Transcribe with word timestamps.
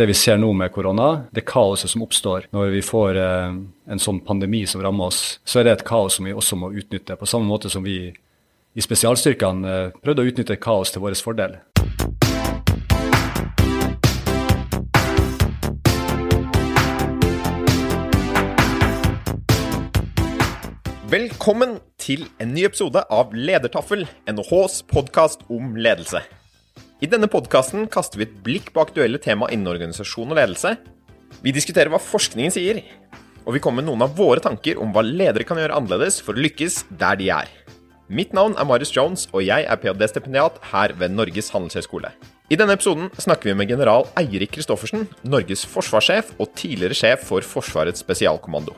det 0.00 0.06
vi 0.06 0.14
ser 0.14 0.38
nå 0.40 0.52
med 0.56 0.72
korona, 0.72 1.26
det 1.30 1.42
kaoset 1.44 1.90
som 1.92 2.00
oppstår 2.00 2.46
når 2.56 2.70
vi 2.72 2.80
får 2.80 3.18
eh, 3.20 3.56
en 3.92 4.00
sånn 4.00 4.22
pandemi 4.24 4.62
som 4.64 4.80
rammer 4.80 5.10
oss, 5.10 5.40
så 5.44 5.60
er 5.60 5.66
det 5.66 5.74
et 5.74 5.84
kaos 5.84 6.16
som 6.16 6.24
vi 6.24 6.32
også 6.32 6.56
må 6.56 6.70
utnytte. 6.72 7.18
På 7.20 7.28
samme 7.28 7.44
måte 7.44 7.68
som 7.68 7.84
vi 7.84 7.98
i 8.08 8.80
spesialstyrkene 8.80 9.74
eh, 9.74 9.98
prøvde 10.00 10.24
å 10.24 10.32
utnytte 10.32 10.56
kaos 10.56 10.94
til 10.94 11.04
vår 11.04 11.18
fordel. 11.20 11.58
Velkommen 21.12 21.80
til 22.00 22.24
en 22.40 22.54
ny 22.56 22.70
episode 22.72 23.04
av 23.12 23.36
Ledertaffel, 23.36 24.08
NHHs 24.30 24.84
podkast 24.88 25.44
om 25.52 25.74
ledelse. 25.76 26.24
I 27.00 27.08
denne 27.08 27.30
podkasten 27.32 27.86
kaster 27.88 28.20
vi 28.20 28.26
et 28.26 28.40
blikk 28.44 28.66
på 28.74 28.82
aktuelle 28.82 29.16
tema 29.24 29.46
innen 29.48 29.70
organisasjon 29.72 30.34
og 30.34 30.36
ledelse. 30.36 30.74
Vi 31.40 31.54
diskuterer 31.56 31.88
hva 31.88 31.96
forskningen 31.96 32.52
sier, 32.52 32.82
og 33.46 33.56
vi 33.56 33.62
kommer 33.64 33.80
med 33.80 33.88
noen 33.88 34.04
av 34.04 34.12
våre 34.18 34.42
tanker 34.44 34.76
om 34.76 34.92
hva 34.92 35.00
ledere 35.06 35.46
kan 35.48 35.56
gjøre 35.56 35.78
annerledes 35.80 36.18
for 36.20 36.36
å 36.36 36.44
lykkes 36.44 36.82
der 37.00 37.16
de 37.16 37.30
er. 37.32 37.48
Mitt 38.12 38.36
navn 38.36 38.52
er 38.60 38.68
Marius 38.68 38.92
Jones, 38.92 39.24
og 39.32 39.46
jeg 39.46 39.64
er 39.64 39.80
ph.d.-stipendiat 39.80 40.60
her 40.74 40.92
ved 41.00 41.16
Norges 41.16 41.48
handelshøyskole. 41.54 42.12
I 42.52 42.60
denne 42.60 42.76
episoden 42.76 43.08
snakker 43.16 43.48
vi 43.48 43.56
med 43.56 43.72
general 43.72 44.04
Eirik 44.20 44.52
Kristoffersen, 44.58 45.08
Norges 45.24 45.64
forsvarssjef 45.72 46.34
og 46.36 46.52
tidligere 46.52 47.00
sjef 47.00 47.24
for 47.30 47.46
Forsvarets 47.46 48.04
spesialkommando. 48.04 48.76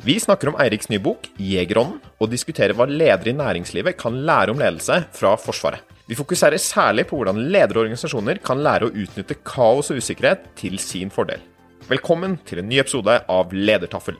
Vi 0.00 0.14
snakker 0.16 0.48
om 0.48 0.54
Eiriks 0.56 0.88
nye 0.88 1.00
bok, 1.04 1.26
'Jegerånden', 1.36 1.98
og 2.24 2.30
diskuterer 2.32 2.72
hva 2.72 2.86
ledere 2.88 3.34
i 3.34 3.36
næringslivet 3.36 3.98
kan 4.00 4.14
lære 4.24 4.48
om 4.54 4.56
ledelse 4.56 4.94
fra 5.12 5.34
Forsvaret. 5.36 5.82
Vi 6.08 6.16
fokuserer 6.16 6.56
særlig 6.56 7.04
på 7.06 7.18
hvordan 7.18 7.36
ledere 7.52 7.76
og 7.76 7.84
organisasjoner 7.84 8.40
kan 8.40 8.62
lære 8.64 8.88
å 8.88 8.94
utnytte 8.96 9.36
kaos 9.44 9.90
og 9.92 10.00
usikkerhet 10.00 10.46
til 10.56 10.78
sin 10.80 11.12
fordel. 11.12 11.42
Velkommen 11.90 12.38
til 12.48 12.62
en 12.62 12.68
ny 12.70 12.78
episode 12.80 13.18
av 13.28 13.52
Ledertaffel. 13.52 14.16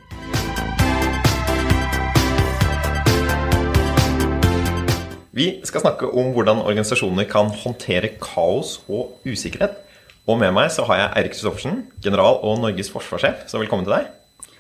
Vi 5.33 5.49
skal 5.65 5.81
snakke 5.81 6.13
om 6.13 6.35
hvordan 6.37 6.61
organisasjoner 6.61 7.25
kan 7.25 7.49
håndtere 7.49 8.19
kaos 8.21 8.83
og 8.85 9.17
usikkerhet. 9.25 9.81
Og 10.29 10.37
med 10.45 10.53
meg 10.53 10.69
så 10.77 10.85
har 10.85 11.01
jeg 11.01 11.11
Eirik 11.17 11.39
Kristoffersen, 11.39 11.87
general 12.05 12.45
og 12.45 12.61
Norges 12.61 12.93
forsvarssjef. 12.93 13.49
Så 13.49 13.57
velkommen 13.57 13.89
til 13.89 13.97
deg. 13.97 14.13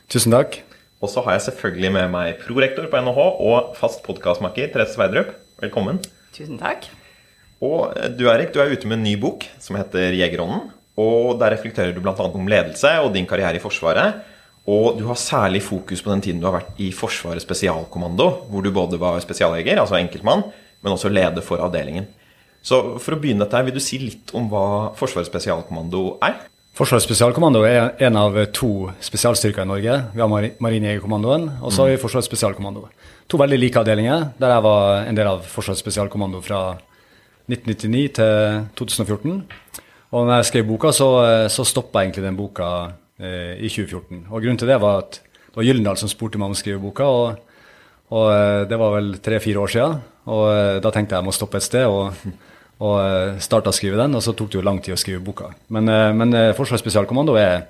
Tusen 0.09 0.33
takk. 0.33 0.62
Og 1.01 1.09
så 1.09 1.23
har 1.25 1.39
jeg 1.39 1.47
selvfølgelig 1.48 1.91
med 1.95 2.11
meg 2.12 2.41
prorektor 2.43 2.84
på 2.93 3.01
NHH 3.01 3.20
og 3.20 3.77
fast 3.79 4.03
podkastmaker 4.05 4.69
Therese 4.69 4.98
Sverdrup. 4.98 5.31
Velkommen. 5.62 5.97
Tusen 6.37 6.61
takk. 6.61 6.91
Og 7.65 7.95
du 8.19 8.27
Erik, 8.29 8.53
du 8.53 8.61
er 8.61 8.73
ute 8.73 8.89
med 8.89 8.98
en 8.98 9.06
ny 9.09 9.15
bok 9.21 9.47
som 9.61 9.78
heter 9.81 10.12
'Jegerånden'. 10.12 10.69
Og 11.01 11.39
Der 11.41 11.56
reflekterer 11.56 11.95
du 11.95 12.01
bl.a. 12.05 12.12
om 12.12 12.47
ledelse 12.47 13.01
og 13.01 13.15
din 13.15 13.27
karriere 13.27 13.56
i 13.56 13.65
Forsvaret. 13.65 14.21
Og 14.69 14.98
du 14.98 15.06
har 15.06 15.17
særlig 15.17 15.62
fokus 15.62 16.03
på 16.03 16.11
den 16.12 16.21
tiden 16.21 16.41
du 16.41 16.47
har 16.47 16.61
vært 16.61 16.77
i 16.77 16.93
Forsvarets 16.93 17.48
spesialkommando, 17.48 18.45
hvor 18.51 18.61
du 18.61 18.71
både 18.71 19.01
var 19.01 19.21
spesialjeger, 19.21 19.81
altså 19.81 19.97
enkeltmann, 19.97 20.45
men 20.83 20.93
også 20.93 21.09
leder 21.09 21.41
for 21.41 21.56
avdelingen. 21.56 22.06
Så 22.62 23.01
for 23.01 23.17
å 23.17 23.21
begynne 23.21 23.47
dette, 23.47 23.65
vil 23.65 23.75
du 23.75 23.81
si 23.81 23.97
litt 23.98 24.34
om 24.34 24.51
hva 24.53 24.93
Forsvarets 24.95 25.33
spesialkommando 25.33 26.19
er? 26.21 26.37
Forsvarets 26.81 27.05
spesialkommando 27.05 27.61
er 27.69 27.91
en 28.06 28.17
av 28.17 28.39
to 28.56 28.89
spesialstyrker 29.05 29.67
i 29.67 29.69
Norge. 29.69 29.97
Vi 30.14 30.23
har 30.23 30.31
Marinejegerkommandoen, 30.64 31.42
og 31.61 31.75
så 31.77 31.84
har 31.84 31.91
vi 31.91 31.98
Forsvarets 32.00 32.31
spesialkommando. 32.31 32.87
To 33.28 33.37
veldig 33.37 33.59
like 33.59 33.77
avdelinger, 33.77 34.31
der 34.41 34.55
jeg 34.55 34.64
var 34.64 35.05
en 35.11 35.19
del 35.19 35.28
av 35.28 35.42
Forsvarets 35.45 35.83
spesialkommando 35.84 36.41
fra 36.41 36.62
1999 37.53 38.06
til 38.17 38.64
2014. 38.81 39.37
Og 40.09 40.25
når 40.25 40.33
jeg 40.39 40.48
skrev 40.55 40.70
boka, 40.70 40.95
så, 40.97 41.11
så 41.53 41.69
stoppa 41.69 42.00
egentlig 42.00 42.25
den 42.25 42.41
boka 42.41 42.70
eh, 43.20 43.61
i 43.61 43.69
2014. 43.69 44.31
Og 44.31 44.41
grunnen 44.41 44.65
til 44.65 44.72
det 44.72 44.81
var 44.81 45.03
at 45.03 45.20
det 45.20 45.61
var 45.61 45.69
Gyldendal 45.69 46.00
som 46.00 46.09
spurte 46.09 46.41
meg 46.41 46.48
om 46.48 46.56
å 46.56 46.62
skrive 46.62 46.81
boka, 46.81 47.11
og, 47.12 47.69
og 48.09 48.31
eh, 48.33 48.62
det 48.72 48.81
var 48.81 48.97
vel 48.97 49.19
tre-fire 49.20 49.66
år 49.66 49.77
siden. 49.77 50.00
Og 50.33 50.47
eh, 50.54 50.78
da 50.81 50.97
tenkte 50.97 51.12
jeg 51.12 51.21
jeg 51.21 51.28
må 51.28 51.37
stoppe 51.37 51.60
et 51.60 51.69
sted. 51.69 51.84
og 51.84 52.16
og 52.80 52.96
eh, 53.02 53.38
starta 53.44 53.72
å 53.72 53.76
skrive 53.76 53.98
den, 54.00 54.16
og 54.16 54.24
så 54.24 54.32
tok 54.36 54.52
det 54.52 54.60
jo 54.60 54.64
lang 54.64 54.80
tid 54.80 54.96
å 54.96 55.00
skrive 55.00 55.20
boka. 55.24 55.50
Men, 55.74 55.88
eh, 55.92 56.10
men 56.16 56.32
Forsvarets 56.56 56.84
spesialkommando 56.84 57.36
er, 57.41 57.66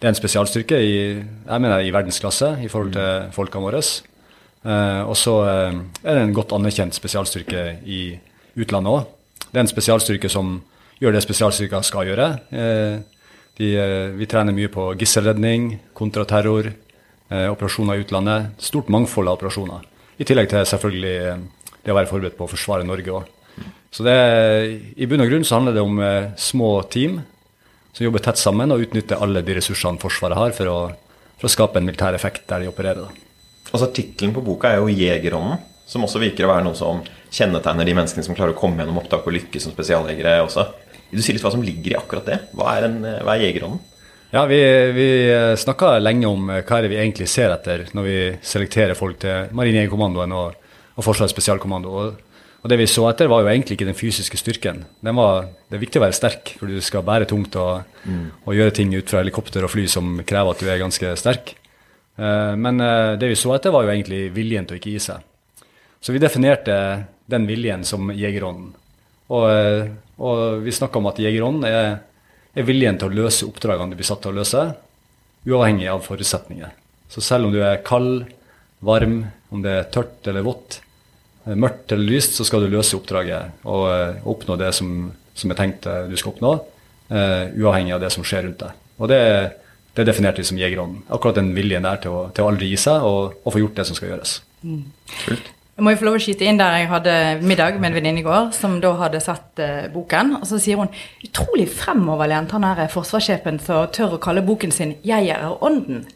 er 0.00 0.10
en 0.10 0.16
spesialstyrke 0.16 0.78
i, 0.80 0.94
jeg 1.20 1.64
mener, 1.64 1.84
i 1.84 1.92
verdensklasse 1.92 2.54
i 2.64 2.70
forhold 2.72 2.94
til 2.96 3.32
folka 3.36 3.60
våre. 3.60 3.82
Eh, 3.84 5.02
og 5.04 5.16
så 5.20 5.36
er 5.44 6.08
det 6.08 6.22
en 6.22 6.36
godt 6.36 6.54
anerkjent 6.56 6.96
spesialstyrke 6.96 7.66
i 7.84 8.04
utlandet 8.56 8.94
òg. 8.94 9.10
Det 9.50 9.60
er 9.60 9.66
en 9.66 9.74
spesialstyrke 9.74 10.32
som 10.32 10.56
gjør 11.02 11.14
det 11.14 11.24
spesialstyrker 11.26 11.84
skal 11.84 12.08
gjøre. 12.08 12.28
De, 13.58 13.68
vi 14.16 14.26
trener 14.30 14.54
mye 14.54 14.70
på 14.72 14.86
gisselredning, 14.98 15.76
kontraterror, 15.94 16.70
operasjoner 17.30 17.98
i 17.98 18.02
utlandet. 18.06 18.54
Stort 18.62 18.90
mangfold 18.90 19.30
av 19.30 19.36
operasjoner. 19.38 19.84
I 20.18 20.26
tillegg 20.26 20.50
til 20.50 20.66
selvfølgelig 20.70 21.14
det 21.84 21.92
å 21.92 21.98
være 21.98 22.10
forberedt 22.10 22.38
på 22.38 22.48
å 22.48 22.50
forsvare 22.50 22.86
Norge 22.88 23.14
òg. 23.14 23.33
Så 23.94 24.02
det, 24.02 24.14
I 24.98 25.06
bunn 25.06 25.22
og 25.22 25.30
grunn 25.30 25.44
så 25.46 25.60
handler 25.60 25.76
det 25.76 25.82
om 25.84 26.00
eh, 26.02 26.32
små 26.40 26.70
team 26.90 27.20
som 27.94 28.02
jobber 28.02 28.24
tett 28.24 28.40
sammen 28.40 28.74
og 28.74 28.82
utnytter 28.82 29.20
alle 29.22 29.42
de 29.46 29.54
ressursene 29.54 30.02
Forsvaret 30.02 30.34
har 30.34 30.54
for 30.56 30.70
å, 30.70 30.78
for 31.38 31.46
å 31.46 31.52
skape 31.52 31.78
en 31.78 31.86
militær 31.86 32.16
effekt 32.18 32.42
der 32.50 32.64
de 32.64 32.72
opererer. 32.72 33.12
Altså 33.70 33.92
Tittelen 33.94 34.34
på 34.34 34.42
boka 34.42 34.72
er 34.72 34.82
jo 34.82 34.90
'Jegerånden', 34.90 35.62
som 35.86 36.02
også 36.02 36.18
virker 36.18 36.48
å 36.48 36.50
være 36.50 36.66
noe 36.66 36.78
som 36.78 37.04
kjennetegner 37.30 37.86
de 37.86 37.94
menneskene 37.94 38.26
som 38.26 38.34
klarer 38.34 38.56
å 38.56 38.58
komme 38.58 38.82
gjennom 38.82 38.98
opptak 38.98 39.30
og 39.30 39.36
lykkes 39.36 39.68
som 39.68 39.76
spesialjegere 39.76 40.40
også. 40.42 40.66
Vil 41.12 41.22
du 41.22 41.26
si 41.26 41.36
litt 41.36 41.46
hva 41.46 41.54
som 41.54 41.62
ligger 41.62 41.94
i 41.94 41.98
akkurat 42.00 42.26
det? 42.26 42.40
Hva 42.50 42.74
er, 42.74 42.88
en, 42.88 42.98
hva 43.22 43.36
er 43.36 43.46
Jegerånden? 43.46 43.78
Ja, 44.34 44.42
Vi, 44.50 44.58
vi 44.98 45.08
snakka 45.62 46.00
lenge 46.02 46.26
om 46.26 46.50
eh, 46.50 46.64
hva 46.66 46.80
er 46.80 46.88
det 46.88 46.94
vi 46.96 46.98
egentlig 46.98 47.30
ser 47.30 47.54
etter 47.54 47.86
når 47.94 48.10
vi 48.10 48.20
selekterer 48.42 48.98
folk 48.98 49.22
til 49.22 49.54
Marinejegerkommandoen 49.54 50.34
og, 50.34 50.62
og 50.98 51.06
Forsvarets 51.06 51.36
spesialkommando. 51.36 51.94
Og 51.94 52.33
og 52.64 52.70
det 52.72 52.78
vi 52.80 52.86
så 52.88 53.02
etter, 53.10 53.28
var 53.28 53.42
jo 53.44 53.50
egentlig 53.52 53.76
ikke 53.76 53.86
den 53.90 53.96
fysiske 53.96 54.38
styrken. 54.40 54.78
Den 55.04 55.18
var, 55.18 55.50
det 55.68 55.76
er 55.76 55.82
viktig 55.82 56.00
å 56.00 56.04
være 56.06 56.16
sterk, 56.16 56.54
for 56.56 56.70
du 56.72 56.78
skal 56.80 57.02
bære 57.04 57.26
tungt 57.28 57.58
og, 57.60 57.82
mm. 58.08 58.22
og, 58.40 58.54
gjøre 58.56 58.72
ting 58.78 58.94
ut 58.96 59.10
fra 59.10 59.20
helikopter 59.20 59.66
og 59.66 59.72
fly 59.74 59.84
som 59.92 60.14
krever 60.24 60.54
at 60.54 60.62
du 60.64 60.70
er 60.72 60.80
ganske 60.80 61.10
sterk. 61.20 61.52
Uh, 62.16 62.56
men 62.56 62.80
uh, 62.80 63.18
det 63.20 63.28
vi 63.28 63.36
så 63.36 63.52
etter, 63.52 63.74
var 63.74 63.84
jo 63.84 63.92
egentlig 63.92 64.30
viljen 64.32 64.64
til 64.64 64.78
å 64.78 64.80
ikke 64.80 64.94
gi 64.94 65.02
seg. 65.10 65.26
Så 66.00 66.14
vi 66.14 66.22
definerte 66.22 66.76
den 67.28 67.44
viljen 67.50 67.84
som 67.84 68.08
jegerånden. 68.16 68.72
Og, 69.28 69.44
uh, 69.44 70.24
og 70.24 70.64
vi 70.64 70.72
snakka 70.72 71.02
om 71.02 71.10
at 71.12 71.20
jegerånden 71.20 71.68
er, 71.68 71.90
er, 72.54 72.64
viljen 72.64 72.96
til 72.96 73.12
å 73.12 73.18
løse 73.18 73.44
oppdragene 73.44 73.92
du 73.92 74.00
blir 74.00 74.08
satt 74.08 74.24
til 74.24 74.32
å 74.32 74.38
løse, 74.40 74.64
uavhengig 75.44 75.92
av 75.92 76.00
forutsetninger. 76.08 76.72
Så 77.12 77.20
selv 77.28 77.50
om 77.50 77.52
du 77.52 77.60
er 77.60 77.84
kald, 77.84 78.24
varm, 78.80 79.20
om 79.52 79.60
det 79.60 79.76
er 79.82 79.92
tørt 79.92 80.32
eller 80.32 80.48
vått, 80.48 80.80
Eh, 80.80 80.83
mørkt 81.52 81.92
eller 81.92 82.08
lyst, 82.08 82.38
så 82.38 82.46
skal 82.46 82.64
du 82.64 82.72
løse 82.72 82.96
oppdraget 82.96 83.66
og 83.68 83.88
uh, 83.88 84.28
oppnå 84.30 84.56
det 84.60 84.70
som, 84.76 85.10
som, 85.36 85.52
er 85.52 85.58
tenkt 85.58 85.88
uh, 85.90 86.06
du 86.08 86.16
skal 86.16 86.32
oppnå, 86.32 86.54
uh, 87.12 87.44
uavhengig 87.58 87.94
av 87.96 88.00
det 88.04 88.12
som 88.14 88.24
skjer 88.26 88.46
rundt 88.48 88.62
deg. 88.64 88.78
Og 89.02 89.10
det, 89.10 89.20
det 89.98 90.06
definerte 90.08 90.40
vi 90.40 90.48
som 90.48 90.60
jegerånden. 90.60 91.02
Akkurat 91.12 91.40
den 91.40 91.52
viljen 91.56 91.84
der 91.84 92.00
til 92.00 92.14
å, 92.14 92.22
til 92.34 92.46
å 92.46 92.52
aldri 92.52 92.70
gi 92.72 92.80
seg 92.80 93.04
og, 93.04 93.36
og, 93.42 93.52
få 93.52 93.60
gjort 93.60 93.76
det 93.82 93.86
som 93.90 93.98
skal 93.98 94.14
gjøres. 94.14 94.38
Mm. 94.64 94.80
Jeg 95.74 95.84
må 95.84 95.90
jo 95.90 95.98
få 96.00 96.06
lov 96.06 96.16
å 96.16 96.22
skyte 96.22 96.46
inn 96.46 96.60
der 96.60 96.78
jeg 96.78 96.90
hadde 96.92 97.14
middag 97.42 97.80
med 97.80 97.90
en 97.90 97.96
venninne 97.98 98.22
i 98.22 98.24
går, 98.24 98.52
som 98.54 98.76
da 98.80 98.92
hadde 99.00 99.20
sett 99.20 99.58
boken. 99.90 100.36
Og 100.38 100.46
så 100.46 100.60
sier 100.62 100.78
hun 100.78 100.92
utrolig 101.26 101.66
fremoverlent, 101.74 102.54
han 102.54 102.68
her 102.68 102.86
forsvarssjefen 102.92 103.58
som 103.60 103.90
tør 103.92 104.14
å 104.16 104.22
kalle 104.22 104.46
boken 104.46 104.72
sin 104.72 104.94
'Jeg 105.02 105.34
er 105.34 105.50
ånden'. 105.58 106.06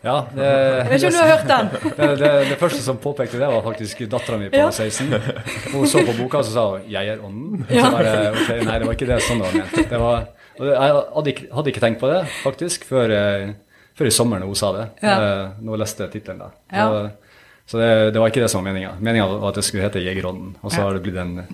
Ja, 0.00 0.14
det, 0.32 0.44
jeg 0.48 0.84
vet 0.88 0.94
ikke 0.96 1.08
om 1.10 1.12
du 1.12 1.20
har 1.20 1.30
hørt 1.30 1.48
den? 1.50 1.70
Det, 1.98 2.06
det, 2.22 2.30
det 2.48 2.56
første 2.60 2.80
som 2.80 2.98
påpekte 3.00 3.36
det, 3.40 3.48
var 3.52 3.64
faktisk 3.64 4.00
dattera 4.08 4.38
mi 4.40 4.48
på 4.48 4.56
ja. 4.56 4.70
16. 4.72 5.10
Hun 5.74 5.88
så 5.90 6.04
på 6.06 6.14
boka 6.16 6.40
og 6.40 6.46
så 6.48 6.54
sa 6.54 6.66
hun 6.70 6.86
'Jeg 6.88 7.08
er 7.08 7.18
ånden'. 7.20 7.66
Ja. 7.68 7.90
Bare, 7.92 8.14
okay, 8.32 8.62
nei, 8.64 8.78
det 8.78 8.86
var 8.88 8.96
ikke 8.96 9.10
det 9.10 9.20
sånn 9.26 9.42
det 9.42 9.50
var 9.50 9.58
ment. 9.58 9.90
Det 9.90 10.00
var, 10.00 10.22
jeg 10.60 10.94
hadde 11.16 11.34
ikke, 11.34 11.48
hadde 11.56 11.72
ikke, 11.74 11.82
tenkt 11.84 12.00
på 12.00 12.12
det, 12.12 12.22
faktisk, 12.44 12.86
før, 12.88 13.12
eh, 13.12 13.52
før 13.94 14.08
i 14.08 14.14
sommer 14.14 14.40
når 14.40 14.46
hun 14.46 14.60
sa 14.62 14.72
det. 14.72 14.86
Ja. 15.02 15.16
Eh, 15.18 15.44
når 15.60 15.76
jeg 15.76 15.82
leste 15.84 16.08
tittelen. 16.16 16.56
Ja. 16.72 16.88
Så, 16.88 17.10
så 17.66 17.78
det, 17.78 17.92
det, 18.14 18.20
var 18.20 18.32
ikke 18.32 18.40
det 18.40 18.50
som 18.50 18.64
var 18.64 18.72
meninga. 18.72 18.94
Meninga 18.98 19.28
var 19.28 19.48
at 19.52 19.60
det 19.60 19.64
skulle 19.68 19.84
hete 19.84 20.00
Jegerånden. 20.00 20.56
Og 20.62 20.72
så 20.72 20.80
har 20.80 20.96
det 20.96 21.04
blitt 21.04 21.20
en, 21.20 21.44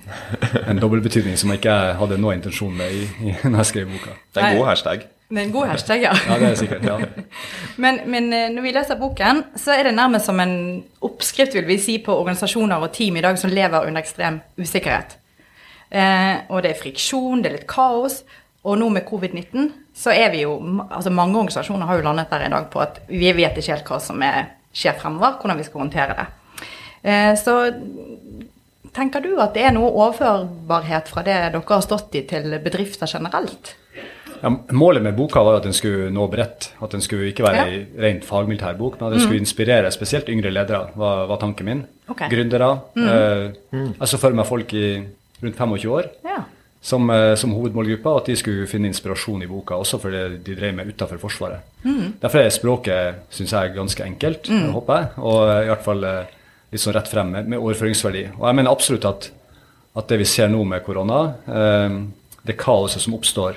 en 0.63 0.79
dobbeltbetydning 0.79 1.35
som 1.37 1.51
jeg 1.51 1.65
ikke 1.65 1.77
hadde 1.99 2.23
noe 2.23 2.39
intensjon 2.39 2.73
med 2.79 2.95
i, 2.95 3.05
i, 3.27 3.37
når 3.43 3.59
jeg 3.65 3.73
skrev 3.75 3.91
boka. 3.91 4.15
Det 4.31 4.43
er 4.43 4.53
en 4.53 4.63
god 4.63 4.71
hashtag. 4.71 5.09
Det 5.27 5.41
er 5.41 5.47
en 5.49 5.53
god 5.53 5.67
hashtag, 5.73 6.05
ja. 6.05 6.13
ja, 6.29 6.39
det 6.39 6.49
er 6.53 6.59
sikkert, 6.61 6.85
ja. 6.87 6.97
men, 7.83 7.99
men, 8.07 8.29
eh, 8.31 8.47
når 8.55 8.63
vi 8.63 8.73
leser 8.77 8.99
boken, 9.01 9.43
så 9.59 9.75
er 9.75 9.89
det 9.89 9.97
nærmest 9.97 10.29
som 10.31 10.39
en 10.39 10.85
oppskrift 11.03 11.57
vil 11.57 11.67
vi 11.67 11.81
si, 11.83 11.97
på 11.99 12.15
organisasjoner 12.15 12.83
og 12.83 12.93
team 12.95 13.19
i 13.19 13.25
dag 13.25 13.39
som 13.41 13.51
lever 13.51 13.89
under 13.89 14.05
ekstrem 14.05 14.39
usikkerhet. 14.61 15.17
Eh, 15.91 16.47
og 16.47 16.63
det 16.63 16.73
er 16.73 16.79
friksjon, 16.79 17.43
det 17.43 17.51
er 17.51 17.57
litt 17.59 17.71
kaos. 17.71 18.21
Og 18.67 18.79
nå 18.79 18.89
med 18.95 19.07
covid-19 19.07 19.67
så 19.95 20.11
er 20.15 20.33
vi 20.33 20.41
jo 20.43 20.57
altså 20.89 21.13
Mange 21.15 21.39
organisasjoner 21.39 21.87
har 21.87 21.99
jo 21.99 22.07
landet 22.07 22.33
der 22.33 22.47
i 22.47 22.51
dag 22.51 22.67
på 22.71 22.81
at 22.83 22.99
vi 23.07 23.31
vet 23.35 23.59
ikke 23.59 23.77
helt 23.77 23.91
hva 23.91 23.99
som 24.03 24.23
er, 24.27 24.49
skjer 24.75 24.99
fremover, 24.99 25.39
hvordan 25.41 25.59
vi 25.59 25.67
skal 25.67 25.83
håndtere 25.85 26.17
det. 26.19 26.27
Eh, 27.07 27.33
så 27.39 27.57
tenker 28.97 29.23
du 29.23 29.37
at 29.43 29.55
det 29.55 29.67
er 29.67 29.75
noe 29.75 29.91
overførbarhet 29.91 31.11
fra 31.11 31.27
det 31.27 31.37
dere 31.55 31.63
har 31.67 31.85
stått 31.85 32.15
i, 32.15 32.23
til 32.31 32.59
bedrifter 32.63 33.11
generelt? 33.11 33.75
Ja, 34.43 34.51
målet 34.73 35.03
med 35.03 35.15
boka 35.17 35.43
var 35.43 35.57
at 35.59 35.65
den 35.69 35.73
skulle 35.77 36.11
nå 36.15 36.27
bredt. 36.33 36.71
At 36.83 36.91
den 36.97 37.01
skulle 37.05 37.31
ikke 37.33 37.45
være 37.47 37.67
ei 37.69 37.79
rent 38.03 38.25
fagmilitær 38.25 38.77
bok, 38.79 38.99
men 39.01 39.09
at 39.09 39.17
den 39.17 39.25
skulle 39.25 39.41
inspirere 39.43 39.91
spesielt 39.95 40.29
yngre 40.33 40.51
ledere, 40.53 40.91
var, 40.97 41.27
var 41.31 41.41
tanken 41.43 41.67
min. 41.67 41.85
Okay. 42.09 42.29
Gründere. 42.31 42.69
Eh, 42.97 43.47
jeg 44.01 44.09
så 44.13 44.19
for 44.21 44.37
meg 44.37 44.47
folk 44.47 44.73
i 44.79 44.87
rundt 45.43 45.57
25 45.59 45.91
år 45.93 46.11
Ja. 46.25 46.43
som, 46.81 47.11
eh, 47.11 47.35
som 47.35 47.51
hovedmålgruppe, 47.53 48.07
og 48.09 48.21
at 48.23 48.27
de 48.31 48.37
skulle 48.37 48.67
finne 48.71 48.87
inspirasjon 48.89 49.43
i 49.43 49.47
boka, 49.51 49.75
også 49.75 49.99
for 50.01 50.11
det 50.15 50.45
de 50.45 50.55
drev 50.55 50.75
med 50.75 50.87
utenfor 50.93 51.19
Forsvaret. 51.19 51.61
Derfor 52.23 52.39
er 52.45 52.51
språket 52.55 53.15
synes 53.31 53.53
jeg, 53.53 53.75
ganske 53.75 54.05
enkelt, 54.05 54.49
håper 54.73 54.95
jeg, 55.01 55.09
og 55.19 55.49
eh, 55.51 55.63
i 55.65 55.71
hvert 55.73 55.85
fall 55.85 56.05
eh, 56.05 56.25
litt 56.73 56.81
sånn 56.81 56.95
rett 56.95 57.09
frem 57.09 57.31
med, 57.33 57.49
med 57.49 57.59
overføringsverdi. 57.59 58.29
Og 58.39 58.47
jeg 58.47 58.55
mener 58.55 58.71
absolutt 58.71 59.05
at, 59.05 59.31
at 59.97 60.09
det 60.09 60.19
vi 60.19 60.25
ser 60.25 60.49
nå 60.49 60.63
med 60.65 60.85
korona, 60.85 61.35
eh, 61.49 61.99
det 62.47 62.57
kaoset 62.57 63.03
som 63.03 63.15
oppstår 63.19 63.57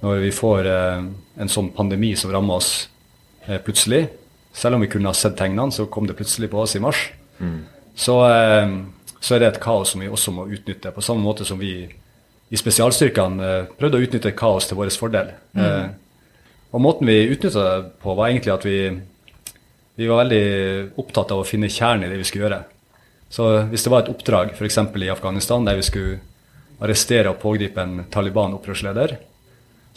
når 0.00 0.22
vi 0.22 0.30
får 0.34 0.68
eh, 0.70 1.06
en 1.42 1.50
sånn 1.50 1.72
pandemi 1.74 2.12
som 2.18 2.32
rammer 2.32 2.60
oss 2.60 2.72
eh, 3.46 3.58
plutselig, 3.62 4.06
selv 4.54 4.78
om 4.78 4.84
vi 4.84 4.90
kunne 4.90 5.10
ha 5.10 5.16
sett 5.16 5.36
tegnene, 5.38 5.74
så 5.74 5.88
kom 5.90 6.06
det 6.06 6.16
plutselig 6.18 6.50
på 6.52 6.60
oss 6.62 6.76
i 6.78 6.82
mars, 6.82 7.08
så, 7.98 8.16
eh, 8.30 8.74
så 9.18 9.34
er 9.34 9.42
det 9.42 9.52
et 9.52 9.62
kaos 9.62 9.94
som 9.94 10.02
vi 10.02 10.10
også 10.10 10.34
må 10.34 10.46
utnytte, 10.54 10.94
på 10.94 11.04
samme 11.04 11.24
måte 11.24 11.46
som 11.48 11.58
vi 11.60 11.72
i 12.48 12.56
spesialstyrkene 12.56 13.74
prøvde 13.76 13.98
å 13.98 14.06
utnytte 14.06 14.36
kaos 14.38 14.70
til 14.70 14.78
vår 14.78 14.94
fordel. 14.96 15.34
Mm. 15.52 15.90
og 16.72 16.80
måten 16.80 17.10
vi 17.10 17.26
utnytta 17.28 17.64
det 17.64 17.90
på, 18.00 18.14
var 18.16 18.30
egentlig 18.30 18.54
at 18.54 18.64
vi, 18.64 18.78
vi 20.00 20.08
var 20.08 20.22
veldig 20.22 20.96
opptatt 20.96 21.34
av 21.34 21.42
å 21.42 21.48
finne 21.48 21.68
kjernen 21.68 22.06
i 22.06 22.12
det 22.12 22.22
vi 22.22 22.24
skulle 22.24 22.46
gjøre. 22.46 22.62
Så 23.28 23.50
hvis 23.68 23.84
det 23.84 23.92
var 23.92 24.06
et 24.06 24.08
oppdrag, 24.08 24.54
f.eks. 24.56 24.78
i 24.80 25.10
Afghanistan, 25.12 25.68
der 25.68 25.76
vi 25.76 25.84
skulle 25.84 26.20
arrestere 26.80 27.34
og 27.34 27.42
pågripe 27.42 27.84
en 27.84 28.06
Taliban-opprørsleder, 28.08 29.18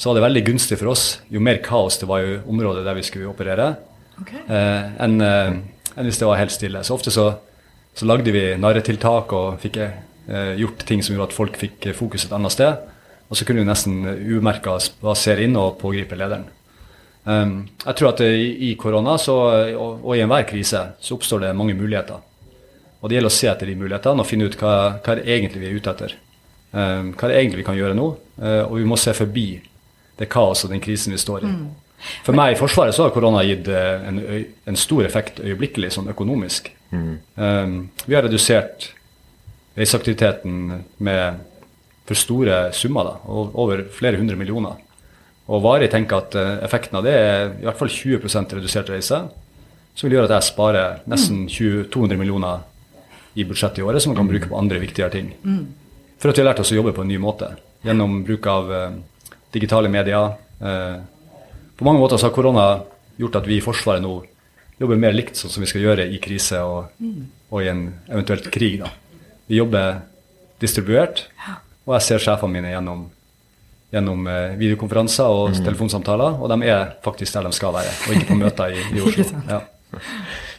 så 0.02 0.10
var 0.10 0.18
det 0.18 0.24
veldig 0.26 0.42
gunstig 0.48 0.80
for 0.80 0.90
oss 0.96 1.06
jo 1.30 1.42
mer 1.46 1.60
kaos 1.62 2.00
det 2.02 2.08
var 2.10 2.26
i 2.26 2.40
området 2.50 2.82
der 2.88 2.98
vi 2.98 3.04
skulle 3.06 3.30
operere, 3.30 3.76
okay. 4.18 4.40
eh, 4.50 4.88
enn 5.06 5.22
eh, 5.22 5.60
en 5.92 6.08
hvis 6.08 6.18
det 6.18 6.26
var 6.26 6.40
helt 6.40 6.54
stille. 6.54 6.82
Så 6.84 6.96
ofte 6.96 7.12
så, 7.14 7.28
så 7.94 8.08
lagde 8.10 8.34
vi 8.34 8.46
narretiltak 8.58 9.34
og 9.36 9.60
fikk 9.62 9.78
eh, 9.84 10.56
gjort 10.58 10.86
ting 10.88 11.04
som 11.04 11.14
gjorde 11.14 11.30
at 11.30 11.36
folk 11.36 11.60
fikk 11.60 11.86
eh, 11.86 11.98
fokus 11.98 12.26
et 12.26 12.34
annet 12.34 12.56
sted. 12.56 12.88
Og 13.30 13.38
så 13.38 13.46
kunne 13.46 13.62
vi 13.62 13.70
nesten 13.70 14.02
umerka 14.40 14.78
spasere 14.82 15.46
inn 15.46 15.60
og 15.60 15.78
pågripe 15.84 16.18
lederen. 16.18 16.48
Um, 17.22 17.68
jeg 17.86 17.98
tror 18.00 18.16
at 18.16 18.24
i, 18.26 18.72
i 18.72 18.76
korona 18.82 19.14
så, 19.22 19.36
og, 19.78 20.02
og 20.02 20.16
i 20.18 20.24
enhver 20.24 20.48
krise 20.50 20.82
så 20.98 21.16
oppstår 21.16 21.46
det 21.46 21.54
mange 21.56 21.76
muligheter. 21.78 22.24
Og 23.02 23.10
det 23.10 23.18
gjelder 23.18 23.32
å 23.32 23.36
se 23.36 23.50
etter 23.52 23.70
de 23.70 23.78
mulighetene 23.78 24.24
og 24.24 24.28
finne 24.28 24.50
ut 24.50 24.58
hva, 24.58 24.74
hva 24.98 25.14
er 25.14 25.22
det 25.22 25.36
egentlig 25.36 25.62
vi 25.62 25.70
er 25.70 25.78
ute 25.78 25.94
etter. 25.94 26.16
Um, 26.72 27.12
hva 27.14 27.28
er 27.28 27.34
det 27.34 27.38
egentlig 27.44 27.62
vi 27.62 27.68
kan 27.68 27.78
gjøre 27.78 27.98
nå? 27.98 28.08
Uh, 28.42 28.64
og 28.66 28.76
vi 28.80 28.90
må 28.90 28.98
se 29.00 29.14
forbi 29.16 29.48
det 30.20 30.30
kaoset 30.32 30.68
og 30.68 30.76
den 30.76 30.84
krisen 30.84 31.16
vi 31.16 31.22
står 31.22 31.46
i. 31.48 31.54
For 32.26 32.34
meg 32.38 32.56
i 32.56 32.58
Forsvaret 32.60 32.96
så 32.98 33.06
har 33.06 33.14
korona 33.14 33.44
gitt 33.46 33.68
eh, 33.70 34.08
en, 34.10 34.22
en 34.68 34.80
stor 34.80 35.06
effekt 35.06 35.40
øyeblikkelig, 35.44 35.92
sånn 35.94 36.10
økonomisk. 36.12 36.72
Um, 36.92 37.76
vi 38.04 38.18
har 38.18 38.26
redusert 38.26 38.90
reiseaktiviteten 39.78 40.82
med 40.98 41.44
for 42.10 42.20
store 42.20 42.64
summer, 42.76 43.08
da, 43.08 43.14
over 43.32 43.86
flere 43.94 44.20
hundre 44.20 44.36
millioner. 44.36 44.80
Og 45.52 45.62
varig 45.64 45.92
tenker 45.92 46.22
at 46.22 46.36
eh, 46.38 46.58
effekten 46.66 46.98
av 47.00 47.06
det 47.06 47.14
er 47.16 47.54
i 47.54 47.68
hvert 47.68 47.80
fall 47.80 47.92
20 47.92 48.58
redusert 48.58 48.90
reise, 48.92 49.22
som 49.96 50.08
vil 50.08 50.18
gjøre 50.18 50.30
at 50.30 50.38
jeg 50.38 50.50
sparer 50.52 51.02
nesten 51.12 51.46
20, 51.52 51.88
200 51.94 52.20
millioner 52.20 52.66
i 53.36 53.46
budsjettet 53.48 53.82
i 53.82 53.86
året, 53.86 54.02
som 54.04 54.12
man 54.14 54.22
kan 54.22 54.30
bruke 54.32 54.50
på 54.50 54.58
andre 54.60 54.80
viktigere 54.80 55.12
ting. 55.14 55.32
For 56.20 56.32
at 56.32 56.38
vi 56.38 56.44
har 56.44 56.52
lært 56.52 56.62
oss 56.64 56.72
å 56.72 56.78
jobbe 56.78 56.94
på 56.96 57.04
en 57.04 57.12
ny 57.12 57.18
måte, 57.22 57.54
gjennom 57.86 58.22
bruk 58.28 58.48
av 58.48 58.72
eh, 58.76 59.00
digitale 59.54 59.90
medier. 59.92 60.34
Eh, 60.62 60.98
på 61.78 61.88
mange 61.88 62.02
måter 62.02 62.18
så 62.18 62.30
har 62.30 62.36
korona 62.36 62.66
gjort 63.20 63.40
at 63.42 63.48
vi 63.48 63.58
i 63.60 63.64
Forsvaret 63.64 64.04
nå 64.04 64.20
jobber 64.82 65.00
mer 65.00 65.14
likt 65.14 65.38
sånn 65.38 65.52
som 65.54 65.62
vi 65.62 65.70
skal 65.70 65.84
gjøre 65.86 66.08
i 66.10 66.20
krise 66.22 66.62
og, 66.66 66.94
og 67.52 67.58
i 67.62 67.70
en 67.70 67.84
eventuelt 68.10 68.50
krig. 68.54 68.80
da. 68.82 68.90
Vi 69.50 69.60
jobber 69.60 70.02
distribuert, 70.62 71.26
og 71.86 71.96
jeg 71.98 72.08
ser 72.08 72.24
sjefene 72.24 72.56
mine 72.56 72.72
gjennom, 72.74 73.04
gjennom 73.94 74.30
eh, 74.30 74.56
videokonferanser 74.62 75.36
og 75.42 75.60
telefonsamtaler, 75.60 76.40
og 76.42 76.50
de 76.54 76.72
er 76.72 76.96
faktisk 77.06 77.38
der 77.38 77.50
de 77.50 77.54
skal 77.58 77.76
være, 77.78 77.94
og 78.08 78.16
ikke 78.16 78.32
på 78.32 78.40
møter 78.42 78.74
i, 78.74 78.88
i 78.98 79.04
Oslo. 79.06 79.28
Ja. 79.50 79.62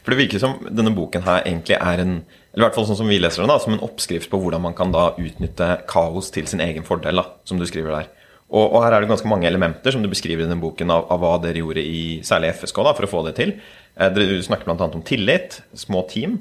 For 0.03 0.13
det 0.13 0.19
virker 0.25 0.43
som 0.43 0.59
denne 0.69 0.93
boken 0.95 1.25
her 1.25 1.45
egentlig 1.47 1.79
er 1.79 2.03
en 2.03 2.17
eller 2.53 2.67
i 2.67 2.69
hvert 2.69 2.77
fall 2.77 2.85
sånn 2.85 2.99
som 2.99 3.09
vi 3.09 3.17
leser 3.17 3.41
den 3.41 3.49
da, 3.49 3.55
som 3.63 3.73
en 3.73 3.85
oppskrift 3.85 4.29
på 4.29 4.39
hvordan 4.43 4.61
man 4.61 4.75
kan 4.77 4.91
da 4.93 5.07
utnytte 5.17 5.69
kaos 5.89 6.29
til 6.35 6.45
sin 6.51 6.61
egen 6.61 6.85
fordel, 6.85 7.23
da, 7.23 7.39
som 7.49 7.57
du 7.57 7.65
skriver 7.69 7.95
der. 7.97 8.11
Og, 8.53 8.67
og 8.67 8.83
her 8.85 8.95
er 8.95 9.05
det 9.05 9.11
ganske 9.11 9.29
mange 9.31 9.49
elementer 9.49 9.95
som 9.95 10.03
du 10.05 10.11
beskriver 10.13 10.45
i 10.45 10.51
den 10.51 10.61
boken 10.61 10.93
av, 10.93 11.07
av 11.13 11.23
hva 11.23 11.37
dere 11.41 11.63
gjorde 11.63 11.83
i 11.83 12.21
særlig 12.27 12.53
FSK 12.59 12.83
da, 12.85 12.93
for 12.99 13.09
å 13.09 13.13
få 13.13 13.23
det 13.29 13.37
til. 13.39 13.55
Eh, 13.97 14.11
dere 14.13 14.41
snakker 14.45 14.69
bl.a. 14.69 14.91
om 14.93 15.05
tillit, 15.09 15.63
små 15.79 16.05
team, 16.11 16.37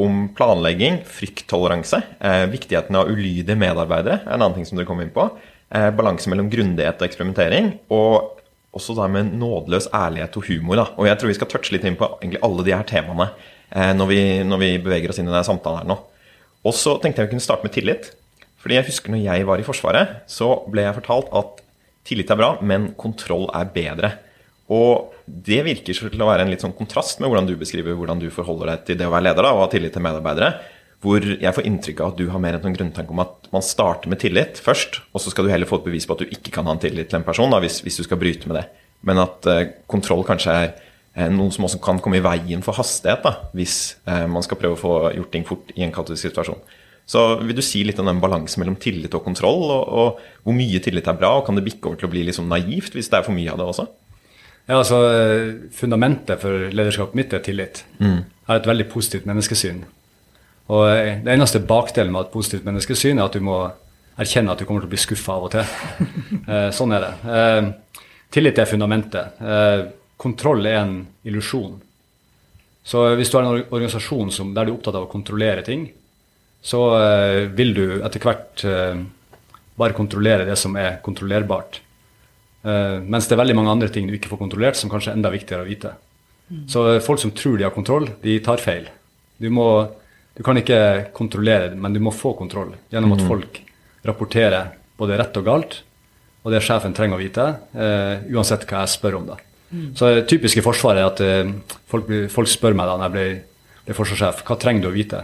om 0.00 0.28
planlegging, 0.36 1.02
frykttoleranse, 1.04 1.98
eh, 2.22 2.44
viktigheten 2.52 2.96
av 2.96 3.10
ulydige 3.10 3.58
medarbeidere 3.58 4.22
er 4.22 4.30
en 4.30 4.38
annen 4.38 4.60
ting 4.60 4.68
som 4.68 4.78
dere 4.78 4.88
kom 4.88 5.02
inn 5.02 5.12
på. 5.12 5.26
Eh, 5.72 5.90
balanse 5.96 6.30
mellom 6.30 6.50
grundighet 6.52 7.00
og 7.00 7.08
eksperimentering. 7.08 7.74
Og 7.92 8.38
også 8.72 8.96
det 8.96 9.10
med 9.12 9.34
nådeløs 9.36 9.90
ærlighet 9.92 10.36
og 10.36 10.46
humor. 10.48 10.80
Da. 10.80 10.86
Og 10.96 11.08
jeg 11.08 11.18
tror 11.18 11.32
vi 11.32 11.36
skal 11.36 11.50
touche 11.52 11.74
litt 11.74 11.84
inn 11.88 11.98
på 12.00 12.08
alle 12.22 12.64
de 12.64 12.72
her 12.72 12.86
temaene 12.88 13.28
eh, 13.68 13.92
når, 13.96 14.08
vi, 14.08 14.22
når 14.48 14.62
vi 14.62 14.72
beveger 14.84 15.12
oss 15.12 15.20
inn 15.20 15.28
i 15.28 15.32
denne 15.32 15.44
samtalen 15.48 15.82
her 15.82 15.90
nå. 15.92 15.98
Og 16.62 16.76
så 16.78 16.96
tenkte 17.02 17.20
jeg 17.20 17.28
vi 17.28 17.34
kunne 17.34 17.44
starte 17.44 17.66
med 17.66 17.74
tillit. 17.74 18.12
Fordi 18.62 18.78
jeg 18.78 18.88
husker 18.88 19.12
når 19.12 19.24
jeg 19.24 19.46
var 19.48 19.60
i 19.60 19.66
Forsvaret, 19.66 20.20
så 20.30 20.52
ble 20.70 20.84
jeg 20.86 20.98
fortalt 21.00 21.32
at 21.34 21.62
tillit 22.06 22.30
er 22.30 22.38
bra, 22.38 22.52
men 22.62 22.92
kontroll 22.98 23.48
er 23.54 23.70
bedre. 23.74 24.12
Og 24.72 25.12
det 25.26 25.62
virker 25.66 25.96
til 25.96 26.22
å 26.22 26.28
være 26.28 26.46
en 26.46 26.52
litt 26.52 26.62
sånn 26.64 26.76
kontrast 26.76 27.20
med 27.20 27.30
hvordan 27.30 27.48
du 27.48 27.56
beskriver 27.58 27.96
hvordan 27.98 28.22
du 28.22 28.28
forholder 28.32 28.72
deg 28.72 28.86
til 28.86 29.00
det 29.00 29.08
å 29.08 29.12
være 29.14 29.28
leder 29.28 29.46
da, 29.46 29.52
og 29.54 29.64
ha 29.64 29.72
tillit 29.72 29.94
til 29.94 30.04
medarbeidere. 30.04 30.52
Hvor 31.02 31.24
jeg 31.26 31.54
får 31.56 31.66
inntrykk 31.66 32.00
av 32.00 32.12
at 32.12 32.20
du 32.20 32.28
har 32.30 32.42
mer 32.42 32.56
en 32.56 32.62
sånn 32.62 32.76
grunntanke 32.76 33.10
om 33.10 33.24
at 33.24 33.50
man 33.54 33.64
starter 33.66 34.10
med 34.10 34.22
tillit 34.22 34.60
først, 34.62 35.00
og 35.10 35.22
så 35.22 35.32
skal 35.32 35.46
du 35.48 35.50
heller 35.50 35.66
få 35.66 35.80
et 35.80 35.88
bevis 35.88 36.06
på 36.06 36.14
at 36.14 36.22
du 36.22 36.30
ikke 36.30 36.54
kan 36.54 36.68
ha 36.70 36.76
en 36.76 36.82
tillit 36.82 37.10
til 37.10 37.18
en 37.18 37.26
person 37.26 37.50
da, 37.50 37.58
hvis, 37.62 37.80
hvis 37.82 37.98
du 37.98 38.06
skal 38.06 38.20
bryte 38.22 38.46
med 38.50 38.60
det. 38.60 38.68
Men 39.06 39.18
at 39.24 39.48
eh, 39.50 39.64
kontroll 39.90 40.22
kanskje 40.26 40.54
er 40.54 40.68
eh, 40.70 41.32
noe 41.34 41.50
som 41.54 41.66
også 41.66 41.82
kan 41.82 41.98
komme 42.02 42.20
i 42.20 42.24
veien 42.24 42.62
for 42.62 42.78
hastighet, 42.78 43.26
da, 43.26 43.50
hvis 43.58 43.80
eh, 44.06 44.28
man 44.30 44.46
skal 44.46 44.60
prøve 44.62 44.78
å 44.78 44.82
få 44.82 44.94
gjort 45.18 45.34
ting 45.34 45.46
fort 45.48 45.74
i 45.74 45.82
en 45.82 45.94
kaotisk 45.94 46.22
situasjon. 46.28 46.62
Så 47.06 47.22
vil 47.42 47.56
du 47.56 47.62
si 47.64 47.82
litt 47.84 47.98
om 48.00 48.08
den 48.08 48.20
balansen 48.22 48.62
mellom 48.62 48.76
tillit 48.80 49.14
og 49.16 49.24
kontroll, 49.26 49.64
og, 49.74 49.82
og 49.88 50.46
hvor 50.46 50.56
mye 50.56 50.80
tillit 50.82 51.08
er 51.10 51.18
bra, 51.18 51.34
og 51.38 51.46
kan 51.46 51.58
det 51.58 51.64
bikke 51.66 51.90
over 51.90 51.98
til 52.00 52.08
å 52.08 52.12
bli 52.12 52.22
liksom 52.28 52.48
naivt 52.50 52.94
hvis 52.96 53.10
det 53.12 53.18
er 53.18 53.26
for 53.26 53.36
mye 53.36 53.52
av 53.52 53.60
det 53.60 53.66
også? 53.68 53.88
Ja, 54.68 54.78
altså 54.78 54.98
eh, 55.10 55.54
Fundamentet 55.74 56.40
for 56.42 56.68
lederskapet 56.70 57.18
mitt 57.18 57.32
er 57.34 57.42
tillit. 57.42 57.82
Jeg 57.98 58.22
har 58.46 58.60
et 58.60 58.68
veldig 58.70 58.86
positivt 58.92 59.26
menneskesyn. 59.26 59.82
Og 60.70 60.84
eh, 60.92 61.16
Det 61.24 61.34
eneste 61.34 61.62
bakdelen 61.66 62.14
med 62.14 62.28
et 62.28 62.34
positivt 62.34 62.66
menneskesyn 62.68 63.18
er 63.18 63.26
at 63.26 63.38
du 63.38 63.42
må 63.42 63.58
erkjenne 64.22 64.54
at 64.54 64.60
du 64.60 64.68
kommer 64.68 64.84
til 64.84 64.90
å 64.90 64.92
bli 64.92 65.00
skuffa 65.02 65.38
av 65.38 65.48
og 65.48 65.56
til. 65.56 65.66
Eh, 66.42 66.68
sånn 66.74 66.90
er 66.94 67.04
det. 67.04 67.12
Tillit 68.34 68.58
er 68.58 68.66
fundamentet. 68.66 69.36
Kontroll 70.20 70.66
er 70.66 70.80
en 70.80 70.94
illusjon. 71.28 71.76
Så 72.82 73.04
hvis 73.14 73.30
du 73.30 73.36
har 73.36 73.46
en 73.46 73.60
organisasjon 73.62 74.32
som, 74.34 74.50
der 74.54 74.66
du 74.66 74.72
er 74.72 74.74
opptatt 74.74 74.96
av 74.98 75.06
å 75.06 75.10
kontrollere 75.12 75.62
ting, 75.66 75.84
så 76.62 76.80
eh, 76.96 77.48
vil 77.58 77.74
du 77.74 77.86
etter 78.06 78.22
hvert 78.22 78.62
eh, 78.68 79.00
bare 79.78 79.96
kontrollere 79.96 80.46
det 80.46 80.56
som 80.60 80.76
er 80.78 81.00
kontrollerbart. 81.02 81.80
Eh, 82.62 82.98
mens 83.02 83.26
det 83.26 83.34
er 83.34 83.42
veldig 83.42 83.56
mange 83.58 83.74
andre 83.74 83.90
ting 83.90 84.06
du 84.06 84.14
ikke 84.14 84.30
får 84.30 84.44
kontrollert, 84.44 84.78
som 84.78 84.92
kanskje 84.92 85.12
er 85.12 85.18
enda 85.18 85.32
viktigere 85.34 85.66
å 85.66 85.68
vite. 85.68 85.96
Så 86.70 86.84
eh, 86.92 87.00
folk 87.02 87.18
som 87.22 87.34
tror 87.34 87.58
de 87.58 87.66
har 87.66 87.74
kontroll, 87.74 88.06
de 88.22 88.38
tar 88.46 88.62
feil. 88.62 88.86
Du, 89.42 89.48
må, 89.50 89.66
du 90.38 90.42
kan 90.46 90.58
ikke 90.60 91.10
kontrollere, 91.16 91.72
men 91.74 91.96
du 91.96 92.02
må 92.04 92.14
få 92.14 92.36
kontroll 92.38 92.76
gjennom 92.92 93.16
at 93.16 93.26
folk 93.26 93.58
rapporterer 94.06 94.76
både 95.00 95.18
rett 95.18 95.38
og 95.40 95.48
galt, 95.48 95.80
og 96.42 96.54
det 96.54 96.62
sjefen 96.62 96.94
trenger 96.94 97.18
å 97.18 97.22
vite, 97.22 97.44
uansett 98.34 98.64
hva 98.66 98.80
jeg 98.82 98.90
spør 98.96 99.16
om. 99.20 99.28
da. 99.30 99.36
Så 99.98 100.08
det 100.10 100.24
typiske 100.30 100.58
i 100.58 100.64
Forsvaret 100.64 101.02
er 101.02 101.10
at 101.10 101.76
folk, 101.90 102.10
folk 102.34 102.50
spør 102.50 102.74
meg 102.74 102.90
da 102.90 102.96
når 102.98 103.06
jeg 103.06 103.14
ble, 103.14 103.26
ble 103.86 103.96
forsvarssjef, 103.98 104.42
hva 104.46 104.56
trenger 104.58 104.82
du 104.82 104.88
å 104.90 104.94
vite? 104.94 105.22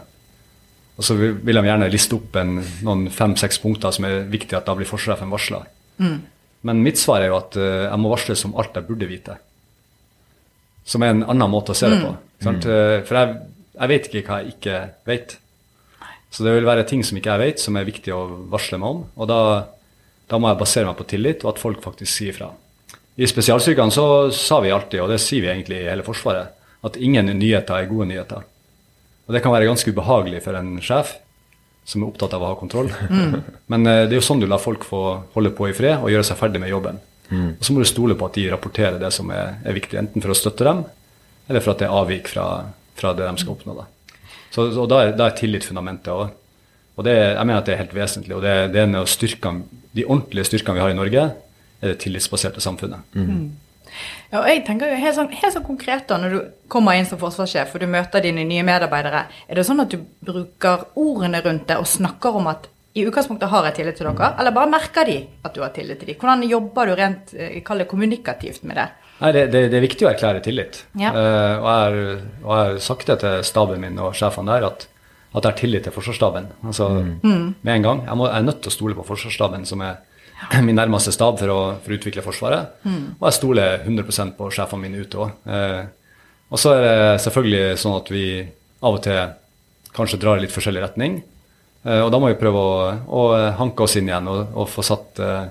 Og 0.98 1.06
så 1.06 1.14
vil 1.14 1.54
de 1.54 1.62
gjerne 1.62 1.88
liste 1.92 2.16
opp 2.16 2.34
en, 2.40 2.56
noen 2.82 3.04
fem-seks 3.14 3.60
punkter 3.62 3.94
som 3.94 4.06
er 4.08 4.24
viktig 4.30 4.56
at 4.58 4.66
da 4.66 4.74
blir 4.74 4.88
forsvarssjefen 4.88 5.30
varsla. 5.30 5.60
Men 6.66 6.82
mitt 6.82 6.98
svar 6.98 7.22
er 7.22 7.30
jo 7.30 7.36
at 7.38 7.54
eh, 7.56 7.84
jeg 7.86 8.00
må 8.02 8.10
varsles 8.10 8.42
om 8.48 8.56
alt 8.58 8.74
jeg 8.74 8.86
burde 8.88 9.06
vite. 9.06 9.36
Som 10.88 11.04
er 11.06 11.12
en 11.14 11.22
annen 11.22 11.52
måte 11.52 11.70
å 11.70 11.78
se 11.78 11.90
det 11.92 12.00
på. 12.02 12.10
Sant? 12.42 12.66
Eh, 12.66 12.98
For 13.06 13.14
jeg, 13.20 13.36
jeg 13.78 13.92
vet 13.92 14.08
ikke 14.10 14.24
hva 14.26 14.40
jeg 14.42 14.56
ikke 14.56 14.80
vet. 15.06 15.36
Så 16.34 16.44
det 16.44 16.56
vil 16.58 16.66
være 16.66 16.86
ting 16.88 17.04
som 17.06 17.16
ikke 17.20 17.36
jeg 17.36 17.44
vet, 17.44 17.62
som 17.62 17.78
er 17.78 17.86
viktig 17.88 18.12
å 18.12 18.24
varsle 18.50 18.80
meg 18.82 18.96
om. 18.96 19.04
Og 19.16 19.30
da, 19.30 19.40
da 20.28 20.40
må 20.42 20.50
jeg 20.50 20.60
basere 20.60 20.90
meg 20.90 20.98
på 20.98 21.06
tillit, 21.14 21.44
og 21.46 21.54
at 21.54 21.62
folk 21.62 21.80
faktisk 21.84 22.10
sier 22.10 22.36
fra. 22.36 22.50
I 23.18 23.26
spesialstyrkene 23.26 23.94
så 23.94 24.06
sa 24.34 24.60
vi 24.62 24.74
alltid, 24.74 25.00
og 25.02 25.14
det 25.14 25.22
sier 25.22 25.46
vi 25.46 25.50
egentlig 25.54 25.80
i 25.82 25.88
hele 25.88 26.04
Forsvaret, 26.06 26.52
at 26.86 26.98
ingen 27.02 27.30
nyheter 27.38 27.78
er 27.78 27.88
gode 27.90 28.10
nyheter. 28.10 28.44
Og 29.28 29.36
det 29.36 29.42
kan 29.44 29.52
være 29.52 29.68
ganske 29.68 29.92
ubehagelig 29.92 30.42
for 30.46 30.56
en 30.56 30.78
sjef 30.84 31.18
som 31.88 32.02
er 32.02 32.10
opptatt 32.10 32.34
av 32.36 32.44
å 32.44 32.50
ha 32.50 32.56
kontroll. 32.58 32.90
Men 33.72 33.86
eh, 33.88 34.04
det 34.08 34.16
er 34.16 34.20
jo 34.20 34.24
sånn 34.24 34.42
du 34.42 34.48
lar 34.48 34.60
folk 34.60 34.84
få 34.88 35.02
holde 35.36 35.52
på 35.56 35.68
i 35.70 35.76
fred 35.76 36.00
og 36.00 36.10
gjøre 36.12 36.26
seg 36.26 36.40
ferdig 36.40 36.60
med 36.64 36.72
jobben. 36.72 37.00
Og 37.60 37.64
så 37.64 37.74
må 37.74 37.84
du 37.84 37.88
stole 37.88 38.16
på 38.16 38.28
at 38.28 38.36
de 38.38 38.46
rapporterer 38.48 38.98
det 39.00 39.10
som 39.12 39.28
er, 39.34 39.58
er 39.64 39.76
viktig, 39.76 39.98
enten 40.00 40.24
for 40.24 40.32
å 40.32 40.36
støtte 40.36 40.64
dem, 40.64 40.82
eller 41.48 41.64
for 41.64 41.74
at 41.74 41.82
det 41.82 41.88
er 41.88 41.96
avvik 41.96 42.30
fra, 42.32 42.46
fra 42.96 43.12
det 43.16 43.26
de 43.28 43.42
skal 43.42 43.52
oppnå. 43.52 43.76
Da. 43.76 43.86
Så, 44.48 44.64
og 44.70 44.88
da, 44.88 45.02
er, 45.04 45.12
da 45.16 45.28
er 45.28 45.36
tillit 45.36 45.66
fundamentet. 45.68 46.08
Og, 46.08 46.32
og 46.96 47.04
det, 47.04 47.16
jeg 47.18 47.44
mener 47.44 47.60
at 47.60 47.68
det 47.68 47.76
er 47.76 47.82
helt 47.82 47.96
vesentlig. 47.96 48.36
Og 48.36 48.44
det, 48.44 48.54
det 48.72 48.80
er 48.80 48.88
en 48.88 49.00
av 49.02 49.08
styrkene, 49.12 49.80
de 49.96 50.06
ordentlige 50.08 50.48
styrkene 50.48 50.78
vi 50.78 50.84
har 50.86 50.94
i 50.94 50.98
Norge, 50.98 51.26
er 51.78 51.92
det 51.92 52.00
tillitsbaserte 52.04 52.64
samfunnet. 52.64 53.04
Ja, 54.32 54.40
og 54.42 54.48
jeg 54.50 54.64
tenker 54.66 54.90
jo 54.90 54.96
helt 55.00 55.16
sånn, 55.16 55.30
helt 55.32 55.54
sånn 55.54 55.64
konkret 55.64 56.06
da, 56.10 56.18
Når 56.20 56.34
du 56.34 56.40
kommer 56.68 56.98
inn 56.98 57.06
som 57.08 57.18
forsvarssjef 57.20 57.74
og 57.74 57.80
du 57.80 57.86
møter 57.90 58.20
dine 58.24 58.44
nye 58.44 58.62
medarbeidere, 58.66 59.22
er 59.48 59.54
det 59.60 59.64
sånn 59.66 59.80
at 59.84 59.90
du 59.94 60.02
bruker 60.24 60.84
ordene 61.00 61.40
rundt 61.44 61.66
det 61.70 61.78
og 61.80 61.86
snakker 61.88 62.36
om 62.36 62.46
at 62.52 62.68
i 62.98 63.04
utgangspunktet 63.06 63.50
har 63.52 63.64
jeg 63.68 63.74
tillit 63.76 63.96
til 64.00 64.08
dere, 64.08 64.32
eller 64.40 64.50
bare 64.56 64.70
merker 64.72 65.06
de 65.06 65.18
at 65.46 65.54
du 65.54 65.60
har 65.62 65.70
tillit 65.76 66.00
til 66.00 66.08
dem? 66.10 66.16
Hvordan 66.18 66.42
jobber 66.50 66.88
du 66.90 66.94
rent 66.98 67.34
eh, 67.36 67.60
kall 67.62 67.78
det 67.84 67.86
kommunikativt 67.90 68.64
med 68.66 68.76
det? 68.80 68.86
Nei, 69.20 69.30
det, 69.34 69.42
det, 69.52 69.60
det 69.70 69.78
er 69.78 69.84
viktig 69.84 70.06
å 70.06 70.10
erklære 70.12 70.40
tillit. 70.42 70.80
Ja. 70.98 71.10
Uh, 71.10 71.54
og, 71.58 71.68
jeg, 71.68 71.78
har- 71.84 71.96
og 72.42 72.52
jeg 72.52 72.72
har 72.72 72.76
sagt 72.82 73.06
det 73.10 73.16
til 73.22 73.40
staben 73.46 73.80
min 73.82 73.98
og 74.02 74.14
sjefene 74.18 74.54
der, 74.56 74.66
at, 74.70 74.86
at 75.32 75.40
jeg 75.42 75.48
har 75.52 75.56
tillit 75.58 75.86
til 75.88 75.94
Forsvarsstaben. 75.94 76.46
Altså, 76.64 76.88
Med 77.22 77.72
en 77.74 77.86
gang. 77.86 78.02
Jeg, 78.06 78.16
må, 78.18 78.28
jeg 78.30 78.38
er 78.38 78.46
nødt 78.46 78.60
til 78.62 78.70
å 78.72 78.76
stole 78.76 78.94
på 78.98 79.06
Forsvarsstaben, 79.08 79.66
som 79.66 79.82
er 79.82 79.98
min 80.66 80.78
nærmeste 80.78 81.12
stab 81.14 81.38
for 81.40 81.52
å, 81.52 81.60
for 81.82 81.94
å 81.94 81.98
utvikle 81.98 82.24
Forsvaret. 82.24 82.78
Og 83.18 83.26
jeg 83.28 83.38
stoler 83.38 83.82
100% 83.84 84.36
på 84.38 84.50
sjefene 84.54 84.84
mine 84.84 85.02
ute 85.04 85.24
òg. 85.24 85.34
Eh, 85.50 85.82
og 86.48 86.60
så 86.60 86.72
er 86.76 86.84
det 86.84 87.24
selvfølgelig 87.26 87.80
sånn 87.82 87.98
at 87.98 88.12
vi 88.12 88.24
av 88.78 88.96
og 88.96 89.02
til 89.04 89.34
kanskje 89.96 90.20
drar 90.22 90.38
i 90.38 90.44
litt 90.46 90.54
forskjellig 90.54 90.84
retning. 90.84 91.20
Eh, 91.84 92.00
og 92.00 92.10
da 92.12 92.20
må 92.20 92.30
vi 92.30 92.38
prøve 92.40 92.62
å, 92.62 92.72
å 93.18 93.22
hanke 93.58 93.84
oss 93.84 93.98
inn 93.98 94.08
igjen 94.10 94.30
og, 94.30 94.54
og 94.54 94.70
få 94.70 94.84
satt 94.86 95.20
eh, 95.22 95.44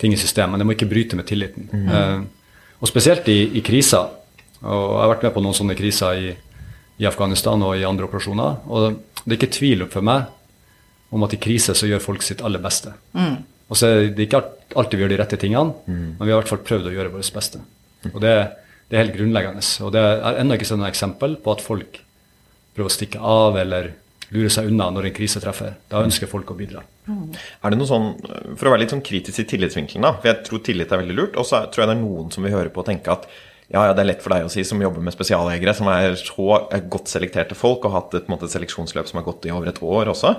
ting 0.00 0.14
i 0.14 0.20
system. 0.20 0.52
Men 0.52 0.62
det 0.62 0.68
må 0.68 0.76
ikke 0.76 0.90
bryte 0.90 1.18
med 1.18 1.28
tilliten. 1.28 1.68
Eh, 1.74 2.18
og 2.78 2.90
spesielt 2.90 3.28
i, 3.32 3.40
i 3.58 3.64
kriser. 3.66 4.14
Og 4.62 4.72
jeg 4.72 5.02
har 5.02 5.12
vært 5.12 5.28
med 5.28 5.34
på 5.36 5.44
noen 5.44 5.56
sånne 5.56 5.76
kriser 5.78 6.18
i, 6.18 6.32
i 7.02 7.06
Afghanistan 7.08 7.62
og 7.62 7.76
i 7.78 7.86
andre 7.86 8.08
operasjoner. 8.08 8.62
Og 8.70 8.98
det 9.24 9.34
er 9.34 9.38
ikke 9.38 9.56
tvil 9.58 9.86
for 9.90 10.06
meg 10.06 10.30
om 11.14 11.24
at 11.24 11.34
i 11.34 11.40
krise 11.40 11.74
så 11.76 11.88
gjør 11.88 12.02
folk 12.04 12.24
sitt 12.24 12.42
aller 12.44 12.60
beste. 12.62 12.92
Og 13.68 13.76
så 13.76 13.90
er 13.90 14.08
det 14.16 14.26
ikke 14.28 14.40
alltid 14.78 14.96
vi 14.96 15.04
gjør 15.04 15.12
de 15.12 15.20
rette 15.20 15.38
tingene, 15.40 15.74
men 15.86 16.20
vi 16.22 16.30
har 16.30 16.38
i 16.38 16.40
hvert 16.40 16.50
fall 16.52 16.64
prøvd 16.64 16.88
å 16.88 16.94
gjøre 16.94 17.12
vårt 17.12 17.32
beste. 17.36 17.60
Og 18.14 18.20
det, 18.24 18.34
det 18.88 18.96
er 18.96 19.04
helt 19.04 19.16
grunnleggende. 19.16 19.64
Og 19.84 19.92
det 19.92 20.02
er 20.02 20.40
ennå 20.40 20.56
ikke 20.56 20.68
sånn 20.70 20.86
eksempel 20.88 21.36
på 21.44 21.52
at 21.56 21.64
folk 21.64 22.00
prøver 22.76 22.88
å 22.88 22.94
stikke 22.94 23.20
av 23.20 23.58
eller 23.60 23.92
lure 24.34 24.50
seg 24.52 24.68
unna 24.68 24.88
når 24.92 25.08
en 25.08 25.16
krise 25.16 25.40
treffer. 25.42 25.76
Da 25.90 26.02
ønsker 26.04 26.30
folk 26.30 26.50
å 26.52 26.56
bidra. 26.56 26.82
Er 27.08 27.72
det 27.72 27.78
noe 27.80 27.88
sånn, 27.88 28.10
For 28.58 28.68
å 28.68 28.72
være 28.74 28.84
litt 28.84 28.92
sånn 28.92 29.04
kritisk 29.04 29.40
i 29.40 29.46
tillitsvinkelen, 29.48 30.04
da, 30.04 30.14
for 30.18 30.30
jeg 30.30 30.42
tror 30.48 30.64
tillit 30.64 30.92
er 30.92 31.00
veldig 31.00 31.16
lurt, 31.16 31.38
og 31.40 31.46
så 31.48 31.62
tror 31.72 31.84
jeg 31.84 31.90
det 31.90 31.96
er 31.96 32.02
noen 32.02 32.32
som 32.34 32.44
vil 32.44 32.56
høre 32.56 32.72
på 32.72 32.84
og 32.84 32.88
tenke 32.90 33.14
at 33.14 33.28
ja, 33.68 33.82
ja, 33.84 33.92
det 33.92 34.00
er 34.00 34.08
lett 34.08 34.22
for 34.24 34.32
deg 34.32 34.46
å 34.46 34.52
si 34.52 34.62
som 34.64 34.80
jobber 34.80 35.02
med 35.04 35.12
spesialjegere, 35.12 35.74
som 35.76 35.90
er 35.92 36.14
så 36.16 36.46
er 36.72 36.86
godt 36.88 37.10
selekterte 37.12 37.56
folk 37.56 37.82
og 37.84 37.92
har 37.92 38.02
hatt 38.02 38.14
et, 38.16 38.24
på 38.24 38.32
en 38.32 38.36
måte, 38.36 38.48
et 38.48 38.54
seleksjonsløp 38.54 39.10
som 39.10 39.20
har 39.20 39.26
gått 39.26 39.44
i 39.44 39.52
over 39.52 39.68
et 39.68 39.80
år 39.84 40.08
også, 40.14 40.32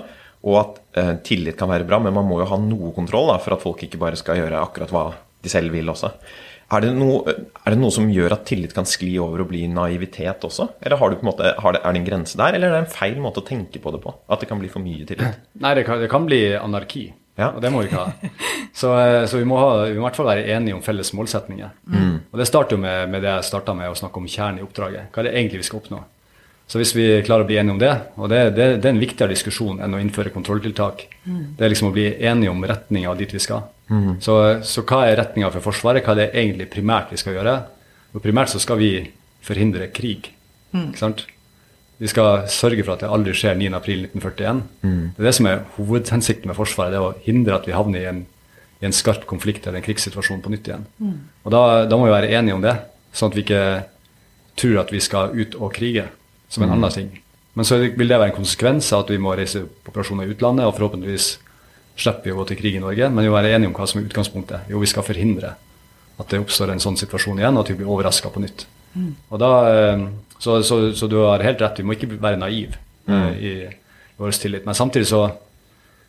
og 0.46 0.60
at 0.60 0.78
eh, 0.96 1.16
tillit 1.26 1.58
kan 1.58 1.70
være 1.70 1.86
bra, 1.88 1.98
men 2.02 2.14
man 2.16 2.28
må 2.28 2.40
jo 2.40 2.48
ha 2.48 2.60
noe 2.60 2.94
kontroll 2.96 3.28
da, 3.32 3.40
for 3.42 3.56
at 3.56 3.64
folk 3.64 3.82
ikke 3.84 4.00
bare 4.00 4.18
skal 4.18 4.40
gjøre 4.40 4.62
akkurat 4.62 4.94
hva 4.94 5.04
de 5.40 5.52
selv 5.52 5.72
vil 5.74 5.88
også. 5.92 6.12
Er 6.70 6.84
det, 6.84 6.90
noe, 6.94 7.32
er 7.34 7.74
det 7.74 7.80
noe 7.80 7.90
som 7.90 8.06
gjør 8.14 8.36
at 8.36 8.44
tillit 8.46 8.72
kan 8.76 8.86
skli 8.86 9.16
over 9.18 9.42
og 9.42 9.48
bli 9.50 9.64
naivitet 9.66 10.44
også? 10.46 10.68
Eller 10.78 11.00
har 11.00 11.10
du 11.10 11.16
på 11.18 11.24
en 11.24 11.30
måte, 11.32 11.54
har 11.58 11.74
det, 11.74 11.80
er 11.82 11.96
det 11.96 12.00
en 12.00 12.06
grense 12.06 12.38
der, 12.38 12.54
eller 12.54 12.70
er 12.70 12.76
det 12.76 12.84
en 12.84 12.92
feil 12.92 13.18
måte 13.22 13.42
å 13.42 13.46
tenke 13.48 13.82
på 13.82 13.90
det 13.90 13.98
på? 14.04 14.12
At 14.30 14.44
det 14.44 14.48
kan 14.52 14.60
bli 14.62 14.70
for 14.70 14.84
mye 14.84 15.08
tillit? 15.08 15.40
Nei, 15.64 15.74
det 15.76 15.84
kan, 15.88 15.98
det 16.00 16.10
kan 16.12 16.28
bli 16.28 16.44
anarki. 16.60 17.08
Ja. 17.40 17.50
Og 17.56 17.60
det 17.64 17.72
må 17.72 17.82
vi 17.82 17.90
ikke 17.90 18.04
ha. 18.04 18.30
Så, 18.80 18.92
eh, 18.94 19.24
så 19.26 19.40
vi, 19.40 19.46
må 19.48 19.56
ha, 19.58 19.70
vi 19.88 19.96
må 19.96 20.04
i 20.04 20.06
hvert 20.06 20.18
fall 20.20 20.28
være 20.28 20.44
enige 20.54 20.76
om 20.76 20.82
felles 20.84 21.10
målsetninger. 21.18 21.72
Og 22.30 22.38
det 22.38 22.46
starter 22.46 22.76
jo 22.76 22.84
med, 22.84 23.10
med 23.10 23.24
det 23.24 23.32
jeg 23.32 23.48
starta 23.48 23.74
med 23.74 23.90
å 23.90 23.96
snakke 23.98 24.22
om 24.22 24.28
kjernen 24.30 24.60
i 24.60 24.64
oppdraget. 24.64 25.08
Hva 25.10 25.24
er 25.24 25.26
det 25.26 25.32
egentlig 25.34 25.64
vi 25.64 25.66
skal 25.66 25.80
oppnå? 25.80 25.98
Så 26.70 26.78
hvis 26.78 26.92
vi 26.94 27.04
klarer 27.26 27.42
å 27.42 27.48
bli 27.48 27.56
enige 27.58 27.74
om 27.74 27.80
det, 27.82 27.90
og 28.14 28.28
det, 28.30 28.40
det, 28.54 28.66
det 28.78 28.86
er 28.86 28.92
en 28.94 29.02
viktigere 29.02 29.32
diskusjon 29.32 29.80
enn 29.82 29.96
å 29.96 29.98
innføre 29.98 30.30
kontrolltiltak, 30.30 31.02
det 31.58 31.64
er 31.66 31.72
liksom 31.72 31.88
å 31.88 31.94
bli 31.96 32.04
enige 32.14 32.52
om 32.52 32.62
retninga 32.62 33.14
dit 33.18 33.34
vi 33.34 33.40
skal. 33.42 33.64
Så, 34.22 34.36
så 34.62 34.84
hva 34.86 35.00
er 35.08 35.18
retninga 35.18 35.50
for 35.50 35.66
Forsvaret? 35.66 36.04
Hva 36.06 36.14
er 36.14 36.20
det 36.20 36.28
egentlig 36.44 36.68
primært 36.70 37.10
vi 37.10 37.18
skal 37.18 37.34
gjøre? 37.34 37.56
Og 38.14 38.22
primært 38.22 38.52
så 38.52 38.62
skal 38.62 38.78
vi 38.78 38.92
forhindre 39.42 39.88
krig. 39.90 40.28
Ikke 40.92 41.00
sant? 41.00 41.24
Vi 42.00 42.08
skal 42.08 42.46
sørge 42.48 42.84
for 42.86 42.94
at 42.94 43.02
det 43.02 43.10
aldri 43.10 43.34
skjer 43.34 43.58
9.4.1941. 43.58 44.62
Det 45.16 45.24
er 45.24 45.26
det 45.26 45.34
som 45.36 45.50
er 45.50 45.64
hovedhensikten 45.74 46.52
med 46.52 46.56
Forsvaret. 46.60 46.94
det 46.94 47.00
er 47.02 47.08
å 47.08 47.18
hindre 47.26 47.58
at 47.58 47.66
vi 47.66 47.74
havner 47.74 48.04
i 48.04 48.08
en, 48.12 48.22
i 48.78 48.86
en 48.86 48.94
skarp 48.94 49.26
konflikt 49.26 49.66
eller 49.66 49.82
en 49.82 49.88
krigssituasjon 49.90 50.40
på 50.46 50.54
nytt 50.54 50.70
igjen. 50.70 50.86
Og 51.42 51.50
da, 51.50 51.64
da 51.90 51.98
må 51.98 52.06
vi 52.06 52.14
være 52.14 52.30
enige 52.30 52.54
om 52.54 52.62
det, 52.62 52.78
sånn 53.10 53.34
at 53.34 53.36
vi 53.36 53.42
ikke 53.42 53.66
tror 54.54 54.80
at 54.84 54.94
vi 54.94 55.02
skal 55.02 55.34
ut 55.34 55.58
og 55.58 55.74
krige 55.74 56.06
som 56.50 56.66
en 56.66 56.74
annen 56.74 56.94
ting. 56.94 57.10
Men 57.58 57.66
så 57.66 57.78
vil 57.82 58.08
det 58.08 58.18
være 58.18 58.30
en 58.30 58.36
konsekvens 58.36 58.90
av 58.94 59.04
at 59.04 59.12
vi 59.14 59.18
må 59.22 59.32
reise 59.38 59.64
på 59.66 59.92
operasjoner 59.92 60.28
i 60.28 60.34
utlandet, 60.34 60.66
og 60.66 60.76
forhåpentligvis 60.76 61.32
slipper 62.00 62.30
vi 62.30 62.34
å 62.34 62.38
gå 62.40 62.46
til 62.50 62.60
krig 62.60 62.78
i 62.78 62.82
Norge. 62.82 63.10
Men 63.10 63.26
vi 63.26 63.30
må 63.30 63.36
være 63.36 63.54
enige 63.56 63.72
om 63.72 63.76
hva 63.76 63.88
som 63.90 64.00
er 64.00 64.06
utgangspunktet. 64.08 64.70
Jo, 64.70 64.82
vi 64.82 64.90
skal 64.90 65.06
forhindre 65.06 65.56
at 66.20 66.30
det 66.30 66.40
oppstår 66.42 66.74
en 66.74 66.82
sånn 66.82 66.98
situasjon 67.00 67.40
igjen, 67.40 67.56
og 67.56 67.64
at 67.64 67.72
vi 67.72 67.78
blir 67.80 67.90
overraska 67.90 68.30
på 68.32 68.42
nytt. 68.44 68.66
Og 69.30 69.38
da, 69.40 69.50
eh, 69.70 70.06
så, 70.38 70.60
så, 70.66 70.80
så 70.96 71.08
du 71.10 71.20
har 71.22 71.44
helt 71.46 71.62
rett, 71.62 71.78
vi 71.80 71.86
må 71.86 71.96
ikke 71.96 72.10
være 72.16 72.40
naiv 72.40 72.74
mm. 73.06 73.28
i, 73.38 73.52
i 73.54 73.54
vår 74.20 74.36
tillit. 74.42 74.66
Men 74.66 74.76
samtidig 74.76 75.08
så, 75.10 75.24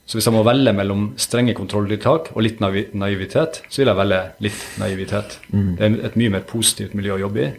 så 0.05 0.17
hvis 0.17 0.27
jeg 0.27 0.36
må 0.36 0.43
velge 0.45 0.74
mellom 0.75 1.12
strenge 1.21 1.55
kontrolltiltak 1.57 2.31
og 2.36 2.45
litt 2.45 2.62
naivitet, 2.62 3.62
så 3.69 3.81
vil 3.81 3.91
jeg 3.91 4.01
velge 4.01 4.21
litt 4.45 4.63
naivitet. 4.81 5.38
Det 5.77 5.88
er 5.88 6.00
et 6.10 6.17
mye 6.19 6.33
mer 6.38 6.48
positivt 6.50 6.98
miljø 6.98 7.17
å 7.17 7.21
jobbe 7.25 7.45
i, 7.45 7.51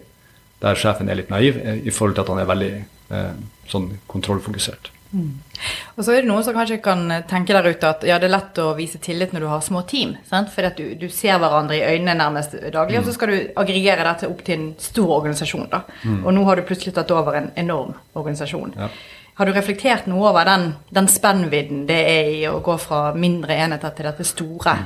der 0.62 0.78
sjefen 0.78 1.10
er 1.10 1.18
litt 1.18 1.30
naiv 1.32 1.58
eh, 1.60 1.82
i 1.86 1.94
forhold 1.94 2.16
til 2.16 2.24
at 2.24 2.32
han 2.32 2.42
er 2.42 2.50
veldig 2.50 2.72
eh, 3.12 3.30
sånn 3.70 3.92
kontrollfokusert. 4.10 4.92
Og 5.12 6.00
så 6.00 6.14
er 6.14 6.22
det 6.22 6.28
noen 6.30 6.44
som 6.44 6.54
kanskje 6.56 6.78
kan 6.80 7.02
tenke 7.28 7.52
der 7.52 7.66
ute 7.68 7.88
at 7.90 8.04
ja, 8.08 8.16
det 8.20 8.30
er 8.30 8.32
lett 8.32 8.60
å 8.62 8.70
vise 8.78 8.96
tillit 9.02 9.34
når 9.34 9.44
du 9.44 9.48
har 9.50 9.64
små 9.64 9.82
team. 9.88 10.14
at 10.32 10.78
du, 10.78 10.94
du 10.96 11.08
ser 11.12 11.36
hverandre 11.38 11.76
i 11.76 11.82
øynene 11.84 12.14
nærmest 12.16 12.56
daglig, 12.72 13.00
og 13.00 13.04
så 13.04 13.12
skal 13.12 13.28
du 13.28 13.36
aggregere 13.60 14.06
dette 14.08 14.30
opp 14.30 14.40
til 14.46 14.58
en 14.58 14.70
stor 14.80 15.10
organisasjon. 15.18 15.68
da. 15.70 15.82
Og 16.24 16.32
nå 16.32 16.44
har 16.48 16.56
du 16.56 16.64
plutselig 16.64 16.94
tatt 16.96 17.12
over 17.12 17.36
en 17.36 17.50
enorm 17.60 17.92
organisasjon. 18.14 18.72
Ja. 18.78 18.88
Har 19.36 19.48
du 19.48 19.52
reflektert 19.52 20.08
noe 20.08 20.28
over 20.30 20.48
den, 20.48 20.72
den 20.92 21.08
spennvidden 21.08 21.86
det 21.88 22.00
er 22.08 22.32
i 22.32 22.40
å 22.48 22.58
gå 22.64 22.76
fra 22.80 23.12
mindre 23.16 23.56
enheter 23.64 23.92
til 23.96 24.08
dette 24.08 24.26
store? 24.28 24.76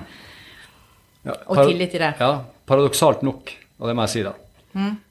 Ja, 1.26 1.34
Og 1.46 1.62
tillit 1.66 1.90
til 1.94 2.02
det. 2.02 2.12
Ja, 2.22 2.44
paradoksalt 2.66 3.22
nok, 3.26 3.50
og 3.78 3.88
det 3.90 3.94
må 3.98 4.06
jeg 4.06 4.14
si 4.14 4.26
da, 4.26 4.34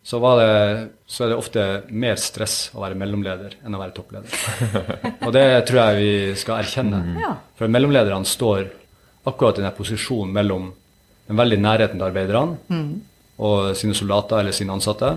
så, 0.03 0.19
var 0.21 0.39
det, 0.39 0.87
så 1.09 1.25
er 1.25 1.31
det 1.31 1.37
ofte 1.39 1.65
mer 1.89 2.19
stress 2.21 2.69
å 2.75 2.83
være 2.83 2.97
mellomleder 2.99 3.57
enn 3.65 3.75
å 3.75 3.81
være 3.81 3.95
toppleder. 3.97 4.35
og 5.25 5.33
det 5.33 5.45
tror 5.67 5.79
jeg 5.81 6.01
vi 6.01 6.11
skal 6.39 6.61
erkjenne. 6.61 7.01
Mm. 7.01 7.23
For 7.57 7.71
mellomlederne 7.73 8.29
står 8.29 8.67
akkurat 9.25 9.59
i 9.59 9.65
den 9.65 9.73
posisjonen 9.77 10.35
mellom 10.35 10.69
den 11.25 11.39
veldig 11.39 11.57
nærheten 11.63 11.97
til 11.97 12.05
arbeiderne 12.05 12.77
og 13.41 13.73
sine 13.75 13.97
soldater 13.97 14.39
eller 14.39 14.55
sine 14.55 14.75
ansatte, 14.75 15.15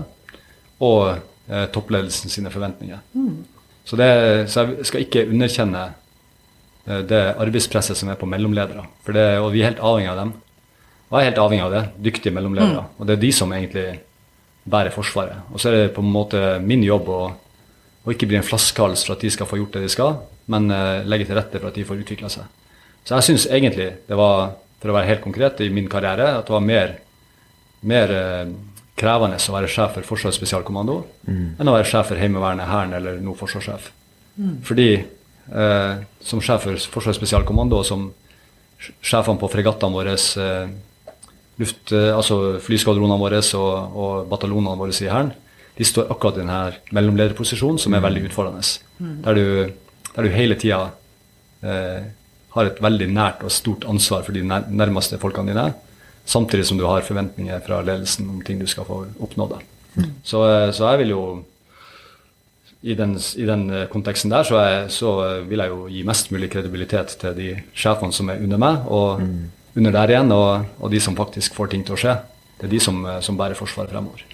og 0.83 1.03
eh, 1.13 1.67
toppledelsen 1.71 2.31
sine 2.33 2.51
forventninger. 2.51 2.99
Så, 3.85 3.95
det, 3.99 4.09
så 4.51 4.65
jeg 4.65 4.89
skal 4.89 5.05
ikke 5.05 5.27
underkjenne 5.29 5.85
eh, 6.87 7.01
det 7.07 7.21
arbeidspresset 7.37 7.97
som 7.99 8.09
er 8.09 8.19
på 8.19 8.27
mellomledere. 8.29 8.87
For 9.05 9.15
det, 9.15 9.29
og 9.43 9.53
vi 9.53 9.61
er 9.61 9.71
helt 9.71 9.85
avhengig 9.85 10.11
av 10.11 10.21
dem. 10.23 10.33
Og 11.09 11.17
jeg 11.17 11.21
er 11.21 11.31
helt 11.31 11.41
avhengig 11.45 11.65
av 11.65 11.73
det. 11.73 11.83
Dyktige 12.09 12.35
mellomledere. 12.35 12.85
Og 12.97 13.07
det 13.07 13.15
er 13.15 13.23
de 13.23 13.31
som 13.33 13.53
egentlig 13.55 13.87
bærer 14.69 14.93
Forsvaret. 14.93 15.49
Og 15.53 15.61
så 15.61 15.69
er 15.69 15.77
det 15.77 15.93
på 15.95 16.03
en 16.03 16.13
måte 16.13 16.39
min 16.63 16.83
jobb 16.85 17.09
å, 17.11 17.21
å 18.05 18.13
ikke 18.13 18.29
bli 18.29 18.39
en 18.39 18.45
flaskehals 18.45 19.05
for 19.07 19.15
at 19.15 19.25
de 19.25 19.31
skal 19.33 19.49
få 19.49 19.59
gjort 19.59 19.77
det 19.77 19.85
de 19.85 19.91
skal, 19.91 20.17
men 20.49 20.69
uh, 20.73 21.05
legge 21.09 21.27
til 21.29 21.37
rette 21.37 21.59
for 21.59 21.71
at 21.71 21.77
de 21.77 21.85
får 21.87 22.01
utvikla 22.03 22.31
seg. 22.33 22.47
Så 23.05 23.15
jeg 23.15 23.27
syns 23.29 23.47
egentlig 23.49 23.91
det 24.07 24.17
var, 24.19 24.55
for 24.81 24.91
å 24.91 24.97
være 24.97 25.11
helt 25.11 25.23
konkret 25.25 25.61
i 25.65 25.69
min 25.73 25.89
karriere, 25.91 26.31
at 26.39 26.49
det 26.49 26.55
var 26.55 26.65
mer, 26.65 26.97
mer 27.89 28.13
uh, 28.15 28.55
krevende 28.99 29.39
å 29.39 29.55
være 29.55 29.71
sjef 29.71 29.95
for 29.95 30.11
Forsvarets 30.13 30.39
spesialkommando 30.41 30.97
enn 31.29 31.69
å 31.71 31.75
være 31.77 31.87
sjef 31.87 32.09
for 32.11 32.19
Heimevernet, 32.19 32.67
Hæren 32.67 32.97
eller 32.97 33.21
nå 33.23 33.35
forsvarssjef. 33.39 33.87
Fordi 34.67 34.89
uh, 35.53 36.01
som 36.23 36.41
sjef 36.43 36.65
for 36.67 36.89
Forsvarets 36.97 37.21
spesialkommando 37.21 37.79
og 37.79 37.87
som 37.87 38.09
sjefene 38.79 39.39
på 39.39 39.49
fregattene 39.51 39.95
våre, 39.95 40.17
luft, 41.59 41.91
eh, 41.91 42.11
altså 42.15 42.57
flyskvadronene 42.63 43.19
våre 43.19 43.41
og, 43.59 43.99
og 43.99 44.29
bataljonene 44.31 44.79
våre 44.79 44.95
i 44.95 45.11
Hæren, 45.11 45.33
de 45.79 45.87
står 45.87 46.09
akkurat 46.11 46.35
i 46.35 46.43
denne 46.43 46.95
mellomlederposisjonen 46.95 47.79
som 47.79 47.93
er 47.95 48.03
veldig 48.03 48.25
utfordrende. 48.27 48.63
Der, 49.23 49.37
du, 49.37 50.07
der 50.15 50.25
du 50.25 50.33
hele 50.33 50.57
tida 50.59 50.89
eh, 51.63 52.09
har 52.55 52.67
et 52.67 52.81
veldig 52.83 53.07
nært 53.13 53.45
og 53.47 53.53
stort 53.53 53.85
ansvar 53.87 54.25
for 54.25 54.35
de 54.35 54.43
nærmeste 54.43 55.19
folkene 55.21 55.53
dine, 55.53 55.69
samtidig 56.27 56.65
som 56.67 56.79
du 56.79 56.83
har 56.89 57.05
forventninger 57.07 57.61
fra 57.63 57.79
ledelsen 57.85 58.27
om 58.27 58.41
ting 58.43 58.59
du 58.59 58.67
skal 58.67 58.87
få 58.89 59.05
oppnå. 59.23 59.47
Mm. 59.95 60.09
Så, 60.23 60.43
eh, 60.49 60.71
så 60.75 60.91
jeg 60.91 61.05
vil 61.05 61.15
jo 61.15 61.23
i 62.81 62.95
den, 62.95 63.15
i 63.15 63.47
den 63.47 63.69
eh, 63.69 63.87
konteksten 63.91 64.31
der 64.31 64.43
så, 64.47 64.59
jeg, 64.63 64.91
så 64.95 65.13
vil 65.47 65.63
jeg 65.63 65.71
jo 65.71 65.87
gi 65.91 66.03
mest 66.07 66.31
mulig 66.35 66.51
kredibilitet 66.51 67.15
til 67.21 67.39
de 67.39 67.49
sjefene 67.71 68.15
som 68.15 68.31
er 68.31 68.43
under 68.43 68.59
meg, 68.61 68.83
og 68.87 69.23
under 69.79 69.95
der 69.95 70.13
igjen, 70.13 70.33
og, 70.35 70.67
og, 70.79 70.91
de 70.91 71.01
som 71.03 71.17
faktisk 71.17 71.55
får 71.57 71.71
ting 71.73 71.85
til 71.87 71.95
å 71.95 71.99
skje. 71.99 72.17
Det 72.59 72.67
er 72.67 72.73
de 72.73 72.79
som, 72.83 72.97
som 73.23 73.37
bærer 73.39 73.55
Forsvaret 73.55 73.91
fremover. 73.93 74.25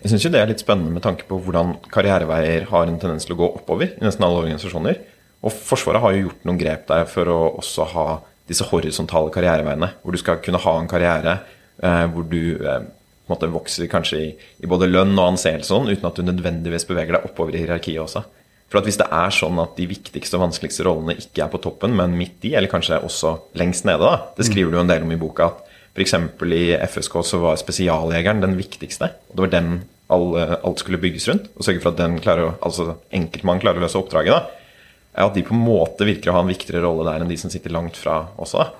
Jeg 0.00 0.08
syns 0.08 0.24
det 0.32 0.40
er 0.40 0.48
litt 0.48 0.62
spennende 0.62 0.94
med 0.94 1.04
tanke 1.04 1.26
på 1.28 1.36
hvordan 1.44 1.74
karriereveier 1.92 2.64
har 2.70 2.88
en 2.88 3.00
tendens 3.02 3.28
til 3.28 3.36
å 3.36 3.40
gå 3.42 3.50
oppover 3.60 3.92
i 3.92 4.04
nesten 4.04 4.24
alle 4.24 4.40
organisasjoner. 4.40 5.02
Og 5.44 5.52
Forsvaret 5.52 6.00
har 6.00 6.16
jo 6.16 6.24
gjort 6.26 6.46
noen 6.48 6.60
grep 6.60 6.86
der 6.88 7.04
for 7.08 7.28
å 7.28 7.38
også 7.60 7.86
ha 7.92 8.06
disse 8.48 8.66
horisontale 8.70 9.32
karriereveiene. 9.34 9.92
Hvor 10.00 10.16
du 10.16 10.20
skal 10.20 10.40
kunne 10.44 10.60
ha 10.64 10.74
en 10.78 10.88
karriere 10.90 11.36
eh, 11.82 12.06
hvor 12.12 12.26
du 12.28 12.40
eh, 12.64 12.88
måte, 13.30 13.50
vokser 13.52 13.88
kanskje 13.90 14.20
i, 14.20 14.28
i, 14.60 14.68
både 14.70 14.88
lønn 14.90 15.14
og 15.16 15.34
anseelse, 15.34 15.70
sånn, 15.70 15.90
uten 15.90 16.08
at 16.08 16.18
du 16.18 16.26
nødvendigvis 16.26 16.88
beveger 16.88 17.16
deg 17.16 17.28
oppover 17.28 17.56
i 17.56 17.62
hierarkiet 17.62 18.02
også. 18.02 18.24
For 18.70 18.78
at 18.78 18.86
Hvis 18.86 19.00
det 19.00 19.08
er 19.10 19.32
sånn 19.34 19.58
at 19.58 19.72
de 19.74 19.88
viktigste 19.90 20.38
og 20.38 20.44
vanskeligste 20.44 20.84
rollene 20.86 21.16
ikke 21.18 21.42
er 21.42 21.50
på 21.50 21.58
toppen, 21.62 21.96
men 21.98 22.14
midt 22.14 22.44
i, 22.46 22.54
eller 22.54 22.70
kanskje 22.70 23.00
også 23.02 23.32
lengst 23.58 23.86
nede, 23.88 24.06
da, 24.06 24.30
det 24.36 24.46
skriver 24.46 24.70
du 24.70 24.78
en 24.78 24.92
del 24.92 25.02
om 25.02 25.10
i 25.10 25.18
boka, 25.18 25.48
at 25.50 25.66
f.eks. 25.98 26.14
i 26.54 26.66
FSK 26.86 27.16
så 27.26 27.40
var 27.42 27.58
spesialjegeren 27.58 28.44
den 28.44 28.54
viktigste. 28.58 29.10
og 29.30 29.34
Det 29.34 29.44
var 29.46 29.52
den 29.56 29.72
alt 30.10 30.82
skulle 30.82 31.02
bygges 31.02 31.28
rundt. 31.30 31.50
Og 31.56 31.66
sørge 31.66 31.82
for 31.82 31.92
at 31.92 31.98
den 31.98 32.18
klarer, 32.22 32.54
altså 32.62 32.96
enkeltmannen 33.14 33.62
klarer 33.62 33.82
å 33.82 33.86
løse 33.86 33.98
oppdraget. 33.98 34.38
da, 34.38 34.70
er 35.14 35.26
At 35.26 35.34
de 35.34 35.42
på 35.46 35.54
en 35.54 35.64
måte 35.66 36.06
virker 36.06 36.30
å 36.30 36.38
ha 36.38 36.44
en 36.44 36.50
viktigere 36.50 36.84
rolle 36.86 37.06
der 37.10 37.22
enn 37.22 37.30
de 37.30 37.38
som 37.40 37.50
sitter 37.50 37.74
langt 37.74 37.98
fra 37.98 38.28
også. 38.38 38.70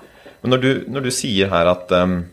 Men 0.41 0.55
når 0.55 0.61
du, 0.61 0.69
når 0.87 1.05
du 1.05 1.11
sier 1.13 1.51
her 1.51 1.67
at, 1.69 1.91
um, 1.91 2.23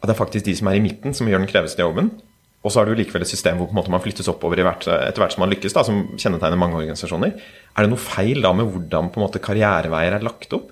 at 0.00 0.08
det 0.08 0.14
er 0.14 0.20
faktisk 0.20 0.46
de 0.46 0.56
som 0.56 0.68
er 0.70 0.78
i 0.78 0.84
midten, 0.84 1.16
som 1.16 1.28
gjør 1.28 1.42
den 1.42 1.50
kreveste 1.50 1.82
jobben, 1.82 2.12
og 2.60 2.68
så 2.72 2.80
har 2.80 2.90
du 2.90 2.98
likevel 2.98 3.24
et 3.24 3.30
system 3.30 3.62
hvor 3.62 3.88
man 3.88 4.02
flyttes 4.04 4.28
oppover 4.28 4.60
hvert, 4.60 4.84
etter 4.84 5.22
hvert 5.22 5.32
som 5.32 5.44
man 5.44 5.52
lykkes, 5.54 5.72
da, 5.76 5.84
som 5.86 6.02
kjennetegner 6.20 6.60
mange 6.60 6.76
organisasjoner. 6.76 7.38
Er 7.72 7.86
det 7.86 7.92
noe 7.92 8.02
feil 8.02 8.42
da 8.44 8.52
med 8.52 8.68
hvordan 8.68 9.08
måte 9.16 9.40
karriereveier 9.40 10.18
er 10.18 10.26
lagt 10.26 10.52
opp? 10.56 10.68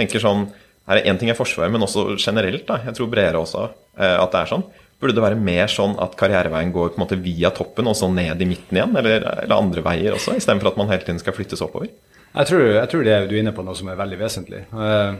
tenker 0.00 0.22
sånn, 0.22 0.48
er 0.90 1.04
Én 1.06 1.18
ting 1.20 1.30
er 1.30 1.38
Forsvaret, 1.38 1.70
men 1.72 1.84
også 1.84 2.16
generelt. 2.18 2.66
da, 2.66 2.80
Jeg 2.86 2.96
tror 2.96 3.10
bredere 3.12 3.40
også 3.40 3.66
eh, 3.98 4.16
at 4.16 4.32
det 4.32 4.40
er 4.40 4.52
sånn. 4.52 4.64
Burde 5.00 5.16
det 5.16 5.24
være 5.24 5.38
mer 5.40 5.70
sånn 5.70 5.94
at 6.02 6.16
karriereveien 6.20 6.72
går 6.74 6.92
på 6.92 6.98
en 6.98 7.04
måte 7.04 7.20
via 7.20 7.52
toppen 7.56 7.88
og 7.88 7.96
så 7.96 8.10
ned 8.12 8.40
i 8.42 8.48
midten 8.48 8.76
igjen? 8.76 8.96
Eller, 9.00 9.24
eller 9.44 9.56
andre 9.56 9.84
veier 9.84 10.16
også, 10.16 10.36
istedenfor 10.36 10.72
at 10.72 10.80
man 10.80 10.90
hele 10.92 11.06
tiden 11.06 11.20
skal 11.22 11.36
flyttes 11.36 11.62
oppover? 11.64 11.92
Jeg 12.30 12.46
tror, 12.50 12.66
jeg 12.76 12.90
tror 12.90 13.06
det 13.06 13.16
du 13.30 13.34
er 13.34 13.40
inne 13.42 13.54
på 13.54 13.64
noe 13.66 13.78
som 13.78 13.88
er 13.90 13.98
veldig 14.00 14.18
vesentlig. 14.20 14.64
Eh, 14.66 15.14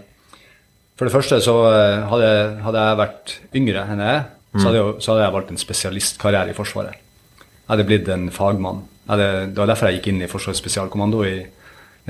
for 0.98 1.08
det 1.08 1.14
første 1.14 1.40
så 1.44 1.56
eh, 1.70 2.02
hadde, 2.10 2.34
hadde 2.66 2.84
jeg 2.86 3.00
vært 3.04 3.34
yngre 3.62 3.86
enn 3.88 4.04
jeg 4.04 4.18
er 4.18 4.28
så 4.56 4.66
hadde, 4.66 4.78
jeg, 4.80 4.94
så 4.98 5.12
hadde 5.12 5.24
jeg 5.24 5.34
valgt 5.36 5.50
en 5.52 5.60
spesialistkarriere 5.62 6.50
i 6.50 6.56
Forsvaret. 6.56 6.98
Jeg 7.38 7.70
hadde 7.70 7.86
blitt 7.86 8.08
en 8.10 8.30
fagmann. 8.34 8.80
Hadde, 9.06 9.28
det 9.52 9.60
var 9.62 9.70
derfor 9.70 9.90
jeg 9.90 10.00
gikk 10.00 10.08
inn 10.10 10.24
i 10.24 10.30
Forsvarets 10.30 10.58
spesialkommando 10.62 11.20
i 11.26 11.34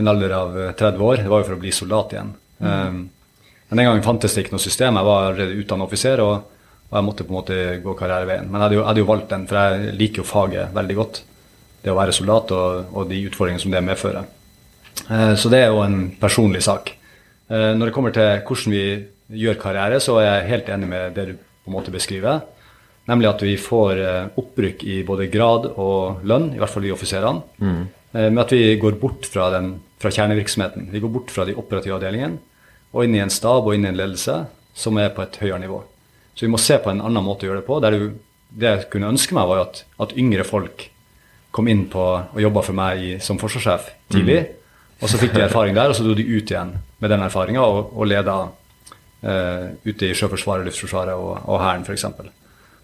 en 0.00 0.08
alder 0.08 0.32
av 0.36 0.54
30 0.78 0.86
eh, 0.86 1.02
år. 1.04 1.20
Det 1.20 1.32
var 1.32 1.42
jo 1.42 1.48
for 1.50 1.58
å 1.58 1.60
bli 1.60 1.72
soldat 1.74 2.14
igjen. 2.14 2.30
Mm. 2.60 2.70
Um, 2.70 3.02
men 3.68 3.80
den 3.80 3.88
gangen 3.90 4.06
fantes 4.06 4.34
det 4.34 4.46
ikke 4.46 4.56
noe 4.56 4.64
system. 4.64 4.96
Jeg 4.96 5.08
var 5.10 5.26
allerede 5.26 5.58
utdannet 5.60 5.86
offiser, 5.86 6.22
og, 6.24 6.62
og, 6.88 6.94
jeg 6.96 7.06
måtte 7.10 7.26
på 7.26 7.34
en 7.34 7.38
måte 7.38 7.58
gå 7.84 7.96
karriereveien. 7.98 8.48
Men 8.48 8.56
jeg 8.56 8.64
hadde, 8.64 8.78
jo, 8.78 8.80
jeg 8.80 8.88
hadde, 8.88 9.04
jo, 9.04 9.10
valgt 9.12 9.28
den, 9.34 9.46
for 9.50 9.60
jeg 9.60 9.92
liker 10.00 10.22
jo 10.22 10.28
faget 10.30 10.74
veldig 10.80 10.98
godt. 11.02 11.22
Det 11.84 11.92
å 11.92 11.98
være 12.00 12.16
soldat 12.16 12.56
og, 12.56 12.96
og 12.96 13.12
de 13.12 13.20
utfordringene 13.28 13.62
som 13.62 13.76
det 13.76 13.84
medfører. 13.84 14.32
Uh, 15.04 15.34
så 15.36 15.52
det 15.52 15.60
er 15.60 15.70
jo 15.74 15.84
en 15.84 16.02
personlig 16.20 16.64
sak. 16.64 16.94
Uh, 17.52 17.76
når 17.76 17.90
det 17.90 17.96
kommer 17.98 18.16
til 18.16 18.32
hvordan 18.48 18.76
vi 18.76 18.84
gjør 19.44 19.60
karriere, 19.60 20.00
så 20.00 20.16
er 20.20 20.30
jeg 20.30 20.50
helt 20.54 20.74
enig 20.74 20.90
med 20.90 21.16
det 21.20 21.28
du 21.28 21.38
på 21.70 21.76
en 21.76 21.78
måte 21.78 21.94
beskrive. 21.94 22.40
Nemlig 23.10 23.30
at 23.30 23.42
vi 23.46 23.54
får 23.58 24.00
eh, 24.02 24.26
opprykk 24.38 24.82
i 24.84 25.00
både 25.06 25.28
grad 25.32 25.70
og 25.72 26.24
lønn, 26.26 26.50
i 26.54 26.60
hvert 26.60 26.72
fall 26.72 26.84
vi 26.84 26.92
offiserene. 26.94 27.42
Mm. 27.62 27.80
Eh, 28.12 28.28
med 28.28 28.42
at 28.42 28.54
vi 28.54 28.76
går 28.82 28.98
bort 29.00 29.26
fra, 29.30 29.48
den, 29.54 29.76
fra, 30.02 30.10
kjernevirksomheten. 30.10 30.90
Vi 30.92 31.00
går 31.00 31.12
bort 31.14 31.30
fra 31.30 31.46
de 31.46 31.56
operative 31.58 31.96
avdelingene 31.96 32.38
og 32.90 33.06
inn 33.06 33.14
i 33.14 33.22
en 33.22 33.30
stab 33.30 33.66
og 33.68 33.76
inn 33.76 33.86
i 33.86 33.90
en 33.92 33.98
ledelse 33.98 34.36
som 34.74 34.98
er 34.98 35.12
på 35.14 35.22
et 35.22 35.38
høyere 35.38 35.60
nivå. 35.62 35.78
Så 36.34 36.46
vi 36.46 36.50
må 36.50 36.58
se 36.58 36.78
på 36.82 36.90
en 36.90 37.02
annen 37.04 37.22
måte 37.22 37.46
å 37.46 37.50
gjøre 37.50 37.62
det 37.62 37.68
på. 37.68 37.78
Der 37.82 37.94
du, 37.94 38.06
det 38.50 38.70
jeg 38.70 38.88
kunne 38.90 39.12
ønske 39.12 39.36
meg, 39.36 39.46
var 39.46 39.62
at, 39.68 39.84
at 40.02 40.16
yngre 40.18 40.46
folk 40.46 40.88
kom 41.54 41.68
inn 41.70 41.84
på 41.90 42.02
og 42.02 42.40
jobba 42.42 42.62
for 42.66 42.78
meg 42.78 43.02
i, 43.02 43.12
som 43.22 43.38
forsvarssjef 43.38 43.90
tidlig. 44.10 44.40
Mm. 44.42 44.56
Og 45.00 45.10
så 45.10 45.18
fikk 45.20 45.34
de 45.34 45.44
erfaring 45.46 45.74
der, 45.74 45.90
og 45.90 45.96
så 45.96 46.04
dro 46.04 46.14
de 46.18 46.26
ut 46.26 46.50
igjen 46.50 46.74
med 47.00 47.12
den 47.12 47.22
erfaringa 47.24 47.62
og, 47.64 47.94
og 47.94 48.10
leda 48.10 48.36
ute 49.20 50.06
i 50.08 50.14
Sjøforsvaret, 50.16 50.64
Luftforsvaret 50.64 51.12
og 51.12 51.58
Hæren 51.60 51.82
f.eks. 51.84 52.06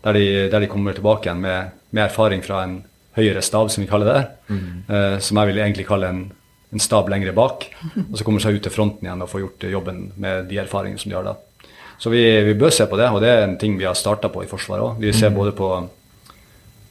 Der, 0.06 0.12
de, 0.12 0.50
der 0.52 0.60
de 0.60 0.68
kommer 0.70 0.92
tilbake 0.92 1.26
igjen 1.26 1.40
med, 1.42 1.72
med, 1.90 2.02
erfaring 2.04 2.44
fra 2.44 2.60
en 2.66 2.76
høyere 3.16 3.42
stab, 3.42 3.70
som 3.72 3.82
vi 3.82 3.88
kaller 3.90 4.12
det. 4.12 4.20
Mm. 4.52 4.66
Uh, 4.90 5.16
som 5.24 5.40
jeg 5.40 5.50
vil 5.50 5.62
egentlig 5.64 5.86
kalle 5.88 6.10
en, 6.12 6.20
en 6.72 6.82
stab 6.82 7.08
lengre 7.10 7.34
bak. 7.34 7.66
Og 8.04 8.14
så 8.18 8.26
kommer 8.26 8.44
seg 8.44 8.58
ut 8.58 8.66
til 8.66 8.74
fronten 8.74 9.08
igjen 9.08 9.24
og 9.24 9.30
får 9.32 9.42
gjort 9.42 9.68
jobben 9.72 10.02
med 10.22 10.46
de 10.50 10.60
erfaringene 10.62 11.02
som 11.02 11.10
de 11.10 11.18
har 11.18 11.26
da. 11.26 11.34
Så 11.98 12.12
vi, 12.12 12.22
vi, 12.44 12.54
bør 12.54 12.74
se 12.74 12.86
på 12.86 12.98
det, 13.00 13.08
og 13.08 13.22
det 13.24 13.30
er 13.32 13.46
en 13.46 13.56
ting 13.58 13.78
vi 13.78 13.86
har 13.88 13.96
starta 13.96 14.28
på 14.32 14.44
i 14.44 14.50
Forsvaret 14.50 14.84
òg. 14.84 14.98
Vi 15.00 15.14
ser 15.16 15.32
mm. 15.32 15.38
både 15.38 15.54
på, 15.56 15.70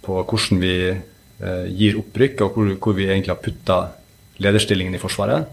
på 0.05 0.17
hvordan 0.23 0.61
vi 0.63 0.75
eh, 0.89 1.67
gir 1.69 1.99
opprykk, 2.01 2.41
og 2.41 2.57
hvor, 2.57 2.71
hvor 2.81 2.97
vi 2.97 3.05
egentlig 3.05 3.31
har 3.31 3.43
putta 3.43 3.77
lederstillingen 4.41 4.97
i 4.97 5.01
Forsvaret. 5.01 5.45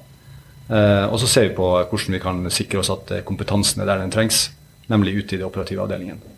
Eh, 0.70 1.06
og 1.08 1.18
så 1.20 1.26
ser 1.26 1.48
vi 1.48 1.56
på 1.56 1.70
hvordan 1.90 2.16
vi 2.16 2.20
kan 2.22 2.44
sikre 2.50 2.82
oss 2.82 2.92
at 2.94 3.10
eh, 3.10 3.24
kompetansen 3.26 3.82
er 3.82 3.90
der 3.90 4.02
den 4.02 4.12
trengs, 4.14 4.50
nemlig 4.92 5.16
ute 5.18 5.36
i 5.36 5.40
de 5.40 5.48
operative 5.48 5.82
avdelingene. 5.84 6.30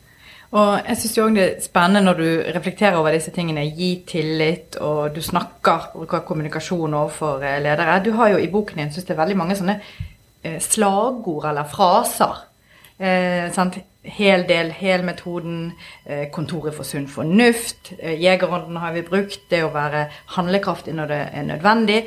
Og 0.54 0.86
jeg 0.86 0.96
syns 1.00 1.14
det 1.34 1.42
er 1.42 1.54
spennende 1.64 2.04
når 2.04 2.18
du 2.20 2.26
reflekterer 2.54 2.96
over 3.00 3.14
disse 3.16 3.32
tingene. 3.34 3.66
Gi 3.74 4.04
tillit, 4.06 4.76
og 4.78 5.16
du 5.16 5.22
snakker, 5.22 5.90
bruker 5.96 6.22
kommunikasjon 6.28 6.94
overfor 6.94 7.42
eh, 7.42 7.60
ledere. 7.62 8.00
Du 8.04 8.12
har 8.18 8.34
jo 8.34 8.42
i 8.42 8.50
boken 8.50 8.78
din 8.78 8.92
synes 8.92 9.08
det 9.08 9.16
er 9.16 9.22
veldig 9.24 9.40
mange 9.42 9.58
sånne 9.58 9.80
slagord 10.60 11.46
eller 11.48 11.64
fraser. 11.64 12.42
Eh, 12.98 13.50
sant? 13.52 13.80
Hel 14.04 14.44
del, 14.46 14.70
hel-metoden, 14.70 15.72
eh, 16.04 16.30
Kontoret 16.30 16.74
for 16.74 16.84
sunn 16.84 17.08
fornuft, 17.08 17.92
eh, 17.98 18.20
Jegerånden 18.22 18.76
har 18.76 18.92
vi 18.92 19.02
brukt, 19.02 19.40
det 19.50 19.64
å 19.64 19.72
være 19.72 20.10
handlekraftig 20.36 20.94
når 20.94 21.06
det 21.06 21.28
er 21.32 21.42
nødvendig. 21.42 22.06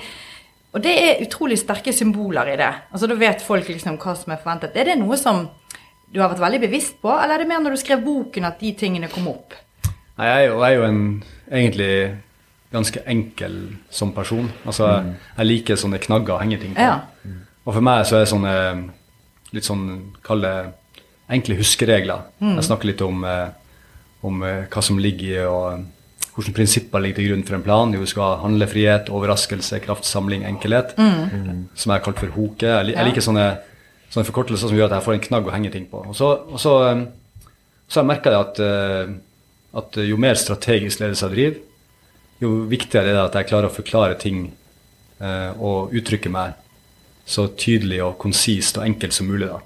Og 0.76 0.84
det 0.84 0.94
er 1.00 1.24
utrolig 1.24 1.58
sterke 1.62 1.94
symboler 1.96 2.54
i 2.54 2.58
det. 2.60 2.74
Altså 2.92 3.08
Da 3.10 3.16
vet 3.18 3.42
folk 3.46 3.70
liksom 3.72 3.98
hva 4.02 4.14
som 4.18 4.34
er 4.34 4.42
forventet. 4.42 4.76
Er 4.76 4.92
det 4.92 5.00
noe 5.00 5.18
som 5.20 5.48
du 6.12 6.22
har 6.22 6.32
vært 6.32 6.44
veldig 6.44 6.62
bevisst 6.64 7.02
på, 7.02 7.12
eller 7.12 7.36
er 7.36 7.44
det 7.44 7.50
mer 7.50 7.64
når 7.64 7.76
du 7.76 7.82
skrev 7.82 8.04
boken 8.04 8.48
at 8.48 8.62
de 8.62 8.72
tingene 8.80 9.10
kom 9.12 9.28
opp? 9.32 9.56
Nei, 10.18 10.28
jeg 10.28 10.38
er 10.38 10.48
jo, 10.48 10.62
jeg 10.62 10.68
er 10.68 10.78
jo 10.78 10.86
en 10.88 11.02
egentlig 11.52 11.92
ganske 12.72 13.04
enkel 13.08 13.58
som 13.90 14.14
person. 14.16 14.48
Altså, 14.66 14.88
mm. 15.04 15.12
Jeg 15.38 15.50
liker 15.50 15.80
sånne 15.80 16.00
knagger 16.04 16.36
å 16.36 16.40
henge 16.42 16.60
ting 16.62 16.76
på. 16.76 16.84
Ja. 16.84 17.02
Og 17.68 17.76
for 17.76 17.84
meg 17.84 18.06
så 18.08 18.18
er 18.18 18.26
det 18.26 18.32
sånne 18.32 18.56
litt 19.56 19.68
sånn, 19.68 19.86
kall 20.24 20.44
det 20.44 20.56
enkle 21.32 21.58
huskeregler. 21.60 22.28
Mm. 22.40 22.56
Jeg 22.56 22.68
snakker 22.70 22.92
litt 22.92 23.04
om, 23.04 23.24
eh, 23.28 23.48
om 24.28 24.44
eh, 24.44 24.66
hva 24.72 24.84
som 24.84 25.00
ligger 25.00 25.28
i 25.28 25.46
å 25.48 25.60
hvilke 26.38 26.54
prinsipper 26.54 27.02
ligger 27.02 27.18
til 27.18 27.32
grunn 27.32 27.46
for 27.48 27.58
en 27.58 27.64
plan. 27.66 27.94
Jo, 27.96 28.04
du 28.06 28.10
skal 28.10 28.24
ha 28.24 28.42
handlefrihet, 28.44 29.10
overraskelse, 29.14 29.80
kraftsamling, 29.82 30.44
enkelhet. 30.46 30.94
Mm. 30.98 31.64
Som 31.74 31.92
jeg 31.92 31.96
har 31.96 32.04
kalt 32.06 32.22
for 32.22 32.36
hoke. 32.36 32.68
Jeg, 32.68 32.94
jeg 32.94 33.10
liker 33.10 33.26
sånne, 33.26 33.48
sånne, 34.12 34.28
forkortelser 34.28 34.70
som 34.70 34.78
gjør 34.78 34.92
at 34.92 35.00
jeg 35.00 35.08
får 35.08 35.18
en 35.18 35.24
knagg 35.24 35.50
å 35.50 35.56
henge 35.56 35.72
ting 35.74 35.88
på. 35.90 36.04
Og 36.12 36.18
så, 36.18 36.30
og 36.46 36.62
så, 36.62 36.76
um, 36.94 37.08
så 37.90 38.04
jeg 38.04 38.10
merka 38.12 38.36
at, 38.38 38.62
uh, 38.62 39.10
at 39.82 40.00
jo 40.06 40.22
mer 40.22 40.38
strategisk 40.38 41.02
ledelse 41.02 41.26
jeg 41.26 41.36
driver, 41.36 41.60
jo 42.44 42.54
viktigere 42.70 43.10
er 43.10 43.18
det 43.18 43.26
at 43.32 43.40
jeg 43.40 43.50
klarer 43.50 43.72
å 43.72 43.74
forklare 43.74 44.22
ting 44.22 44.52
uh, 45.24 45.58
og 45.58 45.96
uttrykke 45.98 46.30
meg 46.30 46.54
så 47.28 47.50
tydelig 47.60 48.00
og 48.06 48.16
konsist 48.22 48.78
og 48.80 48.86
enkelt 48.86 49.16
som 49.16 49.28
mulig. 49.28 49.50
da. 49.50 49.60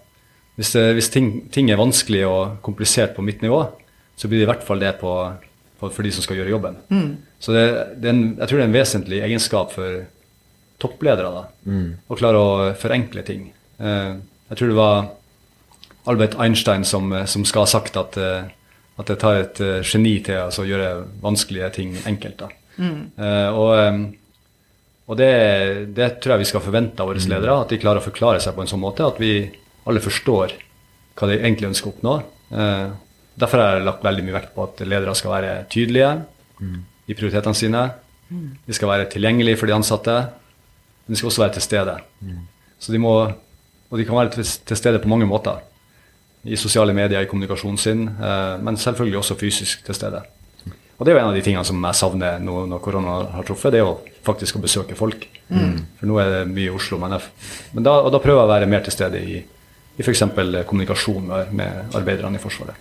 Hvis, 0.56 0.72
det, 0.74 0.88
hvis 0.98 1.12
ting, 1.14 1.32
ting, 1.54 1.70
er 1.70 1.80
vanskelig 1.80 2.24
og 2.28 2.58
komplisert 2.66 3.14
på 3.16 3.24
mitt 3.26 3.44
nivå, 3.44 3.66
så 4.16 4.30
blir 4.30 4.42
det 4.42 4.48
i 4.48 4.52
hvert 4.54 4.66
fall 4.66 4.82
det 4.82 4.96
på 5.02 5.12
for 5.90 6.06
de 6.06 6.12
som 6.14 6.24
skal 6.24 6.38
gjøre 6.38 6.54
jobben. 6.54 6.78
Mm. 6.94 7.12
Så 7.42 7.56
det, 7.56 7.66
det 7.98 8.12
en, 8.12 8.24
jeg 8.38 8.48
tror 8.50 8.60
det 8.60 8.64
er 8.64 8.70
en 8.70 8.76
vesentlig 8.76 9.22
egenskap 9.26 9.74
for 9.74 10.04
toppledere 10.82 11.32
da, 11.34 11.44
mm. 11.66 11.90
å 12.10 12.18
klare 12.18 12.42
å 12.42 12.54
forenkle 12.80 13.24
ting. 13.26 13.50
Uh, 13.82 14.18
jeg 14.52 14.60
tror 14.60 14.72
det 14.72 14.78
var 14.80 14.98
Albert 16.12 16.38
Einstein 16.42 16.86
som, 16.88 17.14
som 17.30 17.46
skal 17.48 17.66
ha 17.66 17.70
sagt 17.70 18.00
at, 18.02 18.18
uh, 18.18 18.50
at 19.02 19.12
det 19.12 19.20
tar 19.22 19.44
et 19.44 19.62
uh, 19.62 19.78
geni 19.86 20.18
til 20.26 20.42
altså, 20.48 20.66
å 20.66 20.70
gjøre 20.70 21.06
vanskelige 21.24 21.70
ting 21.78 21.94
enkelt. 22.10 22.48
Mm. 22.82 23.12
og, 23.52 24.14
og 25.12 25.18
det, 25.20 25.34
det, 25.94 26.06
tror 26.24 26.34
jeg 26.34 26.42
vi 26.42 26.48
skal 26.50 26.64
forvente 26.64 27.04
av 27.04 27.12
våre 27.12 27.20
mm. 27.20 27.28
ledere, 27.30 27.58
at 27.62 27.74
de 27.74 27.78
klarer 27.82 28.02
å 28.02 28.06
forklare 28.06 28.40
seg 28.42 28.56
på 28.56 28.64
en 28.64 28.72
sånn 28.72 28.82
måte 28.82 29.06
at 29.06 29.20
vi 29.22 29.34
alle 29.86 30.02
forstår 30.02 30.56
hva 31.20 31.30
de 31.30 31.36
egentlig 31.36 31.68
ønsker 31.68 31.92
å 31.92 31.94
oppnå. 31.94 32.16
Derfor 33.42 33.62
har 33.62 33.78
jeg 33.78 33.88
lagt 33.88 34.06
veldig 34.06 34.26
mye 34.28 34.38
vekt 34.38 34.54
på 34.56 34.68
at 34.68 34.84
ledere 34.86 35.18
skal 35.18 35.34
være 35.34 35.54
tydelige 35.74 36.12
mm. 36.62 36.80
i 37.10 37.18
prioritetene 37.18 37.58
sine. 37.58 37.84
De 38.32 38.76
skal 38.76 38.92
være 38.92 39.10
tilgjengelige 39.12 39.60
for 39.60 39.70
de 39.70 39.76
ansatte, 39.76 40.18
men 41.06 41.16
de 41.16 41.20
skal 41.20 41.32
også 41.32 41.44
være 41.44 41.56
til 41.58 41.66
stede. 41.66 41.96
Mm. 42.22 42.44
Så 42.80 42.94
de 42.94 43.02
må, 43.02 43.16
og 43.90 44.00
de 44.00 44.06
kan 44.08 44.18
være 44.18 44.46
til 44.46 44.78
stede 44.78 45.02
på 45.02 45.12
mange 45.12 45.28
måter. 45.28 45.60
I 46.44 46.58
sosiale 46.58 46.94
medier, 46.98 47.22
i 47.22 47.30
kommunikasjonen 47.30 47.78
sin, 47.78 48.08
eh, 48.08 48.62
men 48.64 48.78
selvfølgelig 48.78 49.18
også 49.20 49.38
fysisk 49.38 49.84
til 49.86 49.96
stede. 49.96 50.22
Og 50.98 51.06
det 51.06 51.12
er 51.12 51.18
jo 51.18 51.22
en 51.24 51.32
av 51.32 51.36
de 51.38 51.42
tingene 51.42 51.66
som 51.66 51.82
jeg 51.82 51.98
savner 51.98 52.42
nå 52.42 52.64
når 52.70 52.82
korona 52.82 53.14
har 53.34 53.46
truffet, 53.46 53.74
det 53.74 53.80
er 53.82 53.88
jo 53.88 54.00
faktisk 54.26 54.58
å 54.58 54.62
besøke 54.62 54.98
folk. 54.98 55.26
Mm. 55.50 55.80
For 55.98 56.10
nå 56.10 56.18
er 56.22 56.30
det 56.30 56.42
mye 56.50 56.70
i 56.70 56.74
Oslo. 56.74 57.00
Men, 57.02 57.18
jeg, 57.18 57.50
men 57.74 57.86
da, 57.86 57.96
da 58.06 58.22
prøver 58.22 58.44
jeg 58.44 58.50
å 58.50 58.52
være 58.54 58.70
mer 58.70 58.86
til 58.86 58.94
stede 58.94 59.22
i, 59.22 59.40
i 59.98 60.06
f.eks. 60.06 60.22
kommunikasjon 60.70 61.26
med, 61.26 61.54
med 61.58 61.98
arbeiderne 61.98 62.38
i 62.38 62.44
Forsvaret. 62.44 62.78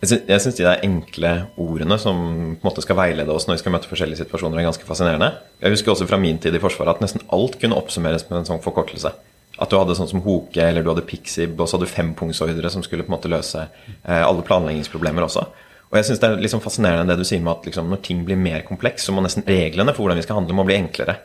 Jeg 0.00 0.40
syns 0.40 0.56
de 0.56 0.64
der 0.64 0.80
enkle 0.86 1.30
ordene 1.60 1.98
som 2.00 2.20
på 2.56 2.62
en 2.62 2.68
måte 2.70 2.80
skal 2.80 2.96
veilede 2.96 3.34
oss 3.34 3.44
når 3.46 3.58
vi 3.58 3.60
skal 3.60 3.74
møte 3.74 3.88
forskjellige 3.90 4.22
situasjoner, 4.22 4.62
er 4.62 4.70
ganske 4.70 4.86
fascinerende. 4.88 5.34
Jeg 5.60 5.74
husker 5.74 5.92
også 5.92 6.06
fra 6.08 6.18
min 6.20 6.38
tid 6.40 6.56
i 6.56 6.62
Forsvaret 6.62 6.96
at 6.96 7.02
nesten 7.04 7.26
alt 7.36 7.58
kunne 7.60 7.76
oppsummeres 7.76 8.24
med 8.30 8.38
en 8.38 8.48
sånn 8.48 8.62
forkortelse. 8.64 9.12
At 9.60 9.68
du 9.68 9.76
hadde 9.76 9.98
sånn 9.98 10.08
som 10.08 10.22
Hoke 10.24 10.62
eller 10.64 10.80
du 10.80 10.88
hadde 10.88 11.04
Pixib, 11.04 11.52
og 11.60 11.68
så 11.68 11.76
hadde 11.76 11.90
du 11.90 11.92
fempunktsordre 11.92 12.72
som 12.72 12.84
skulle 12.86 13.04
på 13.04 13.12
en 13.12 13.16
måte 13.18 13.28
løse 13.28 13.66
eh, 13.66 14.22
alle 14.24 14.46
planleggingsproblemer 14.46 15.26
også. 15.26 15.44
Og 15.90 15.98
jeg 15.98 16.06
synes 16.06 16.22
Det 16.22 16.30
er 16.30 16.42
liksom 16.46 16.64
fascinerende 16.64 17.12
det 17.12 17.20
du 17.20 17.28
sier 17.28 17.44
med 17.44 17.58
at 17.58 17.68
liksom, 17.68 17.92
når 17.92 18.00
ting 18.06 18.24
blir 18.24 18.40
mer 18.40 18.64
kompleks, 18.64 19.04
så 19.04 19.12
må 19.12 19.20
nesten 19.20 19.44
reglene 19.44 19.92
for 19.92 20.06
hvordan 20.06 20.22
vi 20.22 20.24
skal 20.24 20.40
handle, 20.40 20.56
må 20.56 20.64
bli 20.64 20.78
enklere. 20.80 21.18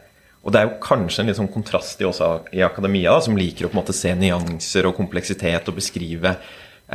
Og 0.43 0.51
det 0.51 0.59
er 0.59 0.67
jo 0.67 0.77
kanskje 0.83 1.23
en 1.23 1.29
litt 1.31 1.39
sånn 1.39 1.53
kontrast 1.53 2.01
i, 2.03 2.09
også, 2.09 2.27
i 2.53 2.61
akademia, 2.65 3.15
da, 3.15 3.23
som 3.23 3.37
liker 3.39 3.65
å 3.65 3.71
på 3.71 3.77
en 3.77 3.81
måte 3.81 3.95
se 3.97 4.11
nyanser 4.17 4.89
og 4.89 4.97
kompleksitet 4.97 5.71
og 5.71 5.79
beskrive 5.79 6.35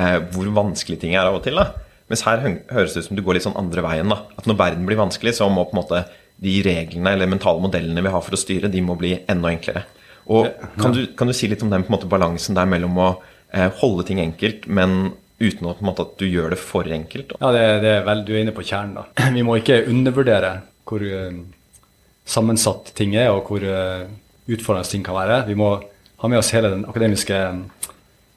eh, 0.01 0.17
hvor 0.33 0.49
vanskelig 0.57 0.99
ting 1.03 1.15
er 1.15 1.29
av 1.29 1.39
og 1.39 1.45
til. 1.45 1.61
da. 1.61 1.71
Mens 2.11 2.25
her 2.27 2.43
høres 2.73 2.97
det 2.97 3.05
ut 3.05 3.09
som 3.11 3.19
du 3.19 3.23
går 3.23 3.39
litt 3.39 3.47
sånn 3.47 3.59
andre 3.61 3.85
veien. 3.87 4.11
da. 4.11 4.23
At 4.41 4.49
når 4.49 4.59
verden 4.59 4.89
blir 4.89 4.99
vanskelig, 4.99 5.37
så 5.39 5.49
må 5.53 5.69
på 5.69 5.77
en 5.77 5.83
måte 5.83 6.05
de 6.41 6.57
reglene 6.65 7.13
eller 7.15 7.29
mentale 7.29 7.61
modellene 7.63 8.03
vi 8.03 8.13
har 8.15 8.23
for 8.25 8.35
å 8.35 8.41
styre, 8.41 8.71
de 8.73 8.81
må 8.83 8.97
bli 8.99 9.13
enda 9.29 9.53
enklere. 9.53 9.85
Og 10.31 10.49
Kan 10.81 10.95
du, 10.95 11.05
kan 11.19 11.29
du 11.29 11.35
si 11.37 11.49
litt 11.51 11.63
om 11.65 11.73
den 11.73 11.85
på 11.85 11.91
en 11.93 11.97
måte 11.99 12.09
balansen 12.11 12.57
der 12.57 12.69
mellom 12.71 12.97
å 13.01 13.09
eh, 13.53 13.69
holde 13.81 14.07
ting 14.09 14.21
enkelt, 14.23 14.67
men 14.71 15.13
uten 15.41 15.67
å, 15.67 15.75
på 15.75 15.85
en 15.85 15.89
måte, 15.91 16.07
at 16.07 16.21
du 16.21 16.27
gjør 16.29 16.55
det 16.55 16.61
for 16.63 16.89
enkelt? 16.89 17.35
Ja, 17.41 17.53
det, 17.57 17.65
det 17.85 17.93
er 17.99 18.05
vel, 18.09 18.25
Du 18.27 18.35
er 18.35 18.43
inne 18.45 18.57
på 18.57 18.65
kjernen. 18.65 19.01
da. 19.01 19.31
Vi 19.37 19.45
må 19.47 19.59
ikke 19.61 19.83
undervurdere 19.91 20.55
hvor 20.89 21.05
uh, 21.05 21.41
sammensatt 22.29 22.93
ting 22.99 23.15
er, 23.19 23.31
og 23.35 23.51
hvor 23.51 23.65
uh, 23.65 24.09
utfordrende 24.51 24.91
ting 24.91 25.05
kan 25.07 25.19
være. 25.19 25.43
Vi 25.49 25.59
må 25.59 25.75
ha 26.21 26.31
med 26.31 26.41
oss 26.41 26.53
hele 26.55 26.73
den 26.73 26.87
akademiske 26.89 27.37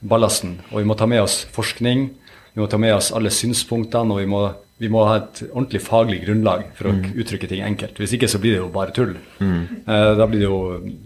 ballasten. 0.03 0.57
Og 0.71 0.81
vi 0.81 0.87
må 0.89 0.97
ta 0.99 1.07
med 1.09 1.23
oss 1.23 1.43
forskning, 1.55 2.09
vi 2.53 2.61
må 2.61 2.67
ta 2.69 2.77
med 2.81 2.95
oss 2.95 3.11
alle 3.15 3.31
synspunktene, 3.33 4.13
og 4.13 4.21
vi 4.21 4.29
må, 4.29 4.43
vi 4.81 4.89
må 4.93 5.05
ha 5.07 5.17
et 5.21 5.43
ordentlig 5.49 5.81
faglig 5.85 6.21
grunnlag 6.25 6.67
for 6.77 6.91
å 6.91 6.95
mm. 6.97 7.05
uttrykke 7.23 7.49
ting 7.49 7.63
enkelt. 7.65 7.99
Hvis 8.01 8.15
ikke 8.17 8.29
så 8.29 8.41
blir 8.41 8.55
det 8.55 8.61
jo 8.61 8.71
bare 8.73 8.93
tull. 8.95 9.15
Mm. 9.39 9.61
Eh, 9.81 10.09
da 10.19 10.27
blir 10.29 10.43
det 10.43 10.49
jo 10.49 10.59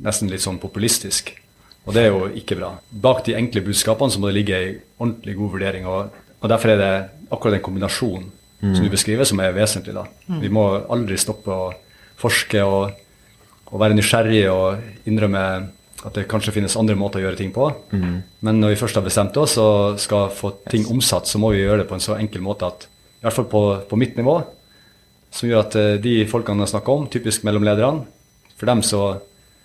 nesten 0.04 0.32
litt 0.32 0.44
sånn 0.44 0.60
populistisk. 0.62 1.32
Og 1.88 1.96
det 1.96 2.04
er 2.04 2.12
jo 2.12 2.28
ikke 2.36 2.58
bra. 2.60 2.74
Bak 2.92 3.24
de 3.28 3.38
enkle 3.40 3.64
budskapene 3.64 4.12
så 4.12 4.20
må 4.20 4.28
det 4.28 4.42
ligge 4.42 4.58
ei 4.58 4.74
ordentlig 5.00 5.38
god 5.38 5.54
vurdering. 5.56 5.88
Og, 5.88 6.18
og, 6.42 6.50
derfor 6.52 6.74
er 6.74 6.82
det 6.82 6.94
akkurat 7.32 7.56
den 7.56 7.64
kombinasjonen 7.64 8.28
mm. 8.28 8.74
som 8.74 8.84
du 8.84 8.92
beskriver, 8.92 9.30
som 9.30 9.40
er 9.40 9.56
vesentlig. 9.56 9.96
da. 9.96 10.04
Mm. 10.28 10.42
Vi 10.44 10.52
må 10.52 10.68
aldri 10.84 11.20
stoppe 11.22 11.56
å 11.56 11.70
forske 12.20 12.66
og, 12.68 12.92
og 13.72 13.80
være 13.80 13.96
nysgjerrig 13.96 14.44
og 14.52 15.08
innrømme 15.08 15.46
at 16.06 16.14
det 16.14 16.28
kanskje 16.30 16.54
finnes 16.54 16.76
andre 16.78 16.96
måter 16.98 17.22
å 17.22 17.26
gjøre 17.26 17.40
ting 17.40 17.54
på. 17.54 17.72
Mm. 17.90 18.20
Men 18.46 18.60
når 18.62 18.76
vi 18.76 18.80
først 18.84 19.00
har 19.00 19.06
bestemt 19.06 19.38
oss 19.42 19.56
og 19.62 19.98
skal 20.02 20.30
få 20.34 20.54
ting 20.70 20.86
omsatt, 20.94 21.30
så 21.30 21.42
må 21.42 21.52
vi 21.56 21.64
gjøre 21.64 21.82
det 21.82 21.88
på 21.90 21.98
en 21.98 22.04
så 22.04 22.18
enkel 22.20 22.44
måte 22.46 22.70
at 22.70 22.86
i 23.18 23.26
hvert 23.26 23.34
fall 23.34 23.48
på, 23.50 23.62
på 23.90 23.98
mitt 23.98 24.18
nivå, 24.20 24.36
som 25.34 25.50
gjør 25.50 25.64
at 25.64 25.78
uh, 25.78 25.94
de 26.02 26.20
folkene 26.30 26.66
jeg 26.66 26.74
snakker 26.76 26.94
om, 26.94 27.08
typisk 27.12 27.48
mellomlederne, 27.48 28.06
for 28.58 28.70
dem 28.70 28.84
så, 28.86 29.02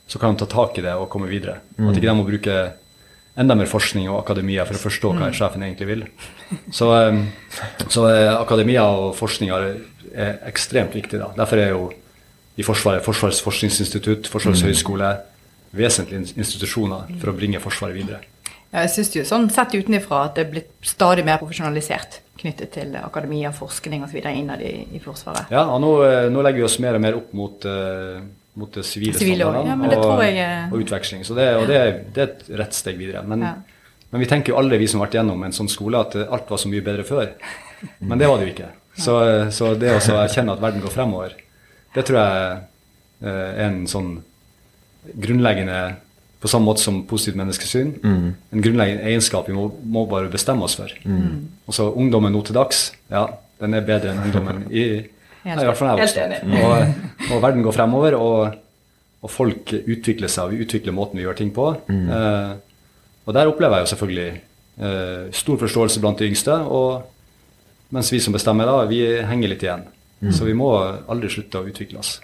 så, 0.08 0.20
kan 0.20 0.34
de 0.34 0.42
ta 0.42 0.48
tak 0.52 0.78
i 0.80 0.84
det 0.84 0.94
og 0.96 1.10
komme 1.12 1.28
videre. 1.30 1.60
Mm. 1.76 1.90
At 1.90 1.98
ikke 1.98 2.08
de 2.08 2.14
må 2.16 2.28
bruke 2.28 2.56
enda 3.42 3.56
mer 3.56 3.68
forskning 3.68 4.10
og 4.10 4.18
akademia 4.18 4.64
for 4.68 4.76
å 4.76 4.82
forstå 4.82 5.12
hva 5.14 5.28
mm. 5.30 5.36
sjefen 5.36 5.64
egentlig 5.64 5.88
vil. 5.88 6.06
Så, 6.72 6.88
um, 6.88 7.26
så 7.86 8.06
uh, 8.08 8.38
akademia 8.40 8.86
og 8.88 9.12
forskning 9.20 9.52
er, 9.52 9.74
ekstremt 10.48 10.92
viktig. 10.92 11.20
da. 11.20 11.30
Derfor 11.38 11.60
er 11.60 11.70
jo 11.72 11.84
i 12.60 12.64
Forsvaret 12.66 13.04
Forsvarets 13.04 13.40
forskningsinstitutt, 13.40 14.28
Forsvarets 14.28 14.60
mm. 14.60 14.72
Vesentlige 15.72 16.36
institusjoner 16.36 17.08
for 17.20 17.32
å 17.32 17.36
bringe 17.36 17.60
Forsvaret 17.62 17.96
videre. 17.96 18.20
Ja, 18.72 18.86
jeg 18.86 18.92
synes 18.94 19.10
jo 19.12 19.22
sånn 19.28 19.50
Sett 19.52 19.74
utenfra 19.76 20.26
at 20.28 20.38
det 20.38 20.46
er 20.46 20.52
blitt 20.54 20.70
stadig 20.88 21.24
mer 21.28 21.40
profesjonalisert 21.40 22.22
knyttet 22.40 22.72
til 22.74 22.94
akademia, 22.96 23.52
forskning 23.54 24.06
osv. 24.06 24.22
innad 24.32 24.62
i, 24.64 24.72
i, 24.96 25.00
Forsvaret. 25.02 25.52
Ja, 25.52 25.66
og 25.68 25.82
nå, 25.84 25.90
eh, 26.06 26.28
nå, 26.32 26.40
legger 26.44 26.62
vi 26.62 26.68
oss 26.70 26.78
mer 26.82 26.96
og 26.96 27.04
mer 27.04 27.18
opp 27.20 27.34
mot, 27.36 27.66
uh, 27.68 28.22
mot 28.58 28.72
det 28.72 28.84
sivile 28.88 29.20
standardene 29.20 29.92
ja, 29.92 30.00
og, 30.00 30.24
jeg... 30.24 30.64
og, 30.70 30.80
utveksling. 30.80 31.26
Så 31.28 31.36
det, 31.38 31.50
og 31.60 31.68
det, 31.70 31.82
det, 32.16 32.24
er 32.24 32.32
et 32.32 32.50
rett 32.62 32.76
steg 32.78 32.98
videre. 32.98 33.22
Men, 33.28 33.44
ja. 33.46 33.52
men, 34.08 34.24
vi 34.24 34.30
tenker 34.32 34.54
jo 34.54 34.58
alle 34.62 34.80
vi 34.80 34.88
som 34.90 35.02
har 35.02 35.10
vært 35.10 35.20
gjennom 35.20 35.44
en 35.46 35.54
sånn 35.60 35.70
skole, 35.70 36.00
at 36.00 36.16
alt 36.24 36.50
var 36.56 36.64
så 36.64 36.72
mye 36.72 36.84
bedre 36.88 37.06
før. 37.06 37.30
Men 38.00 38.18
det 38.18 38.30
var 38.30 38.40
det 38.40 38.48
jo 38.48 38.56
ikke. 38.56 38.72
Så, 38.92 39.14
så 39.56 39.70
det 39.80 39.88
å 39.88 40.00
erkjenne 40.20 40.52
at 40.52 40.60
verden 40.60 40.82
går 40.84 40.92
fremover, 40.92 41.30
det 41.94 42.02
tror 42.04 42.18
jeg 42.18 42.58
er 43.24 43.62
en 43.64 43.78
sånn 43.88 44.10
grunnleggende 45.02 45.82
på 46.42 46.50
samme 46.50 46.66
måte 46.66 46.82
som 46.82 47.04
positivt 47.06 47.38
menneskesyn. 47.38 47.92
Mm. 48.02 48.30
En 48.52 48.64
grunnleggende 48.64 49.06
egenskap 49.06 49.46
vi 49.48 49.54
må, 49.54 49.68
må 49.84 50.04
bare 50.10 50.30
bestemme 50.30 50.66
oss 50.66 50.74
for. 50.78 50.90
Mm. 51.06 51.46
Og 51.70 51.76
så 51.76 51.86
ungdommen 51.90 52.34
nå 52.34 52.42
til 52.46 52.56
dags, 52.58 52.88
ja, 53.12 53.28
den 53.62 53.78
er 53.78 53.86
bedre 53.86 54.10
enn 54.10 54.24
ungdommen 54.24 54.64
i, 54.70 54.86
nei, 55.46 55.54
i 55.54 55.68
hvert 55.68 55.78
fall 55.78 55.92
jeg 55.92 56.02
vokste 56.02 56.40
og, 56.58 57.06
og, 57.28 57.36
verden 57.44 57.62
går 57.66 57.76
fremover, 57.76 58.18
og, 58.18 58.56
og, 59.22 59.30
folk 59.30 59.74
utvikler 59.78 60.30
seg, 60.30 60.48
og 60.48 60.56
vi 60.56 60.66
utvikler 60.66 60.96
måten 60.96 61.20
vi 61.20 61.26
gjør 61.28 61.38
ting 61.38 61.54
på. 61.54 61.68
Mm. 61.86 62.10
Eh, 62.18 62.90
og 63.22 63.38
der 63.38 63.50
opplever 63.50 63.78
jeg 63.78 63.86
jo 63.86 63.92
selvfølgelig 63.92 64.28
eh, 64.32 65.24
stor 65.38 65.62
forståelse 65.62 66.02
blant 66.02 66.18
de 66.18 66.30
yngste, 66.30 66.58
og 66.58 67.94
mens 67.94 68.10
vi 68.10 68.18
som 68.24 68.34
bestemmer, 68.34 68.66
da, 68.66 68.90
vi 68.90 69.02
henger 69.30 69.54
litt 69.54 69.62
igjen. 69.62 69.86
Mm. 70.22 70.34
Så 70.34 70.46
vi 70.46 70.58
må 70.58 70.72
aldri 71.10 71.30
slutte 71.30 71.62
å 71.62 71.70
utvikle 71.70 72.02
oss. 72.02 72.16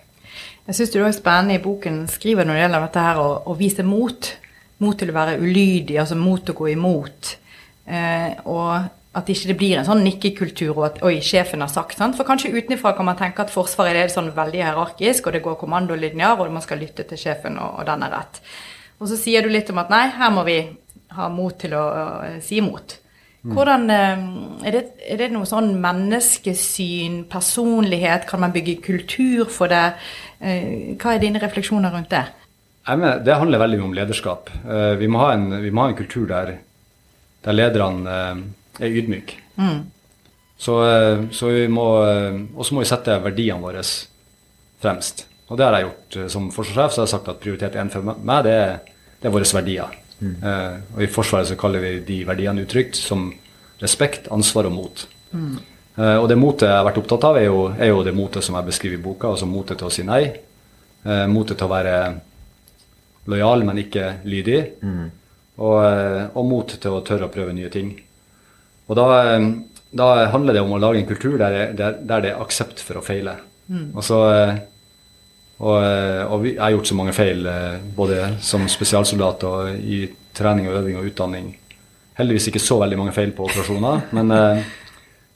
Jeg 0.69 0.77
syns 0.77 0.91
det 0.93 1.01
er 1.01 1.15
spennende 1.17 1.55
i 1.57 1.63
boken 1.65 2.03
skriver 2.13 2.45
når 2.45 2.59
det 2.59 2.63
gjelder 2.67 2.83
dette 2.85 3.03
her 3.07 3.19
å, 3.23 3.29
å 3.49 3.55
vise 3.57 3.85
mot. 3.89 4.27
Mot 4.85 4.99
til 5.01 5.09
å 5.09 5.15
være 5.17 5.39
ulydig, 5.41 5.97
altså 5.97 6.19
mot 6.21 6.51
å 6.53 6.55
gå 6.55 6.67
imot. 6.75 7.31
Eh, 7.89 8.35
og 8.45 8.75
at 9.17 9.31
ikke 9.33 9.49
det 9.49 9.57
blir 9.59 9.79
en 9.79 9.87
sånn 9.89 10.05
nikkekultur 10.05 10.75
og 10.75 10.85
at 10.91 11.01
oi, 11.09 11.15
sjefen 11.25 11.65
har 11.65 11.73
sagt. 11.73 11.97
Sant? 11.97 12.19
For 12.19 12.29
kanskje 12.29 12.53
utenfra 12.53 12.93
kan 12.99 13.09
man 13.09 13.17
tenke 13.17 13.47
at 13.47 13.55
Forsvaret 13.55 13.97
er 14.03 14.13
sånn 14.13 14.29
veldig 14.37 14.61
hierarkisk, 14.61 15.27
og 15.27 15.39
det 15.39 15.43
går 15.47 15.57
kommandolinjer, 15.59 16.37
og 16.37 16.53
man 16.53 16.67
skal 16.67 16.85
lytte 16.85 17.09
til 17.09 17.21
sjefen, 17.25 17.57
og, 17.57 17.81
og 17.81 17.89
den 17.89 18.05
er 18.05 18.15
rett. 18.19 18.43
Og 19.01 19.09
så 19.09 19.17
sier 19.19 19.43
du 19.43 19.51
litt 19.51 19.73
om 19.73 19.81
at 19.81 19.91
nei, 19.95 20.05
her 20.21 20.37
må 20.37 20.45
vi 20.47 20.61
ha 21.17 21.31
mot 21.33 21.57
til 21.59 21.79
å, 21.81 21.85
å 21.89 22.33
si 22.45 22.61
imot. 22.61 22.99
Mm. 23.49 23.55
Hvordan, 23.57 23.91
eh, 23.91 24.67
er, 24.69 24.75
det, 24.75 24.83
er 25.09 25.21
det 25.23 25.31
noe 25.33 25.49
sånn 25.49 25.71
menneskesyn, 25.81 27.23
personlighet, 27.33 28.27
kan 28.29 28.43
man 28.43 28.53
bygge 28.53 28.75
kultur 28.85 29.49
for 29.49 29.73
det? 29.73 29.95
Eh, 30.45 30.97
hva 31.01 31.15
er 31.15 31.23
dine 31.23 31.41
refleksjoner 31.41 31.95
rundt 31.95 32.11
det? 32.13 32.27
Mener, 32.89 33.23
det 33.25 33.37
handler 33.41 33.63
veldig 33.63 33.79
mye 33.81 33.87
om 33.89 33.95
lederskap. 33.97 34.53
Eh, 34.69 34.97
vi 35.01 35.09
må 35.09 35.23
ha 35.23 35.31
en, 35.37 35.49
må 35.49 35.87
ha 35.87 35.93
en 35.95 35.97
kultur 35.97 36.27
der, 36.29 36.59
der 37.47 37.57
lederne 37.57 38.19
er 38.79 39.01
ydmyke. 39.01 39.41
Mm. 39.57 39.81
Så, 40.59 40.75
så, 41.33 41.49
vi 41.55 41.69
må 41.71 41.87
også 42.59 42.75
må 42.75 42.83
vi 42.83 42.91
sette 42.91 43.15
verdiene 43.23 43.63
våre 43.63 43.85
fremst. 44.83 45.25
Og 45.49 45.57
det 45.57 45.65
har 45.65 45.77
jeg 45.79 45.87
gjort 45.87 46.19
som 46.35 46.51
forsvarssjef. 46.53 46.93
Så 46.93 47.01
har 47.01 47.07
jeg 47.07 47.15
sagt 47.15 47.31
at 47.31 47.41
prioritet 47.41 47.79
én 47.79 47.93
for 47.95 48.05
meg, 48.05 48.45
det 48.45 48.57
er, 48.59 48.75
det 49.23 49.31
er 49.31 49.35
våre 49.39 49.49
verdier. 49.55 49.97
Mm. 50.19 50.35
og 50.97 51.03
i 51.05 51.07
Forsvaret 51.07 51.47
så 51.47 51.55
kaller 51.55 51.79
vi 51.79 51.91
de 52.03 52.15
verdiene 52.27 52.65
uttrykt 52.65 52.97
som 52.99 53.29
respekt, 53.79 54.27
ansvar 54.35 54.67
og 54.67 54.75
mot. 54.75 55.05
Mm. 55.31 55.59
Uh, 55.99 56.17
og 56.23 56.29
det 56.31 56.39
motet 56.39 56.69
jeg 56.69 56.79
har 56.79 56.87
vært 56.87 57.01
opptatt 57.01 57.27
av, 57.27 57.37
er 57.41 57.49
jo, 57.49 57.63
er 57.75 57.91
jo 57.91 58.03
det 58.07 58.15
motet 58.15 58.47
som 58.47 58.59
jeg 58.59 58.69
beskriver 58.69 58.99
i 58.99 59.03
boka. 59.03 59.33
Altså 59.33 59.49
motet 59.51 59.81
til 59.81 59.89
å 59.89 59.95
si 59.95 60.05
nei. 60.07 60.23
Uh, 61.03 61.27
motet 61.31 61.59
til 61.59 61.67
å 61.67 61.73
være 61.73 61.95
lojal, 63.29 63.65
men 63.67 63.83
ikke 63.83 64.13
lydig. 64.29 64.61
Mm. 64.83 65.09
Og, 65.59 65.79
og 66.39 66.45
mot 66.47 66.71
til 66.71 66.95
å 66.95 67.03
tørre 67.03 67.27
å 67.27 67.33
prøve 67.35 67.53
nye 67.55 67.71
ting. 67.73 67.91
Og 68.87 68.95
da, 68.95 69.07
da 69.91 70.07
handler 70.31 70.55
det 70.55 70.63
om 70.63 70.77
å 70.77 70.79
lage 70.81 71.01
en 71.03 71.09
kultur 71.09 71.35
der, 71.41 71.73
der, 71.77 71.97
der 71.99 72.23
det 72.23 72.31
er 72.31 72.45
aksept 72.45 72.79
for 72.87 73.01
å 73.01 73.03
feile. 73.03 73.35
Mm. 73.67 73.89
Og, 73.91 73.99
så, 74.07 74.21
og, 75.59 75.77
og 75.77 76.43
vi, 76.45 76.55
jeg 76.55 76.63
har 76.63 76.75
gjort 76.77 76.91
så 76.91 76.97
mange 76.99 77.15
feil, 77.17 77.47
både 77.97 78.19
som 78.45 78.67
spesialsoldat 78.71 79.47
og 79.49 79.81
i 79.83 80.05
trening 80.39 80.69
og 80.71 80.77
øving 80.81 81.01
og 81.01 81.09
utdanning. 81.11 81.49
Heldigvis 82.19 82.51
ikke 82.51 82.63
så 82.63 82.79
veldig 82.79 82.99
mange 83.01 83.15
feil 83.17 83.33
på 83.35 83.47
operasjoner, 83.49 84.05
men 84.17 84.31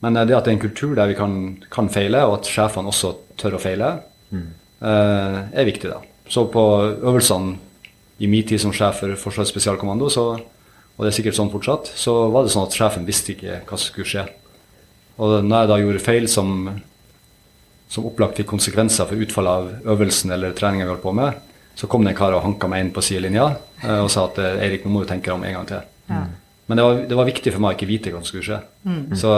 men 0.02 0.18
det 0.18 0.34
at 0.34 0.46
det 0.46 0.50
er 0.50 0.56
en 0.56 0.64
kultur 0.64 0.96
der 0.98 1.10
vi 1.12 1.14
kan, 1.14 1.34
kan 1.70 1.90
feile, 1.92 2.24
og 2.26 2.40
at 2.40 2.48
sjefene 2.50 2.90
også 2.90 3.12
tør 3.38 3.54
å 3.54 3.60
feile, 3.62 3.92
mm. 4.34 4.48
eh, 4.82 5.36
er 5.62 5.68
viktig. 5.68 5.92
da. 5.92 6.00
Så 6.26 6.48
på 6.50 6.62
øvelsene 6.90 7.54
i 8.22 8.30
min 8.30 8.46
tid 8.46 8.60
som 8.62 8.74
sjef 8.74 8.98
for 9.02 9.14
Forsvarets 9.18 9.52
spesialkommando, 9.54 10.08
så, 10.10 10.24
og 10.34 11.04
det 11.04 11.12
er 11.12 11.16
sikkert 11.18 11.38
sånn 11.38 11.52
fortsatt, 11.54 11.92
så 11.98 12.16
var 12.34 12.42
det 12.42 12.54
sånn 12.54 12.66
at 12.66 12.78
sjefen 12.78 13.06
visste 13.06 13.36
ikke 13.36 13.60
hva 13.62 13.78
som 13.78 13.92
skulle 13.92 14.10
skje. 14.10 14.26
Og 15.22 15.38
når 15.46 15.54
jeg 15.62 15.70
da 15.70 15.78
gjorde 15.84 16.02
feil 16.02 16.26
som, 16.30 16.66
som 17.92 18.06
opplagt 18.08 18.38
fikk 18.40 18.48
konsekvenser 18.54 19.08
for 19.08 19.20
utfallet 19.20 19.52
av 19.52 19.94
øvelsen 19.94 20.32
eller 20.32 20.54
treningen 20.56 20.86
vi 20.86 20.94
holdt 20.94 21.04
på 21.04 21.16
med, 21.16 21.40
så 21.76 21.88
kom 21.88 22.04
det 22.04 22.14
en 22.14 22.18
kar 22.18 22.34
og 22.36 22.44
hanka 22.44 22.68
meg 22.68 22.84
inn 22.84 22.92
på 22.94 23.04
sidelinja 23.04 23.50
eh, 23.82 23.98
og 23.98 24.08
sa 24.12 24.26
at 24.28 24.40
eh, 24.40 24.60
Eirik, 24.64 24.86
nå 24.86 24.92
må 24.92 25.02
du 25.02 25.10
tenke 25.10 25.28
deg 25.28 25.36
om 25.36 25.44
en 25.48 25.58
gang 25.58 25.68
til. 25.68 25.90
Ja. 26.08 26.22
Men 26.70 26.78
det 26.78 26.86
var, 26.86 27.02
det 27.10 27.18
var, 27.18 27.28
viktig 27.28 27.52
for 27.52 27.64
meg 27.64 27.74
å 27.74 27.76
ikke 27.76 27.90
vite 27.90 28.12
hva 28.12 28.22
som 28.22 28.30
skulle 28.30 28.48
skje. 28.48 28.62
Mm. 28.88 29.02
Så 29.18 29.34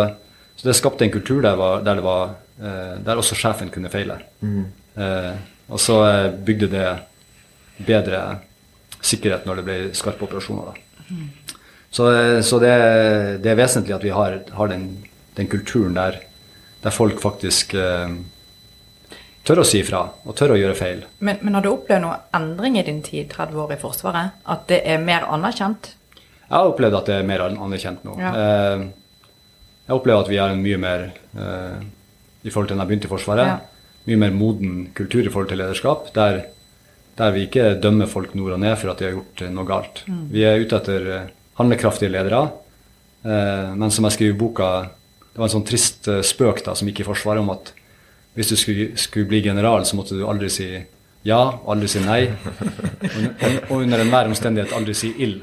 så 0.56 0.68
det 0.68 0.76
skapte 0.78 1.04
en 1.04 1.12
kultur 1.12 1.42
der, 1.42 1.56
var, 1.58 1.82
der, 1.82 2.00
var, 2.04 2.36
eh, 2.62 2.94
der 3.04 3.20
også 3.20 3.36
sjefen 3.38 3.72
kunne 3.74 3.90
feile. 3.92 4.20
Mm. 4.40 4.66
Eh, 4.96 5.32
og 5.68 5.80
så 5.80 5.98
bygde 6.46 6.68
det 6.70 6.88
bedre 7.86 8.20
sikkerhet 9.04 9.48
når 9.48 9.60
det 9.60 9.64
ble 9.66 9.78
skarpe 9.96 10.26
operasjoner. 10.28 10.78
Mm. 11.08 11.24
Så, 11.94 12.06
så 12.42 12.58
det, 12.62 12.74
det, 13.42 13.50
er 13.50 13.58
vesentlig 13.58 13.94
at 13.96 14.06
vi 14.06 14.14
har, 14.14 14.38
har 14.56 14.70
den, 14.70 14.86
den, 15.36 15.50
kulturen 15.50 15.94
der, 15.94 16.20
der 16.82 16.94
folk 16.94 17.20
faktisk 17.22 17.74
eh, 17.78 18.14
tør 19.44 19.60
å 19.62 19.66
si 19.68 19.82
ifra 19.84 20.06
og 20.24 20.36
tør 20.38 20.54
å 20.54 20.58
gjøre 20.60 20.76
feil. 20.78 21.04
Men, 21.18 21.40
men, 21.42 21.56
har 21.56 21.64
du 21.64 21.70
opplevd 21.72 22.04
noen 22.04 22.24
endring 22.36 22.78
i 22.80 22.86
din 22.86 23.02
tid, 23.04 23.28
30 23.32 23.60
år 23.64 23.74
i 23.76 23.80
Forsvaret? 23.80 24.40
At 24.50 24.66
det 24.70 24.80
er 24.88 25.02
mer 25.02 25.26
anerkjent? 25.32 25.92
Jeg 26.44 26.54
har 26.54 26.70
opplevd 26.70 26.98
at 27.00 27.10
det 27.10 27.18
er 27.18 27.28
mer 27.28 27.44
anerkjent 27.48 28.06
nå. 28.06 28.16
Ja. 28.20 28.32
Eh, 28.38 28.86
jeg 29.84 29.98
opplever 29.98 30.24
at 30.24 30.32
vi 30.32 30.40
har 30.40 30.54
en 30.54 30.64
mye 30.64 30.80
mer 30.80 31.06
eh, 31.12 31.78
i 32.44 32.52
forhold 32.52 32.70
til 32.70 32.78
da 32.78 32.84
jeg 32.84 32.92
begynte 32.92 33.08
i 33.10 33.12
Forsvaret, 33.12 33.52
ja. 33.52 34.02
mye 34.08 34.22
mer 34.24 34.36
moden 34.36 34.74
kultur 34.96 35.22
i 35.24 35.30
forhold 35.30 35.52
til 35.52 35.60
lederskap. 35.60 36.12
der 36.16 36.44
der 37.14 37.30
vi 37.30 37.44
ikke 37.46 37.76
dømmer 37.78 38.10
folk 38.10 38.34
nord 38.34 38.56
og 38.56 38.60
ned 38.62 38.74
for 38.80 38.90
at 38.90 38.98
de 38.98 39.06
har 39.06 39.14
gjort 39.14 39.44
noe 39.54 39.68
galt. 39.68 40.02
Mm. 40.10 40.22
Vi 40.34 40.42
er 40.46 40.62
ute 40.62 40.80
etter 40.80 41.04
handlekraftige 41.60 42.10
ledere. 42.10 42.48
Eh, 43.24 43.70
men 43.78 43.92
som 43.94 44.08
jeg 44.08 44.16
skriver 44.16 44.34
i 44.34 44.38
boka, 44.38 44.70
det 45.30 45.40
var 45.40 45.48
en 45.48 45.54
sånn 45.54 45.66
trist 45.68 46.08
eh, 46.10 46.24
spøk 46.26 46.64
da, 46.66 46.74
som 46.74 46.90
gikk 46.90 47.04
i 47.04 47.06
Forsvaret 47.06 47.44
om 47.44 47.52
at 47.54 47.70
hvis 48.34 48.50
du 48.50 48.56
skulle, 48.56 48.90
skulle, 48.98 49.28
bli 49.30 49.40
general, 49.44 49.84
så 49.86 49.96
måtte 49.96 50.18
du 50.18 50.24
aldri 50.28 50.50
si 50.52 50.68
ja, 51.24 51.40
aldri 51.66 51.88
si 51.88 52.02
nei. 52.04 52.22
Og, 52.28 53.52
og 53.70 53.76
under 53.78 54.02
enhver 54.02 54.28
omstendighet 54.28 54.74
aldri 54.76 54.94
si 54.98 55.12
ild. 55.24 55.42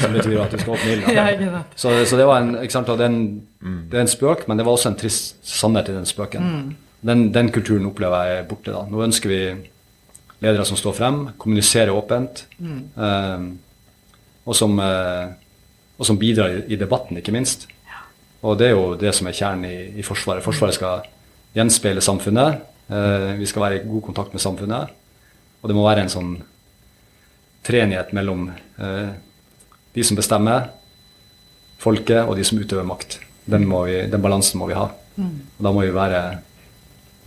Som 0.00 0.14
betyr 0.14 0.38
at 0.40 0.52
du 0.54 0.60
skal 0.60 0.76
åpne 0.76 0.92
ilden. 0.94 1.56
Så, 1.76 1.92
så, 2.08 2.16
det 2.16 2.26
var 2.28 2.40
en, 2.40 2.54
ikke 2.62 2.72
sant, 2.72 2.88
det 2.88 3.04
er, 3.04 3.12
en, 3.12 3.40
mm. 3.60 3.80
det 3.90 3.98
er 3.98 4.04
en 4.06 4.12
spøk, 4.12 4.46
men 4.48 4.60
det 4.60 4.64
var 4.64 4.76
også 4.78 4.92
en 4.92 5.00
trist 5.00 5.40
sannhet 5.44 5.90
i 5.90 5.96
den 5.96 6.06
spøken. 6.08 6.46
Mm. 6.46 7.00
Den, 7.06 7.24
den, 7.34 7.50
kulturen 7.52 7.88
opplever 7.90 8.30
jeg 8.30 8.38
er 8.38 8.46
borte. 8.48 8.72
da. 8.72 8.86
Nå 8.88 9.02
ønsker 9.04 9.32
vi 9.32 9.40
ledere 10.44 10.64
som 10.68 10.78
står 10.78 10.96
frem, 10.96 11.20
kommuniserer 11.40 11.92
åpent, 11.96 12.46
mm. 12.60 12.80
eh, 13.08 13.44
og 14.46 14.56
som 14.56 14.78
eh, 14.80 15.34
og 15.96 16.06
som 16.06 16.18
bidrar 16.20 16.52
i, 16.52 16.62
i 16.74 16.78
debatten, 16.80 17.18
ikke 17.20 17.34
minst. 17.34 17.66
Og 18.44 18.58
det 18.60 18.70
er 18.70 18.74
jo 18.76 18.94
det 19.00 19.14
som 19.16 19.28
er 19.28 19.36
kjernen 19.36 19.68
i, 19.68 19.76
i 20.00 20.04
Forsvaret. 20.04 20.44
Forsvaret 20.44 20.76
skal 20.76 21.06
gjenspeile 21.56 22.04
samfunnet. 22.04 22.60
Eh, 22.88 23.32
vi 23.40 23.48
skal 23.48 23.66
være 23.66 23.80
i 23.80 23.86
god 23.86 24.04
kontakt 24.10 24.34
med 24.36 24.44
samfunnet. 24.44 24.92
Og 25.62 25.70
det 25.70 25.76
må 25.76 25.86
være 25.86 26.04
en 26.04 26.12
sånn 26.12 26.34
treenighet 27.66 28.12
mellom 28.16 28.50
eh, 28.52 29.14
de 29.96 30.04
som 30.04 30.18
bestemmer, 30.18 30.68
folket, 31.82 32.22
og 32.24 32.36
de 32.38 32.44
som 32.46 32.60
utøver 32.60 32.86
makt. 32.86 33.18
Den, 33.46 33.66
vi, 33.70 33.98
den 34.10 34.22
balansen 34.22 34.60
må 34.60 34.68
vi 34.70 34.76
ha. 34.78 34.90
Mm. 35.16 35.34
Og 35.56 35.66
da 35.66 35.72
må 35.72 35.84
vi 35.84 35.96
være 35.96 36.22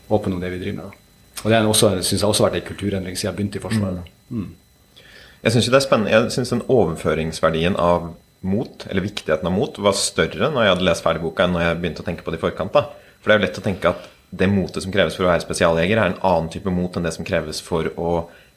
åpne 0.09 0.37
om 0.37 0.41
det 0.41 0.53
vi 0.53 0.61
driver 0.61 0.79
med. 0.79 0.87
Da. 0.89 0.95
Og 1.39 1.51
det 1.53 2.05
syns 2.05 2.21
jeg 2.21 2.27
også 2.27 2.43
har 2.43 2.51
vært 2.51 2.63
en 2.63 2.69
kulturendring 2.69 3.17
siden 3.17 3.31
jeg 3.31 3.37
begynte 3.37 3.59
i 3.59 3.63
Forsvaret. 3.63 4.09
Mm. 4.29 4.41
Mm. 4.45 5.05
Jeg 5.39 5.55
syns 5.55 5.69
det 5.71 5.77
er 5.79 5.85
spennende. 5.85 6.11
Jeg 6.11 6.33
synes 6.35 6.51
den 6.51 6.65
overføringsverdien 6.67 7.77
av 7.79 8.11
mot, 8.39 8.85
eller 8.87 9.03
viktigheten 9.03 9.47
av 9.47 9.55
mot, 9.55 9.77
var 9.83 9.95
større 9.99 10.49
når 10.51 10.65
jeg 10.65 10.73
hadde 10.73 10.87
lest 10.87 11.03
ferdig 11.03 11.23
boka, 11.23 11.45
enn 11.45 11.55
når 11.55 11.65
jeg 11.65 11.79
begynte 11.79 12.03
å 12.03 12.07
tenke 12.07 12.25
på 12.25 12.33
det 12.33 12.39
i 12.39 12.43
forkant. 12.43 12.75
da. 12.75 12.85
For 13.19 13.31
det 13.31 13.35
er 13.35 13.39
jo 13.39 13.45
lett 13.47 13.61
å 13.61 13.65
tenke 13.65 13.91
at 13.91 14.07
det 14.29 14.49
motet 14.51 14.85
som 14.85 14.93
kreves 14.93 15.17
for 15.17 15.25
å 15.25 15.31
være 15.31 15.45
spesialjeger, 15.45 15.97
er 15.97 16.11
en 16.11 16.21
annen 16.25 16.51
type 16.53 16.71
mot 16.73 16.95
enn 16.95 17.07
det 17.07 17.15
som 17.15 17.25
kreves 17.27 17.61
for 17.65 17.89
å 17.97 18.11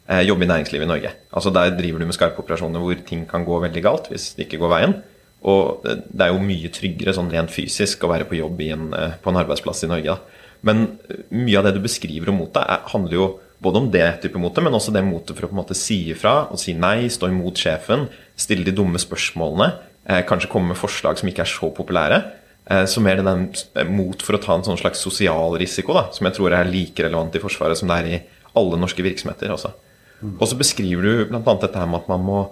eh, 0.09 0.23
jobbe 0.27 0.47
i 0.47 0.51
næringslivet 0.51 0.87
i 0.87 0.91
Norge. 0.91 1.15
Altså 1.33 1.53
Der 1.55 1.73
driver 1.79 2.03
du 2.03 2.09
med 2.09 2.17
skarpe 2.17 2.43
operasjoner 2.45 2.83
hvor 2.83 3.01
ting 3.09 3.25
kan 3.31 3.47
gå 3.49 3.61
veldig 3.65 3.85
galt 3.85 4.11
hvis 4.13 4.33
det 4.37 4.49
ikke 4.49 4.61
går 4.65 4.75
veien. 4.77 4.99
Og 5.43 5.83
det 5.83 6.23
er 6.23 6.31
jo 6.31 6.43
mye 6.43 6.71
tryggere 6.71 7.15
sånn 7.17 7.33
rent 7.33 7.51
fysisk 7.51 8.05
å 8.05 8.13
være 8.13 8.29
på 8.31 8.39
jobb 8.39 8.61
en, 8.69 8.93
eh, 8.95 9.17
på 9.23 9.33
en 9.33 9.41
arbeidsplass 9.43 9.85
i 9.85 9.91
Norge. 9.91 10.17
da. 10.17 10.43
Men 10.63 10.85
eh, 11.09 11.25
mye 11.35 11.59
av 11.59 11.67
det 11.67 11.75
du 11.79 11.83
beskriver 11.85 12.31
om 12.31 12.39
motet, 12.45 12.69
handler 12.93 13.19
jo 13.19 13.31
både 13.63 13.79
om 13.79 13.91
det 13.95 14.07
type 14.23 14.39
motet, 14.43 14.63
men 14.65 14.75
også 14.75 14.93
det 14.95 15.05
motet 15.07 15.37
for 15.37 15.47
å 15.47 15.51
på 15.51 15.57
en 15.57 15.63
måte 15.63 15.79
si 15.79 16.11
ifra 16.11 16.51
og 16.51 16.59
si 16.59 16.75
nei, 16.75 17.07
stå 17.13 17.31
imot 17.31 17.59
sjefen, 17.59 18.09
stille 18.39 18.67
de 18.67 18.75
dumme 18.75 18.99
spørsmålene, 18.99 19.73
eh, 20.07 20.23
kanskje 20.27 20.51
komme 20.51 20.73
med 20.73 20.81
forslag 20.81 21.19
som 21.19 21.29
ikke 21.31 21.45
er 21.47 21.53
så 21.53 21.71
populære. 21.75 22.23
Eh, 22.71 22.85
så 22.87 23.03
mer 23.03 23.19
den 23.19 23.49
der 23.75 23.91
mot 23.91 24.23
for 24.23 24.39
å 24.39 24.43
ta 24.43 24.55
en 24.55 24.67
sånn 24.67 24.79
slags 24.79 25.03
sosial 25.03 25.57
risiko, 25.61 25.97
da, 25.97 26.07
som 26.15 26.29
jeg 26.29 26.39
tror 26.39 26.55
er 26.55 26.71
like 26.71 27.03
relevant 27.03 27.35
i 27.35 27.43
Forsvaret 27.43 27.79
som 27.79 27.91
det 27.91 27.99
er 27.99 28.11
i 28.11 28.21
alle 28.59 28.79
norske 28.79 29.03
virksomheter. 29.05 29.51
også. 29.55 29.73
Mm. 30.23 30.37
Og 30.39 30.45
så 30.49 30.59
beskriver 30.59 31.03
du 31.03 31.25
bl.a. 31.31 31.41
dette 31.43 31.79
her 31.79 31.89
med 31.91 32.05
at 32.05 32.11
man 32.13 32.23
må 32.27 32.43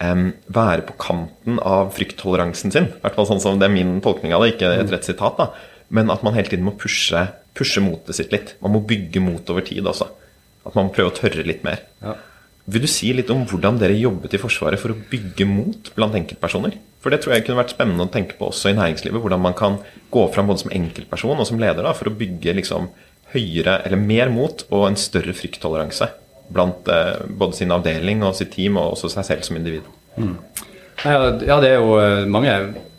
um, 0.00 0.30
være 0.48 0.86
på 0.88 0.96
kanten 1.02 1.58
av 1.60 1.92
frykttoleransen 1.96 2.72
sin. 2.72 2.88
I 2.94 3.02
hvert 3.02 3.18
fall 3.18 3.28
sånn 3.28 3.42
som 3.44 3.58
Det 3.60 3.68
er 3.68 3.74
min 3.74 3.98
tolkning 4.04 4.32
av 4.32 4.44
det, 4.44 4.54
ikke 4.54 4.72
et 4.78 4.94
rett 4.94 5.04
sitat. 5.04 5.36
da, 5.36 5.50
Men 5.88 6.10
at 6.14 6.24
man 6.24 6.38
hele 6.38 6.48
tiden 6.48 6.64
må 6.64 6.76
pushe, 6.78 7.26
pushe 7.58 7.84
motet 7.84 8.16
sitt 8.16 8.32
litt. 8.32 8.54
Man 8.64 8.72
må 8.72 8.80
bygge 8.86 9.20
mot 9.20 9.52
over 9.52 9.66
tid 9.66 9.84
også. 9.84 10.08
At 10.64 10.74
man 10.74 10.88
må 10.88 10.94
prøve 10.94 11.12
å 11.12 11.18
tørre 11.18 11.44
litt 11.44 11.64
mer. 11.66 11.84
Ja. 12.00 12.16
Vil 12.68 12.84
du 12.84 12.88
si 12.90 13.12
litt 13.16 13.30
om 13.32 13.46
hvordan 13.48 13.78
dere 13.80 13.96
jobbet 13.96 14.34
i 14.36 14.40
Forsvaret 14.40 14.80
for 14.80 14.92
å 14.92 15.02
bygge 15.10 15.46
mot 15.48 15.92
blant 15.96 16.16
enkeltpersoner? 16.16 16.76
For 17.02 17.14
det 17.14 17.20
tror 17.22 17.36
jeg 17.36 17.46
kunne 17.46 17.60
vært 17.60 17.74
spennende 17.76 18.06
å 18.08 18.10
tenke 18.12 18.34
på 18.38 18.48
også 18.50 18.72
i 18.72 18.78
næringslivet. 18.78 19.20
Hvordan 19.22 19.42
man 19.42 19.54
kan 19.58 19.78
gå 20.14 20.24
fram 20.34 20.48
både 20.50 20.64
som 20.64 20.72
enkeltperson 20.74 21.38
og 21.38 21.46
som 21.46 21.60
leder 21.60 21.86
da, 21.86 21.94
for 21.94 22.10
å 22.10 22.16
bygge 22.18 22.56
liksom 22.58 22.88
høyere 23.34 23.82
eller 23.86 24.00
mer 24.00 24.32
mot 24.32 24.64
og 24.72 24.88
en 24.88 24.98
større 24.98 25.34
frykttoleranse 25.36 26.08
blant 26.48 26.88
eh, 26.88 27.20
både 27.28 27.58
sin 27.58 27.72
avdeling 27.74 28.24
og 28.24 28.36
sitt 28.38 28.54
team 28.54 28.78
og 28.80 28.94
også 28.96 29.12
seg 29.12 29.26
selv 29.28 29.46
som 29.46 29.58
individ. 29.60 29.86
Mm. 30.16 30.34
Ja, 31.04 31.58
det 31.62 31.68
er 31.68 31.76
jo 31.76 31.98
eh, 32.00 32.24
mange 32.26 32.54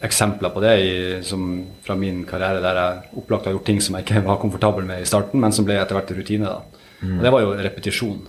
eksempler 0.05 0.53
på 0.53 0.61
det 0.63 0.75
i, 0.79 0.91
som, 1.25 1.47
fra 1.83 1.97
min 1.99 2.21
karriere 2.29 2.61
der 2.63 2.79
jeg 2.79 3.19
opplagt 3.19 3.49
har 3.49 3.57
gjort 3.57 3.67
ting 3.67 3.81
som 3.83 3.97
jeg 3.97 4.05
ikke 4.05 4.23
var 4.29 4.39
komfortabel 4.39 4.87
med 4.87 5.03
i 5.03 5.09
starten, 5.09 5.41
men 5.43 5.55
som 5.55 5.67
ble 5.67 5.79
etter 5.81 5.97
hvert 5.97 6.13
rutine. 6.15 6.53
da. 6.53 6.85
Mm. 7.01 7.17
Og 7.17 7.25
det 7.25 7.33
var 7.35 7.43
jo 7.43 7.57
repetisjon. 7.57 8.21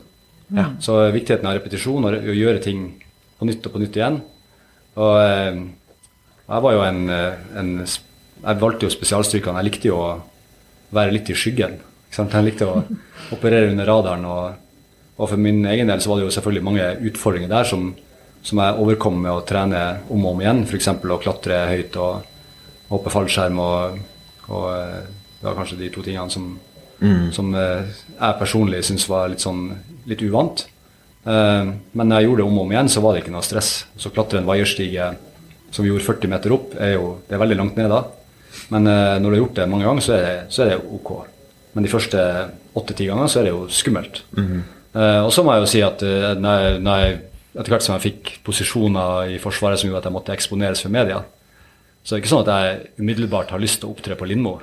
Ja. 0.57 0.67
Så 0.83 0.99
viktigheten 1.15 1.47
av 1.47 1.61
repetisjon 1.61 2.09
og 2.09 2.17
å 2.17 2.35
gjøre 2.35 2.63
ting 2.65 2.89
på 3.39 3.47
nytt 3.47 3.69
og 3.69 3.77
på 3.77 3.83
nytt 3.85 4.01
igjen. 4.01 4.19
Og 5.01 5.17
eh, 5.23 5.61
jeg 6.51 6.65
var 6.65 6.75
jo 6.75 6.83
en, 6.85 7.05
eh, 7.15 7.45
en, 7.61 7.71
Jeg 8.41 8.61
valgte 8.61 8.87
jo 8.87 8.93
spesialstyrkene. 8.93 9.61
Jeg 9.61 9.69
likte 9.69 9.91
jo 9.91 10.01
å 10.01 10.11
være 10.97 11.15
litt 11.15 11.31
i 11.31 11.37
skyggen. 11.37 11.79
Jeg 12.11 12.45
likte 12.47 12.69
å 12.69 12.81
operere 13.37 13.71
under 13.71 13.89
radaren. 13.89 14.25
Og, 14.27 14.55
og, 15.17 15.27
for 15.27 15.37
min 15.39 15.63
egen 15.71 15.91
del 15.91 16.01
så 16.03 16.13
var 16.13 16.21
det 16.21 16.29
jo 16.29 16.37
selvfølgelig 16.39 16.67
mange 16.67 16.89
utfordringer 17.11 17.53
der 17.53 17.69
som, 17.69 17.93
som 18.43 18.63
jeg 18.65 18.81
overkom 18.83 19.21
med 19.23 19.33
å 19.35 19.45
trene 19.47 19.85
om 20.09 20.25
og 20.25 20.35
om 20.35 20.43
igjen. 20.43 20.65
F.eks. 20.67 20.91
å 20.97 21.21
klatre 21.23 21.63
høyt 21.71 22.01
og 22.01 22.27
hoppe 22.91 23.13
fallskjerm 23.13 23.61
og, 23.63 24.01
og 24.51 24.67
eh, 24.75 24.99
det 25.41 25.47
var 25.47 25.61
kanskje 25.61 25.81
de 25.85 25.95
to 25.95 26.05
tingene 26.07 26.31
som 26.33 26.57
Mm. 27.01 27.31
Som 27.33 27.55
jeg 27.57 28.35
personlig 28.37 28.83
syns 28.85 29.07
var 29.09 29.31
litt 29.33 29.41
sånn 29.41 29.71
litt 30.05 30.21
uvant. 30.21 30.67
Eh, 31.25 31.73
men 31.93 32.09
når 32.09 32.21
jeg 32.21 32.29
gjorde 32.29 32.43
det 32.43 32.49
om 32.49 32.59
og 32.59 32.65
om 32.65 32.73
igjen, 32.75 32.93
så 32.93 33.03
var 33.05 33.15
det 33.15 33.25
ikke 33.25 33.35
noe 33.35 33.47
stress. 33.47 33.73
Så 34.01 34.13
klatre 34.15 34.41
en 34.41 34.49
vaierstige 34.49 35.13
som 35.71 35.85
vi 35.85 35.93
gjorde 35.93 36.07
40 36.07 36.33
meter 36.33 36.55
opp, 36.57 36.75
er 36.81 36.97
jo 36.97 37.15
det 37.29 37.37
er 37.37 37.43
veldig 37.45 37.59
langt 37.61 37.79
ned 37.79 37.91
da. 37.93 38.03
Men 38.75 38.89
eh, 38.91 39.17
når 39.21 39.27
du 39.27 39.35
har 39.35 39.43
gjort 39.45 39.59
det 39.61 39.71
mange 39.71 39.89
ganger, 39.89 40.07
så 40.07 40.17
er 40.17 40.27
det, 40.27 40.37
så 40.55 40.65
er 40.65 40.73
det 40.73 40.81
ok. 40.99 41.11
Men 41.77 41.87
de 41.87 41.93
første 41.93 42.23
åtte-ti 42.75 43.07
gangene 43.07 43.31
så 43.31 43.41
er 43.41 43.49
det 43.49 43.55
jo 43.55 43.67
skummelt. 43.71 44.25
Mm. 44.35 44.63
og 45.23 45.29
så 45.31 45.43
må 45.47 45.55
jeg 45.55 45.63
jo 45.63 45.69
si 45.71 45.81
at 45.87 46.01
når 46.03 46.63
jeg, 46.63 46.79
når 46.83 47.03
jeg, 47.03 47.13
etter 47.55 47.73
hvert 47.75 47.85
som 47.85 47.93
jeg 47.95 48.03
fikk 48.09 48.31
posisjoner 48.47 49.31
i 49.31 49.37
Forsvaret 49.43 49.79
som 49.79 49.87
gjorde 49.87 50.01
at 50.03 50.09
jeg 50.09 50.15
måtte 50.17 50.35
eksponeres 50.35 50.83
for 50.83 50.91
media, 50.95 51.21
så 52.03 52.15
det 52.15 52.17
er 52.17 52.23
ikke 52.23 52.33
sånn 52.33 52.49
at 52.49 52.51
jeg 52.51 53.03
umiddelbart 53.03 53.53
har 53.55 53.63
lyst 53.63 53.83
til 53.83 53.91
å 53.91 53.95
opptre 53.95 54.17
på 54.19 54.27
Lindmo. 54.27 54.57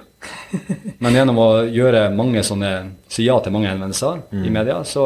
Men 1.04 1.16
gjennom 1.16 1.40
å 1.40 1.50
gjøre 1.64 2.08
mange 2.16 2.44
sånne, 2.44 2.72
si 3.12 3.28
ja 3.28 3.38
til 3.44 3.54
mange 3.56 3.70
henvendelser 3.70 4.24
mm. 4.32 4.44
i 4.44 4.54
media, 4.54 4.80
så, 4.88 5.06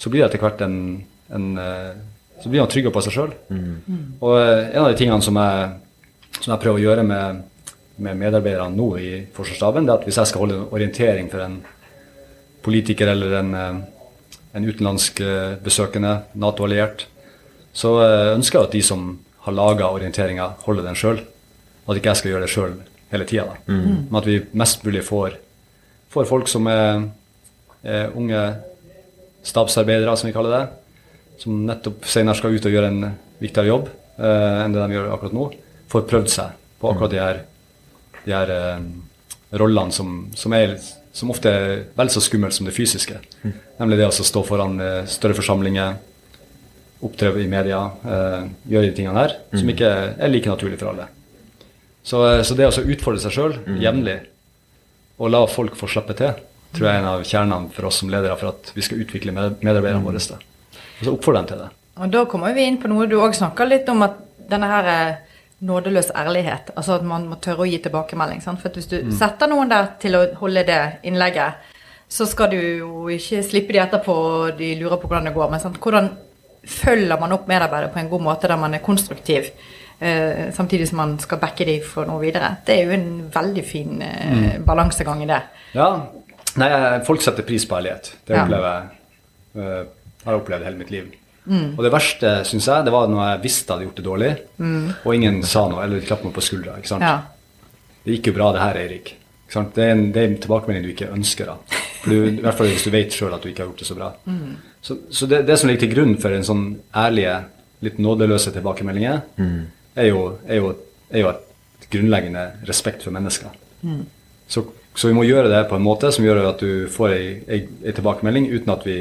så, 0.00 0.08
blir 0.08 0.22
det 0.22 0.30
etter 0.30 0.42
hvert 0.42 0.64
en, 0.64 0.80
en 1.28 1.46
eh, 1.60 1.92
Så 2.40 2.48
blir 2.48 2.62
man 2.62 2.70
tryggere 2.72 2.94
på 2.94 3.02
seg 3.04 3.12
sjøl. 3.12 3.32
Mm. 3.52 4.18
Og 4.24 4.34
eh, 4.38 4.70
en 4.72 4.86
av 4.86 4.90
de 4.90 4.98
tingene 4.98 5.24
som 5.24 5.36
jeg, 5.36 5.70
som 6.40 6.54
jeg 6.54 6.62
prøver 6.62 6.80
å 6.80 6.84
gjøre 6.86 7.04
med, 7.04 7.42
med 8.00 8.20
medarbeiderne 8.22 8.76
nå 8.76 8.90
i 8.96 9.12
Forsvarsstaben, 9.36 9.86
det 9.86 9.94
er 9.94 10.00
at 10.00 10.08
hvis 10.08 10.20
jeg 10.22 10.32
skal 10.32 10.46
holde 10.46 10.58
en 10.58 10.68
orientering 10.72 11.28
for 11.32 11.44
en 11.44 11.60
politiker 12.64 13.12
eller 13.12 13.38
en, 13.42 13.54
eh, 13.60 13.80
en 14.56 14.68
utenlandsk 14.68 15.20
besøkende, 15.64 16.16
Nato-alliert, 16.40 17.06
så 17.76 18.00
ønsker 18.34 18.58
jeg 18.58 18.66
at 18.66 18.72
de 18.74 18.80
som 18.82 19.04
har 19.44 19.54
laga 19.54 19.92
orienteringa, 19.94 20.48
holder 20.64 20.88
den 20.88 20.98
sjøl. 20.98 21.20
At 21.86 21.98
ikke 21.98 22.10
jeg 22.10 22.20
skal 22.20 22.32
gjøre 22.32 22.46
det 22.46 22.52
sjøl 22.52 22.74
hele 23.10 23.26
tida. 23.26 23.56
Mm. 23.66 24.08
Men 24.08 24.18
at 24.20 24.28
vi 24.28 24.40
mest 24.58 24.84
mulig 24.86 25.02
får, 25.06 25.36
får 26.12 26.28
folk 26.28 26.50
som 26.50 26.68
er, 26.70 27.06
er, 27.82 28.10
unge 28.14 28.42
stabsarbeidere, 29.46 30.16
som 30.16 30.28
vi 30.28 30.34
kaller 30.34 30.56
det, 30.56 30.64
som 31.40 31.64
nettopp 31.66 32.04
senere 32.08 32.36
skal 32.38 32.54
ut 32.54 32.66
og 32.68 32.74
gjøre 32.74 32.90
en 32.92 33.04
viktigere 33.40 33.70
jobb 33.70 33.88
eh, 34.20 34.56
enn 34.64 34.74
det 34.74 34.82
de 34.82 34.96
gjør 34.98 35.12
akkurat 35.14 35.36
nå, 35.36 35.46
får 35.90 36.08
prøvd 36.10 36.32
seg 36.32 36.58
på 36.80 36.90
akkurat 36.90 37.14
de 37.14 37.20
her, 37.20 37.40
de 38.26 38.34
her 38.36 38.52
eh, 38.54 38.82
rollene 39.60 39.94
som, 39.94 40.28
som, 40.36 40.54
er, 40.56 40.76
som, 41.12 41.32
ofte 41.32 41.52
er 41.52 41.72
vel 41.96 42.12
så 42.12 42.22
skummelt 42.24 42.56
som 42.56 42.68
det 42.68 42.76
fysiske. 42.76 43.18
Mm. 43.42 43.56
Nemlig 43.80 44.00
det 44.00 44.10
å 44.10 44.14
stå 44.14 44.44
foran 44.46 44.76
eh, 44.84 45.02
større 45.10 45.38
forsamlinger, 45.38 45.96
opptre 47.06 47.32
i 47.40 47.48
media, 47.48 47.80
eh, 48.04 48.42
gjøre 48.74 48.90
de 48.90 48.96
tingene 48.98 49.24
her, 49.24 49.38
mm. 49.48 49.56
som 49.62 49.72
ikke 49.72 49.94
er 50.12 50.32
like 50.32 50.52
naturlig 50.52 50.80
for 50.80 50.92
alle. 50.92 51.08
Så, 52.04 52.20
eh, 52.28 52.42
så 52.44 52.56
det 52.58 52.68
å 52.68 52.84
utfordre 52.84 53.22
seg 53.22 53.36
sjøl 53.36 53.56
mm. 53.64 53.80
jevnlig 53.80 54.18
og 55.20 55.32
la 55.32 55.42
folk 55.48 55.76
få 55.76 55.88
slippe 55.90 56.16
til, 56.16 56.36
tror 56.72 56.86
jeg 56.86 56.94
er 56.96 56.98
en 57.02 57.08
av 57.14 57.22
kjernene 57.24 57.70
for 57.74 57.86
oss 57.90 57.98
som 58.02 58.10
ledere 58.12 58.36
for 58.38 58.48
at 58.48 58.72
vi 58.74 58.82
skal 58.82 59.00
utvikle 59.02 59.32
medarbeiderne 59.32 60.04
våre 60.04 60.20
våre. 60.22 60.38
Og 61.00 61.04
så 61.06 61.12
oppfordre 61.14 61.40
dem 61.42 61.46
til 61.46 61.58
det. 61.58 61.68
Og 62.00 62.10
Da 62.10 62.24
kommer 62.24 62.54
vi 62.54 62.64
inn 62.68 62.78
på 62.80 62.88
noe 62.88 63.06
du 63.08 63.16
òg 63.20 63.34
snakka 63.34 63.66
litt 63.68 63.88
om, 63.88 64.02
at 64.02 64.16
denne 64.50 64.66
her 64.70 64.86
eh, 64.86 65.16
nådeløs 65.62 66.10
ærlighet. 66.16 66.70
Altså 66.76 66.94
at 66.96 67.02
man 67.04 67.26
må 67.28 67.36
tørre 67.40 67.64
å 67.66 67.68
gi 67.68 67.78
tilbakemelding. 67.78 68.40
Sant? 68.42 68.60
For 68.62 68.70
hvis 68.70 68.88
du 68.88 68.96
Mm. 69.02 69.10
setter 69.12 69.46
noen 69.48 69.68
der 69.68 69.88
til 70.00 70.12
å 70.16 70.34
holde 70.40 70.64
det 70.64 70.98
innlegget, 71.04 71.54
så 72.08 72.26
skal 72.26 72.50
du 72.50 72.56
jo 72.78 73.06
ikke 73.08 73.42
slippe 73.44 73.72
de 73.72 73.78
etterpå, 73.78 74.08
og 74.08 74.58
de 74.58 74.74
lurer 74.80 74.96
på 74.98 75.06
hvordan 75.08 75.24
det 75.24 75.34
går. 75.34 75.50
Men 75.50 75.60
sant? 75.60 75.76
hvordan 75.80 76.10
følger 76.66 77.20
man 77.20 77.32
opp 77.32 77.46
medarbeidere 77.48 77.92
på 77.92 77.98
en 78.00 78.08
god 78.10 78.20
måte 78.20 78.48
der 78.48 78.56
man 78.56 78.74
er 78.74 78.78
konstruktiv, 78.84 79.50
eh, 80.00 80.50
samtidig 80.52 80.88
som 80.88 80.96
man 80.96 81.18
skal 81.18 81.38
backe 81.38 81.64
dem 81.64 81.80
for 81.82 82.04
noe 82.06 82.20
videre? 82.20 82.56
Det 82.66 82.78
er 82.78 82.84
jo 82.84 82.90
en 82.90 83.30
veldig 83.32 83.64
fin 83.64 84.02
eh, 84.02 84.56
Mm. 84.56 84.64
balansegang 84.64 85.22
i 85.22 85.26
det. 85.26 85.42
Ja. 85.74 86.06
Nei, 86.58 86.68
folk 87.06 87.22
setter 87.22 87.42
pris 87.46 87.64
på 87.68 87.76
ærlighet. 87.78 88.12
Det 88.26 88.34
Ja. 88.36 88.42
opplever 88.44 88.68
jeg. 88.74 88.88
Uh, 89.56 89.84
har 90.24 90.32
jeg 90.34 90.40
opplevd 90.42 90.64
hele 90.64 90.76
mitt 90.78 90.90
liv. 90.90 91.12
Og 91.50 91.82
det 91.82 91.90
verste, 91.90 92.44
syns 92.46 92.66
jeg, 92.68 92.84
det 92.84 92.92
var 92.92 93.08
når 93.08 93.22
jeg 93.32 93.42
visste 93.42 93.66
jeg 93.66 93.76
hadde 93.78 93.86
gjort 93.88 93.96
det 93.96 94.04
dårlig, 94.04 94.32
og 95.04 95.14
ingen 95.16 95.42
sa 95.42 95.64
noe, 95.68 95.82
eller 95.82 96.00
klappet 96.06 96.24
meg 96.28 96.34
på 96.36 96.44
skuldra. 96.44 96.76
ikke 96.78 96.86
sant? 96.92 97.02
Ja. 97.02 97.22
Det 98.04 98.12
gikk 98.18 98.26
jo 98.30 98.32
bra, 98.36 98.52
det 98.52 98.60
her, 98.60 98.76
Eirik. 98.78 99.14
Ikke 99.48 99.52
sant? 99.56 99.74
Det, 99.74 99.82
er 99.84 99.90
en, 99.96 100.04
det 100.12 100.20
er 100.22 100.28
en 100.28 100.36
tilbakemelding 100.44 100.84
du 100.84 100.90
ikke 100.92 101.08
ønsker. 101.16 101.46
da. 101.46 101.56
For 102.02 102.10
du, 102.12 102.28
I 102.28 102.42
hvert 102.44 102.54
fall 102.60 102.66
hvis 102.70 102.84
du 102.86 102.90
vet 102.94 103.10
sjøl 103.16 103.34
at 103.34 103.42
du 103.42 103.48
ikke 103.50 103.64
har 103.64 103.70
gjort 103.72 103.78
det 103.82 103.88
så 103.88 103.96
bra. 103.98 104.12
Så, 104.82 104.98
så 105.10 105.26
det, 105.26 105.40
det 105.48 105.58
som 105.58 105.68
ligger 105.68 105.80
til 105.86 105.94
grunn 105.96 106.14
for 106.22 106.36
en 106.36 106.46
sånn 106.46 106.62
ærlige, 106.94 107.34
litt 107.82 107.98
nådeløse 107.98 108.52
tilbakemeldinger, 108.54 109.20
er, 109.96 110.06
jo, 110.06 110.38
er, 110.46 110.60
jo, 110.60 110.70
er 111.10 111.24
jo 111.24 111.32
et 111.32 111.88
grunnleggende 111.90 112.46
respekt 112.68 113.02
for 113.02 113.10
mennesker. 113.16 113.50
Så, 114.46 114.66
så 114.94 115.08
vi 115.08 115.16
må 115.16 115.24
gjøre 115.24 115.50
det 115.52 115.64
på 115.70 115.78
en 115.78 115.84
måte 115.86 116.10
som 116.12 116.24
gjør 116.26 116.42
at 116.48 116.62
du 116.62 116.86
får 116.90 117.14
ei, 117.14 117.26
ei, 117.46 117.60
ei 117.86 117.94
tilbakemelding 117.96 118.48
uten 118.50 118.72
at 118.74 118.86
vi, 118.86 118.98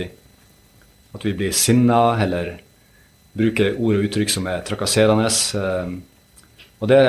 at 1.15 1.25
vi 1.25 1.35
blir 1.37 1.55
sinna 1.55 2.13
eller 2.21 2.59
bruker 3.37 3.77
ord 3.77 3.97
og 3.97 4.05
uttrykk 4.07 4.33
som 4.33 4.47
er 4.51 4.65
trakasserende. 4.67 5.29
eh, 5.29 5.95
og 6.79 6.87
det, 6.87 6.99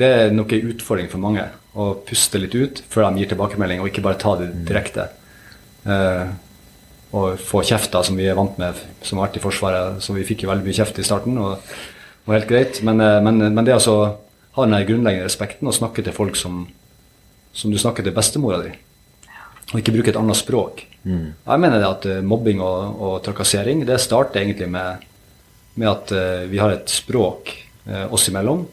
det 0.00 0.10
er 0.10 0.36
nok 0.36 0.52
en 0.56 0.70
utfordring 0.72 1.10
for 1.12 1.22
mange. 1.22 1.44
Å 1.74 1.92
puste 2.06 2.40
litt 2.40 2.54
ut 2.56 2.82
før 2.90 3.10
de 3.10 3.22
gir 3.22 3.30
tilbakemelding, 3.30 3.82
og 3.82 3.90
ikke 3.90 4.04
bare 4.04 4.18
ta 4.20 4.34
det 4.40 4.48
direkte. 4.66 5.10
Eh, 5.84 6.30
og 7.16 7.42
få 7.42 7.62
kjefta 7.66 8.04
som 8.06 8.18
vi 8.18 8.28
er 8.30 8.38
vant 8.38 8.56
med 8.60 8.78
som 9.02 9.18
har 9.18 9.28
vært 9.28 9.40
i 9.40 9.44
Forsvaret. 9.44 10.00
Så 10.02 10.14
vi 10.14 10.26
fikk 10.26 10.44
jo 10.44 10.52
veldig 10.52 10.66
mye 10.66 10.78
kjeft 10.78 10.98
i 11.02 11.06
starten, 11.06 11.38
og 11.38 11.62
var 12.26 12.38
helt 12.38 12.50
greit. 12.50 12.82
Men, 12.86 13.02
eh, 13.04 13.20
men, 13.24 13.42
men 13.50 13.66
det 13.66 13.76
altså 13.76 13.96
ha 14.56 14.66
den 14.66 14.86
grunnleggende 14.86 15.28
respekten 15.28 15.70
og 15.70 15.76
snakke 15.76 16.02
til 16.06 16.16
folk 16.16 16.38
som, 16.38 16.64
som 17.52 17.70
du 17.70 17.78
snakker 17.78 18.06
til 18.06 18.14
bestemora 18.14 18.60
di, 18.62 18.72
og 19.70 19.78
ikke 19.80 19.94
bruke 19.94 20.12
et 20.12 20.18
annet 20.18 20.38
språk. 20.38 20.84
Jeg 21.46 21.62
mener 21.62 21.80
det 21.80 21.88
at 21.88 22.06
eh, 22.10 22.20
mobbing 22.20 22.60
og, 22.60 23.00
og 23.00 23.14
trakassering 23.24 23.86
det 23.88 23.96
starter 24.02 24.42
egentlig 24.42 24.68
med, 24.68 25.06
med 25.80 25.88
at 25.88 26.12
eh, 26.12 26.48
vi 26.50 26.60
har 26.60 26.74
et 26.74 26.92
språk 26.92 27.54
eh, 27.86 28.04
oss 28.12 28.28
imellom 28.28 28.66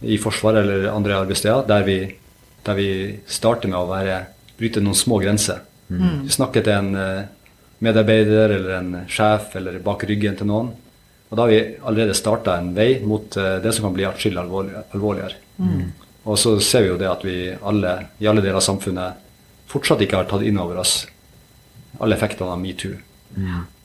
i 0.00 0.16
Forsvaret 0.16 0.64
eller 0.64 0.88
andre 0.94 1.18
arbeidssteder, 1.20 1.66
der 1.68 1.84
vi, 1.84 1.98
der 2.64 2.78
vi 2.78 2.88
starter 3.28 3.68
med 3.68 3.76
å 3.76 3.90
være, 3.90 4.22
bryte 4.56 4.80
noen 4.80 4.96
små 4.96 5.20
grenser. 5.20 5.60
Vi 6.24 6.32
snakker 6.32 6.64
til 6.64 6.78
en 6.78 6.94
eh, 6.96 7.26
medarbeider 7.84 8.54
eller 8.56 8.76
en 8.78 8.94
sjef 9.10 9.56
eller 9.60 9.80
bak 9.84 10.06
ryggen 10.08 10.38
til 10.38 10.48
noen. 10.48 10.72
Og 11.30 11.36
da 11.36 11.44
har 11.44 11.52
vi 11.52 11.60
allerede 11.84 12.16
starta 12.16 12.56
en 12.58 12.72
vei 12.74 13.02
mot 13.06 13.36
det 13.36 13.70
som 13.76 13.84
kan 13.86 13.92
bli 13.94 14.06
atskillig 14.08 14.40
alvorligere. 14.40 14.82
alvorligere. 14.96 15.36
Og 16.30 16.38
så 16.38 16.54
ser 16.62 16.84
vi 16.84 16.92
jo 16.92 16.98
det 17.00 17.08
at 17.10 17.24
vi 17.26 17.36
alle, 17.66 17.96
i 18.22 18.28
alle 18.30 18.42
deler 18.44 18.60
av 18.60 18.64
samfunnet 18.64 19.26
fortsatt 19.70 20.02
ikke 20.04 20.20
har 20.20 20.28
tatt 20.30 20.44
inn 20.46 20.58
over 20.62 20.80
oss 20.82 21.04
alle 22.00 22.16
effektene 22.16 22.54
av 22.54 22.60
metoo. 22.60 22.96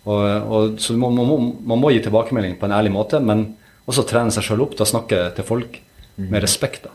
Og, 0.05 0.25
og, 0.25 0.75
så 0.81 0.93
man, 0.97 1.15
man, 1.17 1.25
må, 1.29 1.37
man 1.73 1.81
må 1.81 1.91
gi 1.93 2.03
tilbakemelding 2.05 2.59
på 2.61 2.67
en 2.67 2.75
ærlig 2.77 2.91
måte, 2.93 3.19
men 3.23 3.47
også 3.89 4.05
trene 4.09 4.33
seg 4.33 4.45
sjøl 4.45 4.63
opp 4.65 4.75
til 4.77 4.85
å 4.85 4.91
snakke 4.91 5.23
til 5.37 5.47
folk 5.47 5.79
med 6.21 6.45
respekt. 6.45 6.85
da. 6.85 6.93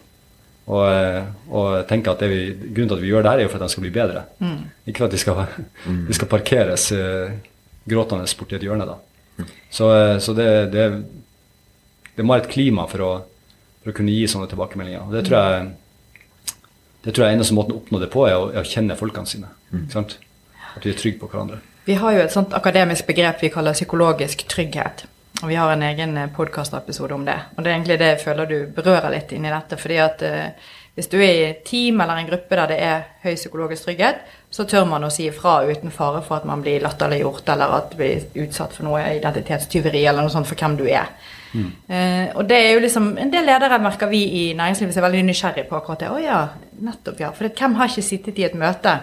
Og, 0.71 1.31
og 1.51 1.81
tenke 1.91 2.13
at 2.13 2.23
det 2.23 2.29
vi, 2.31 2.41
grunnen 2.71 2.93
til 2.93 2.99
at 2.99 3.03
vi 3.03 3.11
gjør 3.11 3.27
det 3.27 3.33
her, 3.33 3.43
er 3.43 3.49
jo 3.49 3.53
for 3.53 3.59
at 3.59 3.67
de 3.67 3.75
skal 3.75 3.85
bli 3.87 3.95
bedre. 3.95 4.25
Ikke 4.87 5.03
for 5.03 5.09
at 5.09 5.17
de 5.17 5.23
skal, 5.23 5.41
de 6.07 6.17
skal 6.17 6.31
parkeres 6.31 6.87
eh, 6.95 7.33
gråtende 7.91 8.31
borti 8.39 8.59
et 8.59 8.67
hjørne. 8.69 8.87
da. 8.87 9.49
Så, 9.73 9.91
eh, 9.97 10.17
så 10.23 10.35
det, 10.39 10.49
det, 10.75 10.87
det 12.17 12.27
må 12.27 12.37
være 12.37 12.47
et 12.47 12.55
klima 12.55 12.87
for 12.91 13.07
å, 13.07 13.11
for 13.81 13.93
å 13.93 13.97
kunne 13.97 14.14
gi 14.14 14.27
sånne 14.29 14.49
tilbakemeldinger. 14.51 15.07
Og 15.07 15.14
det 15.16 15.25
tror 15.29 15.38
jeg 15.40 15.71
det 17.01 17.14
tror 17.16 17.27
jeg 17.27 17.38
eneste 17.38 17.57
måten 17.57 17.73
å 17.73 17.79
oppnå 17.81 18.01
det 18.03 18.11
på, 18.12 18.27
er 18.29 18.37
å, 18.37 18.51
er 18.53 18.61
å 18.61 18.69
kjenne 18.69 18.97
folkene 18.99 19.29
sine. 19.29 19.49
Ikke 19.73 19.95
sant? 19.95 20.19
At 20.77 20.85
vi 20.85 20.93
er 20.93 20.99
trygge 20.99 21.23
på 21.23 21.31
hverandre. 21.33 21.62
Vi 21.87 21.97
har 21.97 22.12
jo 22.12 22.21
et 22.27 22.35
sånt 22.35 22.53
akademisk 22.55 23.09
begrep 23.09 23.40
vi 23.40 23.51
kaller 23.55 23.75
psykologisk 23.75 24.45
trygghet. 24.53 25.07
Og 25.40 25.49
vi 25.49 25.57
har 25.57 25.73
en 25.73 25.87
egen 25.87 26.19
podkastepisode 26.37 27.16
om 27.16 27.25
det. 27.25 27.38
Og 27.57 27.64
det 27.64 27.71
er 27.71 27.79
egentlig 27.79 27.97
det 28.03 28.11
jeg 28.12 28.21
føler 28.27 28.51
du 28.51 28.59
berører 28.77 29.14
litt 29.14 29.33
inni 29.33 29.49
dette. 29.49 29.79
fordi 29.81 29.97
at 30.05 30.23
uh, 30.29 30.69
hvis 30.95 31.09
du 31.09 31.16
er 31.16 31.33
i 31.33 31.45
et 31.47 31.64
team 31.64 32.03
eller 32.03 32.21
en 32.21 32.29
gruppe 32.29 32.59
der 32.59 32.69
det 32.69 32.79
er 32.85 33.07
høy 33.23 33.33
psykologisk 33.33 33.88
trygghet, 33.88 34.21
så 34.53 34.66
tør 34.69 34.85
man 34.90 35.07
å 35.07 35.12
si 35.14 35.31
ifra 35.31 35.62
uten 35.64 35.95
fare 35.95 36.21
for 36.27 36.37
at 36.37 36.49
man 36.49 36.61
blir 36.61 36.83
latterliggjort 36.85 37.49
eller 37.55 37.77
at 37.79 37.93
du 37.93 37.97
blir 38.03 38.45
utsatt 38.45 38.77
for 38.77 38.85
noe 38.85 39.07
identitetstyveri 39.16 40.05
eller 40.05 40.27
noe 40.27 40.35
sånt 40.35 40.51
for 40.51 40.61
hvem 40.61 40.77
du 40.77 40.85
er. 40.90 41.09
Eh, 41.53 42.29
og 42.39 42.45
det 42.47 42.57
er 42.57 42.69
jo 42.77 42.83
liksom, 42.85 43.09
En 43.19 43.31
del 43.33 43.49
ledere 43.49 43.81
merker 43.83 44.07
vi 44.07 44.21
i 44.23 44.43
næringslivet 44.55 44.95
som 44.95 45.03
er 45.03 45.09
veldig 45.09 45.23
nysgjerrig 45.27 45.65
på 45.69 45.79
akkurat 45.79 46.05
det. 46.05 46.11
Å 46.11 46.21
ja, 46.23 46.41
nettopp, 46.87 47.23
ja. 47.23 47.33
For 47.35 47.47
det, 47.47 47.57
hvem 47.59 47.75
har 47.81 47.91
ikke 47.91 48.07
sittet 48.07 48.39
i 48.39 48.47
et 48.47 48.59
møte? 48.59 48.97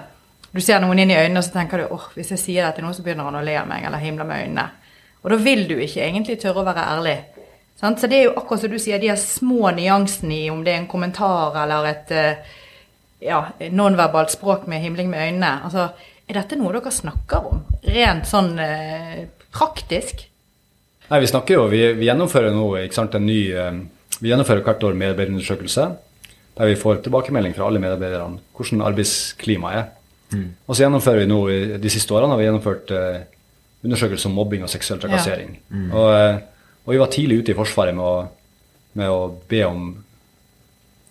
Du 0.53 0.61
ser 0.63 0.79
noen 0.81 0.99
inn 1.03 1.11
i 1.11 1.17
øynene, 1.17 1.41
og 1.41 1.45
så 1.45 1.57
tenker 1.57 1.83
du 1.83 1.93
åh, 1.93 2.05
hvis 2.15 2.31
jeg 2.33 2.43
sier 2.43 2.67
det 2.67 2.77
til 2.77 2.87
noen, 2.87 2.95
så 2.95 3.03
begynner 3.05 3.27
han 3.27 3.39
å 3.39 3.43
le 3.45 3.57
av 3.59 3.67
meg 3.69 3.83
eller 3.85 4.01
himle 4.01 4.27
med 4.27 4.45
øynene. 4.45 4.67
Og 5.23 5.33
da 5.33 5.39
vil 5.43 5.65
du 5.67 5.75
ikke 5.75 6.05
egentlig 6.05 6.37
tørre 6.39 6.63
å 6.63 6.67
være 6.67 6.85
ærlig. 6.95 7.17
Sant? 7.77 7.99
Så 7.99 8.07
det 8.09 8.21
er 8.21 8.29
jo 8.29 8.37
akkurat 8.39 8.63
som 8.63 8.71
du 8.71 8.79
sier, 8.81 9.01
de 9.01 9.11
små 9.19 9.73
nyansene 9.75 10.39
i 10.45 10.47
om 10.53 10.63
det 10.65 10.73
er 10.73 10.79
en 10.81 10.89
kommentar 10.89 11.57
eller 11.61 11.89
et 11.91 12.13
eh, 12.15 12.55
ja, 13.27 13.43
nonverbalt 13.69 14.33
språk 14.33 14.65
med 14.71 14.81
himling 14.81 15.11
med 15.11 15.27
øynene. 15.27 15.51
Altså, 15.67 15.89
er 16.27 16.39
dette 16.39 16.57
noe 16.59 16.73
dere 16.73 16.93
snakker 16.93 17.51
om? 17.51 17.61
Rent 17.85 18.29
sånn 18.29 18.55
eh, 18.63 19.27
praktisk? 19.53 20.25
Nei, 21.07 21.19
Vi 21.23 21.29
snakker 21.31 21.59
jo, 21.59 21.67
vi, 21.71 21.81
vi 21.95 22.09
gjennomfører 22.09 22.51
nå 22.55 22.65
ikke 22.83 22.97
sant, 22.97 23.15
en 23.15 23.27
ny 23.27 23.39
eh, 23.53 23.79
Vi 24.19 24.31
gjennomfører 24.31 24.63
hvert 24.65 24.83
år 24.83 24.97
medarbeiderundersøkelse. 24.97 25.85
Der 26.57 26.71
vi 26.71 26.79
får 26.79 27.03
tilbakemelding 27.05 27.53
fra 27.53 27.67
alle 27.67 27.79
medarbeiderne 27.79 28.41
hvordan 28.57 28.81
arbeidsklimaet 28.87 29.77
er. 29.77 29.87
Og 30.65 30.75
så 30.75 30.83
gjennomfører 30.83 31.23
vi 31.23 31.29
nå, 31.29 31.39
De 31.79 31.89
siste 31.93 32.13
årene 32.13 32.33
har 32.33 32.41
vi 32.41 32.47
gjennomført 32.47 32.91
eh, 32.91 33.19
undersøkelser 33.85 34.31
om 34.31 34.35
mobbing 34.35 34.65
og 34.65 34.71
seksuell 34.73 34.99
trakassering. 34.99 35.53
Ja. 35.69 35.77
Mm. 35.77 35.91
og 36.87 36.91
vi 36.91 36.99
var 36.99 37.11
tidlig 37.13 37.41
ute 37.41 37.51
i 37.53 37.55
Forsvaret 37.55 37.95
med 37.95 38.03
å, 38.03 38.27
med 38.97 39.11
å 39.11 39.21
be 39.47 39.61
om 39.67 39.87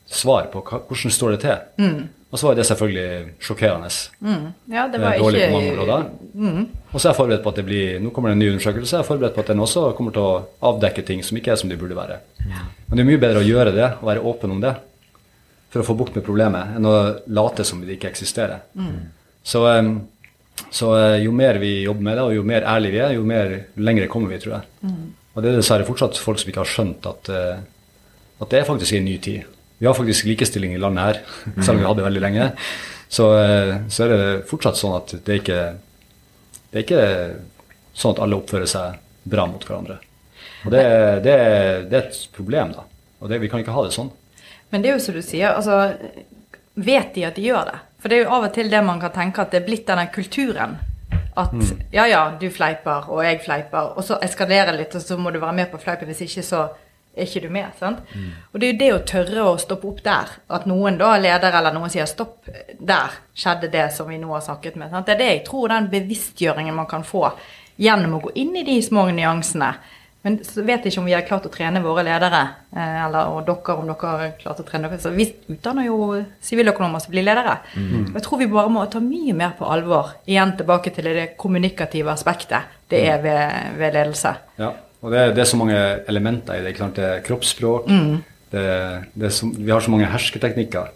svar 0.07 0.51
på 0.53 0.63
hva, 0.67 0.81
hvordan 0.89 1.15
står 1.15 1.35
det 1.37 1.41
til. 1.47 1.57
Og 2.33 2.41
så 2.41 2.49
var 2.49 2.57
det 2.59 2.65
selvfølgelig 2.67 3.35
sjokkerende. 3.41 3.89
Ja, 4.69 4.89
det 4.91 4.99
Eh, 4.99 5.05
var 5.05 5.19
dårlig 5.19 5.41
på 5.41 5.47
ikke 5.47 5.53
mange 5.53 5.73
områder. 5.77 6.09
Og 6.93 7.01
så 7.01 7.09
er 7.09 7.13
jeg 7.13 7.17
forberedt 7.21 7.43
på 7.45 7.49
at 7.53 7.57
det 7.61 7.65
blir 7.69 8.01
Nå 8.03 8.11
kommer 8.11 8.29
det 8.31 8.37
en 8.37 8.39
ny 8.43 8.49
undersøkelse. 8.51 8.97
Jeg 8.97 9.05
er 9.05 9.09
forberedt 9.09 9.35
på 9.37 9.41
at 9.45 9.47
den 9.53 9.61
også 9.63 9.85
kommer 9.97 10.13
til 10.13 10.23
å 10.23 10.43
avdekke 10.63 11.05
ting 11.07 11.23
som 11.25 11.37
ikke 11.39 11.53
er 11.53 11.57
som 11.61 11.71
de 11.71 11.77
burde 11.79 11.95
være. 11.97 12.19
Men 12.89 12.99
det 12.99 13.05
er 13.05 13.11
mye 13.13 13.23
bedre 13.23 13.41
å 13.45 13.47
gjøre 13.47 13.73
det 13.77 13.89
og 14.01 14.05
være 14.11 14.21
åpen 14.27 14.51
om 14.51 14.61
det 14.61 14.75
for 15.71 15.81
å 15.83 15.87
få 15.87 15.97
bukt 15.99 16.15
med 16.17 16.25
problemet, 16.25 16.77
enn 16.77 16.87
å 16.87 16.95
late 17.29 17.65
som 17.65 17.81
det 17.85 17.97
ikke 17.99 18.09
eksisterer. 18.11 18.61
Så, 19.45 19.63
eh, 19.71 19.91
så 20.71 20.93
eh, 20.99 21.23
jo 21.25 21.33
mer 21.33 21.59
vi 21.63 21.83
jobber 21.85 22.03
med 22.03 22.17
det, 22.17 22.23
og 22.23 22.35
jo 22.35 22.43
mer 22.43 22.63
ærlige 22.67 22.93
vi 22.93 22.99
er, 22.99 23.13
jo 23.15 23.25
mer 23.25 23.57
lengre 23.77 24.09
kommer 24.09 24.29
vi, 24.35 24.39
tror 24.43 24.59
jeg. 24.59 24.63
Og 25.37 25.43
det 25.43 25.51
er 25.53 25.57
dessverre 25.61 25.85
fortsatt 25.87 26.17
folk 26.19 26.39
som 26.41 26.49
ikke 26.51 26.63
har 26.65 26.71
skjønt 26.71 27.07
at, 27.07 27.29
eh, 27.29 27.59
at 28.41 28.51
det 28.51 28.59
er 28.61 28.65
faktisk 28.71 28.93
en 28.99 29.05
ny 29.05 29.19
tid. 29.19 29.43
Vi 29.79 29.87
har 29.89 29.97
faktisk 29.97 30.29
likestilling 30.29 30.75
i 30.75 30.81
landet 30.81 31.05
her, 31.05 31.19
selv 31.61 31.77
om 31.77 31.83
vi 31.83 31.89
hadde 31.89 32.01
det 32.01 32.07
veldig 32.09 32.23
lenge. 32.25 32.51
Så, 33.09 33.27
eh, 33.39 33.75
så 33.93 34.07
er 34.07 34.13
det 34.13 34.47
fortsatt 34.51 34.79
sånn 34.81 34.97
at 34.97 35.13
det 35.27 35.35
er 35.35 35.43
ikke 35.43 35.61
det 36.71 36.81
er 36.81 36.85
ikke 36.85 37.03
sånn 37.97 38.17
at 38.17 38.23
alle 38.25 38.37
oppfører 38.37 38.69
seg 38.69 38.97
bra 39.31 39.47
mot 39.49 39.63
hverandre. 39.65 39.99
Og 40.67 40.73
det, 40.75 40.83
det, 41.25 41.37
det 41.89 41.99
er 41.99 42.03
et 42.03 42.19
problem, 42.35 42.75
da. 42.75 42.87
Og 43.23 43.31
det, 43.31 43.39
vi 43.41 43.49
kan 43.49 43.63
ikke 43.63 43.75
ha 43.75 43.85
det 43.87 43.95
sånn. 43.95 44.11
Men 44.75 44.83
det 44.83 44.91
er 44.91 44.99
jo 44.99 45.05
som 45.07 45.17
du 45.17 45.23
sier, 45.25 45.55
altså 45.55 45.95
Vet 46.77 47.15
de 47.15 47.23
at 47.25 47.39
de 47.39 47.47
gjør 47.47 47.71
det? 47.71 47.79
For 48.03 48.13
det 48.13 48.19
er 48.19 48.27
jo 48.27 48.33
av 48.37 48.45
og 48.51 48.53
til 48.53 48.69
det 48.69 48.83
man 48.85 48.99
kan 49.01 49.15
tenke 49.15 49.41
at 49.41 49.55
det 49.55 49.63
er 49.63 49.65
blitt 49.65 49.87
denne 49.89 50.11
kulturen. 50.13 50.75
At 51.41 51.55
ja, 51.93 52.05
ja, 52.05 52.21
du 52.37 52.51
fleiper, 52.53 53.09
og 53.09 53.23
jeg 53.25 53.39
fleiper, 53.47 53.95
og 53.97 54.05
så 54.05 54.19
eskalerer 54.25 54.75
det 54.75 54.83
litt, 54.83 54.97
og 54.99 55.05
så 55.05 55.17
må 55.17 55.33
du 55.33 55.39
være 55.41 55.57
med 55.57 55.71
på 55.73 55.81
fleipen. 55.81 56.11
Hvis 56.13 56.27
ikke, 56.27 56.45
så 56.45 56.67
er 57.17 57.27
ikke 57.27 57.45
du 57.47 57.51
med. 57.53 57.73
sant? 57.79 57.99
Og 58.53 58.61
det 58.61 58.69
er 58.69 58.73
jo 58.73 58.79
det 58.79 58.93
å 58.95 59.05
tørre 59.09 59.49
å 59.51 59.59
stoppe 59.59 59.89
opp 59.89 60.03
der. 60.05 60.33
At 60.49 60.67
noen 60.69 60.99
da, 61.01 61.17
leder 61.19 61.59
eller 61.59 61.75
noen 61.75 61.93
sier 61.93 62.07
stopp, 62.07 62.49
der 62.79 63.21
skjedde 63.35 63.73
det 63.73 63.91
som 63.97 64.09
vi 64.09 64.19
nå 64.19 64.33
har 64.35 64.45
snakket 64.45 64.77
med. 64.77 64.91
sant? 64.91 65.07
Det 65.07 65.17
er 65.17 65.23
det 65.23 65.31
jeg 65.33 65.45
tror 65.49 65.69
den 65.73 65.91
bevisstgjøringen 65.93 66.77
man 66.77 66.87
kan 66.91 67.05
få 67.05 67.31
gjennom 67.77 68.19
å 68.19 68.25
gå 68.29 68.35
inn 68.41 68.57
i 68.57 68.65
de 68.65 68.81
små 68.83 69.09
nyansene. 69.11 69.75
Men 70.27 70.41
så 70.43 70.65
vet 70.67 70.83
jeg 70.83 70.91
ikke 70.91 71.03
om 71.05 71.07
vi 71.07 71.15
har 71.15 71.23
klart 71.23 71.45
å 71.47 71.51
trene 71.55 71.79
våre 71.85 72.03
ledere, 72.03 72.41
eh, 72.75 72.95
eller 73.05 73.29
og 73.31 73.45
dere 73.47 73.77
om 73.79 73.87
dere 73.87 74.09
har 74.11 74.33
klart 74.41 74.59
å 74.59 74.65
trene. 74.67 74.89
Så 74.99 75.13
vi 75.15 75.29
utdanner 75.53 75.87
jo 75.87 76.17
siviløkonomer 76.43 77.05
som 77.05 77.13
blir 77.15 77.23
ledere. 77.23 77.61
Og 77.77 78.17
Jeg 78.19 78.25
tror 78.25 78.41
vi 78.41 78.49
bare 78.51 78.73
må 78.75 78.83
ta 78.91 78.99
mye 78.99 79.37
mer 79.39 79.55
på 79.59 79.69
alvor, 79.71 80.17
igjen 80.27 80.57
tilbake 80.59 80.91
til 80.97 81.05
det 81.05 81.37
kommunikative 81.39 82.11
aspektet 82.11 82.75
det 82.91 83.05
er 83.07 83.23
ved, 83.23 83.79
ved 83.79 83.95
ledelse. 83.95 84.35
Ja. 84.59 84.73
Og 85.07 85.13
det, 85.15 85.23
det, 85.37 85.43
er 85.45 85.49
så 85.49 85.59
mange 85.61 85.81
elementer 86.11 86.59
i 86.59 86.65
det. 86.65 86.75
Klart 86.75 86.97
det 86.99 87.05
er 87.07 87.21
kroppsspråk. 87.27 87.87
Mm. 87.87 88.17
Det, 88.51 88.65
det 89.15 89.29
er 89.29 89.35
så, 89.35 89.49
vi 89.55 89.71
har 89.71 89.85
så 89.85 89.93
mange 89.93 90.09
hersketeknikker 90.11 90.91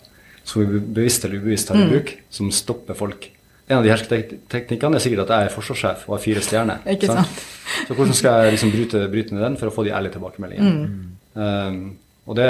som 0.50 0.64
vi 0.64 0.80
bevisst 0.80 1.24
eller 1.24 1.38
ubevisst 1.38 1.68
tar 1.70 1.78
i 1.78 1.84
mm. 1.84 1.92
bruk, 1.92 2.10
som 2.32 2.50
stopper 2.54 2.98
folk. 2.98 3.28
En 3.70 3.78
av 3.78 3.86
de 3.86 3.92
hersketeknikkene 3.92 4.98
er 4.98 5.04
sikkert 5.04 5.28
at 5.28 5.32
jeg 5.36 5.46
er 5.46 5.54
forsvarssjef 5.54 6.08
og 6.08 6.16
har 6.16 6.22
fire 6.24 6.42
stjerner. 6.42 6.80
Ikke 6.90 7.10
sant? 7.12 7.42
Så 7.86 7.94
hvordan 7.94 8.16
skal 8.18 8.44
jeg 8.44 8.56
liksom 8.56 8.72
bryte, 8.74 9.02
bryte, 9.12 9.36
ned 9.36 9.44
den 9.46 9.58
for 9.60 9.70
å 9.70 9.74
få 9.74 9.84
de 9.86 9.92
ærlige 9.94 10.16
tilbakemeldingene? 10.16 10.88
Mm. 10.88 11.12
Um, 11.38 11.76
og, 12.26 12.34
det, 12.40 12.48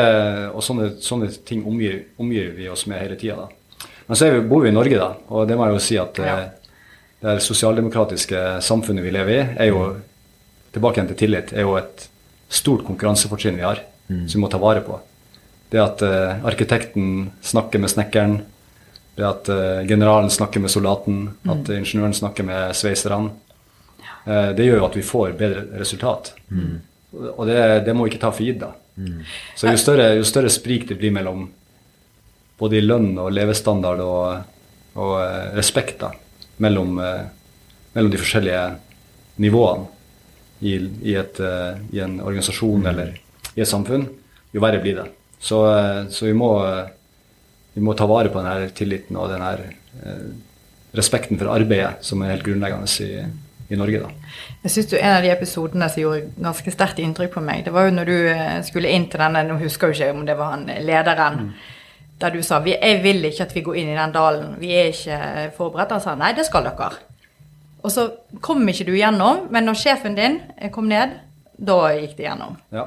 og 0.49 0.65
sånne, 0.65 0.95
sånne, 1.05 1.29
ting 1.45 1.67
omgir, 1.69 2.07
omgir, 2.21 2.55
vi 2.57 2.71
oss 2.73 2.87
med 2.89 3.03
hele 3.03 3.21
tida. 3.21 3.51
Men 4.09 4.17
så 4.17 4.31
vi, 4.33 4.41
bor 4.49 4.65
vi 4.65 4.73
i 4.73 4.77
Norge, 4.77 4.97
da, 4.97 5.11
og 5.29 5.45
det 5.49 5.61
må 5.61 5.69
jeg 5.69 5.77
jo 5.77 5.85
si 5.85 6.01
at 6.01 6.23
ja. 6.25 6.39
Eh, 6.39 6.73
det 7.21 7.37
sosialdemokratiske 7.45 8.41
samfunnet 8.65 9.05
vi 9.05 9.13
lever 9.13 9.35
i, 9.35 9.43
er 9.61 9.69
jo 9.69 9.83
tilbake 10.75 11.01
igjen 11.01 11.11
til 11.11 11.21
tillit, 11.25 11.53
er 11.53 11.67
jo 11.67 11.77
et 11.81 12.07
stort 12.51 12.85
konkurransefortrinn 12.87 13.59
vi 13.59 13.67
har, 13.67 13.83
mm. 14.09 14.27
som 14.29 14.39
vi 14.39 14.45
må 14.45 14.51
ta 14.51 14.61
vare 14.63 14.83
på. 14.87 14.99
Det 15.71 15.79
at 15.83 16.03
uh, 16.03 16.47
arkitekten 16.47 17.31
snakker 17.47 17.83
med 17.83 17.93
snekkeren, 17.93 18.41
det 19.19 19.27
at 19.27 19.51
uh, 19.53 19.87
generalen 19.87 20.31
snakker 20.31 20.63
med 20.63 20.73
soldaten, 20.73 21.23
mm. 21.31 21.53
at 21.55 21.71
ingeniøren 21.77 22.17
snakker 22.17 22.47
med 22.47 22.75
sveiserne, 22.79 23.31
uh, 24.27 24.51
det 24.57 24.67
gjør 24.67 24.83
jo 24.83 24.89
at 24.89 24.99
vi 24.99 25.07
får 25.07 25.37
bedre 25.39 25.65
resultat. 25.79 26.33
Mm. 26.51 26.81
Og 27.37 27.45
det, 27.47 27.61
det, 27.87 27.95
må 27.95 28.07
vi 28.07 28.15
ikke 28.15 28.23
ta 28.27 28.33
for 28.35 28.47
gitt, 28.47 28.63
da. 28.63 28.73
Mm. 29.01 29.23
Så 29.57 29.71
jo 29.71 29.79
større, 29.81 30.13
jo 30.19 30.27
større, 30.27 30.51
sprik 30.53 30.89
det 30.91 30.99
blir 30.99 31.15
mellom 31.15 31.47
både 32.61 32.77
i 32.77 32.85
lønn 32.85 33.15
og 33.19 33.31
levestandard 33.33 34.03
og, 34.05 34.59
og 35.01 35.15
respekt 35.57 36.03
da, 36.03 36.11
mellom, 36.61 36.99
mellom 36.99 38.11
de 38.13 38.21
forskjellige 38.21 38.65
nivåene, 39.41 39.87
i, 40.61 40.77
i, 41.03 41.17
et, 41.17 41.41
uh, 41.41 41.79
i 41.93 42.03
en 42.05 42.19
organisasjon 42.21 42.87
eller 42.93 43.15
i 43.55 43.63
et 43.63 43.69
samfunn, 43.69 44.07
jo 44.53 44.63
verre 44.63 44.81
blir 44.83 44.99
det. 45.01 45.07
Så, 45.41 45.63
uh, 45.65 46.07
så 46.13 46.29
vi, 46.29 46.35
må, 46.37 46.53
uh, 46.61 46.85
vi, 47.75 47.83
må, 47.85 47.97
ta 47.97 48.09
vare 48.11 48.33
på 48.33 48.43
denne 48.43 48.71
tilliten 48.77 49.19
og 49.21 49.31
denne 49.33 49.55
respekten 50.95 51.39
for 51.39 51.51
arbeidet 51.53 52.05
som 52.07 52.23
er 52.23 52.35
helt 52.35 52.45
grunnleggende 52.47 52.87
i, 53.03 53.25
i 53.75 53.79
Norge. 53.79 54.05
da. 54.05 54.37
Jeg 54.63 54.75
synes 54.75 54.95
En 55.01 55.17
av 55.17 55.25
de 55.25 55.33
episodene 55.33 55.89
som 55.91 56.03
gjorde 56.03 56.31
ganske 56.39 56.75
sterkt 56.75 57.03
inntrykk 57.03 57.35
på 57.35 57.43
meg, 57.45 57.65
det 57.67 57.75
var 57.75 57.89
jo 57.89 57.97
når 57.97 58.11
du 58.11 58.17
skulle 58.69 58.91
inn 58.91 59.09
til 59.11 59.23
denne 59.23 59.45
Nå 59.49 59.59
husker 59.63 59.91
jeg 59.91 59.97
jo 59.97 60.11
ikke 60.11 60.19
om 60.19 60.25
det 60.27 60.39
var 60.39 60.57
han 60.57 60.67
lederen. 60.87 61.45
Mm. 61.47 61.53
Der 62.21 62.35
du 62.35 62.43
sa 62.45 62.61
jeg 62.67 63.03
vil 63.03 63.25
ikke 63.25 63.47
at 63.47 63.55
vi 63.57 63.65
går 63.65 63.79
inn 63.81 63.95
i 63.95 63.99
den 63.99 64.13
dalen, 64.13 64.57
vi 64.61 64.75
er 64.77 64.91
ikke 64.93 65.53
forberedt. 65.57 65.95
Han 65.97 66.05
sa 66.05 66.15
nei, 66.19 66.35
det 66.37 66.47
skal 66.47 66.69
dere. 66.69 67.10
Og 67.81 67.93
så 67.93 68.07
kom 68.45 68.67
ikke 68.69 68.89
du 68.89 68.95
gjennom, 68.97 69.47
men 69.51 69.69
når 69.69 69.79
sjefen 69.81 70.17
din 70.19 70.41
kom 70.75 70.89
ned, 70.91 71.17
da 71.61 71.81
gikk 71.97 72.17
det 72.19 72.27
gjennom. 72.29 72.57
Ja. 72.75 72.87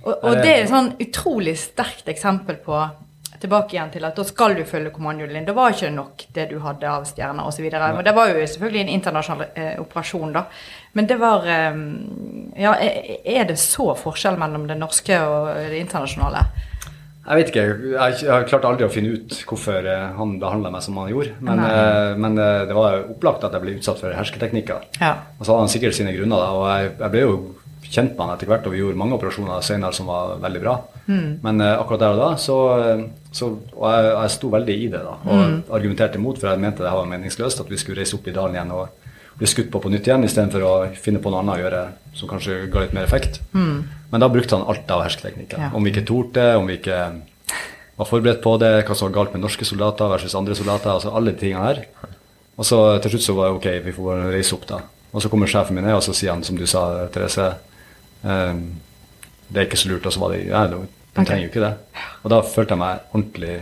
Og, 0.00 0.14
og, 0.14 0.40
det 0.40 0.48
er 0.48 0.62
et 0.62 0.72
sånn 0.72 0.94
utrolig 1.00 1.58
sterkt 1.60 2.08
eksempel 2.08 2.56
på 2.64 2.78
tilbake 3.40 3.76
igjen 3.76 3.92
til 3.92 4.04
at 4.04 4.16
da 4.16 4.24
skal 4.28 4.54
du 4.56 4.62
følge 4.68 4.92
kommandoen 4.92 5.32
din. 5.32 5.46
Det 5.48 5.54
var 5.56 5.72
ikke 5.72 5.92
nok 5.94 6.24
det 6.36 6.46
du 6.50 6.58
hadde 6.60 6.88
av 6.88 7.06
stjerner 7.08 7.48
osv. 7.48 7.68
Det 7.70 8.14
var 8.16 8.32
jo 8.32 8.40
selvfølgelig 8.40 8.82
en 8.82 8.92
internasjonal 8.96 9.46
eh, 9.54 9.76
operasjon, 9.80 10.34
da. 10.34 10.44
Men 10.96 11.08
det 11.08 11.20
var 11.20 11.46
eh, 11.48 11.84
Ja, 12.60 12.74
er 12.76 13.46
det 13.48 13.56
så 13.62 13.92
forskjell 13.96 14.36
mellom 14.40 14.66
det 14.68 14.76
norske 14.80 15.16
og 15.24 15.54
det 15.70 15.80
internasjonale? 15.80 16.44
Jeg 17.20 17.36
vet 17.36 17.50
ikke. 17.52 17.64
Jeg, 17.92 18.14
jeg 18.24 18.46
klarte 18.48 18.68
aldri 18.70 18.86
å 18.86 18.92
finne 18.92 19.12
ut 19.12 19.34
hvorfor 19.46 19.84
eh, 19.84 20.06
han 20.16 20.38
behandla 20.40 20.72
meg 20.72 20.84
som 20.84 20.96
han 20.98 21.10
gjorde. 21.12 21.36
Men, 21.44 21.60
uh, 21.60 22.12
men 22.18 22.38
uh, 22.40 22.62
det 22.68 22.76
var 22.76 23.02
opplagt 23.12 23.44
at 23.44 23.54
jeg 23.54 23.64
ble 23.64 23.74
utsatt 23.76 24.00
for 24.00 24.16
hersketeknikker. 24.16 24.86
Ja. 25.02 25.12
Og 25.36 25.44
så 25.44 25.52
hadde 25.52 25.66
han 25.66 25.72
sikkert 25.72 25.98
sine 25.98 26.14
grunner. 26.16 26.40
Da, 26.40 26.54
og 26.56 26.64
jeg, 26.72 26.94
jeg, 26.94 27.12
ble 27.12 27.24
jo 27.26 27.34
kjent 27.90 28.16
med 28.16 28.24
han 28.24 28.32
etter 28.34 28.48
hvert, 28.48 28.66
og 28.66 28.72
vi 28.72 28.80
gjorde 28.80 29.02
mange 29.02 29.18
operasjoner 29.18 29.66
senere 29.66 29.96
som 29.96 30.08
var 30.08 30.40
veldig 30.40 30.62
bra. 30.64 30.74
Mm. 31.10 31.28
Men 31.44 31.64
akkurat 31.68 32.04
der 32.04 32.16
og 32.16 32.20
da 32.20 32.28
så, 32.38 32.56
så 33.34 33.48
Og 33.50 33.86
jeg, 33.90 34.10
jeg 34.12 34.32
sto 34.36 34.50
veldig 34.52 34.76
i 34.78 34.84
det 34.92 35.00
da, 35.02 35.16
og 35.24 35.40
mm. 35.40 35.56
argumenterte 35.74 36.20
imot, 36.20 36.38
for 36.38 36.52
jeg 36.52 36.62
mente 36.62 36.86
det 36.86 36.92
var 36.94 37.08
meningsløst 37.10 37.64
at 37.64 37.72
vi 37.72 37.80
skulle 37.82 37.98
reise 37.98 38.14
opp 38.16 38.28
i 38.30 38.36
dalen 38.36 38.54
igjen 38.56 38.74
og 38.78 38.99
bli 39.40 39.48
skutt 39.48 39.70
på 39.72 39.80
på 39.80 39.88
nytt 39.88 40.08
igjen, 40.08 40.24
istedenfor 40.26 40.64
å 40.68 40.72
finne 41.00 41.20
på 41.22 41.32
noe 41.32 41.40
annet 41.40 41.56
å 41.56 41.62
gjøre 41.62 41.82
som 42.18 42.28
kanskje 42.28 42.66
ga 42.72 42.84
litt 42.84 42.92
mer 42.96 43.06
effekt. 43.08 43.40
Mm. 43.56 43.88
Men 44.12 44.22
da 44.22 44.28
brukte 44.28 44.58
han 44.58 44.66
alt 44.68 44.90
av 44.92 45.04
hersketeknikker. 45.06 45.62
Ja. 45.64 45.70
Om 45.72 45.86
vi 45.86 45.92
ikke 45.94 46.04
torde, 46.10 46.44
om 46.60 46.68
vi 46.68 46.76
ikke 46.76 46.98
var 48.00 48.08
forberedt 48.08 48.42
på 48.44 48.54
det, 48.60 48.72
hva 48.84 48.96
som 48.96 49.08
var 49.08 49.16
galt 49.16 49.36
med 49.36 49.44
norske 49.44 49.64
soldater 49.68 50.10
versus 50.12 50.36
andre 50.36 50.56
soldater. 50.58 50.92
altså 50.92 51.14
Alle 51.16 51.32
de 51.32 51.40
tingene 51.40 51.64
her. 51.64 51.82
Og 52.60 52.68
så 52.68 52.80
til 53.00 53.14
slutt 53.14 53.26
så 53.26 53.36
var 53.38 53.48
det 53.48 53.58
ok, 53.58 53.68
vi 53.86 53.94
får 53.96 54.08
bare 54.10 54.32
reise 54.34 54.56
opp, 54.56 54.66
da. 54.68 54.82
Og 55.10 55.24
så 55.24 55.30
kommer 55.32 55.50
sjefen 55.50 55.76
min 55.76 55.86
ned, 55.88 55.96
og 55.96 56.04
så 56.04 56.14
sier 56.16 56.34
han, 56.34 56.44
som 56.44 56.58
du 56.58 56.66
sa, 56.70 56.84
Therese 57.12 57.48
um, 58.22 58.66
Det 59.48 59.62
er 59.62 59.66
ikke 59.66 59.80
så 59.80 59.90
lurt. 59.90 60.06
Og 60.06 60.14
så 60.14 60.22
var 60.22 60.34
det 60.34 60.42
Ja, 60.44 60.66
de 60.68 60.82
okay. 60.82 61.24
trenger 61.24 61.46
jo 61.46 61.52
ikke 61.52 61.64
det. 61.64 61.72
Og 62.20 62.34
da 62.34 62.42
følte 62.46 62.76
jeg 62.76 62.82
meg 62.82 63.08
ordentlig 63.14 63.56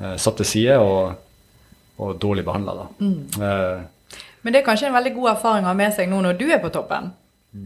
uh, 0.00 0.16
satt 0.20 0.36
til 0.42 0.50
side 0.52 0.76
og, 0.84 1.16
og 1.96 2.20
dårlig 2.20 2.44
behandla, 2.46 2.76
da. 2.82 2.86
Mm. 3.00 3.16
Uh, 3.40 3.88
Men 4.42 4.54
det 4.54 4.62
er 4.62 4.66
kanskje 4.66 4.88
en 4.88 4.96
veldig 4.96 5.12
god 5.16 5.32
erfaring 5.34 5.66
å 5.66 5.70
ha 5.70 5.76
med 5.76 5.96
seg 5.96 6.08
nå 6.10 6.20
når 6.24 6.38
du 6.40 6.46
er 6.48 6.62
på 6.62 6.70
toppen? 6.72 7.10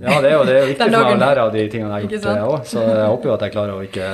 Ja, 0.01 0.16
det 0.25 0.31
er 0.31 0.39
jo 0.39 0.45
det 0.49 0.55
er 0.57 0.70
viktig 0.70 0.87
for 0.89 0.97
meg 0.97 1.12
å 1.12 1.20
lære 1.20 1.45
av 1.45 1.53
de 1.55 1.66
tingene 1.72 1.91
jeg 1.91 2.09
har 2.09 2.16
gjort 2.16 2.47
òg. 2.47 2.68
Så 2.70 2.85
jeg 2.85 3.11
håper 3.12 3.31
jo 3.31 3.35
at 3.37 3.45
jeg 3.47 3.55
klarer 3.55 3.75
å 3.77 3.85
ikke, 3.85 4.12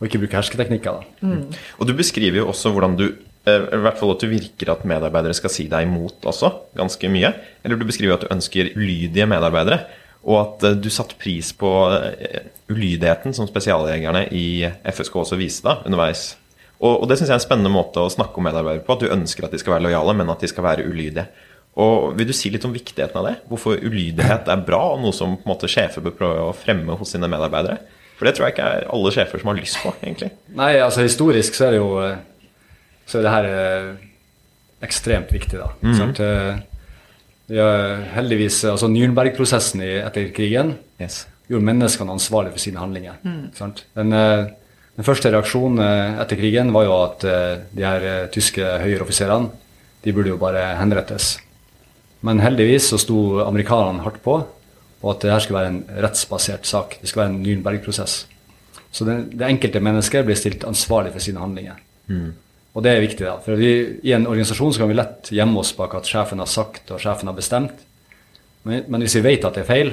å 0.00 0.08
ikke 0.08 0.22
bruke 0.24 0.40
hersketeknikker. 0.40 0.98
Da. 0.98 1.28
Mm. 1.28 1.44
Og 1.78 1.90
du 1.90 1.94
beskriver 1.98 2.42
jo 2.42 2.48
også 2.52 2.72
hvordan 2.74 2.96
du 2.98 3.06
eh, 3.08 3.68
i 3.78 3.82
hvert 3.86 4.00
fall 4.00 4.16
at 4.16 4.24
du 4.24 4.32
virker 4.32 4.72
at 4.74 4.88
medarbeidere 4.88 5.36
skal 5.38 5.54
si 5.54 5.68
deg 5.72 5.86
imot 5.86 6.26
også, 6.26 6.52
ganske 6.78 7.12
mye. 7.12 7.32
Eller 7.62 7.78
du 7.78 7.86
beskriver 7.88 8.18
at 8.18 8.26
du 8.26 8.34
ønsker 8.34 8.74
ulydige 8.74 9.28
medarbeidere. 9.30 9.84
Og 10.26 10.40
at 10.42 10.66
eh, 10.66 10.78
du 10.82 10.90
satte 10.90 11.18
pris 11.20 11.52
på 11.56 11.72
eh, 11.94 12.50
ulydigheten 12.72 13.36
som 13.36 13.48
spesialjegerne 13.48 14.26
i 14.34 14.66
FSK 14.90 15.22
også 15.22 15.38
viste 15.38 15.70
deg 15.70 15.86
underveis. 15.86 16.32
Og, 16.76 17.04
og 17.04 17.06
det 17.08 17.16
syns 17.16 17.30
jeg 17.30 17.38
er 17.38 17.40
en 17.40 17.46
spennende 17.46 17.72
måte 17.72 18.02
å 18.02 18.12
snakke 18.12 18.40
om 18.40 18.50
medarbeidere 18.50 18.84
på. 18.84 18.96
At 18.98 19.06
du 19.06 19.14
ønsker 19.14 19.46
at 19.46 19.54
de 19.54 19.62
skal 19.62 19.78
være 19.78 19.86
lojale, 19.86 20.18
men 20.18 20.34
at 20.34 20.42
de 20.42 20.50
skal 20.50 20.66
være 20.66 20.90
ulydige. 20.90 21.30
Og 21.76 22.14
Vil 22.16 22.28
du 22.30 22.32
si 22.32 22.48
litt 22.52 22.64
om 22.64 22.72
viktigheten 22.72 23.18
av 23.20 23.26
det? 23.28 23.34
Hvorfor 23.50 23.76
ulydighet 23.76 24.48
er 24.48 24.62
bra, 24.64 24.80
og 24.94 25.02
noe 25.02 25.12
som 25.12 25.34
på 25.36 25.44
en 25.44 25.52
måte 25.52 25.68
sjefer 25.68 26.04
bør 26.04 26.16
prøve 26.16 26.46
å 26.46 26.54
fremme 26.56 26.96
hos 26.96 27.12
sine 27.12 27.28
medarbeidere? 27.28 27.82
For 28.16 28.24
det 28.24 28.32
tror 28.36 28.46
jeg 28.46 28.54
ikke 28.54 28.70
er 28.78 28.86
alle 28.94 29.12
sjefer 29.12 29.42
som 29.42 29.50
har 29.52 29.58
lyst 29.58 29.82
på, 29.82 29.92
egentlig. 30.00 30.30
Nei, 30.56 30.70
altså 30.80 31.04
historisk 31.04 31.58
så 31.58 31.66
er 31.66 31.76
det 31.76 31.82
jo 31.82 31.90
så 33.06 33.20
er 33.20 33.26
det 33.26 33.32
her 33.34 33.48
eh, 33.50 33.90
ekstremt 34.86 35.32
viktig, 35.32 35.58
da. 35.60 35.68
Mm 35.80 35.94
-hmm. 35.94 36.62
ja, 37.46 37.96
heldigvis, 38.16 38.64
altså 38.64 38.88
Nürnberg-prosessen 38.88 39.82
etter 39.82 40.32
krigen 40.34 40.74
yes. 41.00 41.26
gjorde 41.48 41.64
menneskene 41.64 42.12
ansvarlige 42.12 42.52
for 42.52 42.58
sine 42.58 42.78
handlinger. 42.78 43.12
Mm. 43.22 43.50
Den, 43.94 44.12
eh, 44.12 44.46
den, 44.96 45.04
første 45.04 45.30
reaksjonen 45.30 45.78
etter 46.20 46.36
krigen 46.36 46.72
var 46.72 46.84
jo 46.84 47.02
at 47.04 47.20
de 47.76 47.84
her 47.84 48.26
tyske 48.26 48.62
høyreoffiserene 48.62 49.50
de 50.04 50.12
burde 50.12 50.28
jo 50.28 50.36
bare 50.36 50.76
henrettes. 50.76 51.38
Men 52.20 52.40
heldigvis 52.40 52.88
så 52.92 52.98
sto 53.00 53.40
amerikanerne 53.44 54.04
hardt 54.04 54.22
på, 54.24 54.38
og 55.02 55.10
at 55.12 55.22
det 55.22 55.32
her 55.32 55.42
skulle 55.44 55.60
være 55.60 55.72
en 55.74 56.02
rettsbasert 56.06 56.66
sak. 56.66 56.96
Det 57.00 57.10
skulle 57.10 57.26
være 57.26 57.34
en 57.34 57.44
Nürnberg-prosess. 57.44 58.24
Så 58.90 59.04
det, 59.04 59.16
det, 59.36 59.44
enkelte 59.44 59.82
mennesket 59.84 60.24
blir 60.26 60.38
stilt 60.38 60.64
ansvarlig 60.64 61.12
for 61.14 61.22
sine 61.22 61.42
handlinger. 61.42 61.76
Mm. 62.08 62.30
Og 62.76 62.84
det 62.84 62.92
er 62.92 63.02
viktig, 63.04 63.24
da. 63.24 63.36
For 63.44 63.60
vi, 63.60 63.72
i 64.08 64.14
en 64.16 64.26
organisasjon 64.28 64.72
så 64.72 64.82
kan 64.82 64.90
vi 64.90 64.96
lett 64.96 65.30
gjemme 65.36 65.60
oss 65.60 65.74
bak 65.76 65.94
at 65.98 66.08
sjefen 66.08 66.40
har 66.40 66.48
sagt 66.50 66.92
og 66.92 67.02
sjefen 67.02 67.28
har 67.28 67.36
bestemt. 67.36 67.84
Men, 68.66 68.86
men 68.88 69.04
hvis 69.04 69.18
vi 69.18 69.24
vet 69.28 69.44
at 69.44 69.56
det 69.56 69.64
er 69.64 69.68
feil, 69.68 69.92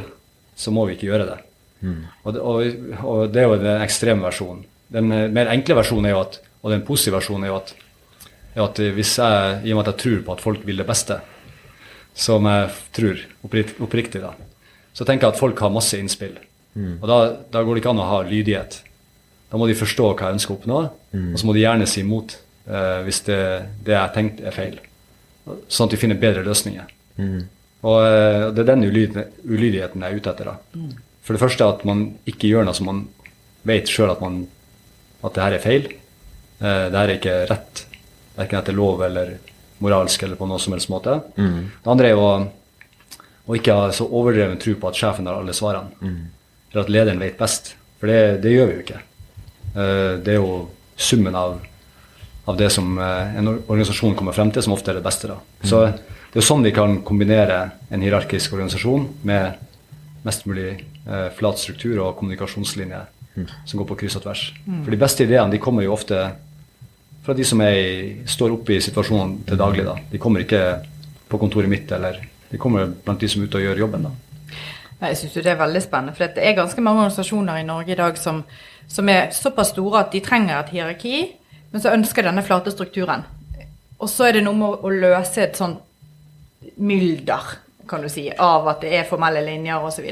så 0.55 0.71
må 0.74 0.88
vi 0.88 0.95
ikke 0.95 1.09
gjøre 1.11 1.28
det. 1.30 1.38
Mm. 1.84 1.99
Og, 2.24 2.39
og, 2.39 2.88
og, 3.03 3.21
det 3.34 3.43
er 3.43 3.49
jo 3.49 3.59
den 3.59 3.84
ekstreme 3.84 4.26
versjonen. 4.26 4.63
Den 4.93 5.09
mer 5.09 5.51
enkle 5.51 5.78
versjonen 5.80 6.07
er 6.07 6.15
jo 6.15 6.24
at, 6.24 6.39
og 6.63 6.71
den 6.71 6.86
positive 6.88 7.17
versjonen 7.17 7.47
er 7.47 7.51
jo 7.51 7.59
at, 7.59 7.76
er 8.53 8.65
at 8.65 8.82
hvis 8.95 9.17
jeg, 9.19 9.61
i 9.65 9.74
og 9.74 9.80
med 9.80 9.88
at 9.88 9.93
jeg 9.93 10.01
tror 10.03 10.26
på 10.26 10.36
at 10.38 10.43
folk 10.43 10.67
vil 10.67 10.80
det 10.80 10.88
beste, 10.88 11.19
som 12.14 12.45
jeg 12.45 12.72
tror 12.93 13.22
oppriktig, 13.45 14.22
da. 14.22 14.34
Så 14.93 15.05
tenker 15.05 15.28
jeg 15.28 15.36
at 15.36 15.41
folk 15.41 15.59
har 15.64 15.74
masse 15.74 15.97
innspill. 15.97 16.36
Mm. 16.74 16.97
Og 17.01 17.05
da, 17.09 17.20
da, 17.53 17.61
går 17.61 17.76
det 17.76 17.84
ikke 17.84 17.93
an 17.93 18.01
å 18.01 18.09
ha 18.09 18.20
lydighet. 18.28 18.80
Da 19.49 19.59
må 19.61 19.68
de 19.70 19.78
forstå 19.78 20.11
hva 20.14 20.30
jeg 20.30 20.39
ønsker 20.39 20.53
å 20.53 20.59
oppnå, 20.59 20.80
mm. 21.14 21.32
og 21.34 21.41
så 21.41 21.49
må 21.49 21.55
de 21.55 21.64
gjerne 21.64 21.88
si 21.89 22.01
imot 22.01 22.36
eh, 22.66 22.99
hvis 23.05 23.22
det, 23.28 23.41
det 23.86 23.95
jeg 23.95 24.14
tenkte, 24.16 24.45
er 24.49 24.55
feil. 24.55 24.78
Sånn 25.68 25.89
at 25.89 25.95
de 25.95 25.99
finner 26.01 26.22
bedre 26.22 26.45
løsninger. 26.45 26.93
Mm. 27.18 27.41
Og 27.84 27.97
eh, 28.05 28.45
det 28.55 28.64
er 28.64 28.70
den 28.72 28.86
ulydigheten 28.88 30.05
jeg 30.05 30.09
er 30.09 30.22
ute 30.22 30.34
etter. 30.34 30.53
da. 30.53 30.55
Mm. 30.78 30.93
For 31.24 31.36
det 31.36 31.43
første 31.43 31.70
at 31.70 31.84
man 31.88 32.05
ikke 32.30 32.49
gjør 32.51 32.68
noe 32.68 32.78
som 32.78 32.89
man 32.89 33.03
vet 33.68 33.91
sjøl 33.91 34.11
at, 34.11 34.24
at 34.24 35.36
det 35.36 35.45
her 35.45 35.57
er 35.57 35.64
feil. 35.64 35.89
Eh, 36.59 36.86
det 36.89 36.99
her 36.99 37.09
er 37.09 37.18
ikke 37.18 37.38
rett, 37.51 37.84
verken 38.38 38.61
etter 38.61 38.78
lov 38.78 39.03
eller 39.05 39.36
moralsk 39.84 40.24
eller 40.26 40.40
på 40.40 40.48
noen 40.50 40.62
som 40.62 40.76
helst 40.76 40.92
måte. 40.92 41.20
Mm. 41.36 41.58
Det 41.84 41.92
andre 41.92 42.10
er 42.10 42.16
jo 42.16 42.28
å 43.44 43.58
ikke 43.58 43.76
ha 43.76 43.90
så 43.96 44.08
overdreven 44.08 44.60
tro 44.62 44.76
på 44.80 44.90
at 44.90 45.00
sjefen 45.00 45.28
har 45.28 45.42
alle 45.42 45.56
svarene. 45.56 45.92
Mm. 46.00 46.22
Eller 46.72 46.86
at 46.86 46.94
lederen 46.96 47.22
vet 47.22 47.38
best. 47.40 47.74
For 48.00 48.12
det, 48.12 48.40
det 48.44 48.56
gjør 48.56 48.70
vi 48.70 48.78
jo 48.78 48.86
ikke. 48.86 49.04
Uh, 49.74 50.14
det 50.24 50.36
er 50.36 50.40
jo 50.40 50.54
summen 50.96 51.36
av, 51.36 51.58
av 52.48 52.58
det 52.60 52.70
som 52.74 52.96
uh, 53.00 53.36
en 53.36 53.52
organisasjon 53.56 54.16
kommer 54.16 54.36
frem 54.36 54.54
til, 54.54 54.64
som 54.64 54.76
ofte 54.76 54.94
er 54.94 55.00
det 55.00 55.06
beste. 55.06 55.32
da. 55.32 55.40
Mm. 55.64 55.68
Så 55.70 55.84
det 55.90 56.40
er 56.40 56.42
jo 56.42 56.48
sånn 56.48 56.66
vi 56.66 56.74
kan 56.74 57.02
kombinere 57.06 57.60
en 57.94 58.02
hierarkisk 58.02 58.56
organisasjon 58.56 59.10
med 59.28 59.60
mest 60.24 60.48
mulig 60.48 60.72
eh, 61.06 61.28
flat 61.36 61.60
struktur 61.60 62.00
og 62.00 62.16
kommunikasjonslinje 62.18 63.02
som 63.68 63.80
går 63.80 63.88
på 63.90 63.98
kryss 64.02 64.16
og 64.18 64.24
tvers. 64.26 64.44
For 64.66 64.90
de 64.94 65.00
beste 65.02 65.28
ideene 65.28 65.54
de 65.54 65.60
kommer 65.62 65.86
jo 65.86 65.94
ofte 65.94 66.24
fra 67.24 67.36
de 67.38 67.45
som 67.47 67.61
er 67.63 68.28
står 68.30 68.57
oppe 68.57 68.76
i 68.76 68.82
situasjonen 68.84 69.39
til 69.47 69.59
daglig. 69.59 69.86
da. 69.88 69.95
De 70.11 70.19
kommer 70.19 70.43
ikke 70.43 70.63
på 71.30 71.39
kontoret 71.39 71.71
mitt, 71.71 71.91
eller 71.91 72.19
de 72.49 72.59
kommer 72.61 72.91
blant 73.05 73.19
de 73.19 73.30
som 73.32 73.41
er 73.41 73.47
ute 73.47 73.61
og 73.61 73.67
gjør 73.67 73.86
jobben. 73.86 74.09
da. 74.09 74.11
Jeg 75.03 75.17
syns 75.19 75.34
det 75.34 75.51
er 75.51 75.59
veldig 75.59 75.82
spennende. 75.84 76.15
For 76.15 76.36
det 76.36 76.43
er 76.43 76.55
ganske 76.55 76.82
mange 76.82 77.03
organisasjoner 77.03 77.59
i 77.59 77.67
Norge 77.67 77.91
i 77.91 77.99
dag 77.99 78.17
som, 78.17 78.43
som 78.88 79.09
er 79.09 79.32
såpass 79.36 79.74
store 79.74 80.05
at 80.05 80.11
de 80.13 80.21
trenger 80.24 80.59
et 80.59 80.76
hierarki, 80.76 81.24
men 81.71 81.82
så 81.82 81.91
ønsker 81.95 82.24
denne 82.24 82.43
flate 82.45 82.71
strukturen. 82.71 83.26
Og 83.99 84.09
så 84.11 84.28
er 84.28 84.38
det 84.38 84.43
noe 84.45 84.55
med 84.57 84.84
å 84.84 84.91
løse 84.91 85.43
et 85.43 85.59
sånn 85.59 85.78
mylder, 86.78 87.55
kan 87.88 88.03
du 88.03 88.09
si, 88.11 88.30
av 88.32 88.67
at 88.71 88.84
det 88.84 88.93
er 88.95 89.07
formelle 89.07 89.43
linjer 89.43 89.84
osv. 89.84 90.05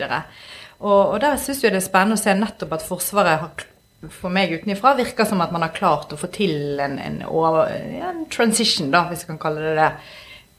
Og, 0.82 1.14
og 1.14 1.18
der 1.22 1.38
syns 1.40 1.64
jeg 1.64 1.74
det 1.74 1.82
er 1.82 1.86
spennende 1.86 2.18
å 2.18 2.22
se 2.22 2.34
nettopp 2.36 2.76
at 2.76 2.86
Forsvaret 2.88 3.44
har, 3.44 3.66
for 4.10 4.34
meg 4.34 4.56
utenfra 4.56 4.96
virker 4.98 5.28
som 5.30 5.44
at 5.44 5.54
man 5.54 5.66
har 5.66 5.76
klart 5.76 6.14
å 6.14 6.18
få 6.18 6.32
til 6.34 6.80
en, 6.82 6.98
en, 6.98 7.22
en 7.22 8.26
transition, 8.34 8.90
da, 8.94 9.06
hvis 9.10 9.26
vi 9.26 9.34
kan 9.34 9.42
kalle 9.42 9.64
det 9.66 9.78
det. 9.78 9.90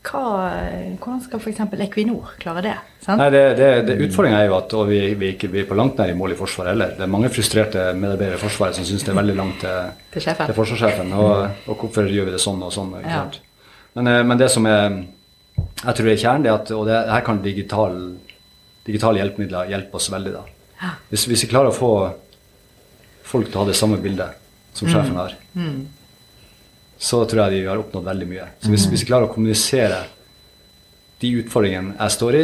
Hva, 0.03 0.23
hvordan 0.99 1.21
skal 1.23 1.39
f.eks. 1.39 1.61
Equinor 1.85 2.33
klare 2.43 2.63
det? 2.65 2.75
Sant? 3.05 3.21
Nei, 3.21 3.29
det, 3.31 3.43
det, 3.59 3.69
det 3.87 3.95
Utfordringa 4.09 4.41
er 4.43 4.49
jo 4.49 4.57
at 4.57 4.75
vi, 4.89 4.99
vi 5.19 5.31
ikke 5.37 5.51
blir 5.53 5.67
på 5.69 5.79
langt 5.79 6.01
nær 6.01 6.11
i 6.11 6.17
mål 6.19 6.35
i 6.35 6.39
Forsvaret 6.39 6.75
heller. 6.75 6.97
Det 6.99 7.07
er 7.07 7.13
mange 7.13 7.31
frustrerte 7.31 7.85
medarbeidere 7.95 8.39
i 8.39 8.43
Forsvaret 8.43 8.79
som 8.79 8.87
syns 8.87 9.07
det 9.07 9.13
er 9.15 9.19
veldig 9.21 9.37
langt 9.39 9.63
til, 9.63 9.93
til, 10.17 10.27
til 10.27 10.57
forsvarssjefen. 10.59 11.15
Og, 11.15 11.35
og, 11.69 11.77
hvorfor 11.85 12.11
gjør 12.11 12.31
vi 12.31 12.35
det 12.35 12.43
sånn 12.43 12.63
og 12.67 12.75
sånn? 12.75 12.97
Ja. 13.07 13.29
Men, 13.95 14.11
eh, 14.11 14.25
men, 14.27 14.41
det 14.43 14.51
som 14.55 14.67
er 14.71 14.89
jeg 15.83 15.95
tror 15.95 16.07
det 16.07 16.13
er 16.15 16.23
kjernen, 16.23 16.45
det 16.47 16.53
at, 16.53 16.71
og 16.75 16.85
det, 16.89 16.99
her 17.11 17.25
kan 17.27 17.41
digital, 17.45 17.97
digitale 18.87 19.23
hjelpemidler 19.23 19.71
hjelpe 19.71 19.99
oss 19.99 20.11
veldig. 20.13 20.35
da. 20.35 20.45
Hvis, 21.11 21.29
hvis, 21.31 21.45
vi 21.45 21.51
klarer 21.51 21.71
å 21.71 21.77
få 21.77 21.93
folk 23.27 23.51
til 23.51 23.59
å 23.59 23.65
ha 23.65 23.71
det 23.71 23.79
samme 23.79 23.99
bildet 24.03 24.39
som 24.73 24.89
mm. 24.89 24.93
sjefen 24.93 25.21
har, 25.21 25.37
mm 25.57 25.83
så 27.03 27.25
tror 27.27 27.49
jeg 27.49 27.65
vi 27.65 27.67
har 27.67 27.81
oppnådd 27.83 28.05
veldig 28.07 28.27
mye. 28.31 28.45
Så 28.63 28.71
hvis, 28.71 28.85
hvis 28.91 29.03
vi 29.03 29.09
klarer 29.09 29.27
å 29.27 29.33
kommunisere 29.33 30.05
de 31.23 31.31
utfordringene 31.41 31.97
jeg 31.97 32.15
står 32.15 32.37
i, 32.39 32.43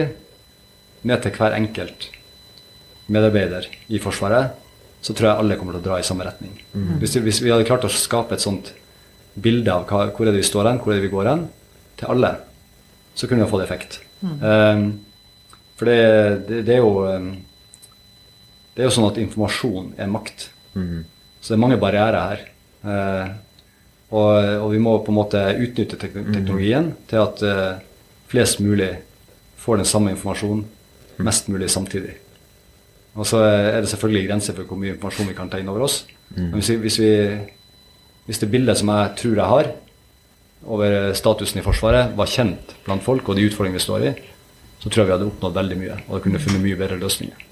ned 1.06 1.22
til 1.22 1.36
hver 1.36 1.54
enkelt 1.54 2.08
medarbeider 3.06 3.68
i 3.94 4.00
Forsvaret, 4.02 4.56
så 4.98 5.14
tror 5.14 5.28
jeg 5.28 5.42
alle 5.44 5.58
kommer 5.60 5.76
til 5.76 5.84
å 5.84 5.86
dra 5.86 6.00
i 6.02 6.06
samme 6.06 6.26
retning. 6.26 6.56
Mm. 6.72 6.96
Hvis, 6.98 7.14
hvis, 7.22 7.38
vi 7.44 7.52
hadde 7.54 7.68
klart 7.68 7.86
å 7.86 7.92
skape 7.92 8.34
et 8.34 8.42
sånt 8.42 8.72
bilde 9.38 9.70
av 9.70 9.86
hva, 9.86 10.08
hvor 10.10 10.26
er 10.26 10.34
det 10.34 10.42
vi 10.42 10.50
står 10.50 10.72
hen, 10.72 10.82
hvor 10.82 10.90
er 10.90 10.98
det 10.98 11.06
vi 11.06 11.14
går 11.14 11.30
hen, 11.30 11.46
til 12.00 12.10
alle, 12.10 12.32
så 13.14 13.28
kunne 13.28 13.44
vi 13.44 13.46
ha 13.46 13.52
fått 13.52 13.62
effekt. 13.62 14.00
Mm. 14.26 14.36
Um, 14.42 14.84
for 15.78 15.86
det, 15.86 16.00
det, 16.48 16.64
det, 16.66 16.74
er 16.74 16.82
jo 16.82 17.06
um, 17.06 17.30
Det 18.74 18.82
er 18.82 18.88
jo 18.88 18.94
sånn 18.96 19.06
at 19.06 19.22
informasjon 19.22 19.92
er 20.02 20.10
makt. 20.10 20.48
Mm. 20.78 21.02
Så 21.40 21.52
det 21.52 21.58
er 21.58 21.64
mange 21.64 21.80
barrierer 21.80 22.18
her. 22.18 22.46
Eh, 22.88 23.34
og, 24.08 24.30
og, 24.62 24.70
vi 24.72 24.80
må 24.80 24.94
på 25.04 25.12
en 25.12 25.18
måte 25.18 25.42
utnytte 25.58 25.98
tek 26.00 26.14
teknologien 26.16 26.94
til 27.10 27.20
at 27.20 27.42
eh, 27.44 27.82
flest 28.30 28.62
mulig 28.64 28.94
får 29.60 29.82
den 29.82 29.88
samme 29.88 30.14
informasjonen 30.14 30.64
mhm. 30.64 31.26
mest 31.26 31.50
mulig 31.52 31.68
samtidig. 31.72 32.16
Og 33.18 33.26
så 33.26 33.42
er 33.42 33.80
det 33.82 33.90
selvfølgelig 33.90 34.28
grenser 34.28 34.54
for 34.54 34.68
hvor 34.68 34.78
mye 34.78 34.94
informasjon 34.94 35.28
vi 35.28 35.36
kan 35.36 35.50
ta 35.50 35.60
inn 35.60 35.68
over 35.68 35.88
oss. 35.88 36.04
Mm. 36.30 36.52
Men 36.52 36.56
hvis, 36.60 36.70
vi, 36.70 36.76
hvis, 36.84 36.98
vi, 37.02 37.12
hvis, 38.28 38.40
det 38.40 38.50
bildet 38.52 38.78
som 38.78 38.92
jeg 38.94 39.14
tror 39.18 39.40
jeg 39.40 39.52
har 39.52 39.70
over 40.68 40.96
statusen 41.18 41.60
i 41.60 41.64
Forsvaret, 41.66 42.14
var 42.18 42.30
kjent 42.30 42.76
blant 42.86 43.02
folk 43.02 43.28
og 43.28 43.38
de 43.38 43.48
utfordringene 43.48 43.80
vi 43.80 43.84
står 43.84 44.06
i, 44.06 44.14
så 44.78 44.86
tror 44.86 45.02
jeg 45.02 45.08
vi 45.08 45.16
hadde 45.16 45.28
oppnådd 45.32 45.58
veldig 45.58 45.78
mye 45.80 45.98
og 46.06 46.22
kunne 46.22 46.42
funnet 46.42 46.62
mye 46.62 46.78
bedre 46.78 47.00
løsninger. 47.00 47.47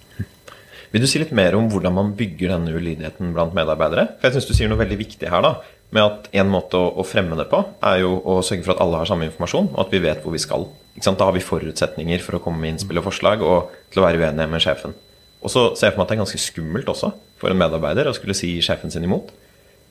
Vil 0.93 1.03
du 1.03 1.09
si 1.11 1.21
litt 1.23 1.35
mer 1.37 1.57
om 1.59 1.71
hvordan 1.73 1.95
man 1.97 2.13
bygger 2.19 2.55
denne 2.55 2.75
ulydigheten 2.75 3.33
blant 3.35 3.57
medarbeidere? 3.57 4.09
For 4.19 4.29
jeg 4.29 4.37
syns 4.37 4.51
du 4.51 4.55
sier 4.57 4.71
noe 4.71 4.81
veldig 4.81 4.99
viktig 5.01 5.31
her. 5.33 5.43
da, 5.45 5.57
med 5.95 6.03
at 6.03 6.29
en 6.43 6.51
måte 6.51 6.79
å, 6.79 6.91
å, 6.99 7.07
fremme 7.07 7.39
det 7.39 7.47
på, 7.51 7.61
er 7.87 8.01
jo 8.03 8.17
å 8.27 8.41
sørge 8.45 8.67
for 8.67 8.75
at 8.75 8.83
alle 8.83 9.01
har 9.01 9.09
samme 9.09 9.29
informasjon, 9.29 9.71
og 9.75 9.81
at 9.85 9.95
vi 9.95 10.03
vet 10.03 10.23
hvor 10.25 10.35
vi 10.35 10.43
skal. 10.43 10.67
Da 10.97 11.15
har 11.21 11.35
vi 11.37 11.45
forutsetninger 11.45 12.23
for 12.25 12.39
å 12.39 12.43
komme 12.43 12.63
med 12.63 12.75
innspill 12.75 13.01
og 13.03 13.07
forslag, 13.07 13.45
og 13.47 13.75
til 13.93 14.03
å 14.03 14.07
være 14.07 14.23
uenige 14.23 14.51
med 14.51 14.65
sjefen. 14.65 14.97
Og 15.45 15.53
så 15.53 15.69
ser 15.77 15.91
jeg 15.91 15.95
for 15.95 16.01
meg 16.01 16.07
at 16.07 16.11
det 16.11 16.17
er 16.17 16.23
ganske 16.25 16.43
skummelt 16.43 16.89
også 16.91 17.13
for 17.39 17.53
en 17.53 17.61
medarbeider 17.61 18.09
å 18.09 18.15
skulle 18.17 18.35
si 18.35 18.57
sjefen 18.65 18.91
sin 18.91 19.07
imot. 19.07 19.31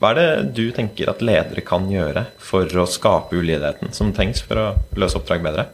Hva 0.02 0.10
er 0.12 0.18
det 0.18 0.56
du 0.58 0.66
tenker 0.76 1.08
at 1.08 1.22
ledere 1.24 1.64
kan 1.64 1.86
gjøre 1.88 2.26
for 2.42 2.68
å 2.68 2.84
skape 2.90 3.38
ulydigheten 3.38 3.94
som 3.96 4.12
trengs 4.12 4.42
for 4.44 4.60
å 4.60 4.66
løse 5.00 5.16
oppdrag 5.16 5.44
bedre? 5.46 5.70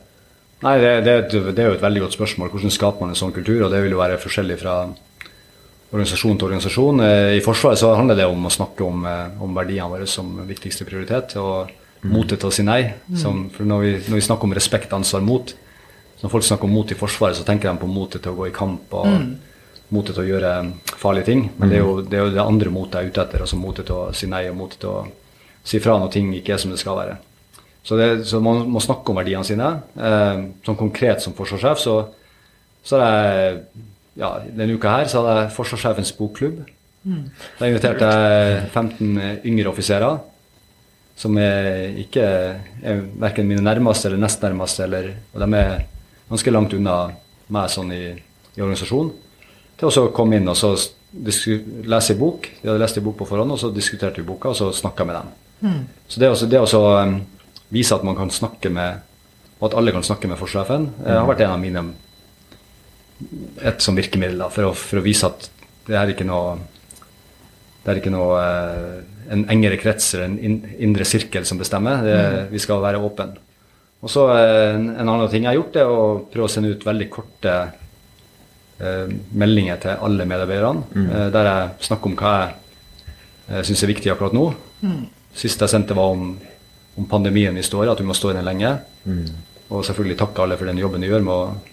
Nei, 0.63 0.77
det, 0.79 0.93
det, 1.03 1.15
det, 1.33 1.59
er 1.59 1.73
jo 1.73 1.79
et 1.81 1.83
veldig 1.83 2.05
godt 2.05 2.15
spørsmål. 2.15 2.53
Hvordan 2.53 2.71
skaper 2.71 3.03
man 3.03 3.11
en 3.11 3.19
sånn 3.19 3.35
kultur? 3.35 3.65
Og 3.65 3.73
det 3.73 3.81
vil 3.83 3.97
jo 3.97 3.99
være 3.99 4.21
forskjellig 4.23 4.61
fra 4.61 4.77
organisasjon 5.93 6.39
til 6.39 6.49
organisasjon. 6.49 7.05
Eh, 7.05 7.37
I 7.39 7.45
Forsvaret 7.45 7.81
så 7.81 7.93
handler 7.97 8.19
det 8.19 8.27
om 8.29 8.49
å 8.49 8.53
snakke 8.53 8.85
om, 8.87 9.05
eh, 9.07 9.43
om 9.45 9.55
verdiene 9.55 9.91
våre 9.93 10.07
som 10.09 10.31
viktigste 10.49 10.87
prioritet. 10.89 11.37
Og 11.37 11.69
mm. 11.69 12.11
motet 12.13 12.41
til 12.41 12.49
å 12.49 12.55
si 12.55 12.65
nei. 12.65 12.95
Som, 13.19 13.49
for 13.53 13.69
når 13.69 13.85
vi, 13.85 13.93
når 14.09 14.21
vi, 14.21 14.27
snakker 14.29 14.49
om 14.49 14.57
respekt, 14.57 14.93
ansvar, 14.93 15.21
mot 15.21 15.55
Når 16.23 16.31
folk 16.31 16.45
snakker 16.47 16.69
om 16.69 16.71
mot 16.71 16.91
i 16.93 16.95
Forsvaret, 16.95 17.35
så 17.35 17.43
tenker 17.43 17.67
de 17.67 17.81
på 17.83 17.87
motet 17.91 18.23
til 18.23 18.31
å 18.31 18.37
gå 18.39 18.45
i 18.47 18.53
kamp 18.55 18.93
og 18.95 19.09
mm. 19.11 19.31
motet 19.91 20.15
til 20.15 20.23
å 20.23 20.29
gjøre 20.29 20.53
farlige 20.87 21.27
ting. 21.27 21.41
Men 21.59 21.69
det 21.69 21.81
er 21.81 21.83
jo 21.83 21.97
det, 21.99 22.15
er 22.15 22.29
jo 22.29 22.35
det 22.37 22.45
andre 22.45 22.71
motet 22.71 22.95
jeg 22.95 23.09
er 23.09 23.11
ute 23.11 23.23
etter. 23.25 23.43
Altså 23.43 23.59
motet 23.59 23.89
til 23.89 23.97
å 23.97 24.13
si 24.15 24.29
nei 24.31 24.45
og 24.47 24.55
motet 24.55 24.79
til 24.85 24.93
å 24.93 25.01
si 25.67 25.81
fra 25.83 25.97
når 25.99 26.13
ting 26.15 26.31
ikke 26.39 26.55
er 26.55 26.63
som 26.63 26.71
det 26.71 26.79
skal 26.79 26.95
være. 27.01 27.17
Så, 27.83 27.99
det, 27.99 28.07
så 28.31 28.39
man 28.39 28.63
må 28.71 28.79
snakke 28.79 29.11
om 29.11 29.19
verdiene 29.19 29.43
sine. 29.43 29.73
Eh, 29.99 30.45
sånn 30.63 30.79
konkret 30.79 31.25
som 31.25 31.35
forsvarssjef 31.35 31.83
så, 31.83 31.97
så 32.87 33.03
er 33.03 33.27
jeg 33.27 33.59
ja, 34.19 34.35
denne 34.45 34.77
uka 34.77 34.97
her 34.99 35.09
så 35.11 35.23
hadde 35.23 35.39
jeg 35.41 35.55
forsvarssjefens 35.57 36.13
bokklubb. 36.19 36.61
Mm. 37.03 37.25
Da 37.59 37.69
inviterte 37.69 38.11
jeg 38.11 38.69
15 38.71 39.43
yngre 39.49 39.73
offiserer, 39.73 40.21
som 41.19 41.37
er 41.41 41.99
ikke 42.03 42.25
er 42.25 43.03
verken 43.21 43.49
mine 43.49 43.65
nærmeste 43.65 44.09
eller 44.09 44.23
nest 44.23 44.43
nærmeste, 44.43 44.87
eller, 44.87 45.13
og 45.35 45.45
de 45.45 45.59
er 45.59 45.85
ganske 46.31 46.55
langt 46.55 46.77
unna 46.77 46.97
meg 47.53 47.71
sånn 47.73 47.93
i, 47.93 48.05
i 48.57 48.63
organisasjonen, 48.63 49.13
til 49.81 49.91
å 49.91 50.11
komme 50.15 50.39
inn 50.39 50.49
og 50.49 50.59
så 50.59 50.73
lese 51.13 52.15
i 52.15 52.19
bok. 52.19 52.49
De 52.63 52.71
hadde 52.71 52.81
lest 52.81 52.99
en 52.99 53.05
bok 53.05 53.19
på 53.21 53.29
forhånd, 53.29 53.53
og 53.53 53.61
så 53.61 53.73
diskuterte 53.75 54.23
vi 54.23 54.29
boka, 54.29 54.53
og 54.53 54.59
så 54.59 54.71
snakka 54.77 55.07
med 55.09 55.19
dem. 55.19 55.33
Mm. 55.63 55.81
Så 56.09 56.23
det 56.49 56.61
å 56.63 56.85
um, 57.03 57.19
vise 57.73 57.95
at 57.95 58.07
man 58.07 58.17
kan 58.19 58.33
snakke 58.33 58.73
med 58.73 59.09
og 59.63 59.69
at 59.69 59.77
alle 59.79 59.93
kan 59.95 60.03
snakke 60.03 60.27
med 60.27 60.41
forsvarssjefen, 60.41 60.89
mm. 60.91 61.05
har 61.07 61.29
vært 61.29 61.45
en 61.45 61.53
av 61.55 61.61
mine 61.63 61.83
et 63.63 63.83
sånt 63.85 63.99
virkemiddel 64.01 64.41
da, 64.43 64.49
for, 64.53 64.71
å, 64.71 64.77
for, 64.77 65.01
å, 65.01 65.05
vise 65.05 65.29
at 65.29 65.49
det 65.87 65.99
er 65.99 66.13
ikke 66.13 66.27
noe 66.27 66.59
det 67.83 67.91
er 67.91 67.99
ikke 67.99 68.13
noe 68.15 68.39
eh, 68.39 68.99
en 69.35 69.47
engere 69.51 69.79
krets 69.81 70.13
eller 70.15 70.29
en 70.31 70.59
indre 70.79 71.07
sirkel 71.09 71.47
som 71.49 71.59
bestemmer. 71.59 72.03
Det, 72.07 72.19
mm. 72.19 72.51
Vi 72.53 72.61
skal 72.63 72.83
være 72.83 73.01
åpne. 73.03 73.33
Og 74.03 74.11
så 74.11 74.27
eh, 74.37 74.75
en, 74.77 74.89
en, 74.95 75.09
annen 75.09 75.31
ting 75.31 75.47
jeg 75.47 75.51
har 75.51 75.59
gjort, 75.59 75.79
er 75.79 75.91
å 75.91 76.03
prøve 76.31 76.47
å 76.47 76.53
sende 76.53 76.71
ut 76.75 76.87
veldig 76.87 77.09
korte 77.11 77.57
eh, 78.83 79.15
meldinger 79.39 79.83
til 79.83 80.07
alle 80.09 80.29
medarbeiderne, 80.31 80.87
mm. 80.95 81.09
eh, 81.09 81.27
der 81.35 81.51
jeg 81.51 81.89
snakker 81.89 82.11
om 82.11 82.17
hva 82.19 82.35
jeg 82.39 82.55
eh, 83.51 83.67
syns 83.67 83.83
er 83.83 83.93
viktig 83.95 84.15
akkurat 84.15 84.37
nå. 84.37 84.47
Mm. 84.83 85.03
Sist 85.43 85.63
jeg 85.63 85.75
sendte, 85.75 85.99
var 85.99 86.15
om, 86.15 86.33
om 86.99 87.11
pandemien 87.11 87.57
vi 87.57 87.67
står 87.67 87.87
i, 87.87 87.93
at 87.95 88.03
vi 88.03 88.09
må 88.11 88.17
stå 88.19 88.33
i 88.33 88.39
den 88.39 88.47
lenge. 88.47 88.77
Mm. 89.07 89.27
Og 89.73 89.87
selvfølgelig 89.87 90.19
takke 90.21 90.45
alle 90.45 90.59
for 90.61 90.69
den 90.69 90.83
jobben 90.83 91.03
de 91.03 91.11
gjør 91.11 91.27
med 91.27 91.35
å 91.35 91.72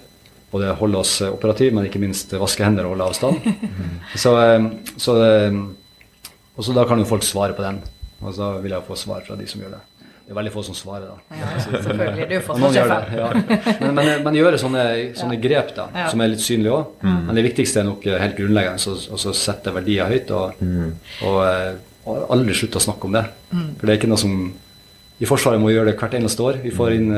både 0.52 0.74
holde 0.80 1.04
oss 1.04 1.20
operative, 1.28 1.76
men 1.76 1.88
ikke 1.90 2.02
minst 2.02 2.34
vaske 2.40 2.66
hender 2.66 2.88
og 2.88 2.96
holde 2.96 3.10
avstand. 3.12 3.46
så, 4.24 4.34
eh, 4.42 4.68
så, 4.98 5.16
eh, 5.26 5.62
og 6.56 6.66
så 6.66 6.76
da 6.76 6.86
kan 6.90 7.02
jo 7.02 7.08
folk 7.10 7.26
svare 7.28 7.58
på 7.58 7.66
den. 7.66 7.82
Og 8.20 8.36
så 8.36 8.58
vil 8.64 8.76
jeg 8.76 8.88
få 8.88 8.98
svar 9.00 9.24
fra 9.28 9.38
de 9.40 9.48
som 9.48 9.62
gjør 9.64 9.78
det. 9.78 9.86
Det 10.30 10.36
er 10.36 10.38
veldig 10.38 10.52
få 10.54 10.62
som 10.62 10.76
svarer, 10.78 11.08
da. 11.10 11.38
Ja, 11.40 11.48
selvfølgelig. 11.58 12.26
Du 12.30 12.36
får 12.46 12.60
det, 12.62 12.82
Ja. 13.18 13.30
Men, 13.80 13.96
men, 13.96 14.10
men, 14.28 14.36
gjøre 14.38 14.60
sånne, 14.62 14.84
sånne 15.18 15.40
grep 15.42 15.72
da, 15.74 15.88
ja. 15.90 16.04
som 16.12 16.22
er 16.22 16.30
litt 16.30 16.44
synlige 16.46 16.76
òg. 16.76 16.92
Mm. 17.02 17.16
Men 17.26 17.40
det 17.40 17.44
viktigste 17.48 17.82
er 17.82 17.88
nok 17.88 18.06
helt 18.06 18.36
grunnleggende 18.38 18.94
å 19.16 19.34
sette 19.40 19.74
verdier 19.74 20.12
høyt. 20.12 20.30
Og, 20.38 20.62
mm. 20.62 20.92
og, 21.26 21.40
eh, 21.48 21.72
og, 22.04 22.20
aldri 22.36 22.60
slutte 22.60 22.78
å 22.78 22.86
snakke 22.86 23.10
om 23.10 23.18
det. 23.18 23.24
Mm. 23.50 23.72
For 23.80 23.88
det 23.90 23.96
er 23.96 24.02
ikke 24.04 24.12
noe 24.12 24.22
som 24.22 24.36
I 25.18 25.32
Forsvaret 25.32 25.64
må 25.64 25.72
vi 25.72 25.80
gjøre 25.80 25.90
det 25.90 25.98
hvert 26.04 26.20
eneste 26.20 26.46
år. 26.46 26.62
Vi 26.62 26.76
får 26.78 26.98
inn 27.00 27.10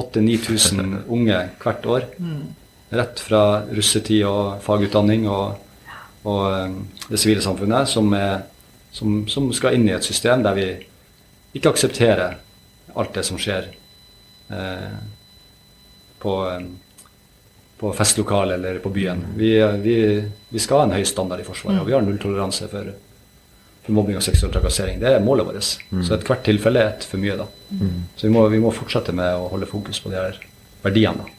8000-9000 0.00 0.96
unge 1.16 1.40
hvert 1.62 1.86
år. 1.86 2.06
Mm. 2.18 2.42
Rett 2.90 3.22
fra 3.22 3.42
russetid 3.70 4.24
og 4.26 4.62
fagutdanning 4.64 5.28
og, 5.30 5.60
og 6.26 6.46
um, 6.50 6.78
det 7.06 7.20
sivile 7.22 7.42
samfunnet, 7.44 7.88
som, 7.90 8.10
er, 8.18 8.46
som, 8.94 9.20
som, 9.30 9.50
skal 9.54 9.76
inn 9.78 9.86
i 9.88 9.94
et 9.94 10.06
system 10.06 10.42
der 10.46 10.58
vi 10.58 10.68
ikke 11.54 11.74
aksepterer 11.74 12.38
alt 12.98 13.14
det 13.14 13.22
som 13.26 13.38
skjer 13.38 13.68
eh, 14.50 14.96
på, 16.18 16.34
um, 16.50 16.66
på 17.78 17.92
festlokale 17.94 18.58
eller 18.58 18.80
på 18.82 18.90
byen. 18.94 19.22
Vi, 19.38 19.52
vi, 19.82 19.96
vi, 20.48 20.62
skal 20.62 20.82
ha 20.82 20.88
en 20.88 20.96
høy 20.98 21.06
standard 21.06 21.42
i 21.42 21.46
Forsvaret, 21.46 21.78
og 21.82 21.86
vi 21.86 21.94
har 21.94 22.02
nulltoleranse 22.06 22.66
for 22.70 22.90
for 22.90 23.09
mobbing 23.94 24.18
og 24.18 24.24
seksuell 24.24 24.52
trakassering. 24.54 25.00
Det 25.02 25.10
er 25.14 25.24
målet 25.24 25.48
vårt. 25.48 25.68
Mm. 25.90 26.04
Så 26.06 26.16
ethvert 26.16 26.44
tilfelle 26.46 26.82
er 26.82 26.94
et 26.94 27.04
for 27.06 27.22
mye. 27.22 27.36
da. 27.38 27.46
Mm. 27.70 27.98
Så 28.16 28.26
vi 28.26 28.32
må, 28.34 28.46
vi 28.52 28.62
må, 28.62 28.72
fortsette 28.74 29.14
med 29.16 29.36
å 29.36 29.50
holde 29.52 29.68
fokus 29.70 30.00
på 30.00 30.12
de 30.12 30.18
her 30.18 30.40
verdiene. 30.84 31.24
da. 31.24 31.36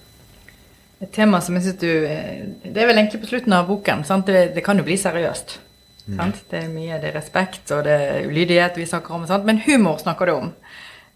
Et 1.02 1.12
tema 1.12 1.42
som 1.42 1.56
jeg 1.58 1.66
synes 1.66 1.80
du 1.82 1.90
eh, 2.06 2.44
Det 2.62 2.78
er 2.78 2.86
vel 2.86 3.00
egentlig 3.00 3.24
på 3.24 3.32
slutten 3.32 3.54
av 3.58 3.68
boken. 3.68 4.06
Sant? 4.06 4.28
Det, 4.28 4.52
det 4.56 4.64
kan 4.66 4.78
jo 4.78 4.86
bli 4.86 5.00
seriøst. 5.02 5.58
Sant? 6.06 6.46
Det 6.50 6.64
er 6.64 6.72
mye 6.72 7.00
det 7.02 7.12
er 7.12 7.20
respekt 7.20 7.72
og 7.72 7.84
det 7.86 7.94
er 7.94 8.30
ulydighet 8.30 8.78
vi 8.80 8.88
snakker 8.90 9.16
om, 9.16 9.28
sant? 9.30 9.46
men 9.46 9.62
humor 9.66 10.00
snakker 10.02 10.30
du 10.30 10.34
om. 10.34 10.54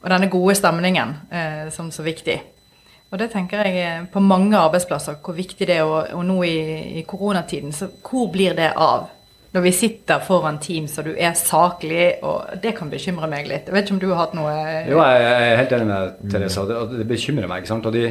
Og 0.04 0.12
denne 0.14 0.30
gode 0.30 0.56
stemningen 0.58 1.16
eh, 1.34 1.66
som 1.74 1.90
så 1.92 2.06
viktig. 2.06 2.38
Og 3.12 3.20
det 3.22 3.32
tenker 3.34 3.66
jeg 3.66 3.82
eh, 3.82 4.06
på 4.12 4.22
mange 4.22 4.58
arbeidsplasser, 4.60 5.18
hvor 5.24 5.38
viktig 5.38 5.68
det 5.68 5.80
er. 5.80 5.90
Og, 5.90 6.12
og 6.18 6.26
nå 6.28 6.42
i, 6.46 6.58
i 7.00 7.06
koronatiden, 7.08 7.74
så 7.74 7.90
hvor 8.04 8.30
blir 8.34 8.58
det 8.58 8.72
av? 8.76 9.10
Når 9.56 9.64
vi 9.64 9.72
sitter 9.72 10.20
foran 10.26 10.58
Teams 10.60 10.98
og 11.00 11.06
du 11.08 11.14
er 11.16 11.34
saklig, 11.40 12.18
og 12.28 12.58
det 12.64 12.74
kan 12.76 12.90
bekymre 12.92 13.30
meg 13.32 13.48
litt. 13.48 13.70
Jeg 13.70 13.76
vet 13.76 13.86
ikke 13.88 13.96
om 13.96 14.02
du 14.02 14.10
har 14.12 14.20
hatt 14.26 14.34
noe 14.36 14.54
Jo, 14.90 15.00
jeg 15.00 15.28
er 15.32 15.60
helt 15.62 15.76
enig 15.78 15.88
med 15.88 16.18
Therese, 16.34 16.58
og 16.64 16.72
det, 16.72 16.80
det 17.00 17.08
bekymrer 17.14 17.48
meg. 17.48 17.64
ikke 17.64 17.72
sant? 17.72 17.88
Og 17.88 17.96
de, 17.96 18.10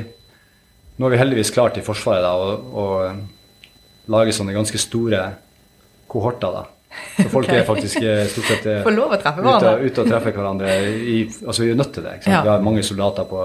nå 0.97 1.07
er 1.09 1.13
vi 1.15 1.21
heldigvis 1.21 1.53
klart 1.53 1.77
i 1.77 1.85
Forsvaret 1.85 2.25
da, 2.25 2.33
å, 2.33 2.55
å 2.73 2.87
lage 4.15 4.33
sånne 4.37 4.57
ganske 4.57 4.81
store 4.81 5.21
kohorter. 6.09 6.57
da. 6.57 6.65
Så 7.19 7.29
folk 7.29 7.47
okay. 7.51 7.61
er 7.61 7.69
faktisk 7.69 8.01
eh, 8.07 8.25
stort 8.31 8.51
sett 8.53 8.67
eh, 8.71 8.83
Får 8.87 8.95
lov 8.97 9.13
å 9.17 9.21
treffe 9.21 9.43
ute, 9.43 9.47
hverandre. 9.51 9.77
ute 9.85 10.03
og 10.05 10.11
treffer 10.15 10.37
hverandre. 10.39 10.75
I, 10.95 11.21
altså 11.45 11.65
Vi 11.67 11.71
er 11.75 11.81
nødt 11.81 11.93
til 11.97 12.05
det. 12.07 12.19
ikke? 12.21 12.31
Ja. 12.39 12.43
Vi 12.47 12.53
har 12.55 12.65
mange 12.65 12.85
soldater 12.87 13.27
på, 13.29 13.45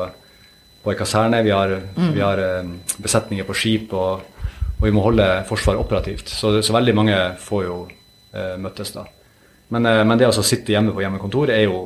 på 0.86 0.93
en 0.93 1.00
kaserne, 1.04 1.43
vi 1.43 1.52
har, 1.56 1.76
Mm. 2.00 2.12
vi 2.16 2.22
har 2.24 2.39
eh, 2.47 2.70
besetninger 3.04 3.43
på 3.50 3.56
skip, 3.58 3.93
og, 3.97 4.22
og 4.80 4.86
vi 4.88 4.92
må 4.96 5.04
holde 5.04 5.26
Forsvaret 5.48 5.82
operativt. 5.82 6.30
Så, 6.32 6.54
så 6.64 6.76
veldig 6.76 6.96
mange 6.96 7.18
får 7.44 7.64
jo 7.66 7.80
eh, 8.32 8.56
møttes 8.62 8.94
da. 8.96 9.04
Men, 9.76 9.86
eh, 9.86 10.04
men 10.08 10.20
det 10.20 10.30
å 10.30 10.46
sitte 10.46 10.72
hjemme 10.72 10.94
på 10.96 11.04
hjemmekontor 11.04 11.52
er 11.52 11.66
jo, 11.66 11.84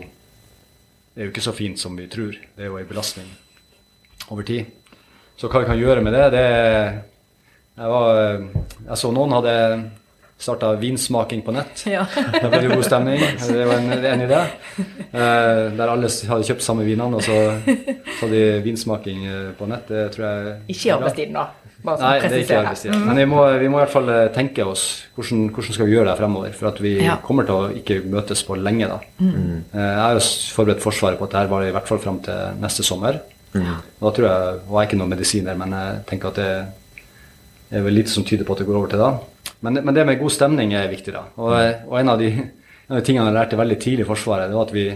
er 1.18 1.26
jo 1.26 1.34
ikke 1.34 1.46
så 1.46 1.56
fint 1.58 1.82
som 1.82 1.98
vi 1.98 2.06
tror. 2.12 2.38
Det 2.38 2.68
er 2.68 2.70
jo 2.70 2.78
en 2.78 2.89
belastning 2.89 3.32
over 4.30 4.46
tid. 4.48 4.70
Så 5.39 5.50
hva 5.50 5.64
vi 5.64 5.72
kan 5.72 5.82
gjøre 5.82 6.06
med 6.06 6.14
det, 6.14 6.30
det 6.38 6.46
Jeg, 7.74 7.89
var, 7.89 8.22
eh, 8.22 8.48
jeg 8.86 9.02
så 9.02 9.12
noen 9.16 9.34
hadde 9.39 9.58
starta 10.44 10.74
vinsmaking 10.78 11.41
på 11.41 11.52
nett. 11.56 11.86
Ja. 11.89 12.06
Da 12.44 12.50
ble 12.52 12.60
det 12.60 12.68
jo 12.68 12.78
god 12.78 12.86
stemning. 12.86 13.22
Det 13.41 13.66
var 13.66 13.80
en, 13.80 13.91
en 13.94 14.24
idé. 14.28 14.41
Eh, 14.78 15.62
der 15.78 15.88
alle 15.88 16.10
hadde 16.12 16.48
kjøpt 16.48 16.66
samme 16.66 16.86
vinene, 16.86 17.18
og 17.18 17.26
så, 17.26 17.38
så 17.64 18.26
hadde 18.26 18.34
de 18.36 18.62
vinsmaking 18.66 19.26
eh, 19.26 19.52
på 19.58 19.70
nett. 19.72 19.89
Det 19.89 20.10
tror 20.16 20.28
jeg 20.28 20.56
Ikke 20.76 20.89
i 20.89 20.94
arbeidstiden, 20.98 21.39
da. 21.39 21.62
Bare 21.84 21.98
sånn 22.00 22.06
Nei, 22.08 22.20
det 22.20 22.24
er 22.24 22.30
ikke 22.30 22.38
presisere. 22.38 22.60
arbeidstid. 22.64 23.06
Men 23.06 23.18
vi 23.20 23.26
må, 23.28 23.40
vi 23.60 23.68
må 23.68 23.78
i 23.78 23.82
hvert 23.84 23.92
fall 23.92 24.10
eh, 24.14 24.28
tenke 24.36 24.64
oss 24.66 24.84
hvordan, 25.18 25.42
hvordan 25.52 25.74
skal 25.76 25.86
vi 25.90 25.96
gjøre 25.98 26.08
det 26.12 26.18
fremover. 26.22 26.54
For 26.56 26.68
at 26.72 26.80
vi 26.82 26.94
Ja. 27.04 27.18
kommer 27.26 27.46
til 27.50 27.56
å 27.56 27.72
ikke 27.76 27.98
møtes 28.08 28.44
på 28.48 28.56
lenge 28.62 28.88
da. 28.88 29.00
Mm. 29.20 29.64
Jeg 29.74 30.00
har 30.00 30.14
jo 30.16 30.24
forberedt 30.56 30.82
Forsvaret 30.86 31.20
på 31.20 31.28
at 31.28 31.36
dette 31.36 31.50
var 31.52 31.66
i 31.68 31.72
hvert 31.76 31.88
fall 31.92 32.00
fram 32.00 32.22
til 32.24 32.56
neste 32.64 32.84
sommer. 32.88 33.20
Da 33.54 34.10
tror 34.16 34.26
jeg, 34.26 34.62
og 34.70 34.80
jeg 34.80 34.82
er 34.82 34.88
ikke 34.90 34.98
noen 35.04 35.12
medisiner, 35.14 35.56
men 35.60 35.76
jeg 35.78 36.00
tenker 36.10 36.32
at 36.32 36.36
det 36.40 37.78
er 37.78 37.84
vel 37.86 37.94
lite 38.00 38.10
som 38.10 38.24
tyder 38.26 38.46
på 38.48 38.54
at 38.56 38.64
det 38.64 38.68
går 38.68 38.80
over 38.80 38.88
til 38.90 39.00
da. 39.04 39.12
Men, 39.62 39.78
men 39.86 39.94
det 39.96 40.06
med 40.08 40.20
god 40.20 40.32
stemning 40.34 40.74
er 40.74 40.88
viktig, 40.92 41.14
da. 41.14 41.22
Og, 41.38 41.54
og 41.90 42.00
en, 42.00 42.10
av 42.10 42.18
de, 42.20 42.32
en 42.34 42.96
av 42.96 43.00
de 43.00 43.06
tingene 43.06 43.28
jeg 43.30 43.36
lærte 43.38 43.60
veldig 43.60 43.78
tidlig 43.80 44.06
i 44.06 44.10
Forsvaret, 44.10 44.50
det 44.50 44.58
var 44.58 44.66
at 44.68 44.74
vi, 44.76 44.88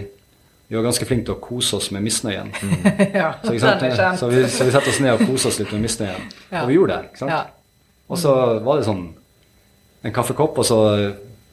vi 0.68 0.76
var 0.76 0.84
ganske 0.84 1.06
flinke 1.08 1.24
til 1.30 1.36
å 1.36 1.40
kose 1.40 1.78
oss 1.78 1.86
med 1.96 2.04
misnøyen. 2.04 2.50
ja, 3.20 3.30
Så, 3.40 3.54
så, 3.56 4.26
vi, 4.28 4.42
så 4.52 4.66
vi 4.68 4.74
setter 4.74 4.90
oss 4.92 4.98
ned 5.00 5.14
og 5.14 5.22
koser 5.30 5.48
oss 5.48 5.60
litt 5.62 5.72
med 5.72 5.86
misnøyen. 5.86 6.26
Ja. 6.50 6.60
Og 6.60 6.68
vi 6.68 6.76
gjorde 6.76 6.98
det. 6.98 7.12
ikke 7.12 7.22
sant? 7.22 7.32
Ja. 7.32 7.94
Og 8.08 8.20
så 8.20 8.34
var 8.64 8.80
det 8.80 8.84
sånn 8.88 9.06
en 10.04 10.14
kaffekopp, 10.14 10.60
og 10.60 10.68
så 10.68 10.78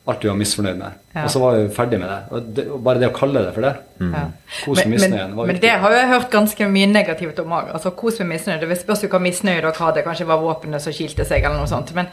alt 0.05 0.21
du 0.21 0.27
var 0.29 0.35
misfornøyd 0.37 0.77
med. 0.77 0.97
Ja. 1.15 1.23
Og 1.23 1.31
så 1.33 1.39
var 1.41 1.55
vi 1.57 1.69
ferdig 1.73 1.97
med 2.01 2.11
det. 2.11 2.19
Og, 2.29 2.49
det. 2.57 2.65
og 2.75 2.81
bare 2.85 3.01
det 3.01 3.07
å 3.09 3.15
kalle 3.15 3.41
det 3.41 3.53
for 3.55 3.65
det 3.65 3.73
Ja. 4.03 4.25
Kos 4.61 4.83
med 4.83 4.91
misnøyen 4.93 5.31
men, 5.33 5.47
men 5.49 5.61
det 5.63 5.71
har 5.81 5.95
jeg 5.95 6.09
hørt 6.11 6.27
ganske 6.33 6.67
mye 6.69 6.89
negativt 6.91 7.39
om 7.41 7.55
òg. 7.57 7.71
Altså, 7.73 7.93
kos 7.97 8.19
med 8.21 8.35
misnøye. 8.35 8.59
Det 8.61 8.77
spørs 8.83 9.05
jo 9.07 9.09
hva 9.15 9.21
misnøye 9.23 9.63
dere 9.63 9.73
hadde. 9.79 10.03
Kanskje 10.05 10.27
det 10.27 10.31
var 10.33 10.43
våpenet 10.43 10.83
som 10.83 10.93
skilte 10.93 11.25
seg, 11.25 11.47
eller 11.47 11.57
noe 11.63 11.71
sånt. 11.71 11.95
Men 11.97 12.11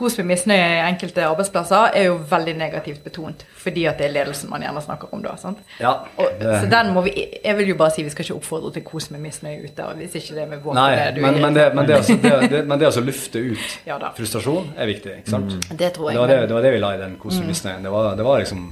kos 0.00 0.16
med 0.18 0.30
misnøye 0.30 0.64
i 0.64 0.80
enkelte 0.88 1.24
arbeidsplasser 1.28 1.96
er 2.00 2.08
jo 2.08 2.16
veldig 2.30 2.54
negativt 2.58 3.04
betont. 3.04 3.44
Fordi 3.60 3.84
at 3.90 4.00
det 4.00 4.08
er 4.08 4.14
ledelsen 4.14 4.50
man 4.50 4.64
gjerne 4.64 4.82
snakker 4.84 5.14
om 5.14 5.22
da. 5.24 5.36
sant? 5.40 5.60
Ja, 5.80 5.92
Og, 6.16 6.40
så 6.40 6.66
den 6.72 6.92
må 6.96 7.04
vi 7.06 7.12
Jeg 7.44 7.56
vil 7.58 7.72
jo 7.72 7.78
bare 7.78 7.94
si 7.94 8.04
vi 8.06 8.12
skal 8.12 8.26
ikke 8.26 8.38
oppfordre 8.40 8.72
til 8.76 8.86
kos 8.88 9.10
med 9.14 9.22
misnøye 9.24 9.62
ute. 9.64 9.88
Hvis 10.00 10.18
ikke 10.20 10.36
det 10.38 10.44
er 10.44 10.50
med 10.50 10.68
Nei, 10.80 10.90
det 10.96 11.08
du 11.16 11.22
men, 11.22 11.34
er 11.34 11.46
men, 11.46 11.54
det, 11.54 11.66
men, 11.74 11.88
det, 11.88 11.96
altså, 12.00 12.18
det, 12.22 12.50
det, 12.50 12.66
men 12.66 12.80
det 12.80 12.90
altså 12.90 13.04
lufte 13.04 13.38
ut 13.38 13.78
Ja 13.90 13.98
frustrasjon 14.16 14.72
er 14.76 14.86
viktig. 14.90 15.16
ikke 15.20 15.30
sant? 15.30 15.56
Det 15.70 15.92
tror 15.94 16.10
jeg. 16.10 16.16
Det 16.16 16.20
var 16.20 16.34
det, 16.34 16.38
det 16.48 16.54
var 16.56 16.62
det 16.66 16.72
vi 16.74 16.84
la 16.84 16.94
i 16.96 17.00
den 17.00 17.18
kos 17.20 17.38
med 17.38 17.52
misnøyen. 17.52 17.84
Det 17.84 17.92
var, 17.92 18.14
det 18.16 18.26
var 18.26 18.40
liksom 18.42 18.70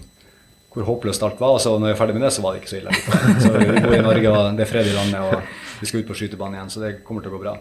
hvor 0.79 0.87
håpløst 0.87 1.23
alt 1.23 1.41
var. 1.41 1.57
Og 1.57 1.61
så 1.61 1.75
når 1.79 1.91
vi 1.91 1.93
er 1.95 1.99
ferdig 1.99 2.15
med 2.17 2.27
det, 2.27 2.33
så 2.35 2.45
var 2.45 2.55
det 2.55 2.63
ikke 2.63 2.73
så 2.73 2.81
ille. 2.81 2.95
Så 3.43 3.53
vi 3.59 3.83
bor 3.83 3.95
i 3.97 4.03
Norge, 4.05 4.33
og 4.33 4.57
det 4.59 4.65
er 4.67 4.71
fred 4.71 4.91
i 4.91 4.95
landet, 4.95 5.21
og 5.21 5.81
vi 5.81 5.89
skal 5.89 6.03
ut 6.03 6.11
på 6.11 6.17
skytebanen 6.19 6.59
igjen, 6.59 6.73
så 6.73 6.83
det 6.83 6.91
kommer 7.07 7.25
til 7.25 7.33
å 7.33 7.37
gå 7.37 7.43
bra. 7.43 7.55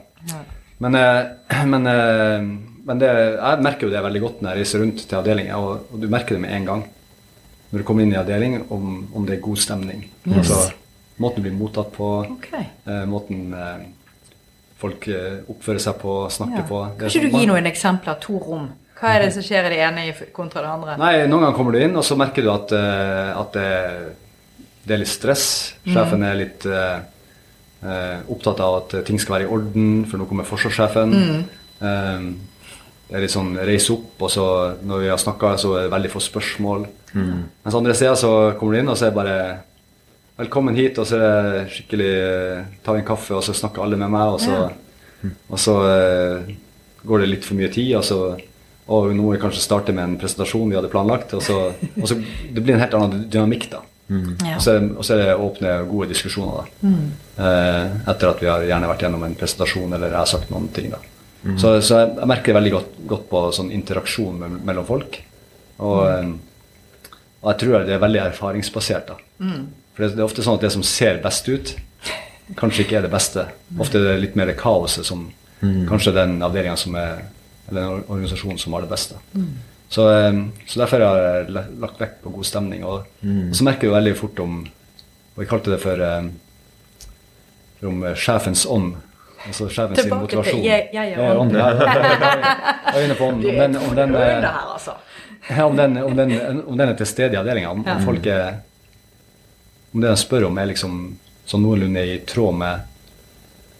Men, 0.84 0.97
eh, 0.97 1.65
men, 1.74 1.88
eh, 1.91 2.49
men 2.88 3.02
det, 3.02 3.10
jeg 3.12 3.64
merker 3.66 3.88
jo 3.88 3.94
det 3.94 4.04
veldig 4.06 4.22
godt 4.24 4.42
når 4.42 4.50
jeg 4.54 4.64
reiser 4.64 4.84
rundt 4.84 5.04
til 5.04 5.20
avdelinger, 5.20 5.60
og, 5.60 5.90
og 5.92 6.02
du 6.04 6.08
merker 6.12 6.38
det 6.38 6.44
med 6.46 6.56
en 6.56 6.70
gang 6.72 6.86
når 7.68 7.82
du 7.82 7.86
kommer 7.88 8.06
inn 8.06 8.14
i 8.16 8.20
avdeling, 8.20 8.62
om, 8.72 8.92
om 9.14 9.26
det 9.28 9.38
er 9.38 9.44
god 9.44 9.60
stemning. 9.60 10.06
Altså, 10.32 10.70
måten 11.20 11.44
du 11.44 11.50
blir 11.50 11.58
mottatt 11.58 11.90
på, 11.92 12.12
okay. 12.38 12.70
eh, 12.88 13.04
måten 13.10 13.50
eh, 13.52 13.82
folk 14.80 15.08
eh, 15.12 15.42
oppfører 15.52 15.84
seg 15.84 15.98
på, 16.00 16.14
snakker 16.32 16.62
Ja. 16.62 16.68
på. 16.70 16.80
Kan 17.02 17.12
ikke 17.12 17.26
du 17.26 17.30
sånn- 17.32 17.42
gi 17.44 17.50
noen 17.50 17.68
eksempler? 17.68 18.20
To 18.24 18.40
rom. 18.40 18.70
Hva 18.98 19.12
er 19.14 19.26
det 19.26 19.34
som 19.36 19.44
skjer 19.46 19.68
i 19.68 19.74
det 19.76 19.82
ene 19.84 20.06
kontra 20.34 20.64
det 20.64 20.72
andre? 20.72 20.96
Nei, 20.98 21.12
noen 21.28 21.44
ganger 21.44 21.58
kommer 21.58 21.76
du 21.76 21.84
inn, 21.84 21.96
og 22.00 22.06
så 22.08 22.16
merker 22.18 22.42
du 22.42 22.50
at, 22.50 22.72
uh, 22.74 23.36
at 23.44 23.54
det, 23.54 23.68
det 24.88 24.96
er 24.96 25.04
litt 25.04 25.12
stress. 25.12 25.46
Sjefen 25.86 26.24
er 26.26 26.40
litt 26.40 26.66
uh, 26.66 27.04
uh, 27.84 28.18
opptatt 28.34 28.64
av 28.66 28.80
at 28.80 28.96
ting 29.06 29.22
skal 29.22 29.38
være 29.38 29.46
i 29.46 29.52
orden, 29.54 29.92
for 30.10 30.18
nå 30.18 30.26
kommer 30.26 30.50
forsvarssjefen. 30.50 31.14
Mm. 31.14 31.44
det 31.78 32.47
er 33.12 33.22
litt 33.24 33.32
sånn 33.32 33.53
reise 33.55 33.93
opp, 33.93 34.18
og 34.22 34.30
så 34.34 34.45
når 34.84 34.99
vi 35.05 35.10
har 35.14 35.18
snakka, 35.22 35.53
så 35.62 35.76
er 35.78 35.86
det 35.88 35.93
veldig 35.93 36.12
få 36.12 36.20
spørsmål. 36.26 36.88
Mens 37.16 37.76
andre 37.80 37.93
steder 37.95 38.16
så 38.20 38.32
kommer 38.60 38.74
du 38.76 38.80
inn, 38.82 38.89
og 38.91 38.97
så 38.99 39.08
er 39.08 39.14
det 39.14 39.20
bare 39.22 39.39
Velkommen 40.38 40.76
hit, 40.78 40.99
og 41.01 41.08
så 41.10 41.18
er 41.18 41.47
det 41.47 41.62
skikkelig 41.74 42.10
eh, 42.14 42.66
Ta 42.86 42.93
en 42.93 43.05
kaffe, 43.08 43.34
og 43.34 43.41
så 43.41 43.55
snakker 43.58 43.82
alle 43.82 43.97
med 43.97 44.12
meg, 44.14 44.36
og 44.36 44.41
så, 44.43 44.68
og 45.49 45.58
så 45.58 45.74
uh, 45.82 46.51
går 47.10 47.24
det 47.24 47.30
litt 47.32 47.47
for 47.47 47.58
mye 47.58 47.72
tid, 47.74 47.95
og 47.97 48.03
så 48.05 48.20
og 48.88 49.10
nå 49.12 49.24
må 49.26 49.34
vi 49.34 49.39
kanskje 49.41 49.60
starte 49.66 49.91
med 49.91 50.03
en 50.05 50.14
presentasjon 50.22 50.70
vi 50.70 50.78
hadde 50.78 50.88
planlagt. 50.93 51.34
Og 51.36 51.41
så, 51.43 51.58
og 52.01 52.05
så 52.08 52.16
Det 52.22 52.62
blir 52.64 52.76
en 52.78 52.84
helt 52.86 52.93
annen 52.95 53.26
dynamikk, 53.28 53.66
da. 53.74 53.82
Ja. 54.08 54.53
Og, 54.55 54.62
så, 54.64 54.76
er 54.78 54.80
det- 54.80 54.93
og 54.95 55.03
så 55.03 55.14
er 55.18 55.24
det 55.26 55.34
åpne, 55.36 55.74
gode 55.89 56.08
diskusjoner, 56.14 56.62
da. 56.62 56.91
Eh, 57.43 57.97
etter 58.14 58.30
at 58.30 58.39
vi 58.45 58.47
har 58.47 58.64
gjerne 58.64 58.88
vært 58.93 59.03
gjennom 59.03 59.26
en 59.28 59.36
presentasjon 59.36 59.91
eller 59.91 60.08
jeg 60.14 60.22
har 60.22 60.30
sagt 60.32 60.53
noen 60.53 60.70
ting, 60.72 60.88
da. 60.93 61.01
Så, 61.62 61.72
så 61.86 62.02
jeg, 62.02 62.10
merker 62.16 62.30
merker 62.32 62.58
veldig 62.58 62.74
godt, 62.74 62.94
godt 63.08 63.26
på 63.30 63.42
sånn 63.56 63.72
interaksjon 63.76 64.40
med, 64.42 64.56
mellom 64.68 64.88
folk. 64.88 65.20
Og, 65.78 66.00
mm. 66.04 66.32
og 67.44 67.52
jeg 67.52 67.60
tror 67.62 67.86
det 67.88 67.96
er 67.96 68.04
veldig 68.04 68.24
erfaringsbasert, 68.26 69.12
da. 69.14 69.20
For 69.94 70.06
det, 70.06 70.16
det 70.18 70.24
er 70.24 70.28
ofte 70.28 70.46
sånn 70.46 70.58
at 70.58 70.66
det 70.66 70.74
som 70.74 70.86
ser 70.86 71.22
best 71.24 71.48
ut, 71.50 71.76
kanskje 72.58 72.86
ikke 72.86 73.00
er 73.00 73.08
det 73.08 73.14
beste. 73.14 73.48
Ofte 73.78 74.02
er 74.02 74.12
det 74.12 74.20
litt 74.24 74.38
mer 74.40 74.52
kaoset 74.58 75.08
som 75.08 75.28
kanskje 75.90 76.14
den 76.16 76.38
avdelinga 76.46 76.78
som 76.78 76.96
er 77.00 77.26
Eller 77.68 77.82
den 77.82 78.04
organisasjonen 78.08 78.60
som 78.62 78.74
har 78.74 78.86
det 78.86 78.90
beste. 78.94 79.18
Så, 79.90 80.04
eh, 80.08 80.38
så 80.66 80.80
derfor 80.80 81.02
har 81.04 81.18
jeg 81.18 81.50
lagt 81.82 82.00
vekt 82.00 82.22
på 82.24 82.32
god 82.32 82.46
stemning. 82.48 82.86
Og, 82.88 83.04
og 83.24 83.56
så 83.56 83.66
merker 83.68 83.90
jeg 83.90 83.96
veldig 83.98 84.14
fort 84.16 84.40
om 84.40 84.62
Og 85.36 85.42
jeg 85.42 85.50
kalte 85.50 85.74
det 85.74 85.82
for 85.84 86.00
for 87.80 87.90
om 87.92 88.04
eh, 88.04 88.16
sjefens 88.16 88.66
ånd. 88.66 88.96
Altså 89.46 89.68
sjefens 89.70 90.00
sin 90.02 90.10
Tilbake 90.10 90.28
til 90.30 90.38
motivasjon. 90.40 90.64
jeg- 90.64 90.90
jeg 90.94 91.12
er 91.14 91.38
ånden. 91.38 91.56
er 91.56 91.64
ånd. 91.64 91.82
ånd. 91.82 92.48
Jeg 92.88 92.96
er 92.96 93.04
inne 93.06 93.16
på 93.16 93.28
ånden. 93.28 93.50
Om 93.50 93.60
den, 93.60 93.76
om 93.78 93.96
den, 93.96 94.16
er 94.16 94.44
eh, 94.44 94.74
altså. 94.74 94.96
om, 95.66 95.78
den, 95.78 95.98
om, 96.04 96.16
den, 96.16 96.64
om 96.68 96.78
den 96.78 96.90
er 96.90 96.94
til 96.98 97.06
stede 97.08 97.34
i 97.34 97.40
avdelinga, 97.40 97.70
om, 97.72 97.86
om 97.88 98.02
folk 98.04 98.26
er 98.26 98.56
Om 99.94 100.02
det 100.02 100.10
de 100.10 100.18
spør 100.20 100.46
om, 100.50 100.58
er 100.58 100.68
liksom 100.68 100.98
sånn 101.48 101.62
noenlunde 101.64 102.02
i 102.06 102.18
tråd 102.28 102.54
med, 102.60 102.82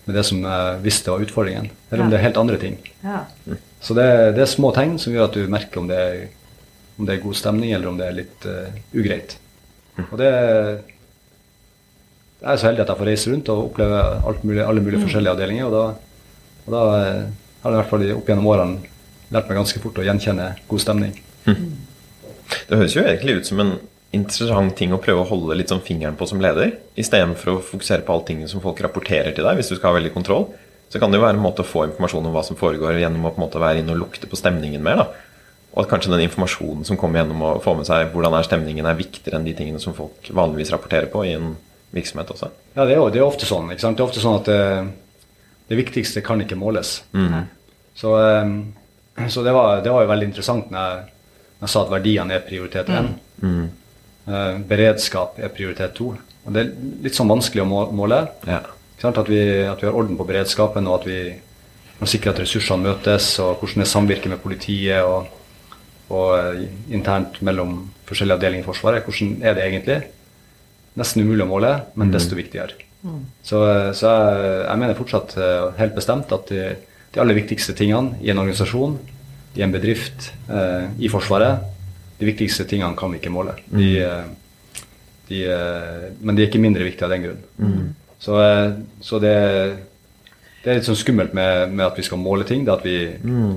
med 0.08 0.16
det 0.16 0.24
som 0.26 0.40
jeg 0.42 0.78
visste 0.86 1.12
var 1.12 1.20
utfordringen, 1.26 1.68
eller 1.92 2.04
om 2.06 2.10
det 2.10 2.18
er 2.18 2.24
helt 2.24 2.38
andre 2.38 2.58
ting. 2.58 2.78
Så 3.84 3.94
det, 3.94 4.06
det 4.38 4.42
er 4.46 4.50
små 4.50 4.72
tegn 4.74 4.96
som 4.98 5.14
gjør 5.14 5.28
at 5.28 5.36
du 5.36 5.48
merker 5.52 5.82
om 5.82 5.88
det 5.92 5.98
er, 6.00 6.22
om 6.98 7.06
det 7.06 7.18
er 7.18 7.22
god 7.26 7.36
stemning, 7.36 7.74
eller 7.76 7.92
om 7.92 7.98
det 8.00 8.08
er 8.08 8.16
litt 8.22 8.48
uh, 8.48 8.72
ugreit. 8.96 9.36
Og 10.08 10.16
det 10.18 10.32
Jeg 12.38 12.52
er 12.52 12.60
så 12.62 12.68
heldig 12.70 12.84
at 12.84 12.92
jeg 12.92 13.00
får 13.00 13.10
reise 13.10 13.32
rundt 13.34 13.50
og 13.50 13.64
oppleve 13.72 14.02
mulig, 14.44 14.62
alle 14.62 14.84
mulige 14.86 15.02
forskjellige 15.02 15.34
avdelinger, 15.34 15.68
og 15.68 15.74
da, 15.74 15.86
og 16.68 16.76
da 16.76 16.82
eh, 17.00 17.22
har 17.64 17.74
jeg 17.74 17.78
i 17.78 17.82
hvert 17.82 17.92
fall 17.92 18.06
opp 18.14 18.30
gjennom 18.30 18.50
årene 18.52 18.96
lært 19.34 19.50
meg 19.50 19.60
ganske 19.60 19.82
fort 19.84 19.98
å 20.00 20.06
gjenkjenne 20.06 20.52
god 20.70 20.84
stemning. 20.84 21.16
Det 22.70 22.78
høres 22.80 22.96
jo 22.96 23.04
egentlig 23.04 23.40
ut 23.40 23.50
som 23.50 23.64
en 23.64 23.74
interessant 24.16 24.72
ting 24.78 24.94
å 24.96 25.02
prøve 25.04 25.24
å 25.24 25.28
holde 25.28 25.58
litt 25.60 25.74
sånn 25.74 25.84
fingeren 25.84 26.16
på 26.20 26.28
som 26.30 26.40
leder, 26.44 26.78
istedenfor 27.00 27.58
å 27.58 27.60
fokusere 27.74 28.06
på 28.08 28.14
alle 28.14 28.28
tingene 28.30 28.52
som 28.52 28.64
folk 28.64 28.80
rapporterer 28.86 29.34
til 29.36 29.44
deg, 29.44 29.60
hvis 29.60 29.74
du 29.74 29.76
skal 29.76 29.92
ha 29.92 29.98
veldig 29.98 30.14
kontroll. 30.16 30.48
Så 30.88 31.02
kan 31.02 31.12
det 31.12 31.20
jo 31.20 31.26
være 31.26 31.36
en 31.36 31.44
måte 31.44 31.66
å 31.66 31.68
få 31.68 31.84
informasjon 31.90 32.30
om 32.30 32.36
hva 32.36 32.46
som 32.48 32.60
foregår, 32.60 33.02
gjennom 33.02 33.28
å 33.28 33.34
på 33.34 33.42
en 33.42 33.48
måte 33.50 33.60
være 33.60 33.82
inne 33.82 33.92
og 33.98 34.06
lukte 34.06 34.30
på 34.30 34.40
stemningen 34.40 34.84
mer. 34.84 35.02
da. 35.02 35.08
Og 35.74 35.84
at 35.84 35.90
kanskje 35.92 36.14
den 36.14 36.24
informasjonen 36.24 36.88
som 36.88 36.98
kommer 36.98 37.20
gjennom 37.20 37.44
å 37.44 37.50
få 37.62 37.76
med 37.78 37.90
seg 37.90 38.14
hvordan 38.14 38.38
er 38.38 38.48
stemningen, 38.48 38.88
er 38.88 38.98
viktigere 38.98 39.42
enn 39.42 39.48
de 39.50 39.58
tingene 39.58 39.82
som 39.84 39.98
folk 39.98 40.32
vanligvis 40.32 40.72
rapporterer 40.74 41.12
på 41.12 41.26
i 41.28 41.36
en 41.36 41.52
virksomhet 41.96 42.32
også. 42.34 42.52
Ja, 42.76 42.86
det 42.86 42.96
er 42.96 43.02
jo 43.02 43.10
det 43.14 43.22
er 43.22 43.28
ofte 43.28 43.48
sånn. 43.50 43.70
Det 43.72 43.82
er 43.84 44.04
ofte 44.04 44.24
sånn 44.24 44.40
at, 44.42 44.50
det, 44.50 45.16
det 45.72 45.80
viktigste 45.80 46.24
kan 46.26 46.42
ikke 46.44 46.60
måles. 46.60 47.00
Så, 47.98 48.14
eh, 48.22 49.30
så 49.32 49.44
det, 49.46 49.54
var, 49.56 49.82
det 49.86 49.94
var 49.94 50.06
jo 50.06 50.12
veldig 50.12 50.30
interessant 50.30 50.72
når 50.74 50.90
jeg, 50.90 51.12
når 51.58 51.68
jeg 51.68 51.74
sa 51.74 51.84
at 51.84 51.94
verdiene 51.96 52.38
er 52.38 52.46
prioritet 52.46 52.92
én. 52.94 53.12
Eh, 54.28 54.58
beredskap 54.68 55.40
er 55.40 55.54
prioritet 55.56 55.96
to. 55.98 56.12
Og 56.48 56.56
det 56.56 56.64
er 56.64 56.74
litt 57.06 57.16
sånn 57.18 57.32
vanskelig 57.32 57.64
å 57.64 57.88
måle. 57.96 58.22
Ja. 58.48 58.62
At, 58.98 59.28
vi, 59.30 59.42
at 59.68 59.82
vi 59.82 59.88
har 59.88 59.96
orden 59.96 60.18
på 60.20 60.26
beredskapen, 60.28 60.88
og 60.90 61.02
at 61.02 61.08
vi 61.10 61.20
må 62.00 62.08
sikre 62.10 62.34
at 62.34 62.42
ressursene 62.42 62.86
møtes, 62.86 63.34
og 63.44 63.62
hvordan 63.62 63.84
det 63.84 63.90
samvirker 63.90 64.32
med 64.34 64.42
politiet 64.44 65.06
og, 65.06 65.32
og 66.14 66.30
eh, 66.38 66.68
internt 66.94 67.42
mellom 67.46 67.80
forskjellige 68.08 68.40
avdelinger 68.40 68.66
i 68.66 68.68
Forsvaret. 68.68 69.08
Hvordan 69.08 69.34
er 69.44 69.58
det 69.58 69.66
egentlig? 69.66 70.00
Nesten 70.98 71.22
umulig 71.24 71.46
å 71.46 71.50
måle, 71.52 71.72
men 71.96 72.12
desto 72.12 72.36
viktigere. 72.38 72.74
Så, 73.46 73.60
eh, 73.70 73.92
så 73.94 74.10
jeg, 74.10 74.48
jeg 74.68 74.80
mener 74.82 74.98
fortsatt 74.98 75.36
eh, 75.38 75.68
helt 75.78 75.96
bestemt 75.96 76.32
at 76.34 76.50
de, 76.50 76.64
de 77.14 77.22
aller 77.22 77.38
viktigste 77.38 77.76
tingene 77.78 78.18
i 78.26 78.32
en 78.34 78.42
organisasjon, 78.42 78.98
i 79.58 79.62
en 79.64 79.72
bedrift, 79.72 80.32
eh, 80.50 80.90
i 81.00 81.10
Forsvaret, 81.14 81.62
de 82.18 82.26
viktigste 82.26 82.66
tingene 82.66 82.98
kan 82.98 83.14
vi 83.14 83.20
ikke 83.22 83.32
måle. 83.34 83.54
De, 83.70 83.92
eh, 84.02 84.24
de, 85.30 85.44
eh, 85.46 86.08
men 86.20 86.36
de 86.36 86.44
er 86.44 86.50
ikke 86.50 86.62
mindre 86.64 86.84
viktige 86.88 87.06
av 87.06 87.14
den 87.14 87.28
grunn. 87.28 87.94
Så, 88.20 88.40
eh, 88.42 88.72
så 89.06 89.20
det, 89.22 89.36
det 90.64 90.72
er 90.72 90.80
litt 90.80 90.88
sånn 90.90 90.98
skummelt 90.98 91.36
med, 91.38 91.70
med 91.78 91.86
at 91.86 91.98
vi 92.00 92.06
skal 92.08 92.18
måle 92.20 92.44
ting. 92.50 92.66
det 92.66 92.74
at 92.74 92.86
vi, 92.86 92.98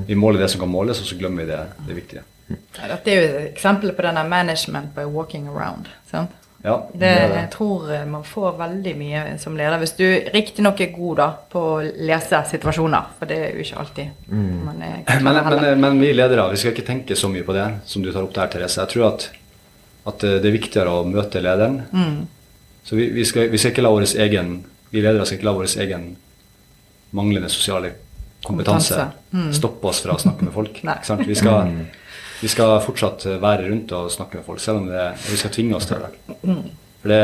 vi 0.07 0.18
måler 0.20 0.45
det 0.45 0.51
som 0.53 0.61
kan 0.61 0.70
måles, 0.70 1.01
og 1.01 1.09
så 1.09 1.16
glemmer 1.18 1.47
vi 1.47 1.51
det, 1.55 1.62
det 1.88 1.97
viktige. 1.97 2.22
Ja, 2.51 2.91
Dette 2.91 3.11
er 3.11 3.16
jo 3.16 3.26
et 3.30 3.51
eksempel 3.55 3.93
på 3.95 4.03
denne 4.03 4.24
'management 4.28 4.93
by 4.95 5.05
walking 5.07 5.49
around'. 5.49 5.88
sant? 6.11 6.30
Ja, 6.62 6.74
Det, 6.92 6.98
det. 7.00 7.36
jeg 7.38 7.50
tror 7.54 7.86
eh, 7.94 8.02
man 8.04 8.24
får 8.24 8.58
veldig 8.58 8.92
mye 9.00 9.20
som 9.40 9.54
leder 9.56 9.78
hvis 9.80 9.94
du 9.96 10.04
riktignok 10.34 10.80
er 10.84 10.90
god 10.92 11.16
da 11.16 11.28
på 11.52 11.62
å 11.70 11.78
lese 12.04 12.42
situasjoner, 12.50 13.06
for 13.18 13.30
det 13.30 13.38
er 13.46 13.54
jo 13.56 13.64
ikke 13.64 13.78
alltid 13.80 14.26
man 14.28 14.82
er 14.84 14.98
Mm. 15.08 15.24
Men, 15.24 15.38
men, 15.48 15.80
men 15.80 16.00
vi 16.00 16.11
ledere 16.12 16.50
vi 16.52 16.56
skal 16.61 16.74
ikke 16.74 16.84
tenke 16.86 17.16
så 17.16 17.30
mye 17.32 17.46
på 17.46 17.54
det 17.56 17.64
som 17.88 18.02
du 18.04 18.11
tar 18.12 18.22
opp 18.26 18.34
der, 18.36 18.50
Therese. 18.52 18.76
Jeg 18.82 18.92
tror 18.92 19.06
at, 19.14 19.30
at 20.12 20.24
eh, 20.28 20.36
det 20.42 20.50
er 20.52 20.58
viktigere 20.58 20.92
å 21.00 21.06
møte 21.08 21.40
lederen. 21.40 21.80
Så 22.84 22.96
vi, 22.96 23.08
vi, 23.14 23.24
skal, 23.24 23.48
vi 23.52 23.58
skal 23.61 23.72
ikke 23.72 23.82
la 23.86 23.90
vår 23.96 24.06
egen 24.26 24.52
vi 24.90 25.00
ledere 25.04 25.24
skal 25.26 25.38
ikke 25.38 25.46
la 25.48 25.52
vår 25.54 25.68
egen 25.86 26.06
manglende 27.16 27.48
sosiale 27.48 27.92
kompetanse, 28.44 28.94
Kompetanse. 29.30 29.56
stoppe 29.58 29.86
oss 29.90 30.00
fra 30.04 30.14
å 30.16 30.20
snakke 30.20 30.44
med 30.46 30.52
folk. 30.54 30.78
Ikke 30.82 31.04
sant? 31.06 31.24
Vi, 31.28 31.34
skal, 31.36 31.72
vi 32.41 32.49
skal 32.49 32.78
fortsatt 32.84 33.26
være 33.43 33.68
rundt 33.68 33.93
og 33.97 34.11
snakke 34.12 34.38
med 34.41 34.47
folk, 34.47 34.61
selv 34.64 34.82
om 34.82 34.86
det, 34.88 35.09
vi 35.28 35.36
skal 35.41 35.53
tvinge 35.55 35.76
oss 35.76 35.86
til 35.91 36.01
det. 36.01 36.11
For 37.03 37.12
det, 37.12 37.20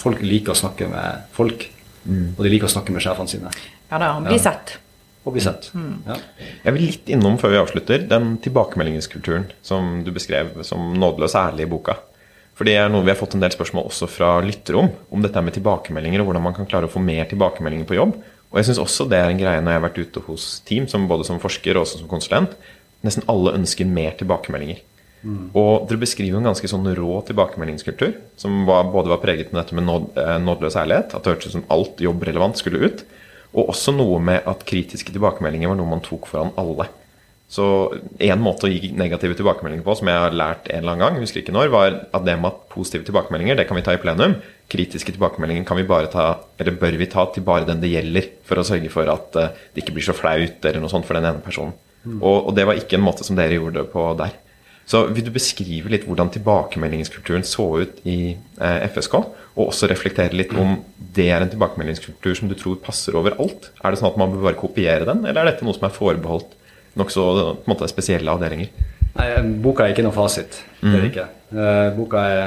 folk 0.00 0.22
liker 0.24 0.54
å 0.54 0.58
snakke 0.58 0.88
med 0.90 1.26
folk, 1.34 1.66
og 2.06 2.40
de 2.44 2.52
liker 2.52 2.68
å 2.68 2.74
snakke 2.74 2.94
med 2.94 3.02
sjefene 3.04 3.30
sine. 3.30 3.52
Ja 3.90 3.98
da, 4.02 4.12
bli 4.20 4.36
Ja. 4.38 4.42
sett. 4.50 4.78
Og 5.24 5.32
bli 5.32 5.40
sett. 5.40 5.70
Ja. 6.06 6.16
Jeg 6.66 6.72
vil 6.74 6.82
litt 6.86 7.06
innom 7.08 7.38
før 7.40 7.50
vi 7.54 7.56
avslutter 7.62 8.02
den 8.08 8.36
tilbakemeldingskulturen 8.44 9.46
som 9.62 10.02
du 10.04 10.10
beskrev 10.12 10.62
som 10.64 10.92
nådeløs 11.00 11.34
ærlig 11.34 11.62
i 11.64 11.70
boka. 11.70 11.96
For 12.54 12.64
det 12.68 12.74
er 12.76 12.88
noe 12.92 13.02
vi 13.02 13.10
har 13.10 13.16
fått 13.18 13.34
en 13.34 13.40
del 13.40 13.50
spørsmål 13.50 13.88
også 13.88 14.06
fra 14.06 14.40
lyttere 14.44 14.76
om. 14.78 14.90
Om 15.10 15.22
dette 15.24 15.40
med 15.42 15.54
tilbakemeldinger 15.56 16.20
og 16.20 16.26
hvordan 16.28 16.42
man 16.44 16.54
kan 16.54 16.66
klare 16.66 16.86
å 16.86 16.92
få 16.92 17.00
mer 17.02 17.24
tilbakemeldinger 17.24 17.86
på 17.88 17.96
jobb. 17.96 18.14
Og 18.52 18.58
jeg 18.60 18.66
syns 18.68 18.78
også 18.84 19.08
det 19.10 19.18
er 19.18 19.30
en 19.32 19.38
greie 19.40 19.60
når 19.64 19.72
jeg 19.72 19.80
har 19.80 19.88
vært 19.88 19.98
ute 20.04 20.20
hos 20.28 20.60
team, 20.68 20.86
som 20.86 21.08
både 21.08 21.24
som 21.26 21.40
forsker 21.40 21.74
og 21.74 21.82
også 21.86 21.98
som 22.04 22.08
konsulent. 22.08 22.52
Nesten 23.04 23.26
alle 23.30 23.54
ønsker 23.58 23.88
mer 23.88 24.16
tilbakemeldinger. 24.18 24.82
Og 25.56 25.86
dere 25.88 26.02
beskriver 26.02 26.36
en 26.36 26.50
ganske 26.50 26.68
sånn 26.68 26.84
rå 26.98 27.20
tilbakemeldingskultur, 27.28 28.12
som 28.40 28.64
var, 28.68 28.90
både 28.92 29.12
var 29.14 29.22
preget 29.22 29.52
med 29.52 29.62
dette 29.62 29.76
med 29.76 29.86
nåd, 29.88 30.10
eh, 30.20 30.34
nådeløs 30.42 30.76
ærlighet, 30.76 31.14
at 31.14 31.24
det 31.24 31.32
hørtes 31.32 31.48
ut 31.48 31.56
som 31.56 31.64
alt 31.72 32.02
jobbrelevant 32.04 32.60
skulle 32.60 32.82
ut, 32.84 33.04
og 33.54 33.70
også 33.72 33.94
noe 33.96 34.18
med 34.20 34.44
at 34.50 34.66
kritiske 34.68 35.14
tilbakemeldinger 35.14 35.70
var 35.70 35.78
noe 35.78 35.88
man 35.88 36.04
tok 36.04 36.28
foran 36.28 36.52
alle. 36.60 36.90
Så 37.48 37.64
en 38.24 38.42
måte 38.42 38.66
å 38.66 38.72
gi 38.72 38.90
negative 38.98 39.36
tilbakemeldinger 39.38 39.84
på, 39.86 39.94
som 39.96 40.10
jeg 40.10 40.20
har 40.24 40.34
lært 40.34 40.68
en 40.68 40.82
eller 40.82 40.94
annen 40.96 41.04
gang, 41.04 41.18
husker 41.22 41.40
ikke 41.40 41.54
når, 41.54 41.70
var 41.72 41.96
at 42.02 42.24
det 42.26 42.36
med 42.40 42.50
at 42.50 42.68
positive 42.72 43.06
tilbakemeldinger, 43.08 43.56
det 43.56 43.66
kan 43.68 43.78
vi 43.78 43.84
ta 43.86 43.94
i 43.94 44.00
plenum. 44.02 44.36
Kritiske 44.72 45.14
tilbakemeldinger 45.14 45.64
kan 45.68 45.78
vi 45.78 45.86
bare 45.88 46.10
ta, 46.12 46.26
eller 46.58 46.80
bør 46.80 46.98
vi 47.00 47.08
ta 47.12 47.28
til 47.32 47.46
bare 47.46 47.68
den 47.68 47.80
det 47.84 47.92
gjelder, 47.92 48.28
for 48.48 48.60
å 48.60 48.66
sørge 48.66 48.92
for 48.92 49.08
at 49.12 49.40
eh, 49.40 49.52
det 49.72 49.84
ikke 49.84 49.96
blir 49.96 50.08
så 50.08 50.16
flaut 50.16 50.66
eller 50.66 50.82
noe 50.82 50.92
sånt 50.92 51.06
for 51.08 51.16
den 51.16 51.30
ene 51.30 51.44
personen. 51.44 51.76
Og, 52.04 52.48
og 52.48 52.54
det 52.56 52.66
var 52.68 52.78
ikke 52.78 52.98
en 52.98 53.06
måte 53.06 53.26
som 53.26 53.36
dere 53.38 53.56
gjorde 53.58 53.80
det 53.80 53.90
på 53.92 54.06
der. 54.18 54.34
Så 54.84 55.06
vil 55.16 55.24
du 55.24 55.30
beskrive 55.32 55.88
litt 55.88 56.04
hvordan 56.04 56.28
tilbakemeldingskulturen 56.34 57.46
så 57.48 57.64
ut 57.80 58.02
i 58.04 58.34
eh, 58.34 58.82
FSK, 58.92 59.14
og 59.54 59.70
også 59.70 59.88
reflektere 59.88 60.36
litt 60.36 60.52
om 60.60 60.76
det 61.16 61.30
er 61.32 61.40
en 61.40 61.52
tilbakemeldingskultur 61.52 62.36
som 62.36 62.50
du 62.50 62.56
tror 62.58 62.76
passer 62.84 63.16
overalt? 63.16 63.70
Er 63.80 63.94
det 63.94 64.02
sånn 64.02 64.10
at 64.10 64.18
man 64.20 64.34
bør 64.34 64.50
bare 64.50 64.60
kopiere 64.60 65.08
den, 65.08 65.24
eller 65.24 65.40
er 65.40 65.52
dette 65.52 65.64
noe 65.64 65.76
som 65.76 65.88
er 65.88 65.94
forbeholdt 65.96 66.52
nokså 67.00 67.24
på 67.24 67.46
en 67.54 67.72
måte, 67.72 67.88
spesielle 67.90 68.34
avdelinger? 68.34 68.92
Nei, 69.14 69.28
boka 69.64 69.86
er 69.86 69.94
ikke 69.94 70.04
noe 70.04 70.14
fasit. 70.14 70.60
Det 70.82 70.94
er 70.98 71.08
ikke. 71.08 71.26
Eh, 71.54 71.88
boka 71.96 72.26
er 72.28 72.44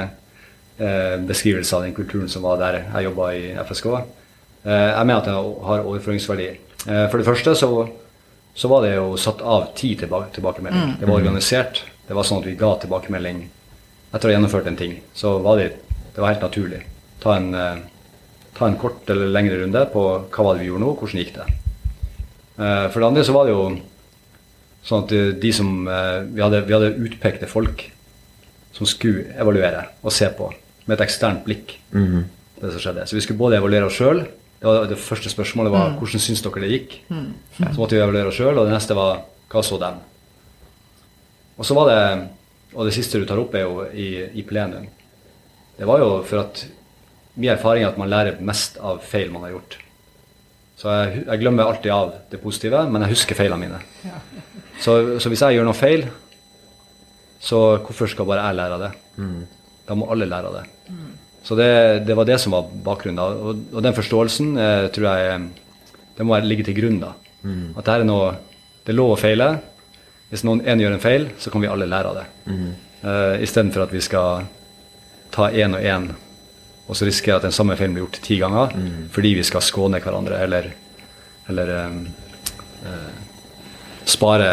eh, 0.78 1.16
beskrivelse 1.26 1.74
av 1.74 1.86
den 1.86 1.96
kulturen 1.96 2.30
som 2.30 2.44
var 2.46 2.60
der 2.60 2.82
jeg 2.84 3.08
jobba 3.08 3.32
i 3.34 3.44
FSK. 3.66 3.88
Eh, 4.62 4.88
jeg 4.92 5.08
mener 5.08 5.18
at 5.18 5.28
den 5.30 5.38
har 5.66 5.86
overføringsverdi. 5.86 6.48
Eh, 6.86 7.06
for 7.10 7.18
det 7.18 7.26
første 7.26 7.54
så, 7.58 7.70
så 8.58 8.68
var 8.70 8.82
det 8.82 8.96
jo 8.96 9.12
satt 9.20 9.40
av 9.46 9.68
tid 9.78 10.00
til 10.00 10.08
tilba- 10.08 10.26
tilbakemelding. 10.34 10.96
Det 10.98 11.06
var 11.06 11.20
organisert. 11.20 11.82
Det 12.08 12.16
var 12.16 12.24
sånn 12.26 12.40
at 12.42 12.46
vi 12.48 12.56
ga 12.58 12.72
tilbakemelding 12.82 13.44
etter 14.12 14.24
å 14.28 14.32
ha 14.32 14.34
gjennomført 14.34 14.66
en 14.66 14.76
ting. 14.80 14.96
Så 15.14 15.36
var 15.44 15.60
det, 15.60 15.68
det 16.14 16.20
var 16.24 16.32
helt 16.32 16.42
naturlig. 16.42 16.80
Ta 17.22 17.36
en, 17.36 17.54
eh, 17.54 17.76
ta 18.58 18.66
en 18.66 18.76
kort 18.80 19.08
eller 19.10 19.28
lengre 19.30 19.60
runde 19.60 19.84
på 19.92 20.02
hva 20.32 20.44
var 20.44 20.54
det 20.56 20.64
vi 20.64 20.70
gjorde 20.72 20.82
nå, 20.82 20.96
hvordan 20.98 21.20
gikk 21.22 21.34
det. 21.36 21.46
Eh, 22.58 22.88
for 22.90 22.98
det 23.00 23.06
andre 23.12 23.24
så 23.24 23.32
var 23.36 23.46
det 23.46 23.54
jo 23.54 23.78
Sånn 24.88 25.02
at 25.02 25.08
de- 25.10 25.32
de 25.34 25.50
som 25.52 25.86
eh, 25.88 26.20
vi 26.32 26.40
hadde, 26.40 26.62
vi 26.64 26.72
hadde 26.72 26.94
utpekte 27.04 27.46
folk 27.50 27.90
som 28.72 28.86
skulle 28.86 29.26
evaluere 29.36 29.82
og 30.02 30.12
se 30.14 30.28
på 30.30 30.46
med 30.86 30.94
et 31.00 31.04
eksternt 31.06 31.44
blikk. 31.44 31.74
det 31.92 32.72
som 32.72 32.80
skjedde. 32.80 33.04
Så 33.06 33.14
vi 33.14 33.20
skulle 33.20 33.38
både 33.38 33.58
evaluere 33.58 33.84
oss 33.86 33.98
sjøl. 33.98 34.22
Det, 34.58 34.66
var 34.66 34.86
det 34.90 34.98
første 34.98 35.30
spørsmålet 35.30 35.70
var 35.72 35.92
hvordan 36.00 36.20
syns 36.22 36.42
dere 36.42 36.62
det 36.64 36.70
gikk. 36.72 36.94
Så 37.58 37.74
måtte 37.78 37.94
vi 37.94 38.00
evaluere 38.02 38.30
oss 38.32 38.38
sjøl, 38.40 38.56
og 38.58 38.66
det 38.66 38.74
neste 38.74 38.96
var 38.98 39.20
hva 39.52 39.62
så 39.64 39.78
dem. 39.80 40.00
Og 41.58 41.66
så 41.66 41.74
var 41.78 41.88
det 41.90 42.00
Og 42.76 42.84
det 42.84 42.92
siste 42.94 43.18
du 43.18 43.24
tar 43.24 43.38
opp, 43.40 43.54
er 43.56 43.62
jo 43.64 43.86
i, 43.96 44.08
i 44.38 44.42
plenum. 44.44 44.84
Det 45.78 45.86
var 45.88 45.98
jo 46.02 46.08
for 46.28 46.42
at 46.42 46.66
min 47.38 47.48
erfaring 47.54 47.82
er 47.86 47.88
at 47.94 47.98
man 47.98 48.10
lærer 48.10 48.40
mest 48.44 48.76
av 48.82 48.98
feil 49.00 49.30
man 49.32 49.46
har 49.46 49.54
gjort. 49.54 49.78
Så 50.78 50.90
jeg, 50.92 51.22
jeg 51.26 51.40
glemmer 51.40 51.64
alltid 51.66 51.90
av 51.94 52.12
det 52.30 52.38
positive, 52.42 52.82
men 52.92 53.02
jeg 53.06 53.14
husker 53.16 53.38
feilene 53.38 53.62
mine. 53.64 53.80
Så, 54.84 55.18
så 55.18 55.30
hvis 55.32 55.40
jeg 55.42 55.56
gjør 55.56 55.66
noe 55.70 55.74
feil, 55.78 56.04
så 57.40 57.58
hvorfor 57.86 58.10
skal 58.12 58.28
bare 58.28 58.44
jeg 58.50 58.58
lære 58.60 58.76
av 58.76 58.84
det? 58.84 58.92
Da 59.88 59.96
må 59.98 60.10
alle 60.12 60.28
lære 60.28 60.50
av 60.52 60.58
det. 60.60 60.66
Så 61.42 61.56
det, 61.56 61.70
det 62.06 62.16
var 62.18 62.26
det 62.28 62.38
som 62.42 62.52
var 62.52 62.68
bakgrunnen. 62.84 63.20
Og, 63.22 63.64
og 63.72 63.82
den 63.84 63.96
forståelsen 63.96 64.52
eh, 64.58 64.88
tror 64.94 65.08
jeg 65.08 65.32
eh, 65.32 65.48
det 66.18 66.26
må 66.26 66.38
ligge 66.42 66.66
til 66.66 66.76
grunn. 66.76 67.00
da. 67.02 67.14
At 67.78 67.84
det 67.84 67.92
her 67.94 68.02
er 68.02 68.08
noe 68.08 68.30
Det 68.84 68.94
er 68.94 68.96
lov 68.98 69.14
å 69.14 69.20
feile. 69.20 69.48
Hvis 70.30 70.42
noen 70.48 70.62
én 70.64 70.80
gjør 70.80 70.94
en 70.96 71.02
feil, 71.02 71.26
så 71.38 71.52
kan 71.52 71.60
vi 71.60 71.68
alle 71.68 71.86
lære 71.88 72.08
av 72.08 72.16
det. 72.16 72.24
Uh, 73.04 73.34
Istedenfor 73.44 73.84
at 73.84 73.92
vi 73.92 74.00
skal 74.00 74.46
ta 75.32 75.50
én 75.52 75.76
og 75.76 75.84
én 75.84 76.08
og 76.88 76.96
så 76.96 77.04
risikere 77.04 77.36
at 77.36 77.44
den 77.44 77.52
samme 77.52 77.76
feilen 77.76 77.94
blir 77.94 78.06
gjort 78.06 78.20
ti 78.24 78.38
ganger 78.40 78.72
fordi 79.12 79.34
vi 79.36 79.44
skal 79.44 79.64
skåne 79.64 80.00
hverandre 80.00 80.38
eller, 80.40 80.70
eller 81.52 81.72
um, 81.84 81.98
eh, 82.80 83.10
spare 84.08 84.52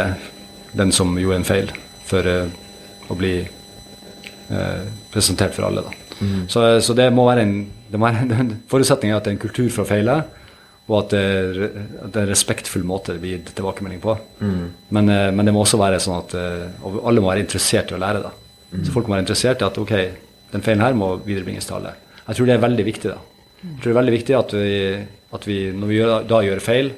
den 0.76 0.92
som 0.92 1.16
gjorde 1.16 1.40
en 1.40 1.48
feil, 1.48 1.72
for 2.04 2.28
uh, 2.28 2.52
å 3.08 3.16
bli 3.16 3.38
uh, 4.52 4.82
presentert 5.14 5.56
for 5.56 5.70
alle. 5.70 5.86
Da. 5.86 6.05
Så, 6.47 6.63
så 6.82 6.95
det 6.95 7.09
må 7.13 7.26
være 7.28 7.43
en, 7.43 7.55
det 7.91 7.99
må 7.99 8.07
være, 8.07 8.39
en 8.39 8.51
forutsetning 8.72 9.11
er 9.11 9.20
at 9.20 9.28
det 9.28 9.34
er 9.34 9.38
en 9.38 9.45
kultur 9.45 9.68
for 9.74 9.84
å 9.84 9.89
feile, 9.89 10.18
og 10.86 10.97
at 10.99 11.13
det 11.16 11.22
er, 11.26 11.61
at 12.05 12.11
det 12.13 12.22
er 12.22 12.28
en 12.28 12.32
respektfull 12.32 12.86
måte 12.86 13.16
det 13.16 13.24
blir 13.24 13.41
tilbakemelding 13.47 14.01
på. 14.03 14.13
Men, 14.93 15.09
eh, 15.09 15.30
men 15.34 15.47
det 15.47 15.53
må 15.55 15.63
også 15.66 15.82
være 15.82 16.01
sånn 16.03 16.20
at 16.20 16.36
eh, 16.38 16.68
og 16.86 16.99
alle 17.09 17.24
må 17.24 17.32
være 17.32 17.45
interessert 17.45 17.91
i 17.91 17.97
å 17.97 18.01
lære. 18.01 18.22
Da. 18.28 18.34
Så 18.84 18.93
folk 18.93 19.09
må 19.09 19.16
være 19.16 19.26
interessert 19.26 19.63
i 19.63 19.68
at 19.68 19.80
ok, 19.82 19.95
den 20.53 20.66
feilen 20.66 20.84
her 20.86 20.97
må 20.97 21.16
viderebringes 21.26 21.68
til 21.68 21.80
alle. 21.80 21.95
Jeg 22.26 22.38
tror 22.38 22.49
det 22.49 22.55
er 22.55 22.68
veldig 22.68 22.86
viktig. 22.86 23.13
da. 23.13 23.18
Jeg 23.66 23.80
tror 23.80 23.89
det 23.89 23.95
er 23.95 24.01
veldig 24.01 24.16
viktig 24.16 24.38
at 24.38 24.55
vi, 24.55 24.78
at 25.38 25.47
vi 25.49 25.57
når 25.74 25.89
vi 25.89 25.99
gjør, 25.99 26.16
da 26.30 26.41
gjør 26.45 26.63
feil, 26.63 26.91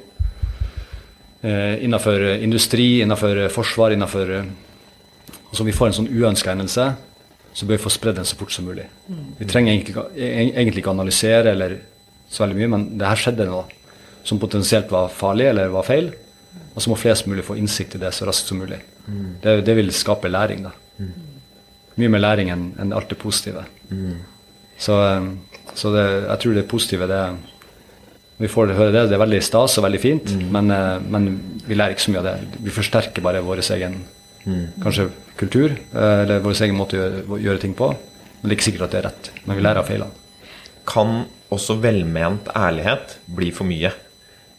eh, 1.42 1.76
innenfor 1.88 2.28
industri, 2.44 2.88
innenfor 3.06 3.48
forsvar, 3.54 3.96
innenfor 3.96 4.38
eh, 4.40 4.56
Altså 5.48 5.64
om 5.64 5.68
vi 5.70 5.74
får 5.78 5.88
en 5.88 5.94
sånn 5.96 6.10
uønska 6.12 6.52
hendelse, 6.52 6.86
så 7.58 7.66
bør 7.66 7.78
vi 7.80 7.84
få 7.88 7.90
spredd 7.94 8.20
den 8.20 8.28
så 8.30 8.38
fort 8.38 8.54
som 8.54 8.68
mulig. 8.70 8.86
Vi 9.40 9.46
trenger 9.50 9.74
egentlig, 9.74 9.96
ikke- 9.96 10.12
e- 10.16 10.52
egentlig 10.54 10.84
ikke 10.84 10.94
analysere 10.94 11.52
eller 11.56 11.78
så 12.30 12.44
veldig 12.46 12.58
mye, 12.60 12.70
men 12.76 12.84
det 13.00 13.08
her 13.08 13.16
skjedde 13.24 13.48
noe 13.50 13.64
som 14.28 14.38
potensielt 14.40 14.92
var 14.94 15.10
farlig 15.10 15.48
eller 15.50 15.72
var 15.74 15.84
feil. 15.88 16.12
Og 16.76 16.82
så 16.84 16.92
må 16.92 16.98
flest 17.00 17.26
mulig 17.28 17.44
få 17.48 17.56
innsikt 17.58 17.96
i 17.96 18.02
det 18.04 18.12
så 18.14 18.28
raskt 18.30 18.48
som 18.52 18.60
mulig. 18.62 18.78
Det, 19.42 19.64
det 19.66 19.76
vil 19.76 19.90
skape 19.96 20.30
læring, 20.30 20.64
da. 20.68 20.72
Mye 21.98 22.10
mer 22.14 22.20
læring 22.22 22.52
enn 22.54 22.94
alt 22.94 23.10
det 23.10 23.18
positive. 23.18 23.64
Så, 24.78 24.94
eh, 25.02 25.30
så 25.74 25.92
det, 25.96 26.06
jeg 26.28 26.40
tror 26.44 26.54
det 26.54 26.68
positive, 26.70 27.08
det, 27.08 27.22
Vi 28.40 28.46
får 28.48 28.70
høre 28.78 28.92
det, 28.94 29.08
det 29.10 29.16
er 29.18 29.24
veldig 29.26 29.40
stas 29.42 29.80
og 29.80 29.84
veldig 29.88 30.00
fint, 30.00 30.52
men, 30.54 30.70
eh, 30.70 31.00
men 31.10 31.24
vi 31.66 31.74
lærer 31.74 31.96
ikke 31.96 32.04
så 32.06 32.12
mye 32.14 32.20
av 32.22 32.28
det. 32.28 32.36
Vi 32.62 32.70
forsterker 32.70 33.24
bare 33.26 33.42
vår 33.42 33.64
egen 33.74 33.96
kanskje 34.84 35.10
kultur, 35.38 35.76
eh, 35.94 36.22
eller 36.24 36.44
vår 36.46 36.62
egen 36.66 36.78
måte 36.78 36.98
å 36.98 37.02
gjøre, 37.02 37.42
gjøre 37.46 37.64
ting 37.64 37.76
på. 37.78 37.92
Men 37.92 38.50
det 38.50 38.54
er 38.54 38.58
ikke 38.58 38.70
sikkert 38.72 38.88
at 38.88 38.96
det 38.96 39.00
er 39.02 39.08
rett. 39.10 39.32
Men 39.46 39.58
vi 39.58 39.66
lærer 39.66 39.82
av 39.82 39.88
feilene. 39.90 40.12
Kan 40.88 41.26
også 41.54 41.78
velment 41.84 42.50
ærlighet 42.56 43.18
bli 43.38 43.52
for 43.56 43.68
mye? 43.70 43.92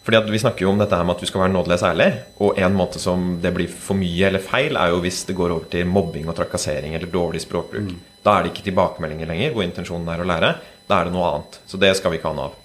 Fordi 0.09 0.17
at 0.17 0.31
Vi 0.33 0.39
snakker 0.41 0.65
jo 0.65 0.71
om 0.71 0.79
dette 0.79 0.97
her 0.97 1.05
med 1.05 1.17
at 1.17 1.21
du 1.21 1.27
skal 1.29 1.43
være 1.43 1.53
nådeløs 1.53 1.83
ærlig. 1.85 2.13
Og 2.41 2.59
en 2.59 2.75
måte 2.75 2.99
som 2.99 3.41
det 3.43 3.53
blir 3.53 3.69
for 3.69 3.95
mye 3.95 4.31
eller 4.31 4.41
feil, 4.41 4.77
er 4.77 4.89
jo 4.89 5.03
hvis 5.05 5.27
det 5.29 5.37
går 5.37 5.53
over 5.53 5.69
til 5.69 5.85
mobbing 5.85 6.29
og 6.29 6.37
trakassering 6.39 6.95
eller 6.95 7.13
dårlig 7.13 7.43
språkbruk. 7.45 7.93
Da 8.25 8.39
er 8.39 8.47
det 8.47 8.55
ikke 8.55 8.71
tilbakemeldinger 8.71 9.29
lenger 9.29 9.53
hvor 9.53 9.67
intensjonen 9.67 10.09
er 10.09 10.23
å 10.23 10.29
lære. 10.31 10.55
Da 10.89 11.01
er 11.01 11.05
det 11.05 11.13
noe 11.13 11.29
annet. 11.29 11.61
Så 11.69 11.77
det 11.77 11.93
skal 11.99 12.11
vi 12.15 12.17
ikke 12.23 12.33
ha 12.33 12.39
noe 12.39 12.49
av. 12.49 12.57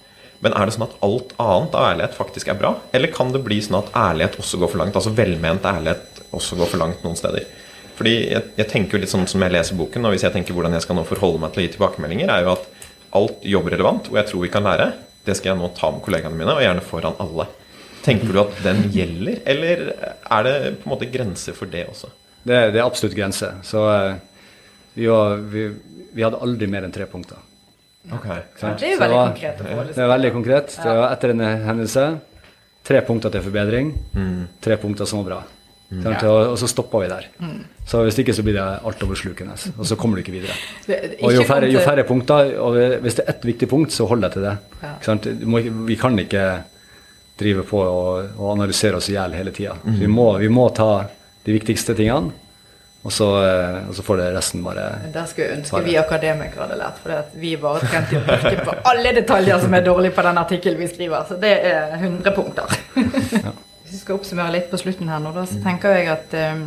Men 0.43 0.55
er 0.55 0.67
det 0.67 0.75
sånn 0.75 0.87
at 0.87 0.95
alt 1.03 1.35
annet 1.39 1.75
av 1.75 1.89
ærlighet 1.89 2.15
faktisk 2.15 2.49
er 2.51 2.59
bra? 2.59 2.73
Eller 2.95 3.11
kan 3.11 3.31
det 3.31 3.43
bli 3.43 3.59
sånn 3.63 3.79
at 3.79 3.91
ærlighet 3.95 4.39
også 4.39 4.59
går 4.59 4.71
for 4.71 4.79
langt? 4.79 4.95
Altså 4.95 5.11
velment 5.15 5.67
ærlighet 5.67 6.12
også 6.33 6.57
går 6.59 6.71
for 6.73 6.81
langt 6.83 7.03
noen 7.05 7.15
steder? 7.19 7.45
Fordi 7.97 8.13
jeg, 8.31 8.43
jeg 8.57 8.67
tenker 8.71 8.97
jo 8.97 9.01
litt 9.03 9.11
sånn 9.13 9.27
som 9.29 9.43
jeg 9.45 9.53
leser 9.53 9.77
boken, 9.77 10.05
og 10.07 10.15
hvis 10.15 10.23
jeg 10.25 10.33
tenker 10.33 10.55
hvordan 10.57 10.73
jeg 10.73 10.81
skal 10.85 10.97
nå 10.97 11.03
forholde 11.05 11.39
meg 11.43 11.53
til 11.53 11.61
å 11.61 11.65
gi 11.67 11.73
tilbakemeldinger, 11.75 12.31
er 12.33 12.47
jo 12.47 12.55
at 12.55 12.63
alt 13.13 13.43
jobbrelevant, 13.45 14.09
og 14.09 14.17
jeg 14.17 14.29
tror 14.31 14.41
vi 14.41 14.49
kan 14.53 14.65
lære, 14.65 14.87
det 15.27 15.35
skal 15.37 15.53
jeg 15.53 15.59
nå 15.61 15.69
ta 15.77 15.91
med 15.93 16.01
kollegaene 16.03 16.35
mine, 16.39 16.55
og 16.57 16.63
gjerne 16.65 16.81
foran 16.83 17.19
alle. 17.21 17.45
Tenker 18.03 18.33
du 18.33 18.39
at 18.41 18.57
den 18.65 18.81
gjelder, 18.91 19.37
eller 19.47 19.83
er 19.93 20.43
det 20.49 20.55
på 20.81 20.89
en 20.89 20.91
måte 20.95 21.07
grenser 21.13 21.55
for 21.55 21.69
det 21.71 21.85
også? 21.87 22.09
Det, 22.43 22.57
det 22.73 22.81
er 22.81 22.83
absolutt 22.83 23.13
grenser. 23.15 23.61
Så 23.63 23.85
eh, 23.93 24.17
vi, 24.97 25.05
var, 25.07 25.37
vi, 25.53 25.69
vi 26.11 26.25
hadde 26.25 26.41
aldri 26.43 26.67
mer 26.67 26.83
enn 26.83 26.91
tre 26.91 27.05
punkter. 27.07 27.37
Ok. 28.11 28.25
Så, 28.59 28.73
Det 28.81 28.89
er 28.89 28.95
jo 28.97 28.99
veldig 28.99 29.15
var- 29.15 29.29
konkret 29.31 29.61
forholde 29.61 29.93
Det 29.95 30.03
er 30.03 30.11
veldig 30.11 30.31
konkret. 30.35 30.73
Det 30.83 30.95
var 30.97 31.13
etter 31.13 31.31
en 31.37 31.43
hendelse. 31.69 32.07
Tre 32.83 32.99
punkter 33.07 33.31
til 33.31 33.45
forbedring. 33.45 33.93
Mm. 34.11 34.41
Tre 34.65 34.75
punkter 34.81 35.07
som 35.07 35.21
var 35.21 35.29
bra. 35.29 35.37
Sant? 36.03 36.23
Og, 36.23 36.39
og 36.51 36.57
så 36.57 36.67
stoppa 36.67 36.99
vi 37.03 37.07
der. 37.11 37.25
Mm. 37.39 37.63
Så 37.85 38.01
hvis 38.03 38.17
ikke 38.23 38.33
så 38.33 38.43
blir 38.43 38.53
det 38.57 38.65
altoverslukende. 38.89 39.55
Og 39.77 39.85
så 39.85 39.95
kommer 39.99 40.15
du 40.17 40.21
ikke 40.23 40.31
videre. 40.39 40.55
Det- 40.87 41.01
det- 41.01 41.17
Og 41.23 41.33
jo 41.35 41.43
færre, 41.43 41.69
jo 41.71 41.79
færre 41.79 42.03
punkter, 42.03 42.53
og 42.59 42.77
hvis 43.03 43.15
det 43.15 43.25
er 43.27 43.33
ett 43.33 43.43
viktig 43.45 43.69
punkt, 43.69 43.91
så 43.91 44.05
holder 44.07 44.27
jeg 44.29 44.33
til 44.33 44.41
det. 44.47 44.57
Ja. 44.83 44.93
Ikke 44.95 45.05
sant? 45.05 45.23
Du 45.41 45.45
må, 45.47 45.59
vi 45.85 45.95
kan 45.95 46.17
ikke 46.19 46.45
drive 47.39 47.63
på 47.63 47.77
og, 47.81 48.29
og 48.37 48.51
analysere 48.55 48.95
oss 48.95 49.09
i 49.09 49.13
hjel 49.17 49.33
hele 49.33 49.51
tida. 49.51 49.73
Vi, 49.83 50.05
må- 50.07 50.37
vi 50.39 50.47
må 50.47 50.69
ta 50.73 51.05
de 51.45 51.51
viktigste 51.51 51.93
tingene, 51.95 52.31
og 53.03 53.11
så, 53.11 53.25
eh, 53.43 53.87
og 53.89 53.95
så 53.97 54.01
får 54.05 54.17
det 54.21 54.27
resten 54.37 54.61
bare 54.63 54.83
Der 55.11 55.25
skulle 55.25 55.47
jeg 55.49 55.57
ønske 55.57 55.71
Bare. 55.75 55.83
vi 55.83 55.95
akademikere 55.99 56.67
hadde 56.67 56.77
lært, 56.79 56.97
for 57.03 57.25
vi 57.35 57.53
er 57.53 57.57
bare 57.57 57.79
trent 57.81 58.13
i 58.13 58.15
å 58.15 58.21
pirke 58.23 58.63
på 58.63 58.75
alle 58.85 59.11
detaljer 59.17 59.59
som 59.59 59.73
er 59.73 59.81
dårlige 59.83 60.15
på 60.15 60.23
den 60.23 60.37
artikkelen 60.37 60.79
vi 60.79 60.87
skriver. 60.87 61.25
Så 61.27 61.35
det 61.41 61.51
er 61.65 61.97
100 61.97 62.31
punkter. 62.31 62.77
Hvis 63.93 63.99
vi 64.01 64.05
skal 64.07 64.17
oppsummere 64.17 64.53
litt 64.55 64.71
på 64.71 64.77
slutten 64.81 65.09
her 65.11 65.19
nå, 65.21 65.29
da, 65.35 65.43
så 65.45 65.59
tenker 65.61 65.91
jeg 65.93 66.07
at 66.09 66.31
um, 66.49 66.61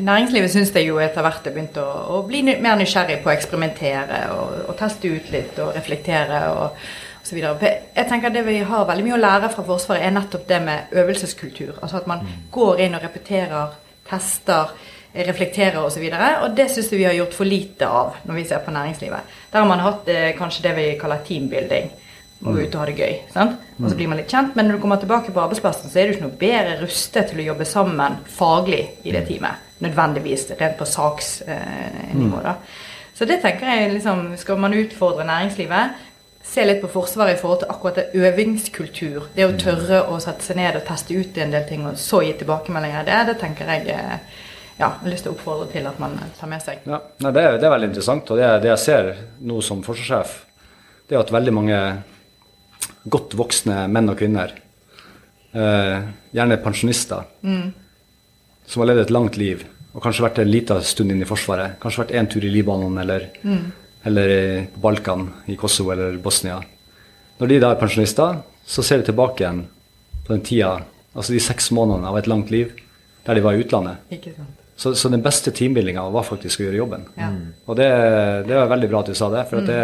næringslivet 0.00 0.48
syns 0.48 0.70
jeg 0.72 0.86
jo 0.88 0.94
etter 0.96 1.20
hvert 1.20 1.44
har 1.44 1.52
begynt 1.52 1.76
å, 1.76 1.84
å 2.14 2.20
bli 2.24 2.38
mer 2.48 2.78
nysgjerrig 2.80 3.18
på 3.20 3.28
å 3.28 3.34
eksperimentere 3.34 4.20
og, 4.32 4.54
og 4.70 4.78
teste 4.78 5.10
ut 5.12 5.28
litt 5.28 5.58
og 5.60 5.74
reflektere 5.76 6.38
og, 6.54 6.78
osv. 7.20 7.36
Jeg 7.36 8.08
tenker 8.08 8.30
at 8.30 8.38
Det 8.38 8.46
vi 8.46 8.54
har 8.64 8.86
veldig 8.88 9.04
mye 9.04 9.16
å 9.18 9.20
lære 9.20 9.50
fra 9.52 9.64
Forsvaret, 9.66 10.06
er 10.06 10.16
nettopp 10.16 10.46
det 10.48 10.62
med 10.64 10.96
øvelseskultur. 11.02 11.74
Altså 11.82 12.00
at 12.00 12.08
man 12.08 12.24
går 12.56 12.80
inn 12.86 12.96
og 12.96 13.04
repeterer, 13.04 13.76
tester, 14.08 14.72
reflekterer 15.12 15.82
osv. 15.82 15.90
Og, 15.90 15.92
så 15.98 16.04
videre, 16.06 16.30
og 16.46 16.56
det 16.56 16.70
syns 16.72 16.88
jeg 16.88 17.02
vi 17.02 17.10
har 17.10 17.18
gjort 17.18 17.36
for 17.36 17.52
lite 17.52 17.92
av 18.00 18.24
når 18.24 18.40
vi 18.40 18.46
ser 18.48 18.64
på 18.64 18.72
næringslivet. 18.72 19.36
Der 19.52 19.60
har 19.60 19.68
man 19.68 19.84
hatt 19.84 20.08
eh, 20.08 20.30
kanskje 20.40 20.64
det 20.70 20.74
vi 20.80 20.88
kaller 20.96 21.20
teambuilding. 21.28 21.92
Gå 22.44 22.54
ut 22.58 22.74
og 22.74 22.80
ha 22.82 22.86
det 22.88 22.96
gøy. 22.98 23.12
Sant? 23.32 23.60
Og 23.78 23.86
så 23.88 23.96
blir 23.96 24.08
man 24.10 24.18
litt 24.20 24.32
kjent, 24.32 24.56
men 24.56 24.68
når 24.68 24.76
du 24.76 24.82
kommer 24.82 24.98
tilbake 25.00 25.32
på 25.32 25.40
arbeidsplassen, 25.40 25.90
så 25.90 26.00
er 26.00 26.08
du 26.08 26.14
ikke 26.14 26.26
noe 26.26 26.40
bedre 26.40 26.74
rustet 26.82 27.30
til 27.30 27.40
å 27.40 27.46
jobbe 27.46 27.66
sammen 27.68 28.18
faglig 28.28 28.82
i 29.06 29.14
det 29.14 29.24
teamet. 29.28 29.70
Nødvendigvis 29.84 30.50
rent 30.58 30.76
på 30.78 30.88
saksnivå. 30.88 32.42
da. 32.44 32.58
Så 33.14 33.24
det 33.30 33.40
tenker 33.42 33.70
jeg 33.70 33.92
liksom, 33.92 34.36
Skal 34.36 34.58
man 34.58 34.74
utfordre 34.74 35.24
næringslivet, 35.24 36.02
se 36.44 36.64
litt 36.64 36.82
på 36.82 36.90
Forsvaret 36.92 37.38
i 37.38 37.40
forhold 37.40 37.62
til 37.62 37.70
akkurat 37.72 38.00
det 38.00 38.20
øvingskultur. 38.20 39.30
Det 39.34 39.46
å 39.46 39.54
tørre 39.58 40.02
å 40.12 40.18
sette 40.20 40.44
seg 40.44 40.58
ned 40.60 40.76
og 40.76 40.84
teste 40.84 41.16
ut 41.16 41.38
en 41.40 41.54
del 41.54 41.64
ting, 41.68 41.86
og 41.88 41.96
så 41.98 42.20
gi 42.22 42.34
tilbakemeldinger. 42.38 43.06
Det, 43.06 43.20
det 43.30 43.36
tenker 43.40 43.70
jeg 43.72 43.88
eh, 43.94 44.18
ja, 44.74 44.88
jeg 44.90 45.04
har 45.06 45.12
lyst 45.12 45.24
til 45.24 45.32
å 45.32 45.36
oppfordre 45.36 45.68
til 45.72 45.86
at 45.88 46.00
man 46.02 46.18
tar 46.36 46.50
med 46.50 46.62
seg. 46.62 46.82
Ja, 46.84 46.98
nei, 47.22 47.30
det, 47.32 47.44
er, 47.46 47.56
det 47.62 47.68
er 47.68 47.74
veldig 47.76 47.88
interessant. 47.92 48.30
Og 48.34 48.40
det, 48.40 48.50
det 48.64 48.72
jeg 48.74 48.82
ser 48.82 49.10
nå 49.46 49.60
som 49.64 49.84
forsvarssjef, 49.86 50.34
det 51.08 51.16
er 51.16 51.22
at 51.22 51.32
veldig 51.32 51.54
mange 51.54 51.80
godt 53.10 53.36
voksne 53.38 53.84
menn 53.92 54.10
og 54.10 54.18
kvinner, 54.18 54.54
eh, 55.52 56.08
gjerne 56.34 56.60
pensjonister, 56.64 57.26
som 58.66 58.80
har 58.80 58.92
levd 58.92 59.04
et 59.04 59.14
langt 59.14 59.36
liv 59.36 59.64
og 59.94 60.02
kanskje 60.02 60.24
vært 60.24 60.40
en 60.42 60.50
liten 60.50 60.82
stund 60.82 61.12
inne 61.14 61.22
i 61.22 61.28
Forsvaret, 61.28 61.76
kanskje 61.82 62.02
vært 62.02 62.16
én 62.18 62.28
tur 62.30 62.44
i 62.44 62.50
Libanon 62.50 62.98
eller, 62.98 63.28
eller 64.04 64.32
på 64.74 64.82
Balkan, 64.82 65.28
i 65.46 65.54
Kosovo 65.56 65.92
eller 65.94 66.18
Bosnia. 66.22 66.58
Når 67.38 67.50
de 67.50 67.60
da 67.62 67.70
er 67.70 67.78
pensjonister, 67.78 68.40
så 68.66 68.82
ser 68.82 69.00
de 69.00 69.10
tilbake 69.10 69.44
igjen 69.44 69.62
på 70.26 70.32
den 70.32 70.42
tida, 70.42 70.80
altså 71.14 71.34
de 71.34 71.42
seks 71.42 71.70
månedene 71.76 72.10
av 72.10 72.18
et 72.18 72.30
langt 72.30 72.50
liv, 72.50 72.74
der 73.24 73.38
de 73.38 73.44
var 73.44 73.54
i 73.54 73.62
utlandet. 73.62 74.02
Ikke 74.18 74.34
sant? 74.34 74.60
Så, 74.74 74.90
så 74.98 75.06
den 75.06 75.22
beste 75.22 75.52
teambuildinga 75.54 76.02
var 76.10 76.26
faktisk 76.26 76.58
å 76.58 76.64
gjøre 76.64 76.80
jobben. 76.80 77.04
Ja. 77.14 77.28
Og 77.70 77.76
det, 77.78 77.86
det 78.48 78.56
var 78.58 78.72
veldig 78.72 78.88
bra 78.90 79.04
at 79.04 79.12
du 79.12 79.14
sa 79.14 79.28
det, 79.30 79.44
for 79.46 79.62
at 79.62 79.68
det, 79.70 79.82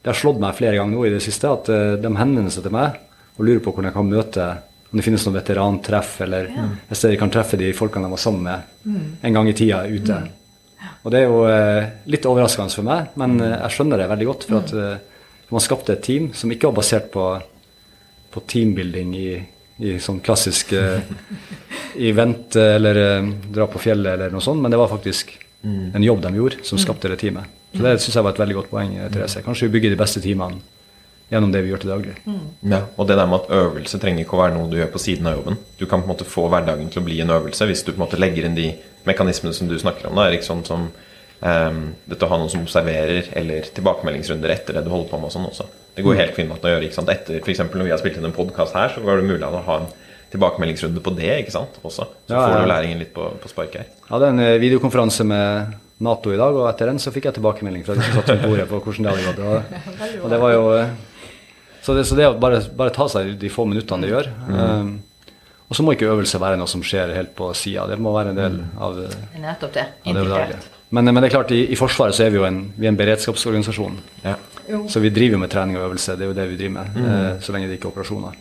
det 0.00 0.10
har 0.10 0.16
slått 0.16 0.40
meg 0.40 0.56
flere 0.56 0.78
ganger 0.78 0.96
nå 0.96 1.06
i 1.06 1.12
det 1.12 1.22
siste 1.24 1.50
at 1.50 1.68
eh, 1.72 1.94
de 2.00 2.10
henvender 2.16 2.52
seg 2.52 2.66
til 2.66 2.74
meg 2.74 2.98
og 3.36 3.46
lurer 3.46 3.62
på 3.64 3.72
hvordan 3.72 3.90
jeg 3.90 3.98
kan 3.98 4.10
møte 4.10 4.50
om 4.90 4.98
det 4.98 5.06
finnes 5.06 5.22
noen 5.26 5.36
veterantreff, 5.38 6.16
eller 6.24 6.48
et 6.50 6.98
sted 6.98 7.12
de 7.12 7.18
kan 7.20 7.30
treffe 7.30 7.58
de 7.58 7.70
folkene 7.76 8.08
de 8.08 8.10
var 8.10 8.20
sammen 8.20 8.42
med 8.48 8.96
en 9.22 9.36
gang 9.36 9.48
i 9.48 9.54
tida 9.54 9.84
ute. 9.86 10.16
Og 11.04 11.12
det 11.12 11.20
er 11.20 11.28
jo 11.28 11.44
eh, 11.46 11.92
litt 12.10 12.26
overraskende 12.28 12.74
for 12.74 12.86
meg, 12.88 13.12
men 13.20 13.38
eh, 13.38 13.54
jeg 13.54 13.76
skjønner 13.76 14.02
det 14.02 14.08
veldig 14.10 14.28
godt. 14.28 14.46
For 14.48 14.58
at 14.58 14.74
eh, 14.74 15.22
man 15.54 15.64
skapte 15.64 15.94
et 15.94 16.02
team 16.04 16.30
som 16.36 16.50
ikke 16.52 16.72
var 16.72 16.80
basert 16.80 17.06
på, 17.14 17.28
på 18.34 18.42
teambuilding 18.50 19.14
i, 19.18 19.30
i 19.86 19.94
sånn 20.02 20.20
klassisk 20.26 20.74
event 22.10 22.58
eller 22.60 23.00
dra 23.50 23.66
på 23.70 23.80
fjellet 23.82 24.12
eller 24.14 24.34
noe 24.34 24.44
sånt, 24.44 24.62
men 24.62 24.70
det 24.70 24.78
var 24.78 24.90
faktisk 24.92 25.32
en 25.62 26.04
jobb 26.04 26.22
de 26.24 26.30
gjorde 26.38 26.62
som 26.64 26.78
skapte 26.80 27.10
det 27.10 27.18
teamet. 27.20 27.59
Så 27.70 27.82
det 27.84 27.96
syns 28.02 28.16
jeg 28.18 28.26
var 28.26 28.34
et 28.34 28.42
veldig 28.42 28.56
godt 28.58 28.70
poeng, 28.72 28.96
eh, 28.98 29.08
Therese. 29.14 29.42
Kanskje 29.46 29.68
vi 29.68 29.74
bygger 29.78 29.94
de 29.94 29.98
beste 30.00 30.22
timene 30.24 30.58
gjennom 31.30 31.52
det 31.54 31.60
vi 31.62 31.70
gjør 31.70 31.82
til 31.84 31.92
daglig. 31.92 32.14
Ja, 32.66 32.80
og 32.98 33.06
det 33.06 33.16
der 33.16 33.28
med 33.30 33.44
at 33.44 33.52
øvelse 33.54 34.00
trenger 34.02 34.24
ikke 34.24 34.34
å 34.34 34.40
være 34.42 34.56
noe 34.56 34.70
du 34.70 34.78
gjør 34.80 34.90
på 34.90 34.98
siden 34.98 35.28
av 35.30 35.36
jobben. 35.38 35.58
Du 35.78 35.84
kan 35.86 36.02
på 36.02 36.08
en 36.08 36.14
måte 36.16 36.26
få 36.26 36.48
hverdagen 36.50 36.90
til 36.90 37.02
å 37.02 37.06
bli 37.06 37.20
en 37.22 37.30
øvelse 37.30 37.68
hvis 37.70 37.84
du 37.86 37.92
på 37.92 38.00
en 38.00 38.06
måte 38.08 38.18
legger 38.18 38.48
inn 38.48 38.56
de 38.58 38.72
mekanismene 39.06 39.54
som 39.54 39.68
du 39.70 39.76
snakker 39.78 40.08
om. 40.10 40.18
Da, 40.18 40.26
Erik, 40.26 40.42
sånn 40.42 40.64
som 40.66 40.88
um, 40.90 41.78
dette 42.10 42.26
å 42.26 42.32
ha 42.32 42.38
noen 42.40 42.50
som 42.50 42.64
observerer, 42.66 43.30
eller 43.38 43.70
tilbakemeldingsrunder 43.76 44.50
etter 44.56 44.76
det 44.76 44.82
du 44.86 44.90
holder 44.90 45.12
på 45.12 45.20
med. 45.20 45.30
og 45.30 45.36
sånn 45.36 45.46
også. 45.46 45.68
Det 45.94 46.04
går 46.06 46.18
helt 46.18 46.34
fint 46.34 46.50
å 46.50 46.72
gjøre. 46.72 46.88
ikke 46.88 46.98
sant? 46.98 47.12
Etter 47.14 47.38
f.eks. 47.38 47.62
når 47.62 47.86
vi 47.86 47.94
har 47.94 48.02
spilt 48.02 48.18
inn 48.18 48.26
en 48.26 48.34
podkast 48.34 48.74
her, 48.74 48.90
så 48.96 49.04
var 49.06 49.20
det 49.20 49.30
mulig 49.30 49.46
å 49.46 49.62
ha 49.68 49.78
en 49.84 49.88
tilbakemeldingsrunde 50.34 51.02
på 51.02 51.14
det 51.14 51.30
ikke 51.44 51.54
sant? 51.54 51.78
også. 51.82 52.06
Så 52.26 52.34
Ja, 52.34 52.42
får 52.48 52.64
du 52.66 52.70
læringen 52.70 52.98
litt 53.02 53.14
på, 53.14 53.30
på 53.38 53.50
spark 53.50 53.78
her. 53.78 53.86
Jeg 53.86 54.10
hadde 54.10 54.34
en 54.34 54.42
eh, 54.42 54.58
videokonferanse 54.62 55.26
med 55.26 55.78
Nato 56.00 56.32
i 56.32 56.38
dag, 56.40 56.56
og 56.56 56.66
etter 56.70 56.88
den 56.88 56.98
så 57.02 57.12
fikk 57.12 57.28
jeg 57.28 57.36
tilbakemelding 57.36 57.84
fra 57.84 57.94
de 57.98 58.06
som 58.06 58.18
satt 58.18 58.32
ved 58.32 58.42
bordet 58.46 58.66
på 58.70 58.80
hvordan 58.80 59.06
det 59.06 59.12
hadde 59.12 59.28
gått. 59.28 59.40
Og, 59.50 60.24
og 60.24 60.32
det 60.32 60.40
var 60.40 60.54
jo 60.54 60.64
eh, 60.78 60.92
Så 61.84 61.94
det, 61.96 62.04
så 62.08 62.16
det 62.16 62.26
å 62.28 62.34
bare, 62.40 62.62
bare 62.76 62.92
ta 62.96 63.06
seg 63.12 63.34
de 63.40 63.50
få 63.52 63.66
minuttene 63.68 64.04
det 64.04 64.10
gjør 64.12 64.28
eh, 64.32 64.90
Og 65.68 65.76
så 65.76 65.84
må 65.84 65.94
ikke 65.94 66.08
øvelse 66.12 66.40
være 66.40 66.58
noe 66.60 66.68
som 66.70 66.82
skjer 66.84 67.12
helt 67.16 67.34
på 67.36 67.50
sida. 67.56 67.86
Det 67.90 67.98
må 68.00 68.12
være 68.16 68.32
en 68.32 68.40
del 68.40 68.60
av, 68.80 68.96
eh, 69.04 69.16
Det 69.34 69.42
nettopp 69.44 69.74
det. 69.76 69.86
Integrert. 70.10 70.70
Men, 70.90 71.06
men 71.06 71.22
det 71.22 71.28
er 71.28 71.34
klart, 71.36 71.52
i, 71.54 71.60
i 71.70 71.78
Forsvaret 71.78 72.16
så 72.16 72.24
er 72.24 72.32
vi 72.34 72.40
jo 72.40 72.46
en, 72.48 72.64
vi 72.74 72.88
er 72.88 72.90
en 72.90 72.98
beredskapsorganisasjon. 72.98 74.00
Ja. 74.24 74.34
Så 74.90 75.02
vi 75.02 75.12
driver 75.14 75.36
jo 75.36 75.42
med 75.44 75.52
trening 75.52 75.78
og 75.78 75.84
øvelse, 75.88 76.16
det 76.18 76.26
er 76.26 76.32
jo 76.32 76.38
det 76.38 76.48
vi 76.50 76.56
driver 76.58 76.80
med. 76.80 76.96
Eh, 77.04 77.28
så 77.44 77.54
lenge 77.54 77.68
det 77.70 77.76
ikke 77.78 77.90
er 77.90 77.92
operasjoner. 77.94 78.40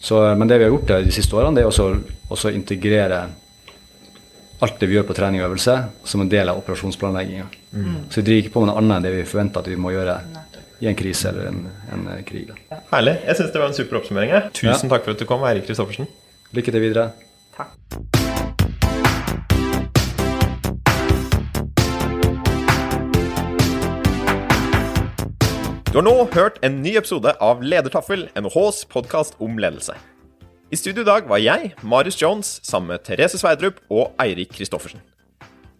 Så, 0.00 0.18
men 0.38 0.50
det 0.50 0.58
vi 0.58 0.66
har 0.66 0.72
gjort 0.72 0.90
de 1.06 1.14
siste 1.14 1.36
årene, 1.36 1.54
det 1.58 1.64
er 1.64 1.70
også 1.70 1.92
å 2.48 2.54
integrere 2.54 3.22
alt 4.60 4.80
det 4.80 4.88
vi 4.90 4.96
gjør 4.96 5.06
på 5.06 5.14
trening 5.14 5.42
og 5.42 5.50
øvelse, 5.52 5.74
som 6.08 6.22
en 6.24 6.30
del 6.32 6.50
av 6.50 6.58
operasjonsplanlegginga. 6.58 7.46
Så 8.10 8.20
vi 8.20 8.26
driver 8.26 8.42
ikke 8.42 8.54
på 8.56 8.62
med 8.64 8.72
noe 8.72 8.80
annet 8.82 8.96
enn 8.98 9.06
det 9.06 9.12
vi 9.14 9.26
forventer 9.28 9.62
at 9.62 9.70
vi 9.70 9.78
må 9.78 9.92
gjøre 9.94 10.18
i 10.82 10.86
en 10.90 10.98
krise 10.98 11.30
eller 11.30 11.50
en, 11.50 11.64
en 11.94 12.08
krig. 12.26 12.50
Da. 12.50 12.80
Herlig. 12.92 13.16
Jeg 13.26 13.38
syns 13.38 13.54
det 13.54 13.62
var 13.62 13.70
en 13.70 13.78
super 13.78 14.00
oppsummering. 14.00 14.34
jeg. 14.34 14.50
Tusen 14.58 14.90
takk 14.90 15.06
for 15.06 15.14
at 15.14 15.22
du 15.22 15.26
kom, 15.30 15.46
Eirik 15.46 15.66
Kristoffersen. 15.66 16.10
Lykke 16.54 16.74
til 16.74 16.84
videre. 16.88 17.10
Takk. 17.58 17.74
Du 25.88 25.96
har 25.96 26.04
nå 26.04 26.14
hørt 26.34 26.58
en 26.62 26.82
ny 26.84 26.96
episode 27.00 27.32
av 27.42 27.62
Ledertaffel, 27.64 28.28
NHHs 28.38 28.84
podkast 28.92 29.38
om 29.42 29.58
ledelse. 29.58 29.96
I 30.68 30.76
studio 30.76 31.00
i 31.00 31.08
dag 31.08 31.24
var 31.24 31.40
jeg, 31.40 31.70
Marius 31.80 32.18
Jones, 32.20 32.48
sammen 32.60 32.90
med 32.92 33.00
Therese 33.00 33.38
Sverdrup 33.40 33.78
og 33.88 34.10
Eirik 34.20 34.50
Kristoffersen. 34.52 35.00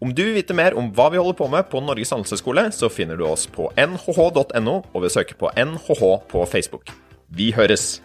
Om 0.01 0.15
du 0.17 0.23
vil 0.23 0.39
vite 0.39 0.57
mer 0.57 0.79
om 0.81 0.89
hva 0.97 1.11
vi 1.13 1.21
holder 1.21 1.37
på 1.37 1.49
med 1.53 1.69
på 1.69 1.83
Norges 1.85 2.15
handelshøyskole, 2.15 2.71
så 2.73 2.89
finner 2.89 3.21
du 3.21 3.27
oss 3.29 3.45
på 3.53 3.69
nhh.no 3.77 4.77
og 4.81 4.97
ved 4.97 5.11
å 5.11 5.13
søke 5.13 5.37
på 5.37 5.53
NHH 5.53 6.05
på 6.33 6.49
Facebook. 6.49 6.89
Vi 7.29 7.53
høres! 7.53 7.99